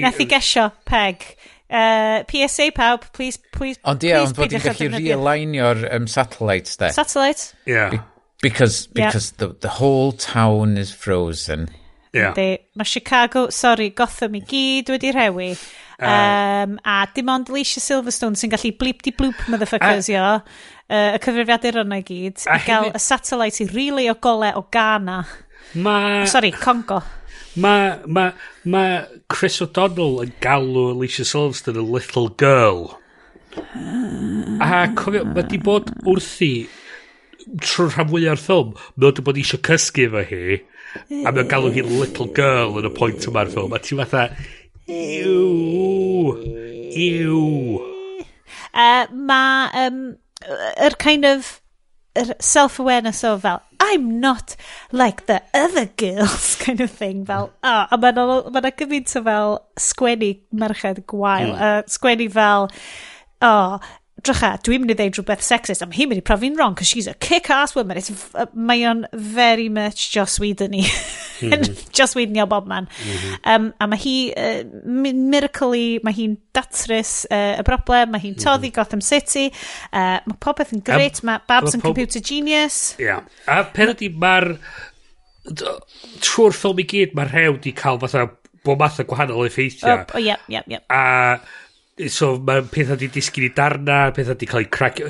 [0.06, 1.26] Nath i gesio peg.
[1.70, 6.92] Uh, PSA pawb, please, please, Ond ia, ond bod i'n gallu realignio'r um, satellites de.
[6.94, 7.56] Satellites?
[7.66, 7.90] Yeah.
[7.90, 8.02] Be
[8.46, 9.48] because because yeah.
[9.48, 11.70] the, the whole town is frozen.
[12.14, 12.32] Yeah.
[12.32, 12.60] Ynddi.
[12.76, 15.50] Mae Chicago, sorry, Gotham i gyd wedi rhewi.
[15.96, 20.40] Um, a dim ond Alicia Silverstone sy'n gallu bleep di bloop motherfuckers, uh.
[20.86, 22.46] Uh, y cyfrifiadur yna i gyd.
[22.46, 25.20] I gael y satellite i rili really o gole o Ghana.
[25.82, 25.98] Ma...
[26.30, 27.02] Sorry, Congo.
[27.56, 28.34] Ma', ma',
[28.68, 32.98] ma' Chris O'Donnell yn galw Alicia Silverstone a Little Girl.
[34.60, 34.82] Ah.
[34.84, 36.68] A cofio, mae di bod wrthi
[37.46, 40.60] trwy'r rhan fwy o'r ffilm, mae wedi bod eisiau cysgu efo hi,
[41.22, 44.26] a mae'n galw hi Little Girl yn y pwynt yma'r ffilm, a ti fatha,
[44.92, 46.36] iw,
[47.06, 47.44] iw.
[47.80, 48.26] Uh,
[48.84, 50.02] eh, mae, um,
[50.50, 51.56] yr er kind of,
[52.20, 54.56] yr er self-awareness o fel, I'm not
[54.92, 59.24] like the other girls kind of thing fel oh, a mae'n ma, ma gymaint o
[59.28, 59.60] fel
[59.90, 60.32] sgwennu
[60.64, 61.68] merched gwael mm.
[61.68, 62.70] uh, sgwennu fel
[63.46, 63.80] oh,
[64.26, 66.90] edrych at, dwi'n mynd i ddeud rhywbeth sexist, am hi'n mynd i profi'n wrong, because
[66.90, 68.00] she's a kick-ass woman.
[68.00, 70.86] It's, uh, mae o'n very much Joss Whedon i.
[71.36, 71.92] Mm -hmm.
[71.92, 72.88] Joss Whedon i o bob man.
[72.88, 73.56] Mm -hmm.
[73.56, 78.70] um, a mae hi, uh, miracle mae hi'n datrys uh, y broblem, mae hi'n toddi
[78.70, 78.76] mm -hmm.
[78.76, 79.52] Gotham City,
[79.92, 82.96] uh, mae popeth yn gret, mae Babs yn computer genius.
[83.00, 83.24] Ia, yeah.
[83.52, 84.56] a pen ydi mae'r
[86.24, 88.30] trwy'r ffilm i gyd, mae'r rhew di cael fatha
[88.66, 90.06] bod math o gwahanol effeithiau.
[90.08, 90.82] Oh, oh, yeah, yeah, yeah.
[90.90, 91.40] A
[92.12, 95.04] So mae pethau wedi disgyn i darna, pethau wedi cael eu crac...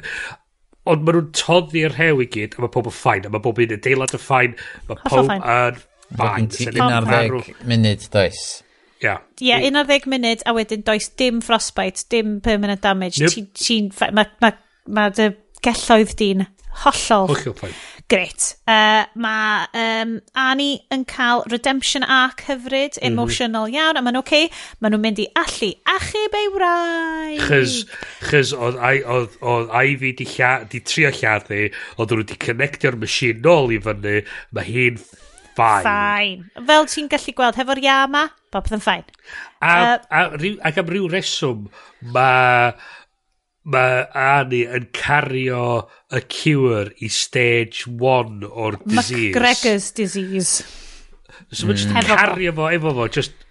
[0.86, 3.58] Ond maen nhw'n toddi'r rhew i gyd, a mae pob yn ffain, a mae pob
[3.64, 4.52] un yn deilad yn ffain,
[4.86, 5.80] mae pob yn ffain.
[6.14, 8.44] 11 munud, does.
[9.02, 9.16] Ia.
[9.42, 13.24] Ia, un ar ddeg munud, a wedyn does dim frostbite, dim permanent damage.
[13.26, 13.48] Nope.
[13.58, 14.52] Ti'n, mae ma, ma,
[14.94, 15.32] ma dy
[15.66, 16.46] gelloedd di'n
[16.84, 17.30] Hollol.
[17.32, 17.76] Hollol poen.
[18.08, 18.58] Gret.
[18.70, 23.08] Uh, mae um, Annie yn cael redemption arc hyfryd, mhm.
[23.08, 23.80] emotional mm -hmm.
[23.82, 24.50] iawn, a maen oce, okay,
[24.80, 27.42] maen nhw'n mynd i allu achub ei wraig.
[27.48, 27.78] Chys,
[28.30, 31.64] chys oedd, oedd, oedd Ivy di, lla, di trio lladdu,
[31.98, 34.20] oedd nhw wedi connectio'r machine nôl i fyny,
[34.54, 35.00] mae hi'n
[35.56, 35.86] ffain.
[35.88, 36.44] Ffain.
[36.68, 39.08] Fel ti'n gallu gweld, hefo'r ia yma, bob yn ffain.
[39.66, 41.66] A, uh, a, a, ac am ryw reswm,
[42.14, 42.76] mae
[43.66, 45.62] mae Annie yn cario
[46.14, 49.32] y cure i stage 1 o'r disease.
[49.32, 50.66] McGregor's disease.
[51.52, 51.72] So mm.
[51.72, 53.45] mae'n just cario fo efo fo, just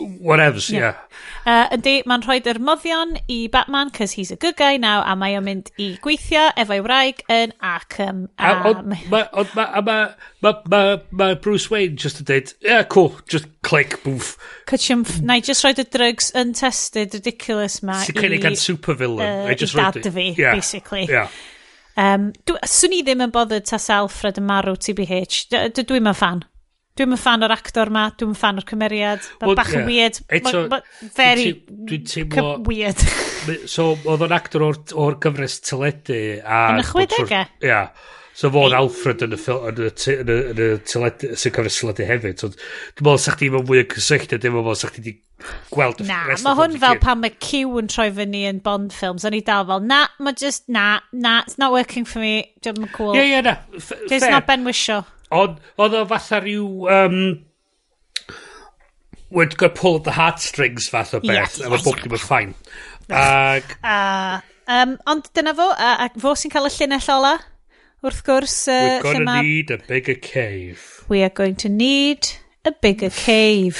[0.00, 0.80] whatever, yeah.
[0.80, 0.96] yeah.
[1.44, 5.36] Uh, yndi, mae'n rhoi dyrmoddion i Batman, cos he's a good guy now, a mae
[5.38, 8.26] o'n mynd i gweithio efo'i wraig yn Arkham.
[8.38, 9.06] A, a, a, mae
[10.42, 14.34] ma, ma, ma Bruce Wayne just yn dweud, yeah, cool, just click, boof.
[14.70, 18.00] Cychymff, na i just roed y drugs untested, ridiculous ma.
[18.04, 19.46] Sy'n cynnig gan supervillain.
[19.46, 20.54] Uh, I just dad fi, yeah.
[20.54, 21.06] basically.
[21.10, 21.32] Yeah.
[22.00, 22.30] Um,
[22.64, 25.42] swn i ddim yn bothered ta Alfred yn marw TBH.
[25.76, 26.44] Dwi'n ma'n fan.
[27.00, 29.24] Dwi'n fan o'r actor ma, dwi'n fan o'r cymeriad.
[29.40, 29.88] Well, bach yn yeah.
[29.88, 30.18] weird.
[30.28, 32.46] Eto, ma, ma, very dwi'n teimlo...
[32.66, 33.00] Weird.
[33.64, 36.20] so, oedd o'n actor o'r, or gyfres teledu.
[36.44, 37.46] A yn y chwedegau?
[37.64, 37.68] Ia.
[37.70, 38.08] Yeah.
[38.40, 42.06] So fod Alfred yn y, yn y, yn y, yn y teledu, sy'n cyfres teledu
[42.08, 42.40] hefyd.
[42.40, 45.14] So, dwi'n meddwl sa'ch ti'n fwy mwy o cysylltiad dwi'n meddwl, sa'ch ti di
[45.72, 49.26] gweld y Na, mae hwn fel pan mae Q yn troi fyny yn Bond films,
[49.28, 52.88] o'n i dal fel, na, mae just, na, na, it's not working for me, dwi'n
[52.94, 53.12] cool.
[53.16, 54.00] Ie, yeah, ie, yeah, na.
[54.08, 55.02] It's not Ben Wisho.
[55.30, 56.66] Ond, oedd o fatha rhyw...
[56.90, 57.20] Um,
[59.30, 61.36] wedi gwrdd pull at the heartstrings fath o beth.
[61.36, 62.54] Yes, efo yes, bob dim yn ffain.
[63.14, 63.76] Ag...
[63.78, 64.40] Uh,
[64.74, 67.36] um, ond dyna fo, a, a fo sy'n cael y llinell ola,
[68.02, 68.56] wrth gwrs.
[68.66, 71.04] Uh, We're gonna to need a bigger cave.
[71.08, 72.26] We are going to need
[72.66, 73.78] a bigger cave.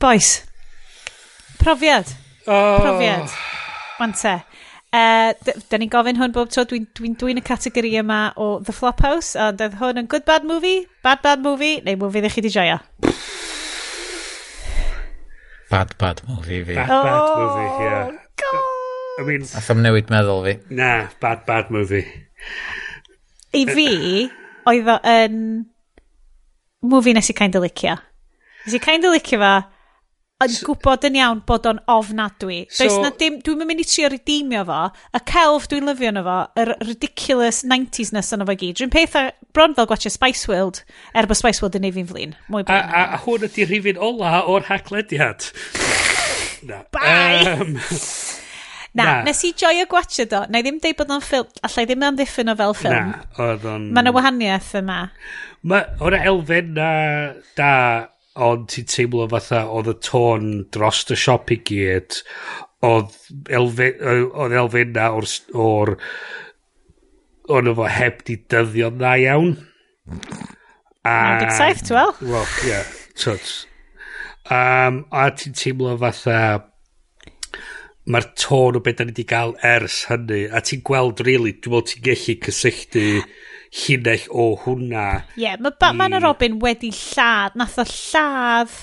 [0.00, 0.46] Boys,
[1.60, 2.16] profiad.
[2.46, 2.80] Oh.
[2.80, 3.36] Profiad.
[4.00, 4.34] Wante.
[4.94, 5.32] Uh,
[5.72, 8.70] da ni'n gofyn hwn bob tro, dwi'n dwi, dwi, dwi y categori yma o The
[8.76, 12.44] Flophouse, ond oedd hwn yn good bad movie, bad bad movie, neu movie ddech chi
[12.44, 12.76] di joio?
[15.72, 16.78] Bad bad movie fi.
[16.78, 18.12] Bad bad oh, movie, yeah.
[18.38, 18.62] God!
[19.18, 19.48] I mean...
[19.58, 20.54] Ath am newid meddwl fi.
[20.78, 22.06] Na, bad bad movie.
[23.50, 23.90] I fi,
[24.70, 25.40] oedd o yn...
[26.86, 27.98] Movie nes i kind of licio.
[28.62, 29.56] Nes i kind of licio fa,
[30.42, 32.64] yn gwybod yn iawn bod o'n ofnadwy.
[32.66, 34.80] So, Does na dim, dwi'n mynd i trio redeemio fo,
[35.14, 38.80] y celf dwi'n lyfio yno fo, yr ridiculous 90s-ness yno fo gyd.
[38.80, 39.14] Dwi'n peth
[39.54, 40.82] bron fel gwachio Spice World,
[41.14, 42.34] er bod Spice World yn ei fi'n flin.
[42.50, 45.46] Mwy a, a, a hwn ydy rhifin ola o'r haglediad.
[46.68, 46.82] na.
[46.90, 47.54] Bye!
[47.54, 47.76] Um,
[48.94, 50.42] na, na, nes i joio gwachio do.
[50.50, 53.14] Na i ddim deud bod o'n ffilm, allai ddim yn ddiffyn o fel ffilm.
[53.14, 53.86] Na, oedd o'n...
[53.94, 54.98] Mae yna wahaniaeth yma.
[55.70, 56.90] Mae, o'na elfen na
[57.58, 57.70] da
[58.34, 62.18] ond ti'n teimlo fatha oedd y tôn dros y siop i gyd
[62.84, 63.14] oedd
[63.60, 64.00] elfen,
[64.34, 65.94] oedd elfenna o'r, o'r
[67.54, 69.54] o'n efo heb di dyddio na iawn
[71.04, 73.66] a 97 wel wel ie yeah, tuts.
[74.50, 76.38] um, a ti'n teimlo fatha
[78.04, 81.76] mae'r tôn o beth da ni wedi cael ers hynny a ti'n gweld really dwi'n
[81.76, 83.06] meddwl ti'n gallu cysylltu
[83.74, 85.06] llinell o hwnna.
[85.34, 86.18] Ie, yeah, mae Batman i...
[86.18, 88.74] a Robin wedi lladd, nath o lladd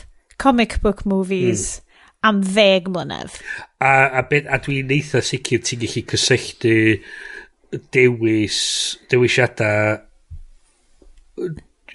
[0.42, 2.06] comic book movies mm.
[2.30, 3.40] am ddeg mlynedd.
[3.80, 6.78] A, a, bet, a dwi'n neitha sicr ti'n gallu cysylltu
[7.94, 8.62] dewis,
[9.12, 10.00] dewisiadau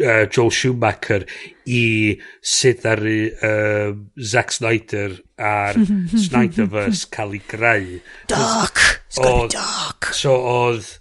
[0.01, 1.27] uh, Joel Schumacher
[1.68, 5.81] i sydd ar uh, Zack Snyder a'r
[6.27, 7.98] Snyderverse cael ei greu.
[8.31, 9.02] Dark!
[9.09, 10.12] It's gonna be dark!
[10.16, 10.94] So oedd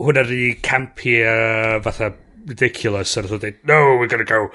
[0.00, 2.12] hwnna'n rhi campi uh, fatha
[2.48, 4.48] ridiculous a dweud, no, we're gonna go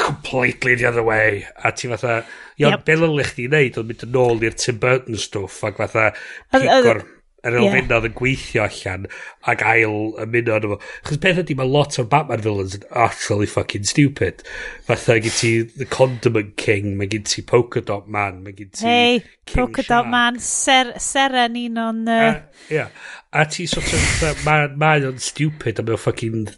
[0.00, 2.24] completely the other way a ti fatha,
[2.58, 2.84] iawn, yep.
[2.86, 6.06] be lylech chdi wneud oedd mynd yn ôl i'r Tim Burton stwff ac fatha
[6.54, 7.02] pigor
[7.46, 8.06] yr elfennau yeah.
[8.08, 9.06] yn gweithio allan
[9.48, 9.94] ac ail
[10.24, 10.78] ymuno yn efo.
[11.06, 14.44] Chos peth ydy, mae lot o'r Batman villains yn utterly fucking stupid.
[14.88, 18.88] Fatha gyd ti The Condiment King, mae gyd ti Polka Dot Man, mae gyd ti
[18.88, 19.92] Hey, King Polka Shark.
[19.92, 22.02] Dot Man, ser, seren un o'n...
[22.08, 22.18] Uh...
[22.30, 22.90] A, yeah.
[23.32, 26.50] a ti sort of, mae ma o'n stupid a mae o'n fucking...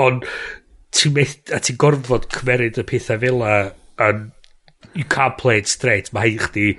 [0.00, 0.22] On,
[0.96, 3.56] ti meth, a ti gorfod cymeryd y pethau fel a,
[4.00, 4.32] and
[4.96, 6.12] you can't play it straight.
[6.16, 6.74] Mae chdi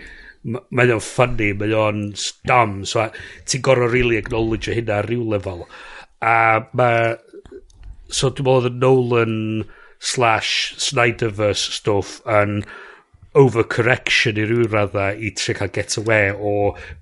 [0.48, 2.04] mae o'n funny, mae o'n
[2.48, 3.10] dumb, so
[3.46, 5.66] ti'n gorfod really acknowledge hynna ar ryw lefel.
[6.24, 6.38] A
[6.78, 7.16] mae...
[8.08, 9.40] So dwi'n meddwl oedd Nolan
[10.00, 12.62] slash Snyderverse stuff yn
[13.38, 16.54] overcorrection i ryw radda i tri cael get away o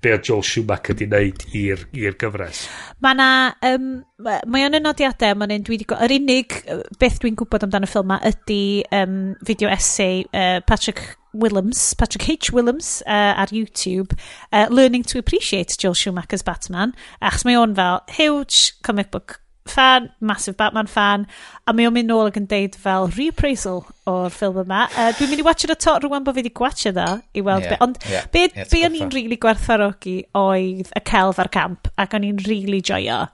[0.02, 2.64] be o Joel Schumacher wedi wneud i'r gyfres.
[3.04, 3.28] Mae na,
[3.70, 6.58] um, mae o'n y nodiadau, mae'n un dwi wedi yr unig
[7.00, 8.60] beth dwi'n gwybod amdano ffilm ydy
[8.98, 11.04] um, fideo essay uh, Patrick
[11.40, 12.52] Willems, Patrick H.
[12.52, 14.18] Willems uh, ar YouTube,
[14.52, 20.10] uh, Learning to Appreciate Joel Schumacher's Batman, achos mae o'n fel huge comic book fan,
[20.20, 21.26] massive Batman fan,
[21.66, 24.84] a mae o'n mynd nôl ac yn deud fel reappraisal o'r ffilm yma.
[24.94, 27.44] Uh, dwi'n mynd i watcher y to rwan bod fi wedi gwatcha e dda i
[27.46, 31.42] weld yeah, be, ond yeah, be, yeah, be o'n i'n really gwerthfarogi oedd y celf
[31.42, 33.24] a'r camp, ac o'n i'n really joio.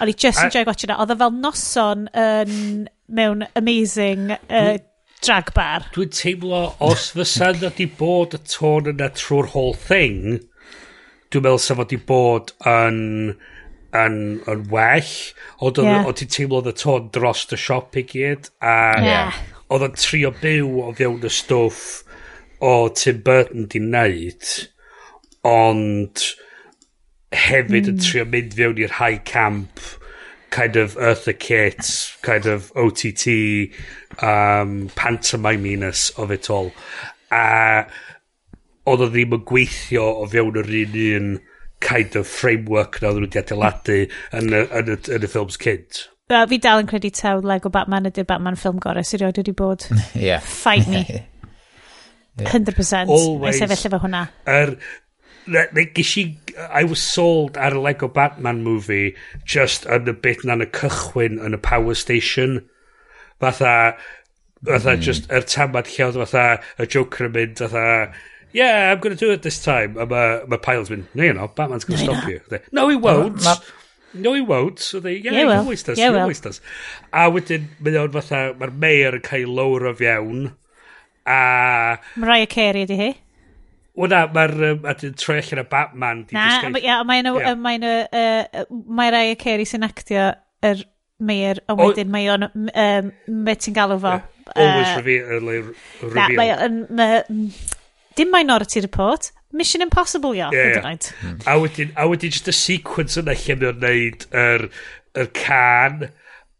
[0.00, 1.00] O'n i just yn joio gwatcha e dda.
[1.02, 4.78] Oedd o fel noson yn, mewn amazing uh,
[5.24, 5.86] drag bar.
[5.94, 10.40] Dwi'n teimlo, os fysa na di bod y tôn yna trwy'r whole thing,
[11.30, 13.00] dwi'n meddwl sef fo bod yn,
[14.02, 14.18] yn,
[14.50, 15.14] yn well,
[15.60, 16.10] ond yeah.
[16.20, 19.40] ti'n teimlo oedd y tôn dros y siop i gyd, a yeah.
[19.68, 22.04] oedd yn trio byw o fewn y stwff
[22.60, 24.52] o Tim Burton di wneud,
[25.48, 26.26] ond
[27.30, 27.80] hefyd mm.
[27.80, 28.04] yn hmm.
[28.04, 29.80] trio mynd fewn i'r high camp
[30.50, 31.86] kind of Eartha Kitt,
[32.22, 33.70] kind of OTT,
[34.18, 36.72] um, pantomiminess of it all.
[37.30, 37.86] A
[38.90, 41.32] oedd o ddim yn gweithio o fewn yr un un
[41.80, 43.98] kind of framework na oedden nhw wedi adeiladu
[44.36, 46.06] yn y, yn y, yn y ffilms cynt.
[46.30, 49.54] Wel, fi dal yn credu tew Lego Batman ydy'r Batman ffilm gorau sy'n rhoi wedi
[49.56, 49.86] bod.
[50.14, 50.42] yeah.
[50.44, 51.04] Fight me.
[52.40, 53.08] 100%.
[53.10, 53.42] Always.
[53.42, 54.24] Mae sefyll efo hwnna.
[54.48, 54.76] Er,
[55.96, 56.24] Gysi,
[56.56, 61.40] I was sold ar y Lego Batman movie just yn y bit na'n y cychwyn
[61.42, 62.60] yn y power station
[63.40, 63.96] Fatha,
[64.66, 65.04] fatha mm.
[65.06, 66.46] just, yr er tamad lleodd fatha,
[66.78, 67.84] y Joker yn mynd fatha,
[68.52, 69.96] yeah, I'm going to do it this time.
[69.96, 72.30] A mae ma Pyle's mynd, no, you know, Batman's going to no, stop no.
[72.30, 72.40] you.
[72.50, 73.42] They, no, he won't.
[73.44, 73.56] Ma,
[74.12, 74.78] No, he won't.
[74.78, 75.62] So they, yeah, yeah he well.
[75.62, 75.98] always does.
[75.98, 76.22] Yeah, he well.
[76.22, 76.60] always does.
[77.12, 80.48] A wedyn, mynd o'n fatha, mae'r mayor yn cael lawr o fiewn.
[81.30, 81.98] A...
[82.18, 83.10] Mariah Carey ydy hi.
[84.00, 84.88] Wna, mae'r um,
[85.20, 86.24] troi allan y Batman.
[86.34, 86.48] Na,
[86.80, 87.54] ia, mae'n yeah.
[87.54, 87.78] mae
[88.70, 90.32] Mariah Carey sy'n actio
[90.66, 90.82] yr
[91.20, 93.10] Meir, ond wedyn mae o'n, um,
[93.44, 94.14] mae ti'n galw fo.
[94.16, 94.36] Yeah.
[94.56, 95.74] Always uh, reveal.
[96.16, 97.08] Na, mae o'n, ma,
[98.18, 100.48] dim Minority Report, Mission Impossible, ia.
[100.52, 100.86] Yeah, yeah.
[100.86, 101.12] Right.
[101.20, 101.42] Mm.
[101.46, 104.66] A wedyn, a wedyn just y sequence yna lle mae o'n neud yr,
[105.18, 106.08] yr can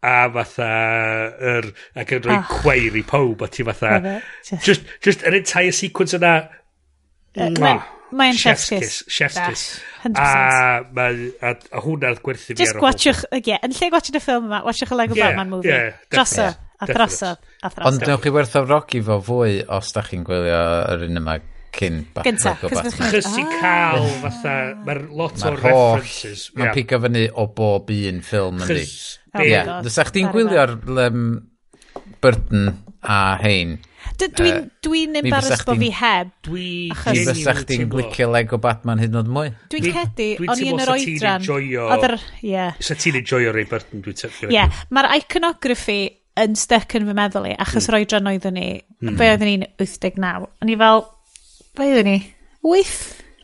[0.01, 0.69] a fatha
[1.51, 1.69] yr,
[2.01, 2.45] ac yn rhoi ah.
[2.45, 2.61] oh.
[2.63, 4.17] cweir i pob a ti fatha
[4.65, 6.31] just, just yr entire sequence yna
[7.37, 7.75] uh,
[8.11, 9.03] Mae'n chef's kiss.
[9.07, 9.63] Chef's kiss.
[10.03, 14.21] A, ma, a, a hwnna'n gwerthu fi ar y watchwch, ie, yn lle gwachod y
[14.23, 15.71] ffilm yma, watchwch y Lego yeah, Batman movie.
[15.71, 17.31] Yeah, drosa, yeah, a drosa,
[17.61, 17.87] a drosa.
[17.91, 20.59] Ond newch chi werth o rogi fo fwy os da chi'n gwylio
[20.91, 21.37] yr un yma
[21.71, 26.49] cyn Gynta, chys ti'n cael fatha, mae'r lot o references.
[26.57, 28.83] Mae'n pigo fyny o bob un ffilm yn di.
[29.31, 30.75] Oh ie, Dysa chdi'n ti'n gwylio'r
[32.21, 32.67] Burton
[33.07, 33.79] a Hein
[34.21, 36.31] Dwi'n dwi embarrassed bod fi heb.
[36.45, 39.51] Dwi'n fysa'ch chdi'n glicio Lego Batman hyd yn oed mwy.
[39.73, 41.45] Dwi'n cedi, o'n i yn yr oedran.
[42.81, 44.51] Sa ti'n enjoyo Ray Burton, dwi'n tyfio.
[44.53, 45.99] Ie, mae'r iconography
[46.41, 47.89] yn stuck yn fy meddwl i, achos hmm.
[47.91, 48.67] yr oedran oeddwn ni,
[49.01, 49.17] hmm.
[49.19, 50.49] fe oeddwn ni'n 89.
[50.63, 51.03] O'n i fel,
[51.77, 52.19] fe oeddwn ni,
[52.61, 52.93] 8?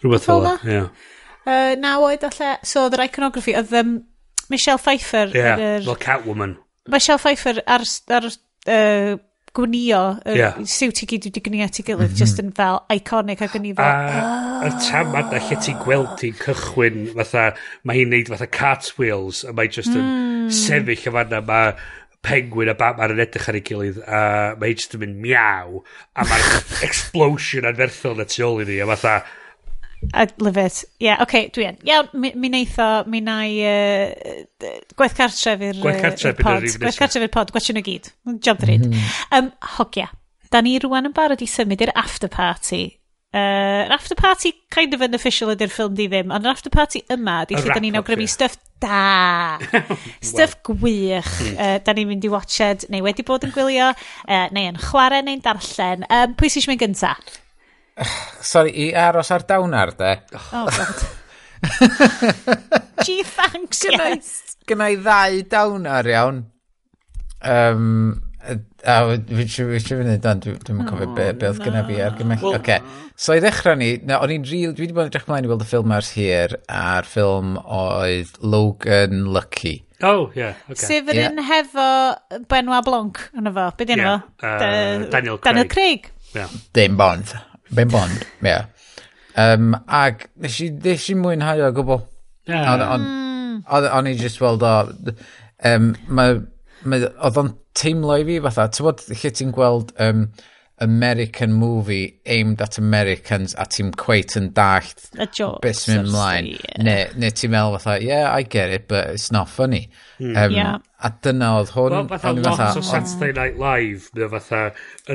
[0.03, 0.84] Rhywbeth fel ie.
[1.81, 3.73] Naw oed alle, so oedd yr iconography, oedd
[4.51, 5.31] Michelle Pfeiffer.
[5.35, 6.55] Ie, fel Catwoman.
[6.88, 7.84] Michelle Pfeiffer ar,
[8.15, 9.17] ar uh,
[9.57, 10.57] gwnio, y yeah.
[10.69, 12.21] siwt i gyd wedi gwnio at ei gilydd, mm -hmm.
[12.21, 13.85] just yn fel iconic ac yn i fel...
[13.85, 14.65] A oh.
[14.67, 14.79] y ah.
[14.88, 17.47] tam adna lle ti'n gweld ti'n cychwyn, fatha,
[17.84, 20.51] mae hi'n neud fatha cartwheels, a mae just yn mm.
[20.53, 21.77] sefyll o fanna, mae
[22.27, 24.21] penguin a Batman yn edrych ar ei gilydd a
[24.59, 25.81] mae hi just yn mynd miaw
[26.17, 26.55] a mae'r
[26.88, 29.19] explosion anferthol na tu ôl i ni a fatha
[30.13, 30.83] I love it.
[30.99, 31.79] Ie, yeah, oce, okay, dwi yn.
[31.87, 35.87] Iawn, mi, mi wneith o, mi na i uh, gwaith cartref i'r pod.
[35.87, 38.11] Gwaith cartref i'r rif Gwaith cartref i'r pod, gwestiwn nhw gyd.
[38.45, 38.85] Job ddryd.
[38.87, 39.33] Mm -hmm.
[39.39, 40.07] um, hogia,
[40.53, 42.85] da ni rwan yn barod i symud i'r after party.
[43.35, 47.41] Uh, after party kind of unofficial ydy'r ffilm di ddim, ond yr after party yma,
[47.49, 49.57] di lle da ni'n awgrymu stuff da.
[50.29, 51.33] Stuff gwych.
[51.43, 51.57] Mm.
[51.57, 55.25] Uh, da ni'n mynd i watched, neu wedi bod yn gwylio, uh, neu yn chwarae,
[55.25, 56.07] neu'n darllen.
[56.07, 57.41] Um, pwy sy'n mynd gyntaf?
[58.41, 60.13] Sorry, i aros ar dawnar, de.
[60.53, 61.07] Oh, God.
[63.05, 64.57] Gee, thanks, gynna, yes.
[64.67, 66.45] Gynna i ddau dawnar iawn.
[67.47, 72.43] Um, a fi eisiau fynd dan, dwi'n cofio be, be oedd gyda fi ar gymell.
[72.43, 72.79] Oh, well, okay.
[73.19, 75.51] So i ddechrau ni, na, o'n i'n ril, dwi wedi bod yn edrych mlaen i
[75.51, 79.79] weld y ffilm ars hir, a'r ffilm oedd Logan Lucky.
[80.05, 80.83] Oh, yeah, okay.
[80.83, 81.87] Sef yr un hefo
[82.51, 84.27] Benoit Blanc yn efo, beth yna yeah.
[84.37, 84.53] fo?
[84.53, 85.49] Uh, Daniel Craig.
[85.49, 86.11] Daniel Craig.
[86.35, 86.57] Yeah.
[86.77, 87.33] Dim bond.
[87.76, 88.49] Ben Bond, ie.
[88.49, 88.65] Yeah.
[89.38, 92.03] Um, ag, nes i, nes i mwynhau o gwbl.
[92.49, 92.85] Yeah.
[93.68, 94.76] O'n i just weld o,
[95.68, 96.39] um, mae,
[96.84, 100.27] ma, oedd o'n teimlo i fi fatha, ti'n bod lle ti'n gweld um,
[100.79, 105.07] American movie aimed at Americans a ti'n cweit yn dallt
[105.63, 106.49] beth sy'n mynd mlaen.
[106.51, 106.83] Yeah.
[106.85, 109.89] Neu, neu ti'n meddwl fatha, yeah, I get it, but it's not funny.
[110.19, 110.35] Mm.
[110.37, 110.75] Um, yeah.
[111.01, 111.95] A dyna oedd hwn...
[111.95, 112.85] Wel, fatha lot fatha, o oh.
[112.91, 114.61] Saturday Night Live, mae fatha...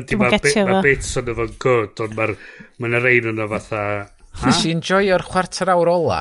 [0.01, 2.34] Ydy, mae bit, ma bits yn efo'n good, ond mae'r
[2.82, 3.86] ma rein yn efo fatha...
[4.43, 6.20] Nes i enjoyo'r chwarter awr ola.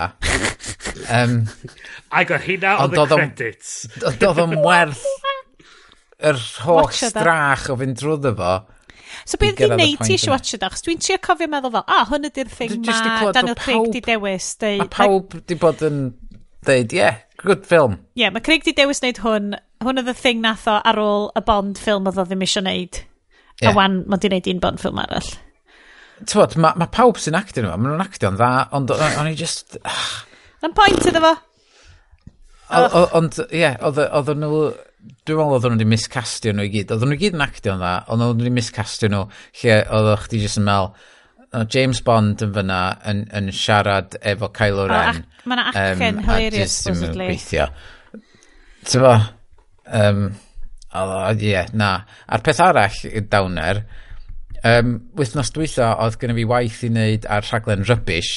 [1.17, 1.37] um,
[2.17, 3.73] I got hynna oedd y credits.
[4.21, 5.05] Doedd o'n werth
[6.21, 6.37] yr
[6.67, 8.53] holl strach o fynd drwyddo fo.
[9.31, 12.03] So beth di'n neud ti eisiau watch it achos dwi'n trio cofio meddwl fel, ah,
[12.09, 14.47] hwn ydy'r thing ma Daniel Craig di dewis.
[14.59, 16.01] Mae pawb di bod yn
[16.67, 17.95] dweud, yeah, good film.
[18.11, 19.53] Ie, yeah, mae Craig di dewis wneud hwn,
[19.85, 22.65] hwn oedd y thing nath o ar ôl y Bond ffilm oedd o ddim eisiau
[22.65, 22.99] wneud.
[23.61, 23.71] Yeah.
[23.71, 25.31] A wan, mae di wneud un Bond ffilm arall.
[26.27, 29.79] Tywod, mae ma pawb sy'n actio nhw, maen nhw'n actio'n dda, ond o'n i just...
[30.61, 31.33] Yn pwynt iddo fo.
[33.17, 34.65] Ond, ie, oedd nhw
[35.01, 36.93] dwi'n meddwl oedd nhw wedi miscastio nhw i gyd.
[36.93, 39.23] Oedd nhw i gyd yn actio'n dda, ond oedd nhw wedi miscastio nhw
[39.61, 40.93] lle oedden chdi jyst yn meddwl,
[41.71, 42.79] James Bond yn fyna
[43.11, 45.25] yn, yn siarad efo Kylo Ren.
[45.43, 47.27] Mae yna acen um, hilarious, supposedly.
[47.33, 47.67] Weithio.
[48.87, 49.11] Ti'n fo?
[49.91, 50.23] Um,
[50.91, 51.91] Ie, yeah, na.
[52.27, 52.97] A'r peth arall,
[53.31, 53.83] dawner,
[54.67, 58.31] um, wythnos dwytho oedd gen i fi waith i wneud ar rhaglen rybys,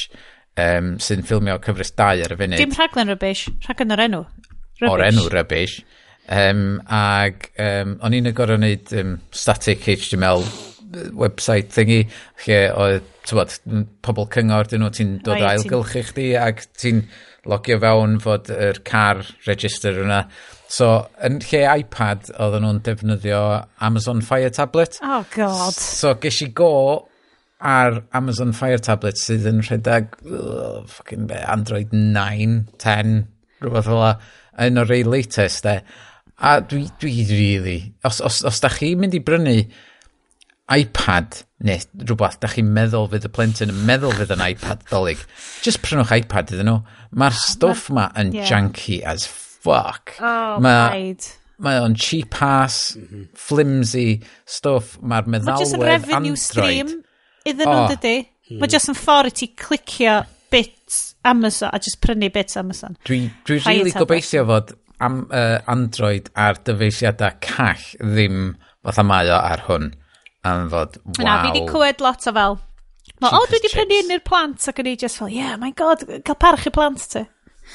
[0.61, 2.61] um, sy'n ffilmio cyfres 2 ar y funud.
[2.62, 4.23] Dim rhaglen rybys, rhaglen o'r enw.
[4.24, 4.91] Rubbish.
[4.91, 5.77] O'r enw rybys.
[6.24, 10.46] Um, ag um, o'n i'n gorau wneud um, static HTML
[11.18, 12.05] website thingy
[12.44, 13.55] lle oedd tywod,
[14.05, 17.02] pobl cyngor dyn nhw ti'n dod o ailgylch i chdi ac ti'n
[17.51, 20.24] logio fewn fod yr car register yna.
[20.70, 20.90] So
[21.24, 23.42] yn lle iPad oedden nhw'n defnyddio
[23.84, 24.98] Amazon Fire Tablet.
[25.05, 25.76] Oh god.
[25.76, 26.72] So ges i go
[27.64, 33.14] ar Amazon Fire Tablet sydd yn rhedeg ugh, fucking be, Android 9, 10
[33.64, 34.02] rhywbeth fel
[34.64, 35.78] un o'r rei latest e.
[36.39, 39.59] A dwi, dwi really, os, os, os da chi'n mynd i brynu
[40.74, 45.23] iPad neu rhywbeth, da chi'n meddwl fydd y plentyn yn meddwl fydd yn iPad dolyg,
[45.65, 46.81] just prynwch iPad iddyn nhw.
[47.15, 48.48] Mae'r stwff ma yn yeah.
[48.51, 50.16] janky as fuck.
[50.19, 51.31] Oh, ma, paid.
[51.62, 53.27] Mae o'n cheap ass, mm -hmm.
[53.39, 54.09] flimsy
[54.56, 55.85] stwff, mae'r meddalwedd ma android.
[55.85, 56.47] Mae revenue Android.
[56.48, 56.94] stream
[57.44, 57.90] iddyn nhw oh.
[57.94, 58.16] dydy.
[58.51, 58.61] Mm.
[58.61, 62.98] Mae just yn ffordd i ti clicio bits Amazon a just prynu bits Amazon.
[63.06, 68.55] Dwi, dwi really gobeithio fod am, uh, Android ar dyfeisiadau call ddim
[68.85, 69.93] fatha mae o ar hwn.
[70.45, 71.25] Am fod, waw.
[71.25, 72.59] Na, fi wedi clywed lot o fel.
[73.23, 75.73] Ma, o, dwi wedi prynu un i'r plant ac yn ei just fel, yeah, my
[75.77, 77.25] god, cael parch i plant ti.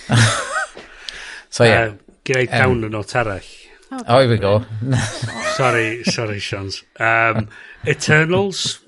[1.50, 1.90] so, yeah.
[1.90, 3.48] Uh, Gwneud down yn not arall.
[3.92, 4.64] Oh, oh, here we go.
[5.58, 6.84] sorry, sorry, Sians.
[7.00, 7.50] Um,
[7.88, 8.86] Eternals.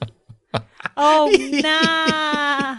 [0.98, 1.32] oh,
[1.64, 2.78] na!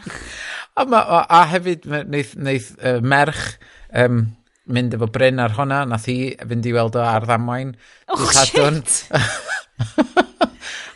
[0.77, 3.59] a, ma, a, a hefyd, neith, neith uh, merch
[3.93, 4.37] um,
[4.75, 7.75] mynd efo Bryn ar honna, nath hi fynd i weld o ar ddamwain.
[8.13, 9.03] Oh, shit!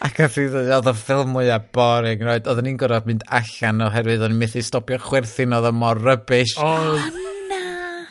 [0.07, 2.49] Ac oedd oedd y ffilm mwyaf boring, roed.
[2.51, 6.55] Oedden ni'n gorfod mynd allan oherwydd o'n i'n methu stopio chwerthin oedd o mor rybys.
[6.61, 7.27] Oh, na.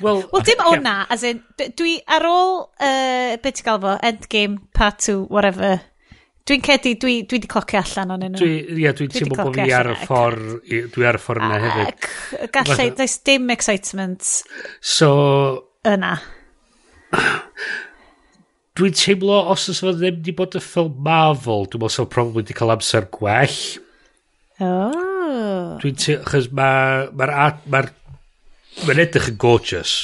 [0.02, 1.42] Well, well dim o na, as in,
[1.78, 5.80] dwi ar ôl, uh, beth ti'n gael fo, Endgame, Part 2, whatever,
[6.46, 8.38] Dwi'n cedi, dwi, dwi di clocio allan o'n nhw.
[8.38, 10.52] Dwi, ia, dwi'n dwi teimlo bod fi ar y ffordd,
[10.94, 12.06] dwi ar y ffordd yna hefyd.
[12.54, 14.28] Gallai, does dim excitement
[14.78, 15.10] so,
[15.90, 16.12] yna.
[18.78, 22.44] Dwi'n teimlo, os oes fod ddim wedi bod y ffilm Marvel, dwi'n meddwl sef probably
[22.44, 23.60] wedi cael amser gwell.
[24.62, 25.80] Oh.
[25.82, 27.94] Dwi'n teimlo, chys mae'r, mae'r, mae'r,
[28.84, 29.96] mae'n edrych yn gorgeous.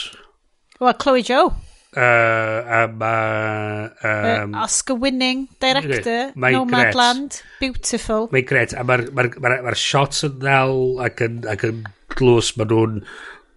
[0.81, 1.51] Wel, Chloe Joe.
[1.91, 3.89] Uh, a mae...
[3.99, 8.29] Um, uh, Oscar winning director, Nomadland, beautiful.
[8.31, 11.81] Mae'n gret, a mae'r ma ma ma shots yn ddel ac yn, ac yn
[12.15, 13.01] glws, mae nhw'n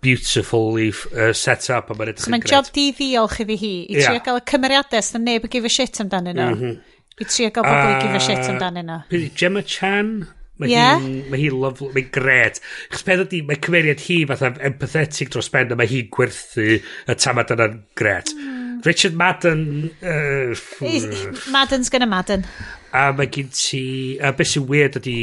[0.05, 2.51] beautiful i uh, set up a mae'n edrych yn gret.
[2.57, 4.11] Job di ddiolch iddi hi, i yeah.
[4.11, 6.51] trio gael y cymeriadau sydd neb yn give a shit amdanyn nhw.
[6.51, 7.01] Mm -hmm.
[7.15, 9.29] I trio gael bobl uh, i give a shit amdanyn nhw.
[9.39, 10.11] Gemma Chan,
[10.62, 11.00] Mae yeah.
[11.02, 12.60] hi'n ma hi lovely, mae'n gret.
[12.92, 17.16] Chos peth ydy, mae cymeriad hi fatha empathetic dros ben a mae hi'n gwerthu y
[17.18, 18.31] tamad yna'n gret.
[18.36, 18.60] Mm.
[18.84, 19.91] Richard Madden...
[19.99, 20.55] Uh,
[21.50, 22.44] Madden's gonna Madden.
[22.92, 24.18] A mae gen ti...
[24.23, 25.18] A beth sy'n weird ydy...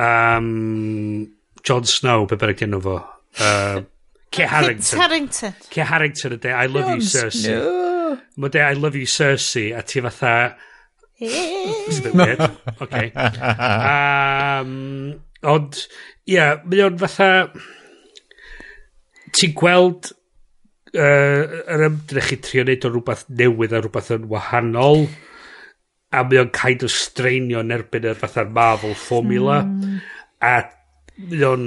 [0.00, 1.32] Um,
[1.66, 2.96] John Snow, pe bynnag dyn nhw fo.
[3.42, 3.82] Uh,
[4.32, 5.00] Ke Harrington.
[5.00, 5.56] Harrington.
[5.72, 6.54] Ke Harrington ydy, e.
[6.54, 7.56] I love John you Cersei.
[7.56, 8.16] No.
[8.40, 10.34] Mae de, I love you Cersei, a ti fatha
[11.18, 12.40] It's a bit weird.
[12.82, 13.12] Okay.
[13.16, 15.80] Um, ond,
[16.28, 17.30] ia, yeah, mae o'n fatha...
[19.36, 20.12] Ti'n gweld
[20.96, 21.42] uh,
[21.74, 25.02] yr ymdrech i trio neud o rhywbeth newydd a rhywbeth yn wahanol
[26.14, 29.98] a mae o'n kind of streinio yn erbyn yr fatha'r Marvel formula mm.
[30.46, 30.54] a
[31.26, 31.66] mae o'n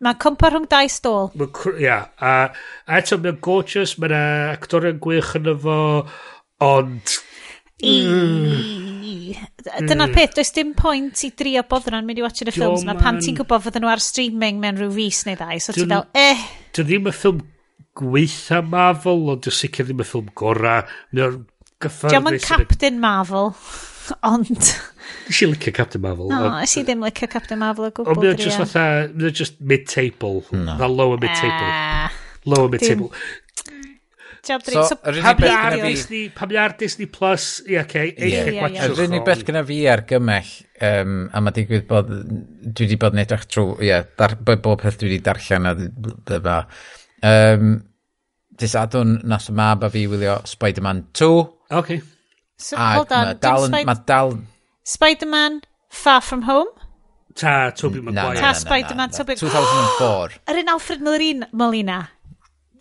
[0.00, 1.26] Mae cwmpa rhwng dau stôl.
[1.36, 2.28] Ia, yeah, a,
[2.88, 4.14] a eto mae o'n gorgeous, mae'n
[4.54, 5.74] actorion gwych yn efo,
[6.64, 7.18] ond
[7.84, 8.80] Mm.
[9.86, 13.20] Dyna'r peth, does dim pwynt i drio boddran mynd i watch'r y ffilms na pan
[13.22, 16.44] ti'n gwybod fydden nhw ar streaming mewn rhyw fus neu ddau, so ti fel, eh.
[16.76, 17.42] Dyn ddim y ffilm
[18.00, 20.86] gweitha Marvel, ond dwi'n sicr ddim y ffilm gorau.
[21.12, 23.52] Diolch yn Captain Marvel,
[24.32, 24.72] ond...
[25.26, 26.30] Nes i licio Captain Marvel.
[26.32, 28.14] No, ys i ddim licio Captain Marvel o gwbl.
[28.14, 30.42] Ond mae'n just fatha, mae'n just mid-table.
[30.52, 30.76] No.
[30.88, 31.70] Lower mid-table.
[32.50, 33.12] Lower mid-table.
[34.40, 36.20] So, so yr unig beth gyda fi...
[36.32, 38.70] Pam ar Disney Plus, ie, yeah, okay, eich yeah.
[38.72, 40.54] yeah, Yr unig beth gyda fi ar gymell
[40.88, 44.80] um, a mae digwydd bod, dwi wedi bod yn edrych trwy, ie, yeah, dar, bob
[44.80, 46.58] peth dwi wedi darllen a dyfa.
[47.26, 47.78] Um,
[48.60, 51.28] Dys adwn nath y mab a fi wylio Spider-Man 2.
[51.80, 52.00] Okay.
[52.60, 54.34] So, a hold on, dal, ma dal...
[54.84, 56.68] Spider-Man Far From Home?
[57.34, 58.36] Ta Tobey Maguire.
[58.40, 59.36] Ta Spider-Man Tobey...
[59.40, 60.40] 2004.
[60.52, 61.04] Yr un Alfred
[61.52, 62.02] Molina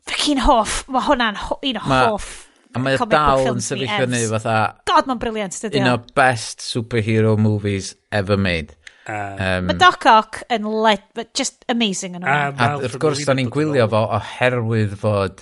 [0.10, 2.30] fucking hoff, mae hwnna'n ho, un o hoff.
[2.76, 4.58] A mae dal yn sefyllio ni fatha...
[4.90, 8.76] God, mae'n briliant, dydy Un o best superhero movies ever made.
[9.10, 11.02] Um, mae Doc Ock yn led,
[11.34, 12.52] just amazing yn hwnna.
[12.54, 15.42] A wrth gwrs, da ni'n gwylio fo oherwydd fod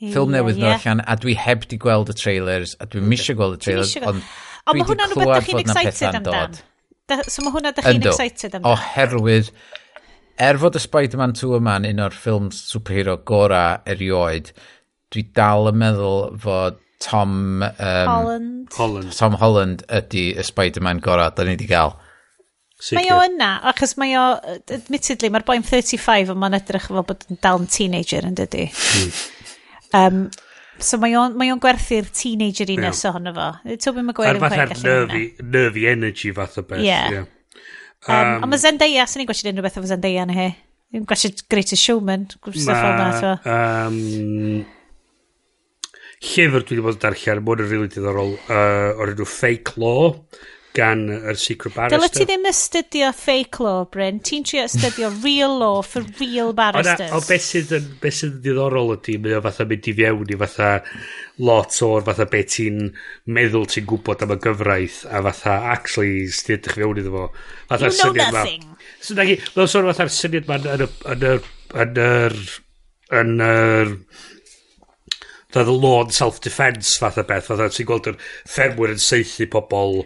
[0.00, 3.58] ffilm newydd yn allan, a dwi heb di gweld y trailers, a dwi'n misio gweld
[3.58, 4.24] y trailers, ond
[4.70, 6.62] dwi wedi clywed fod na pethau'n dod.
[7.28, 8.70] So mae hwnna da chi'n excited amdan.
[8.72, 9.52] Oherwydd
[10.40, 14.52] er fod y Spider-Man 2 yma'n un o'r ffilm superhero gora erioed,
[15.12, 17.62] dwi dal yn meddwl fod Tom...
[17.62, 18.68] Um, Holland.
[18.76, 19.12] Holland.
[19.18, 21.96] Tom Holland ydy y Spider-Man gora, da ni wedi gael.
[22.82, 22.98] Sicr.
[22.98, 24.22] Mae o yna, achos mae o,
[24.74, 28.64] admittedly, mae'r boi'n 35 ond mae'n edrych fel bod yn dal yn teenager yn dydy.
[29.94, 30.24] um, hmm.
[30.82, 33.52] so mae o'n, mae on gwerthu'r teenager i nes ohono fo.
[33.84, 34.64] Toby Maguire yn gwerthu.
[34.64, 36.82] A'r fath nervy, nervy energy fath o beth.
[36.82, 37.14] Yeah.
[37.20, 37.30] yeah.
[38.08, 40.46] Um, um, ond mae Zendaya, sy'n ni'n gwestiwn unrhyw beth o Zendaya na he.
[40.92, 43.34] Dwi'n gwestiwn Greatest Showman, stuff fel na.
[43.48, 44.64] Um,
[46.22, 50.16] llyfr dwi wedi bod yn darllen, mwyn yn rili diddorol, uh, o'r enw Fake Law,
[50.76, 52.00] gan yr secret barrister.
[52.00, 54.20] Dyla ti ddim ystydio fake law, Bryn.
[54.24, 57.10] Ti'n trio ystydio real law for real barristers.
[57.10, 59.90] O, na, o beth sydd yn, beth sydd yn ddiddorol ydy, mae o fatha mynd
[59.92, 60.72] i fiewn i fatha
[61.44, 62.82] lot o'r fatha beth ti'n
[63.36, 67.28] meddwl ti'n gwybod am y gyfraith a fatha actually sydd edrych fewn iddo fo.
[67.72, 68.68] Fatha you know nothing.
[69.02, 71.48] So, na, mae'n sôn fatha'r syniad ma'n yn yr
[71.82, 72.38] yn yr
[73.22, 73.96] yn yr
[75.52, 80.00] the law and self-defence fath o beth fatha ti'n gweld yr ffermwyr yn seithi pobl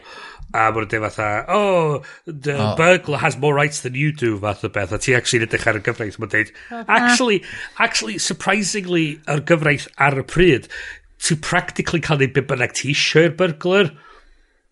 [0.54, 2.74] a mae'n dweud fatha, oh, the oh.
[2.78, 5.66] burglar has more rights than you do, fath o beth, a ti actually yn edrych
[5.70, 6.52] ar y gyfraith, mae'n dweud,
[6.86, 7.42] actually,
[7.82, 10.70] actually, surprisingly, ar gyfraith ar y pryd,
[11.26, 13.94] to practically cael ei bynnag ti eisiau i'r burglar,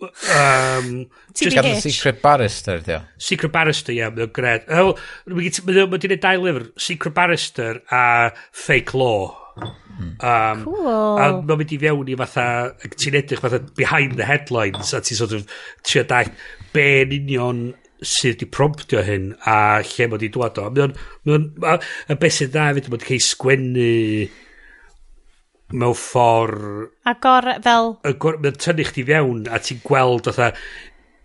[0.04, 3.00] Um, just gael Secret Barrister, dio.
[3.16, 4.66] Secret Barrister, ie, yeah, mae'n gred.
[4.68, 4.92] Wel,
[5.30, 8.04] mae'n gwneud dau lyfr, Secret Barrister a
[8.52, 9.43] Fake Law.
[9.55, 10.89] Um, cool.
[11.23, 12.47] A mae'n mynd i fewn i fatha,
[12.91, 15.47] ti'n edrych fatha behind the headlines, a ti'n sort of,
[15.86, 16.31] ti'n dall
[16.74, 17.65] be yn union
[18.05, 20.66] sydd wedi promptio hyn a lle mae wedi dwad o.
[20.68, 20.97] Mae Mae'n,
[21.28, 21.76] mae'n, a,
[22.10, 23.91] a beth sydd dda hefyd, mae'n cael sgwennu
[25.74, 26.91] mewn ffordd...
[27.10, 27.94] Agor, fel...
[28.10, 30.50] Agor, mae'n tynnu chdi fewn a ti'n gweld, otha,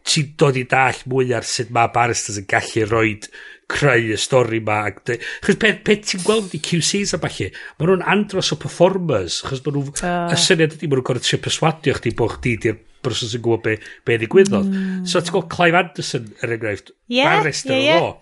[0.09, 3.27] ti'n dod i dall mwy ar sut mae barristers yn gallu roed
[3.69, 5.17] creu y stori ma ac de...
[5.45, 9.63] chos pe, pe ti'n gweld i QCs a falle ma nhw'n andros o performers chos
[9.65, 10.29] ma nhw uh.
[10.33, 13.63] y syniad ydy ma nhw'n gorau trio perswadio chdi bod chdi di'r person sy'n gwybod
[13.63, 15.05] be, be ddigwyddodd mm.
[15.07, 18.17] so ti'n gweld Clive Anderson er enghraifft yeah, barrister yeah, yeah.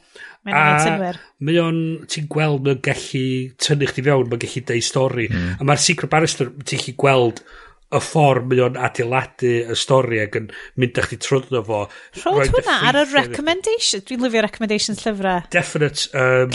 [0.47, 1.11] A
[1.43, 3.23] mae o'n, ti'n gweld, mae'n gallu
[3.59, 5.25] tynnu chdi fewn, mae'n gallu deud stori.
[5.27, 5.57] Mm.
[5.59, 7.41] A mae'r Secret Barrister, ti'n gallu gweld,
[7.87, 10.49] y ffordd mae o'n adeiladu y stori ac yn
[10.79, 11.85] mynd â chdi trwyddo fo.
[12.19, 14.03] Rhoed hwnna ar y recommendation.
[14.07, 15.45] Dwi'n lyfio recommendations llyfrau.
[15.53, 16.51] Definite um,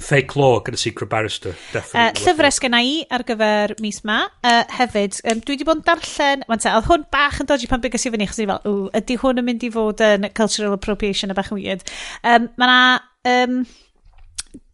[0.00, 1.52] fake law gyda Secret Barrister.
[1.74, 4.22] Definite uh, llyfrau sgynna i ar gyfer mis ma.
[4.40, 6.46] Uh, hefyd, um, dwi wedi bod yn darllen...
[6.48, 8.88] Wan te, oedd hwn bach yn dodgy pan bygas i fyny, chos i fel, ww,
[9.02, 11.86] ydy hwn yn mynd i fod yn cultural appropriation a bach yn weird.
[12.24, 12.82] Um, mae yna...
[13.28, 13.62] Um,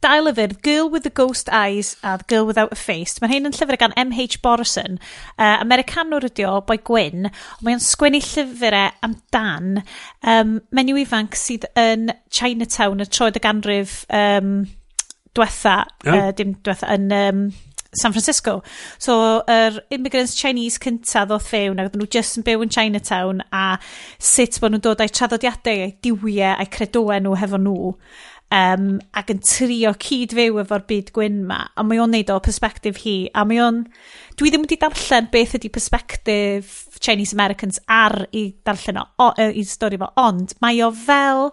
[0.07, 3.19] dael y fyrdd Girl with the Ghost Eyes a The Girl Without a Face.
[3.19, 4.39] Mae'n hyn yn llyfr gan M.H.
[4.45, 5.01] Borison,
[5.37, 7.27] Uh, Americanwr ydi o, boi Gwyn.
[7.67, 9.83] Mae'n sgwennu llyfrau amdan
[10.23, 14.53] um, menyw ifanc sydd yn Chinatown y troed y ganrif um,
[15.37, 16.29] diwetha, yeah.
[16.29, 17.43] uh, dim diwetha, yn um,
[17.97, 18.63] San Francisco.
[18.99, 19.17] So,
[19.49, 23.43] yr er immigrants Chinese cynta ddodd fewn, ac oedden nhw just yn byw yn Chinatown,
[23.53, 23.67] a
[24.19, 27.93] sut bod nhw'n dod â'u traddodiadau, a'u diwiau, a'u credoau nhw hefo nhw
[28.55, 33.03] um, ac yn trio cyd-fyw efo'r byd gwyn ma, a mae o'n neud o perspektif
[33.05, 33.85] hi, a mae o'n...
[34.37, 39.65] Dwi ddim wedi darllen beth ydy perspektif Chinese Americans ar i darllen o, o i
[39.67, 41.51] stori fo, ond mae o fel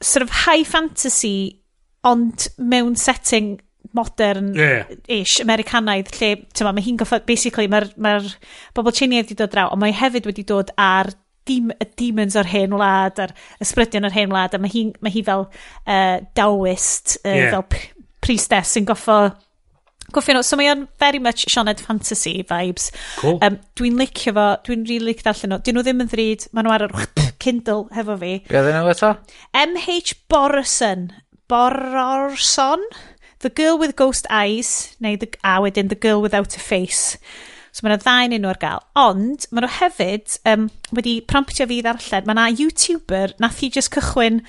[0.00, 1.60] sort of high fantasy,
[2.04, 3.58] ond mewn setting
[3.96, 5.44] modern-ish, yeah.
[5.44, 8.18] Americanaidd, lle, tyma, mae hi'n goffod, basically, mae'r ma
[8.76, 11.10] bobl Chinese wedi dod draw, ond mae hefyd wedi dod ar
[11.48, 15.14] dim, y demons o'r hen wlad a'r ysbrydion o'r hen wlad a mae hi, mae
[15.14, 17.54] hi fel uh, dawist, uh, yeah.
[17.54, 17.66] fel
[18.20, 19.22] priestess sy'n goffo
[20.10, 22.88] Goffin, so mae o'n very much Sioned Fantasy vibes.
[23.20, 23.38] Cool.
[23.46, 25.60] Um, dwi'n licio fo, dwi'n really licio darllen nhw.
[25.62, 26.94] Dyn nhw ddim yn ddryd maen nhw ar yr
[27.42, 28.32] Kindle hefo fi.
[28.48, 29.12] Be oedd nhw eto?
[29.60, 30.16] M.H.
[30.32, 31.06] Borison
[31.50, 32.82] Bororson?
[33.40, 37.16] The Girl with Ghost Eyes, neu the, a wedyn The Girl Without a Face.
[37.70, 38.84] So mae yna ddau yn nhw ar gael.
[38.98, 42.26] Ond, mae nhw hefyd um, wedi promptio fi ddarllen.
[42.26, 44.42] Mae yna YouTuber, nath i just cychwyn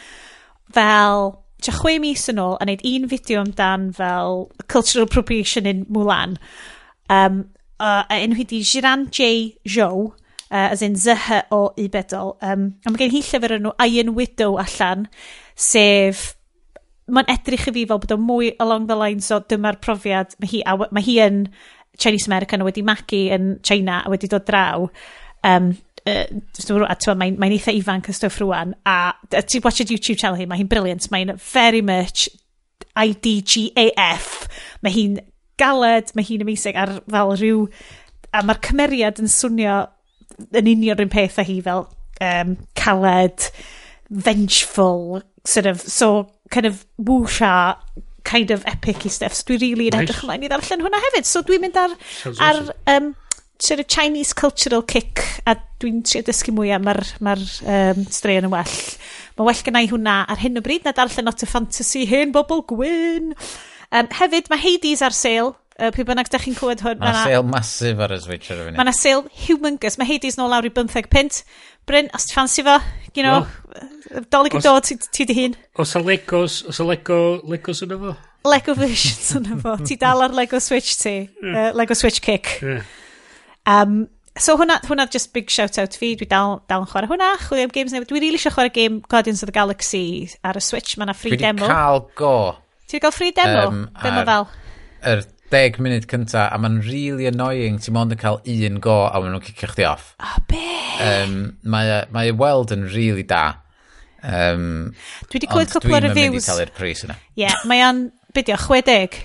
[0.73, 5.85] fel tua chwe mis yn ôl a wneud un fideo amdan fel Cultural Appropriation in
[5.93, 6.39] Mulan.
[7.09, 7.43] Um,
[7.77, 9.57] uh, enw hi di Jiran J.
[9.69, 10.11] Zhou,
[10.49, 12.35] uh, as in Zyh o Ibedol.
[12.41, 15.05] Um, a mae gen hi llyfr enw Iron Widow allan,
[15.55, 16.31] sef
[17.11, 20.51] mae'n edrych i fi fel bod o mwy along the lines o dyma'r profiad, mae
[20.51, 21.43] hi, a, mae hi yn
[22.01, 24.87] Chinese American wedi magu yn China a wedi dod draw
[25.47, 25.71] um,
[26.09, 26.25] uh,
[26.73, 30.61] mae'n mae, mae eitha ifanc y stwff rwan a ti'n watched YouTube channel hi mae
[30.61, 32.27] hi'n brilliant mae'n very much
[32.97, 34.29] IDGAF
[34.81, 35.19] mae hi'n
[35.61, 37.65] galed mae hi'n amazing ar fel rhyw
[38.33, 39.81] a mae'r cymeriad yn swnio
[40.49, 41.85] yn union rhywun peth a hi fel
[42.21, 43.49] um, caled
[44.09, 47.53] vengeful sort of so kind of wwsha
[48.23, 49.35] kind of epic i stuff.
[49.35, 51.27] So dwi really yn edrych ymlaen i ddarllen hwnna hefyd.
[51.29, 51.95] So dwi'n mynd ar,
[52.47, 52.61] ar
[52.95, 53.13] um,
[53.61, 58.49] sort of Chinese cultural kick a dwi'n trio dysgu mwy am mae'r ma um, straeon
[58.49, 58.77] yn well.
[59.37, 62.65] Mae well gen hwnna ar hyn o bryd na darllen not o fantasy hen bobl
[62.69, 63.33] gwyn.
[63.91, 66.99] Um, hefyd, mae Hades ar sale Uh, pwy bynnag da chi'n clywed hwn.
[67.01, 68.77] Mae ma sale masif ar y Switch ar y funud.
[68.77, 69.95] Mae sale humongous.
[69.97, 71.39] Mae Hades nôl lawr i 15 pint.
[71.89, 72.77] Bryn, os ti ffansi fo,
[73.15, 75.55] you know, well, dolyg yn dod ti di hun.
[75.79, 78.15] Os a Legos, os a Lego, Legos yna fo?
[78.47, 79.75] Lego versions yna fo.
[79.85, 81.15] Ti dal ar Lego Switch ti.
[81.41, 81.71] Yeah.
[81.71, 82.59] Uh, Lego Switch Kick.
[82.61, 82.83] Yeah.
[83.65, 87.33] Um, so hwnna, hwnna just big shout out fi, dwi dal, dal yn chwarae hwnna,
[87.47, 88.09] chwilio am games newydd.
[88.11, 90.05] Dwi really eisiau chwarae game Guardians of the Galaxy
[90.45, 91.65] ar y Switch, mae yna free dwi demo.
[91.65, 92.33] Dwi wedi cael go.
[92.85, 93.67] Ti wedi cael free demo?
[93.67, 94.49] Um, demo fel?
[95.01, 99.01] Yr er deg munud cynta a mae'n really annoying ti'n mond yn cael un go
[99.07, 100.13] a maen nhw'n cicio chdi off.
[100.21, 100.61] O, be?
[101.01, 103.45] Um, mae, e, mae e weld yn really da.
[104.21, 104.91] Um,
[105.27, 106.11] dwi wedi clywed cwpl o'r reviews.
[106.11, 107.17] Ond dwi'n mynd i talu'r pris yna.
[107.33, 108.05] Ie, yeah, mae o'n,
[108.35, 109.23] byddio, 60?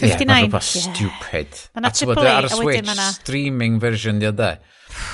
[0.00, 0.12] 59?
[0.12, 1.64] Ie, mae'n rhywbeth stupid.
[1.76, 4.52] Mae'n triple A, ar y Switch, streaming version di o de.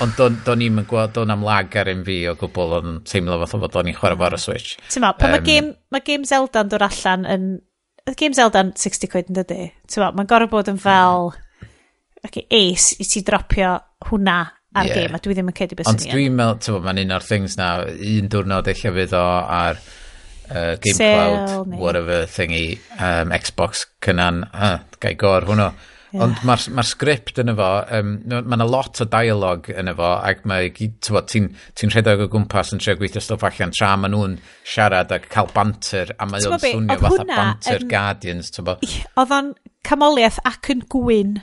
[0.03, 3.39] Ond do'n do ni'n gweld, do'n am lag ar un fi o gwbl, o'n teimlo
[3.43, 4.75] fath o fod o'n i'n chwarae fo ar y Switch.
[4.91, 7.47] Ti'n ma, pan um, mae game, ma game Zelda yn dod allan yn
[8.15, 9.69] y game Zelda'n 60 quid yn dydy.
[9.97, 11.31] Mae'n gorau bod yn fel
[12.25, 13.75] okay, ace i ti dropio
[14.09, 14.39] hwnna
[14.79, 14.95] ar yeah.
[14.95, 17.25] game, a dwi ddim yn cedi beth sy'n Ond dwi'n meddwl, ti'n mae'n un o'r
[17.25, 19.23] things na, un diwrnod eich fydd o
[19.59, 25.71] ar uh, GameCloud, whatever thingy, um, Xbox cynnan, ah, gai gor hwnnw.
[26.09, 26.23] Yeah.
[26.25, 30.41] Ond mae'r ma, sgript yn efo, um, mae yna lot o dialog yn efo, ac
[30.49, 35.13] mae ti'n ti, rhedeg o gwmpas yn trio gweithio stwff allan tra maen nhw'n siarad
[35.13, 38.49] ac cael banter, a mae o'n swnio fatha banter um, Guardians.
[38.57, 39.53] Oedd o'n
[39.85, 41.37] camoliaeth ac yn gwyn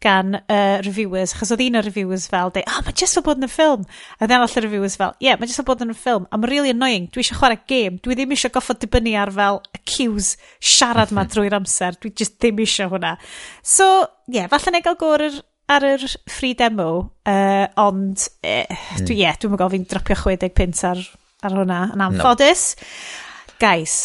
[0.00, 3.40] gan uh, reviewers, achos oedd un o'r reviewers fel, de, oh, mae jyst o bod
[3.40, 3.84] yn y ffilm.
[4.18, 6.26] A ddyn all y reviewers fel, ie, yeah, mae jyst o bod yn y ffilm.
[6.30, 9.60] A mae'n really annoying, dwi eisiau chwarae game, dwi ddim eisiau goffod dibynnu ar fel
[9.76, 13.14] y cues siarad ma drwy'r amser, dwi jyst ddim eisiau hwnna.
[13.60, 13.88] So,
[14.30, 15.26] ie, yeah, falle neu gael gwr
[15.70, 16.90] ar yr free demo,
[17.28, 19.04] uh, ond eh, mm.
[19.04, 21.02] dwi, yeah, dwi'n gofyn dropio 60 pint ar,
[21.46, 22.70] ar hwnna, yn amffodus.
[22.80, 23.56] No.
[23.60, 24.00] Guys.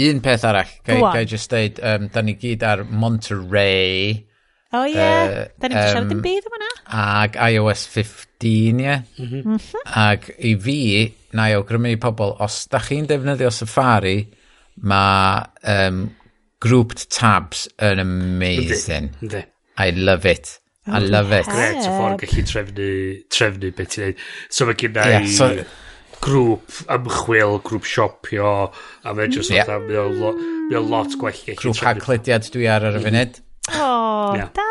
[0.00, 4.20] Un peth arall, gai, gai just deud, um, da ni gyd ar Monterey,
[4.70, 5.24] O oh, ie, yeah.
[5.26, 6.68] uh, da ni'n um, siarad yn bydd am hwnna.
[7.02, 8.84] Ag iOS 15, ie.
[8.84, 9.00] Yeah.
[9.18, 9.80] Mm -hmm.
[9.98, 10.78] Ag i fi,
[11.34, 14.20] na i awgrymu pobl, os da chi'n defnyddio Safari,
[14.86, 15.42] mae
[15.74, 16.04] um,
[16.62, 19.10] grouped tabs yn amazing.
[19.24, 19.42] Ynddi.
[19.80, 20.60] I love it.
[20.86, 21.50] I oh, love it.
[21.50, 22.88] Gret o ffordd gallu trefnu,
[23.32, 24.24] trefnu beth ti'n neud.
[24.54, 25.50] So mae gen i so,
[26.22, 28.54] grŵp ymchwil, grŵp siopio,
[29.02, 29.66] a mae jyst yeah.
[29.66, 31.62] oedd, mae o lot gwell gallu trefnu.
[31.66, 33.40] Grŵp haglediad dwi ar ar y funud.
[33.68, 34.50] O, Ia.
[34.56, 34.68] da.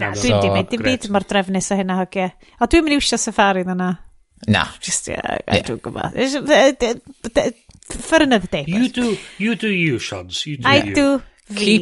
[0.00, 2.32] Na, Ia, dwi'n so, dim dim byd mor drefnus o hynna hogia.
[2.58, 3.92] O, dwi'n mynd i iwsio safari yna.
[4.50, 4.64] Na.
[4.82, 5.62] Just, yeah, yeah.
[5.68, 7.54] dwi'n gwybod.
[7.92, 8.64] For another day.
[8.66, 10.46] You do, you do you, Shons.
[10.46, 10.94] You do I you.
[10.94, 11.08] do
[11.54, 11.76] fi.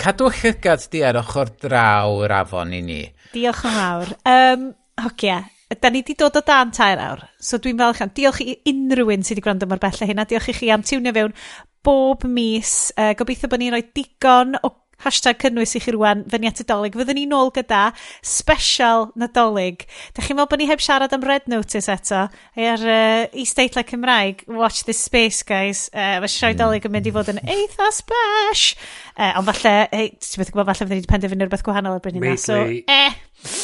[0.00, 3.00] Cadw llygad di ar ochr draw yr afon i ni.
[3.34, 4.12] Diolch yn fawr.
[4.30, 4.68] Um,
[5.02, 5.40] hogia,
[5.82, 7.24] da ni di dod o dan tair awr.
[7.42, 8.12] So dwi'n falch am.
[8.14, 10.26] Diolch i unrhyw un sydd wedi gwrando mor bella hynna.
[10.30, 11.34] Diolch i chi am tiwnio fewn
[11.84, 12.74] bob mis.
[12.96, 14.72] Uh, gobeithio bod ni'n rhoi digon o
[15.04, 16.96] hashtag cynnwys i chi rwan, fyny at y dolyg.
[16.98, 17.90] Fyddwn ni nôl gyda
[18.26, 19.86] special nadolig.
[20.16, 22.26] Da chi'n meddwl bod ni heb siarad am Red Notice eto?
[22.70, 25.88] Ar uh, Eastdeitlau Cymraeg, watch this space, guys.
[25.94, 27.52] Uh, mae siarad dolyg yn mynd i fod yn mm.
[27.56, 28.76] eitha splash.
[29.16, 32.20] Uh, ond falle, hey, ti'n meddwl bod falle fyddwn ni wedi penderfynu rhywbeth gwahanol erbyn
[32.20, 32.38] hynna.
[32.40, 33.20] So, eh.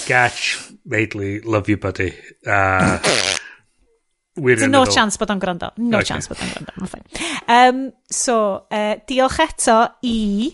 [0.09, 2.13] Gatch, Maidley, love you buddy.
[2.47, 2.99] Uh,
[4.37, 5.71] Dwi'n no chance bod o'n gwrando.
[5.81, 6.11] No okay.
[6.13, 7.01] chance bod o'n gwrando.
[7.49, 7.83] Um,
[8.13, 10.53] so, uh, diolch eto i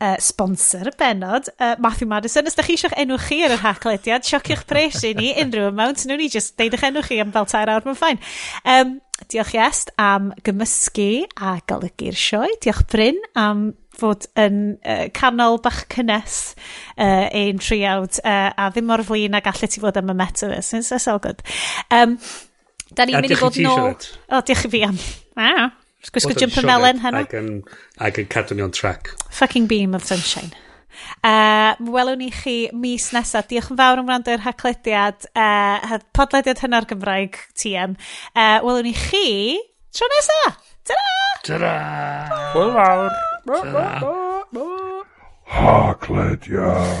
[0.00, 2.48] uh, sponsor y benod, uh, Matthew Madison.
[2.48, 6.06] Os da chi eisiau'ch enw chi ar yr haclediad, sioci'ch pres i ni unrhyw amount.
[6.08, 8.22] Nw'n ni just deud eich enw chi am fel tair awr mae'n ffain.
[8.64, 8.98] Um,
[9.28, 12.48] diolch Iest am gymysgu a golygu'r sioe.
[12.64, 13.70] Diolch Bryn am
[14.00, 16.54] fod yn uh, canol bach cynnes
[16.96, 20.80] uh, ein triawd uh, a ddim mor flin a gallu ti fod am y metaverse.
[20.80, 21.44] It's, it's all good.
[21.92, 22.16] Um,
[22.96, 23.92] da ni'n mynd i bod nôl...
[24.30, 24.98] O, diolch i fi am...
[25.40, 25.70] Ah.
[26.08, 27.20] Gwisgo jumper melen heno.
[27.26, 27.50] Ac yn,
[28.00, 29.12] ac yn cadw ni on track.
[29.28, 30.50] Fucking beam of sunshine.
[31.24, 33.46] Uh, welwn ni chi mis nesaf.
[33.50, 37.92] Diolch yn fawr am wrando i'r haclediad, uh, podlediad hynna'r Gymraeg TM.
[38.32, 39.60] Uh, welwn ni chi
[39.92, 40.54] tro nesaf.
[40.88, 41.12] Ta-ra!
[41.44, 41.76] Ta-ra!
[42.56, 43.10] Hwyl fawr.
[43.52, 43.88] Ta-ra.
[45.60, 46.98] Haclediad.